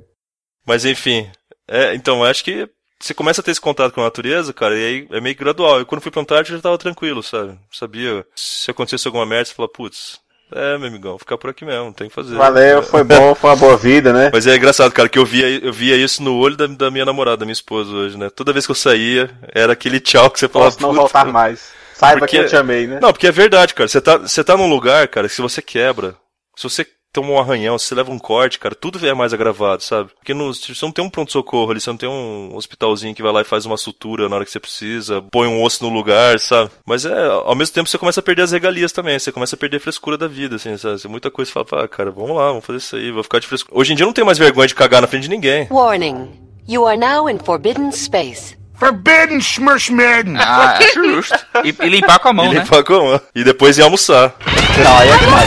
Mas 0.66 0.84
enfim, 0.84 1.30
é, 1.68 1.94
então, 1.94 2.24
acho 2.24 2.44
que 2.44 2.68
você 2.98 3.12
começa 3.12 3.40
a 3.40 3.44
ter 3.44 3.50
esse 3.50 3.60
contato 3.60 3.92
com 3.92 4.00
a 4.00 4.04
natureza, 4.04 4.52
cara, 4.52 4.76
e 4.76 4.84
aí 4.84 5.08
é 5.10 5.20
meio 5.20 5.36
gradual. 5.36 5.78
Eu 5.78 5.86
quando 5.86 6.00
fui 6.00 6.10
pra 6.10 6.22
Antártida 6.22 6.56
já 6.56 6.62
tava 6.62 6.78
tranquilo, 6.78 7.22
sabe? 7.22 7.58
Sabia, 7.70 8.24
se 8.34 8.70
acontecesse 8.70 9.06
alguma 9.06 9.26
merda, 9.26 9.46
você 9.46 9.54
fala, 9.54 9.68
putz, 9.68 10.18
é, 10.52 10.78
meu 10.78 10.88
amigão, 10.88 11.18
ficar 11.18 11.36
por 11.36 11.50
aqui 11.50 11.64
mesmo, 11.64 11.92
tem 11.92 12.08
que 12.08 12.14
fazer. 12.14 12.36
Valeu, 12.36 12.82
foi 12.82 13.02
bom, 13.04 13.34
foi 13.34 13.50
uma 13.50 13.56
boa 13.56 13.76
vida, 13.76 14.12
né? 14.12 14.30
Mas 14.32 14.46
é 14.46 14.56
engraçado, 14.56 14.92
cara, 14.92 15.08
que 15.08 15.18
eu 15.18 15.26
via, 15.26 15.46
eu 15.46 15.72
via 15.72 15.96
isso 15.96 16.22
no 16.22 16.36
olho 16.36 16.56
da, 16.56 16.66
da 16.66 16.90
minha 16.90 17.04
namorada, 17.04 17.38
da 17.38 17.44
minha 17.44 17.52
esposa 17.52 17.90
hoje, 17.90 18.16
né? 18.16 18.30
Toda 18.30 18.52
vez 18.52 18.64
que 18.64 18.70
eu 18.70 18.76
saía, 18.76 19.30
era 19.52 19.72
aquele 19.72 20.00
tchau 20.00 20.30
que 20.30 20.38
você 20.38 20.48
falava. 20.48 20.70
Posso 20.70 20.82
não 20.82 20.94
voltar 20.94 21.26
mais. 21.26 21.75
Saiba 21.96 22.20
porque... 22.20 22.36
que 22.36 22.44
eu 22.44 22.48
te 22.48 22.56
amei, 22.56 22.86
né? 22.86 22.98
Não, 23.00 23.12
porque 23.12 23.26
é 23.26 23.32
verdade, 23.32 23.74
cara. 23.74 23.88
Você 23.88 24.00
tá, 24.00 24.18
você 24.18 24.44
tá 24.44 24.56
num 24.56 24.68
lugar, 24.68 25.08
cara, 25.08 25.28
que 25.28 25.34
se 25.34 25.40
você 25.40 25.62
quebra, 25.62 26.14
se 26.54 26.62
você 26.64 26.86
toma 27.10 27.30
um 27.30 27.38
arranhão, 27.38 27.78
se 27.78 27.86
você 27.86 27.94
leva 27.94 28.12
um 28.12 28.18
corte, 28.18 28.58
cara, 28.58 28.74
tudo 28.74 29.04
é 29.06 29.14
mais 29.14 29.32
agravado, 29.32 29.82
sabe? 29.82 30.10
Porque 30.14 30.34
no, 30.34 30.52
você 30.52 30.74
não 30.84 30.92
tem 30.92 31.02
um 31.02 31.08
pronto-socorro 31.08 31.70
ali, 31.70 31.80
você 31.80 31.88
não 31.88 31.96
tem 31.96 32.08
um 32.08 32.54
hospitalzinho 32.54 33.14
que 33.14 33.22
vai 33.22 33.32
lá 33.32 33.40
e 33.40 33.44
faz 33.44 33.64
uma 33.64 33.78
sutura 33.78 34.28
na 34.28 34.36
hora 34.36 34.44
que 34.44 34.50
você 34.50 34.60
precisa, 34.60 35.22
põe 35.32 35.48
um 35.48 35.62
osso 35.62 35.82
no 35.82 35.88
lugar, 35.88 36.38
sabe? 36.38 36.70
Mas 36.84 37.06
é, 37.06 37.26
ao 37.26 37.54
mesmo 37.54 37.74
tempo 37.74 37.88
você 37.88 37.96
começa 37.96 38.20
a 38.20 38.22
perder 38.22 38.42
as 38.42 38.52
regalias 38.52 38.92
também, 38.92 39.18
você 39.18 39.32
começa 39.32 39.56
a 39.56 39.58
perder 39.58 39.78
a 39.78 39.80
frescura 39.80 40.18
da 40.18 40.28
vida, 40.28 40.56
assim, 40.56 40.76
sabe? 40.76 40.98
Você, 40.98 41.08
muita 41.08 41.30
coisa 41.30 41.50
você 41.50 41.64
fala, 41.64 41.84
ah, 41.84 41.88
cara, 41.88 42.10
vamos 42.10 42.36
lá, 42.36 42.48
vamos 42.48 42.66
fazer 42.66 42.78
isso 42.78 42.96
aí, 42.96 43.10
vou 43.10 43.22
ficar 43.22 43.38
de 43.38 43.46
frescura. 43.46 43.80
Hoje 43.80 43.94
em 43.94 43.96
dia 43.96 44.04
eu 44.04 44.08
não 44.08 44.12
tenho 44.12 44.26
mais 44.26 44.36
vergonha 44.36 44.68
de 44.68 44.74
cagar 44.74 45.00
na 45.00 45.08
frente 45.08 45.22
de 45.22 45.30
ninguém. 45.30 45.66
Warning. 45.70 46.30
You 46.68 46.86
are 46.86 46.98
now 46.98 47.30
in 47.30 47.38
forbidden 47.38 47.92
space. 47.92 48.58
Forbidden 48.78 49.38
Smurshmaden! 49.38 50.36
Ah, 50.38 50.78
é 50.80 50.92
justo. 50.92 51.38
E, 51.64 51.74
e, 51.80 51.88
limpar 51.88 52.18
com 52.18 52.28
a 52.28 52.32
mão, 52.32 52.46
e 52.46 52.54
né? 52.54 52.60
limpar 52.60 52.84
com 52.84 52.94
a 52.94 53.02
mão. 53.02 53.20
E 53.34 53.42
depois 53.42 53.78
ir 53.78 53.82
almoçar. 53.82 54.34
Não, 54.82 54.98
aí 54.98 55.08
é 55.08 55.16
demais. 55.16 55.46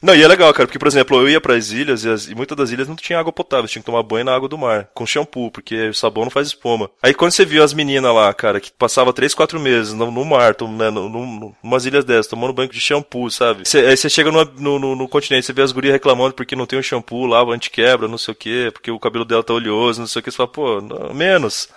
Não, 0.00 0.14
e 0.14 0.22
é 0.22 0.28
legal, 0.28 0.52
cara, 0.52 0.66
porque, 0.66 0.78
por 0.78 0.86
exemplo, 0.86 1.20
eu 1.20 1.28
ia 1.28 1.40
para 1.40 1.54
as 1.54 1.70
ilhas 1.70 2.04
e, 2.04 2.08
as, 2.08 2.28
e, 2.28 2.34
muitas 2.34 2.56
das 2.56 2.70
ilhas 2.70 2.86
não 2.86 2.94
tinha 2.94 3.18
água 3.18 3.32
potável, 3.32 3.68
tinha 3.68 3.82
que 3.82 3.86
tomar 3.86 4.02
banho 4.02 4.24
na 4.24 4.34
água 4.34 4.48
do 4.48 4.56
mar, 4.56 4.88
com 4.94 5.04
shampoo, 5.04 5.50
porque 5.50 5.88
o 5.88 5.94
sabão 5.94 6.24
não 6.24 6.30
faz 6.30 6.48
espuma. 6.48 6.90
Aí 7.02 7.12
quando 7.12 7.32
você 7.32 7.44
viu 7.44 7.62
as 7.62 7.74
meninas 7.74 8.14
lá, 8.14 8.32
cara, 8.32 8.60
que 8.60 8.70
passava 8.70 9.12
3, 9.12 9.34
4 9.34 9.58
meses 9.58 9.92
no, 9.92 10.10
no 10.10 10.24
mar, 10.24 10.54
tom, 10.54 10.70
né, 10.70 10.88
no, 10.90 11.08
no, 11.08 11.54
numas 11.62 11.84
ilhas 11.84 12.04
dessas, 12.04 12.28
tomando 12.28 12.52
banho 12.52 12.68
de 12.68 12.80
shampoo, 12.80 13.30
sabe? 13.30 13.68
Cê, 13.68 13.78
aí 13.78 13.96
você 13.96 14.08
chega 14.08 14.30
no, 14.30 14.44
no, 14.78 14.96
no, 14.96 15.08
continente, 15.08 15.46
você 15.46 15.52
vê 15.52 15.62
as 15.62 15.72
gurias 15.72 15.92
reclamando 15.92 16.34
porque 16.34 16.54
não 16.54 16.66
tem 16.66 16.78
um 16.78 16.82
shampoo 16.82 17.26
lá, 17.26 17.42
o 17.42 17.50
anti-quebra, 17.50 18.06
não 18.06 18.18
sei 18.18 18.32
o 18.32 18.36
que, 18.36 18.70
porque 18.70 18.90
o 18.90 19.00
cabelo 19.00 19.24
dela 19.24 19.42
tá 19.42 19.52
oleoso, 19.52 20.00
não 20.00 20.06
sei 20.06 20.20
o 20.20 20.22
que, 20.22 20.30
você 20.30 20.36
fala, 20.36 20.48
pô, 20.48 20.80
não, 20.80 21.12
menos. 21.12 21.68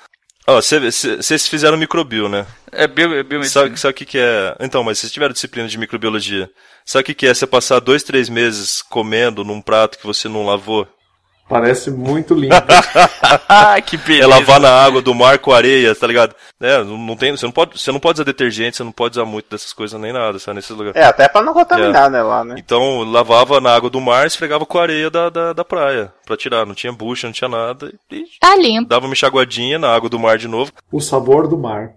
Ó, 0.47 0.57
oh, 0.57 0.61
vocês 0.61 1.47
fizeram 1.47 1.77
microbio, 1.77 2.27
né? 2.27 2.47
É 2.71 2.87
bio, 2.87 3.23
bio 3.23 3.43
sabe, 3.43 3.79
sabe 3.79 3.91
o 3.91 3.95
que, 3.95 4.05
que 4.05 4.17
é? 4.17 4.55
Então, 4.59 4.83
mas 4.83 4.97
vocês 4.97 5.11
tiveram 5.11 5.33
disciplina 5.33 5.67
de 5.67 5.77
microbiologia. 5.77 6.49
Sabe 6.83 7.03
o 7.03 7.05
que, 7.05 7.13
que 7.13 7.27
é 7.27 7.33
você 7.33 7.45
passar 7.45 7.79
dois, 7.79 8.01
três 8.01 8.27
meses 8.27 8.81
comendo 8.81 9.43
num 9.43 9.61
prato 9.61 9.99
que 9.99 10.05
você 10.05 10.27
não 10.27 10.45
lavou? 10.45 10.87
Parece 11.51 11.91
muito 11.91 12.33
limpo. 12.33 12.55
que 13.85 13.97
beleza. 13.97 14.23
É 14.23 14.27
lavar 14.27 14.59
na 14.59 14.69
água 14.69 15.01
do 15.01 15.13
mar 15.13 15.37
com 15.37 15.51
areia, 15.51 15.93
tá 15.93 16.07
ligado? 16.07 16.33
É, 16.61 16.81
não 16.83 17.17
tem, 17.17 17.31
você 17.31 17.45
não 17.45 17.51
pode, 17.51 17.77
você 17.77 17.91
não 17.91 17.99
pode 17.99 18.17
usar 18.17 18.23
detergente, 18.23 18.77
você 18.77 18.83
não 18.83 18.91
pode 18.91 19.19
usar 19.19 19.25
muito 19.25 19.49
dessas 19.49 19.73
coisas 19.73 19.99
nem 19.99 20.13
nada, 20.13 20.39
sabe, 20.39 20.55
nesse 20.55 20.71
lugar. 20.71 20.95
É, 20.95 21.03
até 21.03 21.27
pra 21.27 21.41
não 21.41 21.53
contaminar, 21.53 22.07
é. 22.07 22.09
né, 22.09 22.23
lá, 22.23 22.43
né? 22.45 22.55
Então, 22.57 23.03
lavava 23.03 23.59
na 23.59 23.75
água 23.75 23.89
do 23.89 23.99
mar, 23.99 24.25
esfregava 24.25 24.65
com 24.65 24.77
a 24.77 24.83
areia 24.83 25.09
da, 25.09 25.29
da, 25.29 25.53
da 25.53 25.65
praia, 25.65 26.13
pra 26.25 26.37
tirar, 26.37 26.65
não 26.65 26.73
tinha 26.73 26.93
bucha, 26.93 27.27
não 27.27 27.33
tinha 27.33 27.49
nada. 27.49 27.91
E 28.09 28.23
tá 28.39 28.55
limpo. 28.55 28.87
Dava 28.87 29.05
uma 29.05 29.13
enxaguadinha 29.13 29.77
na 29.77 29.93
água 29.93 30.09
do 30.09 30.19
mar 30.19 30.37
de 30.37 30.47
novo. 30.47 30.71
O 30.89 31.01
sabor 31.01 31.47
do 31.47 31.57
mar. 31.57 31.91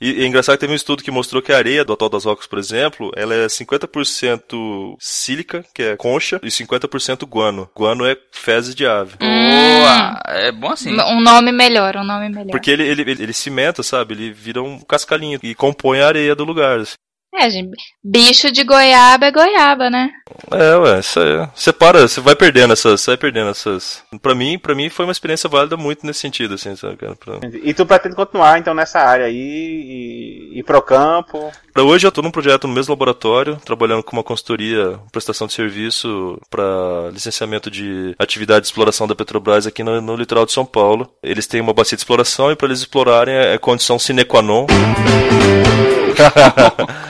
E 0.00 0.22
é 0.22 0.26
engraçado 0.26 0.56
que 0.56 0.60
teve 0.60 0.72
um 0.72 0.76
estudo 0.76 1.02
que 1.02 1.10
mostrou 1.10 1.42
que 1.42 1.52
a 1.52 1.56
areia 1.56 1.84
do 1.84 1.92
Atol 1.92 2.08
das 2.08 2.24
Rocas, 2.24 2.46
por 2.46 2.58
exemplo, 2.58 3.10
ela 3.14 3.34
é 3.34 3.46
50% 3.46 4.96
sílica, 4.98 5.64
que 5.74 5.82
é 5.82 5.96
concha, 5.96 6.40
e 6.42 6.48
50% 6.48 7.26
guano. 7.26 7.68
Guano 7.76 8.06
é 8.06 8.16
fezes 8.32 8.74
de 8.74 8.86
ave. 8.86 9.16
Boa! 9.18 10.20
É 10.26 10.50
bom 10.52 10.70
assim. 10.70 10.98
Um 10.98 11.20
nome 11.20 11.52
melhor, 11.52 11.96
um 11.96 12.04
nome 12.04 12.30
melhor. 12.30 12.50
Porque 12.50 12.70
ele, 12.70 12.84
ele, 12.84 13.02
ele, 13.02 13.22
ele 13.22 13.32
cimenta, 13.32 13.82
sabe? 13.82 14.14
Ele 14.14 14.32
vira 14.32 14.62
um 14.62 14.80
cascalhinho 14.80 15.38
e 15.42 15.54
compõe 15.54 16.00
a 16.00 16.06
areia 16.06 16.34
do 16.34 16.44
lugar. 16.44 16.80
Assim. 16.80 16.94
É, 17.32 17.48
gente, 17.48 17.76
bicho 18.02 18.50
de 18.50 18.64
goiaba 18.64 19.26
é 19.26 19.30
goiaba, 19.30 19.88
né? 19.88 20.10
É, 20.50 20.76
ué, 20.76 20.98
isso 20.98 21.20
aí. 21.20 21.48
Você 21.54 21.72
para, 21.72 22.06
você 22.06 22.20
vai 22.20 22.34
perdendo 22.34 22.72
essas, 22.72 23.00
você 23.00 23.12
vai 23.12 23.16
perdendo 23.16 23.50
essas. 23.50 24.02
Pra 24.20 24.34
mim, 24.34 24.58
pra 24.58 24.74
mim 24.74 24.90
foi 24.90 25.06
uma 25.06 25.12
experiência 25.12 25.48
válida 25.48 25.76
muito 25.76 26.04
nesse 26.04 26.20
sentido, 26.20 26.54
assim, 26.54 26.74
sabe, 26.74 26.96
cara? 26.96 27.14
Pra... 27.14 27.38
E 27.62 27.72
tu 27.72 27.86
pretende 27.86 28.16
continuar, 28.16 28.58
então, 28.58 28.74
nessa 28.74 28.98
área 28.98 29.26
aí, 29.26 29.32
e 29.32 30.58
ir 30.58 30.64
pro 30.64 30.82
campo? 30.82 31.52
Pra 31.72 31.84
hoje 31.84 32.04
eu 32.04 32.10
tô 32.10 32.20
num 32.20 32.32
projeto 32.32 32.66
no 32.66 32.74
mesmo 32.74 32.92
laboratório, 32.92 33.56
trabalhando 33.64 34.02
com 34.02 34.16
uma 34.16 34.24
consultoria, 34.24 34.98
prestação 35.12 35.46
de 35.46 35.52
serviço 35.52 36.36
para 36.50 37.10
licenciamento 37.12 37.70
de 37.70 38.12
atividade 38.18 38.62
de 38.62 38.66
exploração 38.66 39.06
da 39.06 39.14
Petrobras 39.14 39.68
aqui 39.68 39.84
no, 39.84 40.00
no 40.00 40.16
litoral 40.16 40.44
de 40.44 40.52
São 40.52 40.66
Paulo. 40.66 41.08
Eles 41.22 41.46
têm 41.46 41.60
uma 41.60 41.72
bacia 41.72 41.96
de 41.96 42.00
exploração 42.00 42.50
e 42.50 42.56
para 42.56 42.66
eles 42.66 42.80
explorarem 42.80 43.34
é 43.34 43.56
condição 43.56 44.00
sine 44.00 44.24
qua 44.24 44.42
non. 44.42 44.66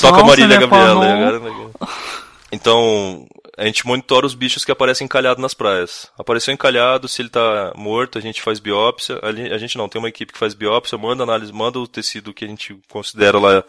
Toca 0.00 0.20
a 0.20 0.24
Marília 0.24 0.58
Gabriela. 0.58 1.40
Então, 2.50 3.26
a 3.56 3.64
gente 3.64 3.86
monitora 3.86 4.26
os 4.26 4.34
bichos 4.34 4.64
que 4.64 4.70
aparecem 4.70 5.04
encalhados 5.04 5.42
nas 5.42 5.54
praias. 5.54 6.10
Apareceu 6.18 6.52
encalhado, 6.52 7.08
se 7.08 7.22
ele 7.22 7.28
tá 7.28 7.72
morto, 7.74 8.18
a 8.18 8.20
gente 8.20 8.42
faz 8.42 8.60
biópsia. 8.60 9.18
A 9.22 9.58
gente 9.58 9.78
não, 9.78 9.88
tem 9.88 9.98
uma 9.98 10.08
equipe 10.08 10.32
que 10.32 10.38
faz 10.38 10.54
biópsia, 10.54 10.98
manda 10.98 11.22
análise, 11.22 11.52
manda 11.52 11.78
o 11.78 11.88
tecido 11.88 12.34
que 12.34 12.44
a 12.44 12.48
gente 12.48 12.78
considera 12.88 13.38
lá 13.38 13.64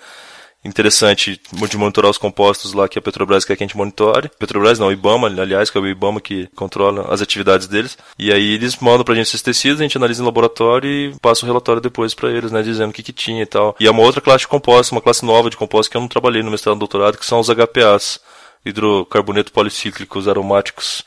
interessante 0.64 1.40
de 1.70 1.78
monitorar 1.78 2.12
os 2.12 2.18
compostos 2.18 2.74
lá 2.74 2.88
que 2.88 3.00
a 3.00 3.02
Petrobras 3.02 3.46
quer 3.46 3.56
que 3.56 3.64
a 3.64 3.68
gente 3.68 3.78
monitore. 3.78 4.30
Petrobras 4.38 4.80
não, 4.80 4.88
o 4.88 4.92
IBAMA, 4.92 5.28
aliás, 5.28 5.70
que 5.70 5.78
é 5.78 5.82
o 5.82 5.88
IBAMA 5.88 6.20
que 6.20 6.48
controla 6.56 7.14
as 7.14 7.22
atividades 7.22 7.68
deles. 7.68 7.98
E 8.18 8.32
aí 8.32 8.54
eles 8.54 8.78
mandam 8.78 9.04
pra 9.04 9.16
gente 9.16 9.28
esses 9.28 9.42
tecidos, 9.42 9.80
a 9.80 9.84
gente 9.84 9.98
analisa 9.98 10.22
em 10.22 10.26
laboratório 10.26 10.90
e 10.90 11.20
passa 11.20 11.46
o 11.46 11.48
relatório 11.48 11.82
depois 11.82 12.14
pra 12.14 12.30
eles, 12.30 12.52
né, 12.52 12.62
dizendo 12.62 12.90
o 12.90 12.94
que 12.94 13.04
que 13.04 13.14
tinha 13.14 13.44
e 13.44 13.46
tal. 13.46 13.76
E 13.80 13.88
é 13.88 13.92
uma 13.92 14.04
outra 14.04 14.22
classe 14.22 14.40
de 14.40 14.48
compostos, 14.48 14.92
uma 14.92 15.02
classe 15.02 15.26
nova 15.26 15.50
de 15.50 15.58
compostos 15.58 15.88
que 15.88 15.98
eu 15.98 16.02
não 16.02 16.08
trabalhei 16.08 16.44
no 16.44 16.52
mestrado 16.52 16.76
e 16.76 16.80
doutorado, 16.80 17.18
que 17.18 17.26
são 17.26 17.40
os 17.40 17.50
HPAs, 17.50 18.20
hidrocarboneto 18.66 19.52
policíclicos 19.52 20.28
aromáticos 20.28 21.06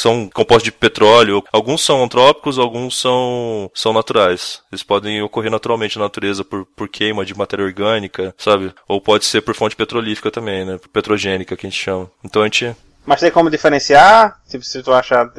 são 0.00 0.28
compostos 0.32 0.64
de 0.64 0.72
petróleo. 0.72 1.42
Alguns 1.52 1.82
são 1.82 2.02
antrópicos, 2.02 2.58
alguns 2.58 2.98
são, 2.98 3.70
são 3.74 3.92
naturais. 3.92 4.62
Eles 4.70 4.82
podem 4.82 5.22
ocorrer 5.22 5.50
naturalmente 5.50 5.98
na 5.98 6.04
natureza 6.04 6.44
por, 6.44 6.64
por 6.64 6.88
queima 6.88 7.24
de 7.24 7.36
matéria 7.36 7.64
orgânica, 7.64 8.34
sabe? 8.38 8.72
Ou 8.86 9.00
pode 9.00 9.24
ser 9.24 9.42
por 9.42 9.54
fonte 9.54 9.76
petrolífica 9.76 10.30
também, 10.30 10.64
né? 10.64 10.78
Petrogênica, 10.92 11.56
que 11.56 11.66
a 11.66 11.70
gente 11.70 11.82
chama. 11.82 12.10
Então 12.24 12.42
a 12.42 12.44
gente 12.46 12.74
Mas 13.04 13.20
tem 13.20 13.30
como 13.30 13.50
diferenciar? 13.50 14.40
Se, 14.46 14.60
se 14.62 14.82
tu 14.82 14.92
achar. 14.92 15.30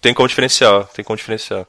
tem 0.00 0.14
como 0.14 0.28
diferenciar, 0.28 0.86
tem 0.88 1.04
como 1.04 1.16
diferenciar. 1.16 1.66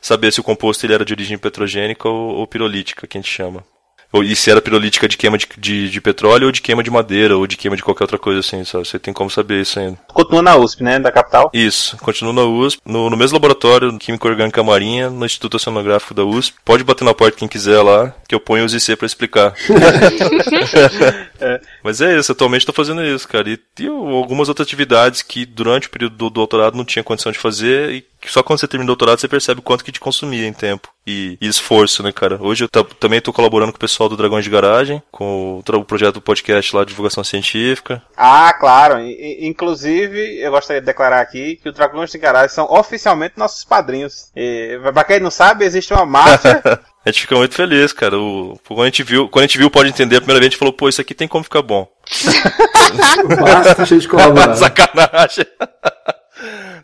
Saber 0.00 0.32
se 0.32 0.40
o 0.40 0.44
composto 0.44 0.84
ele 0.86 0.94
era 0.94 1.04
de 1.04 1.12
origem 1.12 1.38
petrogênica 1.38 2.08
ou, 2.08 2.36
ou 2.36 2.46
pirolítica, 2.46 3.06
que 3.06 3.16
a 3.16 3.20
gente 3.20 3.32
chama. 3.32 3.64
E 4.14 4.34
se 4.34 4.50
era 4.50 4.62
pirolítica 4.62 5.08
de 5.08 5.16
queima 5.16 5.36
de, 5.36 5.46
de, 5.58 5.90
de 5.90 6.00
petróleo 6.00 6.46
ou 6.46 6.52
de 6.52 6.62
queima 6.62 6.82
de 6.82 6.90
madeira 6.90 7.36
ou 7.36 7.46
de 7.46 7.56
queima 7.56 7.76
de 7.76 7.82
qualquer 7.82 8.04
outra 8.04 8.18
coisa 8.18 8.40
assim, 8.40 8.64
sabe? 8.64 8.86
Você 8.86 8.98
tem 8.98 9.12
como 9.12 9.30
saber 9.30 9.60
isso 9.60 9.78
ainda. 9.78 9.98
Continua 10.08 10.42
na 10.42 10.56
USP, 10.56 10.82
né? 10.82 10.98
Da 10.98 11.12
capital. 11.12 11.50
Isso, 11.52 11.96
continuo 11.98 12.32
na 12.32 12.42
USP, 12.42 12.80
no, 12.84 13.10
no 13.10 13.16
mesmo 13.16 13.34
laboratório, 13.36 13.96
Química 13.98 14.28
Orgânica 14.28 14.62
Marinha, 14.62 15.10
no 15.10 15.26
Instituto 15.26 15.56
Oceanográfico 15.56 16.14
da 16.14 16.24
USP. 16.24 16.56
Pode 16.64 16.84
bater 16.84 17.04
na 17.04 17.14
porta 17.14 17.36
quem 17.36 17.48
quiser 17.48 17.82
lá, 17.82 18.14
que 18.28 18.34
eu 18.34 18.40
ponho 18.40 18.64
os 18.64 18.72
IC 18.72 18.96
pra 18.96 19.06
explicar. 19.06 19.54
Mas 21.82 22.00
é 22.00 22.18
isso, 22.18 22.32
atualmente 22.32 22.62
estou 22.62 22.74
fazendo 22.74 23.04
isso, 23.04 23.28
cara. 23.28 23.48
E 23.50 23.56
tem 23.56 23.88
algumas 23.88 24.48
outras 24.48 24.66
atividades 24.66 25.22
que 25.22 25.44
durante 25.44 25.88
o 25.88 25.90
período 25.90 26.16
do 26.16 26.30
doutorado 26.30 26.76
não 26.76 26.84
tinha 26.84 27.04
condição 27.04 27.30
de 27.30 27.38
fazer 27.38 27.90
e 27.90 28.04
que 28.20 28.30
só 28.30 28.42
quando 28.42 28.58
você 28.60 28.66
termina 28.68 28.86
o 28.86 28.94
doutorado 28.94 29.18
você 29.20 29.28
percebe 29.28 29.60
o 29.60 29.62
quanto 29.62 29.84
que 29.84 29.92
te 29.92 30.00
consumia 30.00 30.46
em 30.46 30.52
tempo 30.52 30.88
e, 31.06 31.36
e 31.40 31.46
esforço, 31.46 32.02
né, 32.02 32.10
cara? 32.12 32.38
Hoje 32.40 32.64
eu 32.64 32.68
ta- 32.68 32.84
também 32.98 33.18
estou 33.18 33.32
colaborando 33.32 33.72
com 33.72 33.76
o 33.76 33.80
pessoal 33.80 34.08
do 34.08 34.16
Dragões 34.16 34.44
de 34.44 34.50
Garagem, 34.50 35.02
com 35.12 35.62
o, 35.66 35.76
o 35.78 35.84
projeto 35.84 36.14
do 36.14 36.20
podcast 36.20 36.74
lá 36.74 36.82
de 36.82 36.88
divulgação 36.88 37.22
científica. 37.22 38.02
Ah, 38.16 38.52
claro. 38.58 38.98
I- 39.00 39.46
inclusive, 39.46 40.40
eu 40.40 40.50
gostaria 40.50 40.80
de 40.80 40.86
declarar 40.86 41.20
aqui 41.20 41.56
que 41.62 41.68
os 41.68 41.74
Dragões 41.74 42.10
de 42.10 42.18
Garagem 42.18 42.48
são 42.54 42.64
oficialmente 42.72 43.34
nossos 43.36 43.64
padrinhos. 43.64 44.30
E, 44.34 44.78
pra 44.92 45.04
quem 45.04 45.20
não 45.20 45.30
sabe, 45.30 45.64
existe 45.64 45.92
uma 45.92 46.06
máfia. 46.06 46.60
A 47.06 47.10
gente 47.10 47.20
fica 47.20 47.36
muito 47.36 47.54
feliz, 47.54 47.92
cara. 47.92 48.18
O, 48.18 48.58
quando, 48.66 48.82
a 48.82 48.86
gente 48.86 49.04
viu, 49.04 49.28
quando 49.28 49.44
a 49.44 49.46
gente 49.46 49.58
viu 49.58 49.70
Pode 49.70 49.88
Entender 49.88 50.16
a 50.16 50.20
primeira 50.20 50.40
vez, 50.40 50.48
a 50.48 50.50
gente 50.50 50.58
falou, 50.58 50.74
pô, 50.74 50.88
isso 50.88 51.00
aqui 51.00 51.14
tem 51.14 51.28
como 51.28 51.44
ficar 51.44 51.62
bom. 51.62 51.86
Basta 53.40 53.82
a 53.82 53.84
gente 53.84 54.08
colaborar. 54.10 54.56
Sacanagem. 54.56 55.46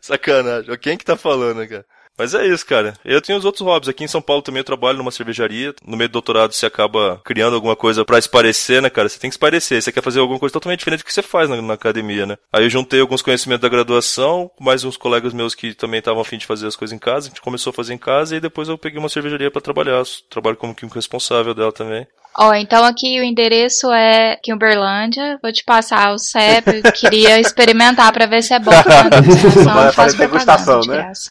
Sacanagem. 0.00 0.76
Quem 0.78 0.96
que 0.96 1.04
tá 1.04 1.16
falando, 1.16 1.66
cara? 1.66 1.84
Mas 2.16 2.34
é 2.34 2.46
isso, 2.46 2.66
cara. 2.66 2.94
Eu 3.04 3.22
tenho 3.22 3.38
os 3.38 3.44
outros 3.44 3.62
hobbies. 3.62 3.88
Aqui 3.88 4.04
em 4.04 4.08
São 4.08 4.20
Paulo 4.20 4.42
também 4.42 4.60
eu 4.60 4.64
trabalho 4.64 4.98
numa 4.98 5.10
cervejaria. 5.10 5.74
No 5.84 5.96
meio 5.96 6.08
do 6.08 6.12
doutorado 6.12 6.52
você 6.52 6.66
acaba 6.66 7.20
criando 7.24 7.54
alguma 7.54 7.74
coisa 7.74 8.04
pra 8.04 8.20
se 8.20 8.28
parecer, 8.28 8.82
né, 8.82 8.90
cara? 8.90 9.08
Você 9.08 9.18
tem 9.18 9.30
que 9.30 9.34
se 9.34 9.38
parecer. 9.38 9.82
Você 9.82 9.90
quer 9.90 10.02
fazer 10.02 10.20
alguma 10.20 10.38
coisa 10.38 10.52
totalmente 10.52 10.80
diferente 10.80 11.00
do 11.00 11.06
que 11.06 11.12
você 11.12 11.22
faz 11.22 11.48
na, 11.48 11.60
na 11.60 11.74
academia, 11.74 12.26
né? 12.26 12.36
Aí 12.52 12.64
eu 12.64 12.70
juntei 12.70 13.00
alguns 13.00 13.22
conhecimentos 13.22 13.62
da 13.62 13.68
graduação, 13.68 14.50
mais 14.60 14.84
uns 14.84 14.96
colegas 14.96 15.32
meus 15.32 15.54
que 15.54 15.74
também 15.74 15.98
estavam 15.98 16.20
afim 16.20 16.36
de 16.36 16.46
fazer 16.46 16.66
as 16.66 16.76
coisas 16.76 16.94
em 16.94 16.98
casa. 16.98 17.26
A 17.26 17.28
gente 17.30 17.40
começou 17.40 17.70
a 17.70 17.74
fazer 17.74 17.94
em 17.94 17.98
casa 17.98 18.36
e 18.36 18.40
depois 18.40 18.68
eu 18.68 18.76
peguei 18.76 18.98
uma 18.98 19.08
cervejaria 19.08 19.50
pra 19.50 19.60
trabalhar. 19.60 20.02
Trabalho 20.28 20.56
como 20.56 20.74
químico 20.74 20.96
responsável 20.96 21.54
dela 21.54 21.72
também. 21.72 22.06
Ó, 22.38 22.54
então 22.54 22.84
aqui 22.84 23.20
o 23.20 23.24
endereço 23.24 23.92
é 23.92 24.38
Uberlândia. 24.48 25.38
Vou 25.42 25.52
te 25.52 25.62
passar 25.64 26.14
o 26.14 26.18
CEP. 26.18 26.82
Queria 26.92 27.38
experimentar 27.38 28.12
pra 28.12 28.26
ver 28.26 28.42
se 28.42 28.54
é 28.54 28.58
bom. 28.58 28.70
Vai 29.64 29.88
eu 29.88 29.92
faço 29.92 30.16
degustação, 30.16 30.80
de 30.80 30.88
né? 30.88 30.96
graça. 30.96 31.30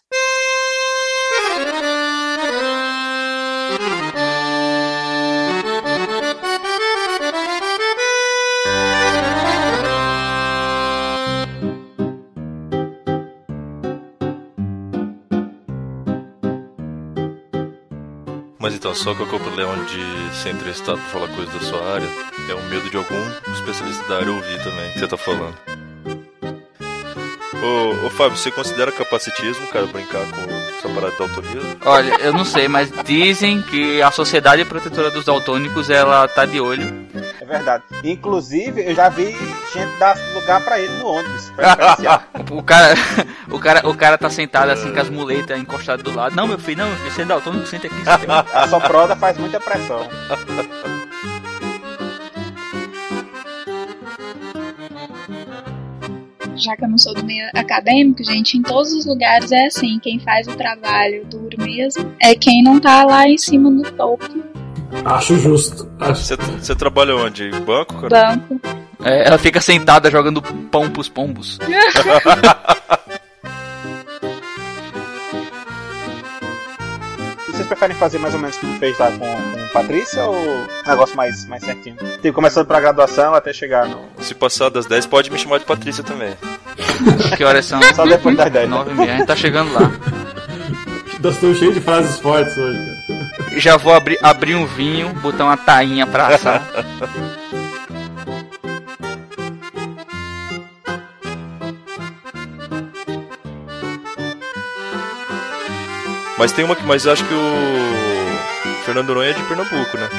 Então, 18.82 18.96
só 18.96 19.14
que 19.14 19.22
o 19.22 19.28
problema 19.28 19.76
de 19.86 20.36
ser 20.36 20.50
entrevistado 20.50 20.98
pra 20.98 21.08
falar 21.10 21.28
coisa 21.28 21.52
da 21.52 21.60
sua 21.60 21.94
área? 21.94 22.08
É 22.50 22.54
o 22.56 22.64
medo 22.64 22.90
de 22.90 22.98
algum 22.98 23.54
especialista 23.54 24.04
da 24.08 24.18
área 24.18 24.32
ouvir 24.32 24.58
também 24.64 24.90
o 24.90 24.94
que 24.94 25.00
você 25.00 25.08
tá 25.08 25.18
falando. 25.18 25.56
Ô, 27.62 28.08
ô 28.08 28.10
Fábio, 28.10 28.36
você 28.36 28.50
considera 28.50 28.92
capacitismo, 28.92 29.68
cara, 29.68 29.86
brincar 29.86 30.26
com 30.32 30.42
essa 30.52 30.90
parada 30.90 31.12
de 31.12 31.18
daltonismo? 31.20 31.78
Olha, 31.86 32.16
eu 32.22 32.34
não 32.34 32.44
sei, 32.44 32.68
mas 32.68 32.92
dizem 33.06 33.62
que 33.62 34.02
a 34.02 34.10
Sociedade 34.10 34.66
Protetora 34.66 35.12
dos 35.12 35.26
Daltônicos, 35.26 35.92
ela 35.92 36.28
tá 36.28 36.48
de 36.48 36.60
olho. 36.60 36.92
É 37.52 37.58
verdade. 37.58 37.84
Inclusive, 38.04 38.82
eu 38.82 38.96
já 38.96 39.10
vi 39.10 39.26
gente 39.74 40.00
dar 40.00 40.18
lugar 40.34 40.64
pra 40.64 40.80
ele 40.80 40.94
no 40.96 41.08
ônibus. 41.08 41.52
O 42.52 42.62
cara, 42.62 42.94
o 43.50 43.60
cara, 43.60 43.90
o 43.90 43.96
cara 43.96 44.18
tá 44.18 44.30
sentado 44.30 44.72
assim 44.72 44.94
com 44.94 45.00
as 45.00 45.10
muletas 45.10 45.58
encostadas 45.58 46.04
do 46.04 46.14
lado. 46.14 46.36
Não, 46.36 46.48
meu 46.48 46.60
filho, 46.60 46.80
não, 46.80 46.90
meu 46.90 46.98
filho, 46.98 47.14
senta 47.14 47.88
aqui. 47.88 47.96
Senta 47.96 48.16
aqui. 48.16 48.26
A 48.54 48.68
soproda 48.68 49.16
faz 49.16 49.38
muita 49.38 49.58
pressão. 49.58 50.06
Já 56.58 56.76
que 56.76 56.84
eu 56.84 56.90
não 56.90 56.98
sou 56.98 57.14
do 57.14 57.24
meio 57.24 57.48
acadêmico, 57.56 58.22
gente, 58.22 58.58
em 58.58 58.62
todos 58.62 58.92
os 58.92 59.06
lugares 59.06 59.52
é 59.52 59.68
assim. 59.68 59.98
Quem 60.00 60.20
faz 60.20 60.48
o 60.48 60.56
trabalho 60.56 61.26
duro 61.26 61.58
mesmo 61.58 62.14
é 62.20 62.36
quem 62.36 62.62
não 62.62 62.82
tá 62.82 63.06
lá 63.06 63.28
em 63.30 63.38
cima 63.38 63.70
no 63.70 63.90
topo 63.92 64.61
Acho 65.06 65.38
justo. 65.40 65.90
Acho... 66.00 66.22
Você, 66.24 66.36
você 66.36 66.76
trabalha 66.76 67.16
onde? 67.16 67.50
Banco, 67.62 68.08
cara? 68.10 68.36
banco. 68.36 68.60
É, 69.04 69.28
ela 69.28 69.38
fica 69.38 69.60
sentada 69.60 70.12
jogando 70.12 70.42
pão 70.42 70.90
pros 70.90 71.10
pombos. 71.10 71.58
E 71.68 71.92
vocês 77.52 77.68
preferem 77.68 77.96
fazer 77.96 78.18
mais 78.20 78.34
ou 78.34 78.40
menos 78.40 78.56
o 78.58 78.60
que 78.60 78.68
tu 78.68 78.80
fez 78.80 78.98
lá 79.00 79.12
com, 79.12 79.20
com 79.20 79.68
Patrícia 79.74 80.24
ou 80.24 80.36
um 80.36 80.68
negócio 80.88 81.16
mais, 81.16 81.46
mais 81.48 81.64
certinho? 81.64 81.96
Tipo, 82.22 82.34
começando 82.34 82.68
pra 82.68 82.80
graduação 82.80 83.34
até 83.34 83.52
chegar 83.54 83.88
no. 83.88 84.02
Se 84.20 84.36
passar 84.36 84.70
das 84.70 84.86
10, 84.86 85.06
pode 85.08 85.32
me 85.32 85.38
chamar 85.38 85.60
de 85.60 85.66
Patrícia 85.66 86.04
também. 86.04 86.34
Que 87.36 87.44
horas 87.44 87.66
são? 87.66 87.82
Só 87.96 88.06
depois 88.06 88.38
das 88.38 88.52
10. 88.52 88.70
né? 88.70 88.76
Nove 88.76 88.92
e 88.92 88.94
meia. 88.94 89.14
A 89.14 89.18
gente 89.18 89.28
tá 89.28 89.36
chegando 89.36 89.74
lá. 89.74 89.92
Nós 91.24 91.34
estamos 91.36 91.58
cheios 91.58 91.74
de 91.74 91.82
frases 91.82 92.20
fortes 92.20 92.56
hoje, 92.58 92.78
cara. 92.78 92.91
Já 93.58 93.78
vou 93.78 93.94
abrir, 93.94 94.18
abrir 94.22 94.56
um 94.56 94.66
vinho, 94.66 95.10
botar 95.16 95.46
uma 95.46 95.58
tainha 95.58 96.08
pra 96.08 96.28
assar. 96.28 96.62
Mas 106.38 106.52
tem 106.52 106.66
uma 106.66 106.76
que. 106.76 106.84
Mas 106.84 107.06
acho 107.06 107.24
que 107.24 107.34
o. 107.34 108.84
Fernando 108.84 109.10
Noronha 109.10 109.30
é 109.30 109.34
de 109.34 109.44
Pernambuco, 109.44 109.96
né? 109.96 110.10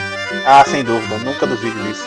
Ah, 0.47 0.65
sem 0.65 0.85
dúvida, 0.85 1.19
nunca 1.19 1.47
duvido 1.47 1.77
disso. 1.83 2.07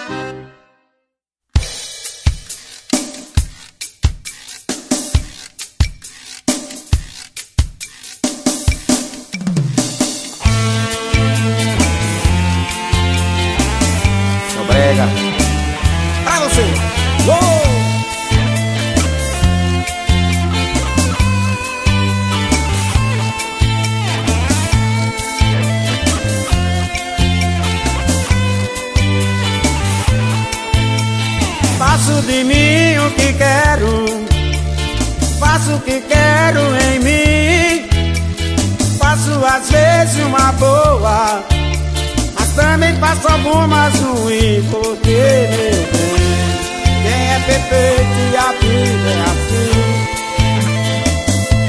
respeite 47.66 48.22
e 48.32 48.38
a 48.38 48.52
vida 48.52 49.10
é 49.10 49.22
assim. 49.24 49.74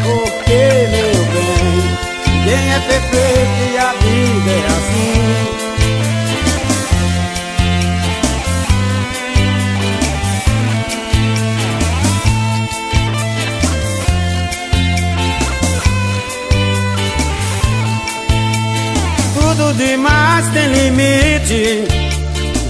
Porque, 0.04 0.62
meu 0.90 1.24
bem, 1.32 1.82
ninguém 2.26 2.66
é 2.72 2.80
perfeito 2.80 3.60
e 3.72 3.78
a 3.78 3.92
vida 3.92 4.50
é 4.50 4.66
assim. 4.66 4.96
Tudo 19.34 19.64
demais 19.74 20.48
tem 20.48 20.66
limite. 20.72 21.84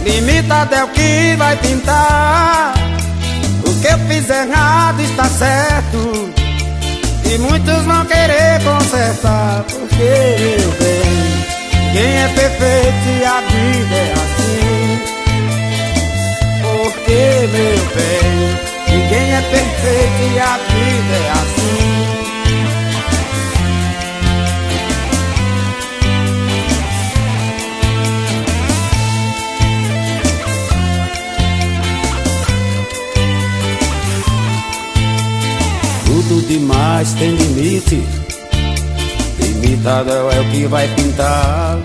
Limita 0.05 0.63
até 0.63 0.85
o 0.85 0.89
que 0.89 1.35
vai 1.37 1.57
pintar. 1.57 2.76
O 3.77 3.79
que 3.79 3.89
eu 3.89 3.99
fiz 4.09 4.31
errado 4.31 5.03
está 5.03 5.25
certo. 5.25 6.33
E 7.25 7.39
muitos 7.39 7.85
vão 7.85 8.07
querer 8.07 8.63
consertar. 8.65 9.65
Porque, 9.65 10.37
meu 10.41 10.71
bem, 10.73 11.45
quem 11.93 12.23
é 12.23 12.29
perfeito 12.29 13.09
e 13.21 13.25
a 13.25 13.41
vida 13.43 13.97
é 13.97 14.13
assim. 14.15 15.01
Porque, 16.63 17.49
meu 17.53 17.79
bem, 17.95 18.97
ninguém 18.97 19.35
é 19.35 19.41
perfeito 19.43 20.23
e 20.33 20.39
a 20.41 20.57
vida 20.57 21.15
é 21.15 21.31
assim. 21.33 21.96
Demais 36.47 37.13
tem 37.15 37.31
limite. 37.35 38.03
Limitado 39.39 40.11
é 40.11 40.41
o 40.41 40.51
que 40.51 40.67
vai 40.67 40.89
pintar. 40.89 41.79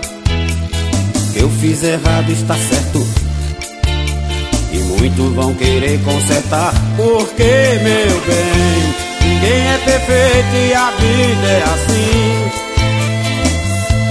Eu 1.34 1.48
fiz 1.48 1.82
errado, 1.82 2.30
está 2.30 2.54
certo. 2.54 3.06
E 4.72 4.78
muitos 4.78 5.32
vão 5.34 5.54
querer 5.54 6.00
consertar. 6.02 6.72
Porque, 6.96 7.42
meu 7.82 8.20
bem, 8.26 8.94
ninguém 9.22 9.68
é 9.68 9.78
perfeito 9.84 10.56
e 10.56 10.74
a 10.74 10.90
vida 10.90 11.46
é 11.46 11.62
assim. 11.62 12.62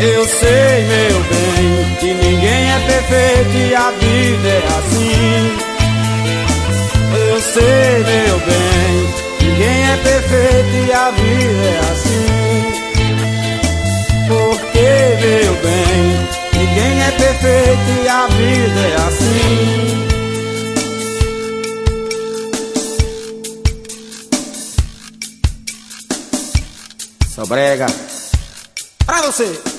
Eu 0.02 0.26
sei, 0.26 0.84
meu 0.88 1.22
bem, 1.30 1.96
que 2.00 2.14
ninguém 2.14 2.72
é 2.72 2.80
perfeito 2.88 3.58
e 3.70 3.76
a 3.76 3.92
vida 3.92 4.50
é 4.50 4.68
assim. 4.80 5.72
Eu 7.30 7.42
sei, 7.42 8.04
meu 8.04 8.40
bem, 8.40 9.01
ninguém 9.62 9.84
é 9.92 9.98
perfeito 9.98 10.76
e 10.88 10.92
a 10.92 11.12
vida 11.12 11.66
é 11.68 11.80
assim. 11.92 12.72
Porque, 14.28 14.90
meu 15.22 15.54
bem, 15.62 16.28
ninguém 16.58 17.02
é 17.02 17.12
perfeito 17.12 17.90
e 18.04 18.08
a 18.08 18.28
vida 18.28 18.80
é 18.80 18.96
assim. 19.08 20.08
Só 27.28 27.46
brega 27.46 27.86
pra 29.06 29.22
você. 29.22 29.71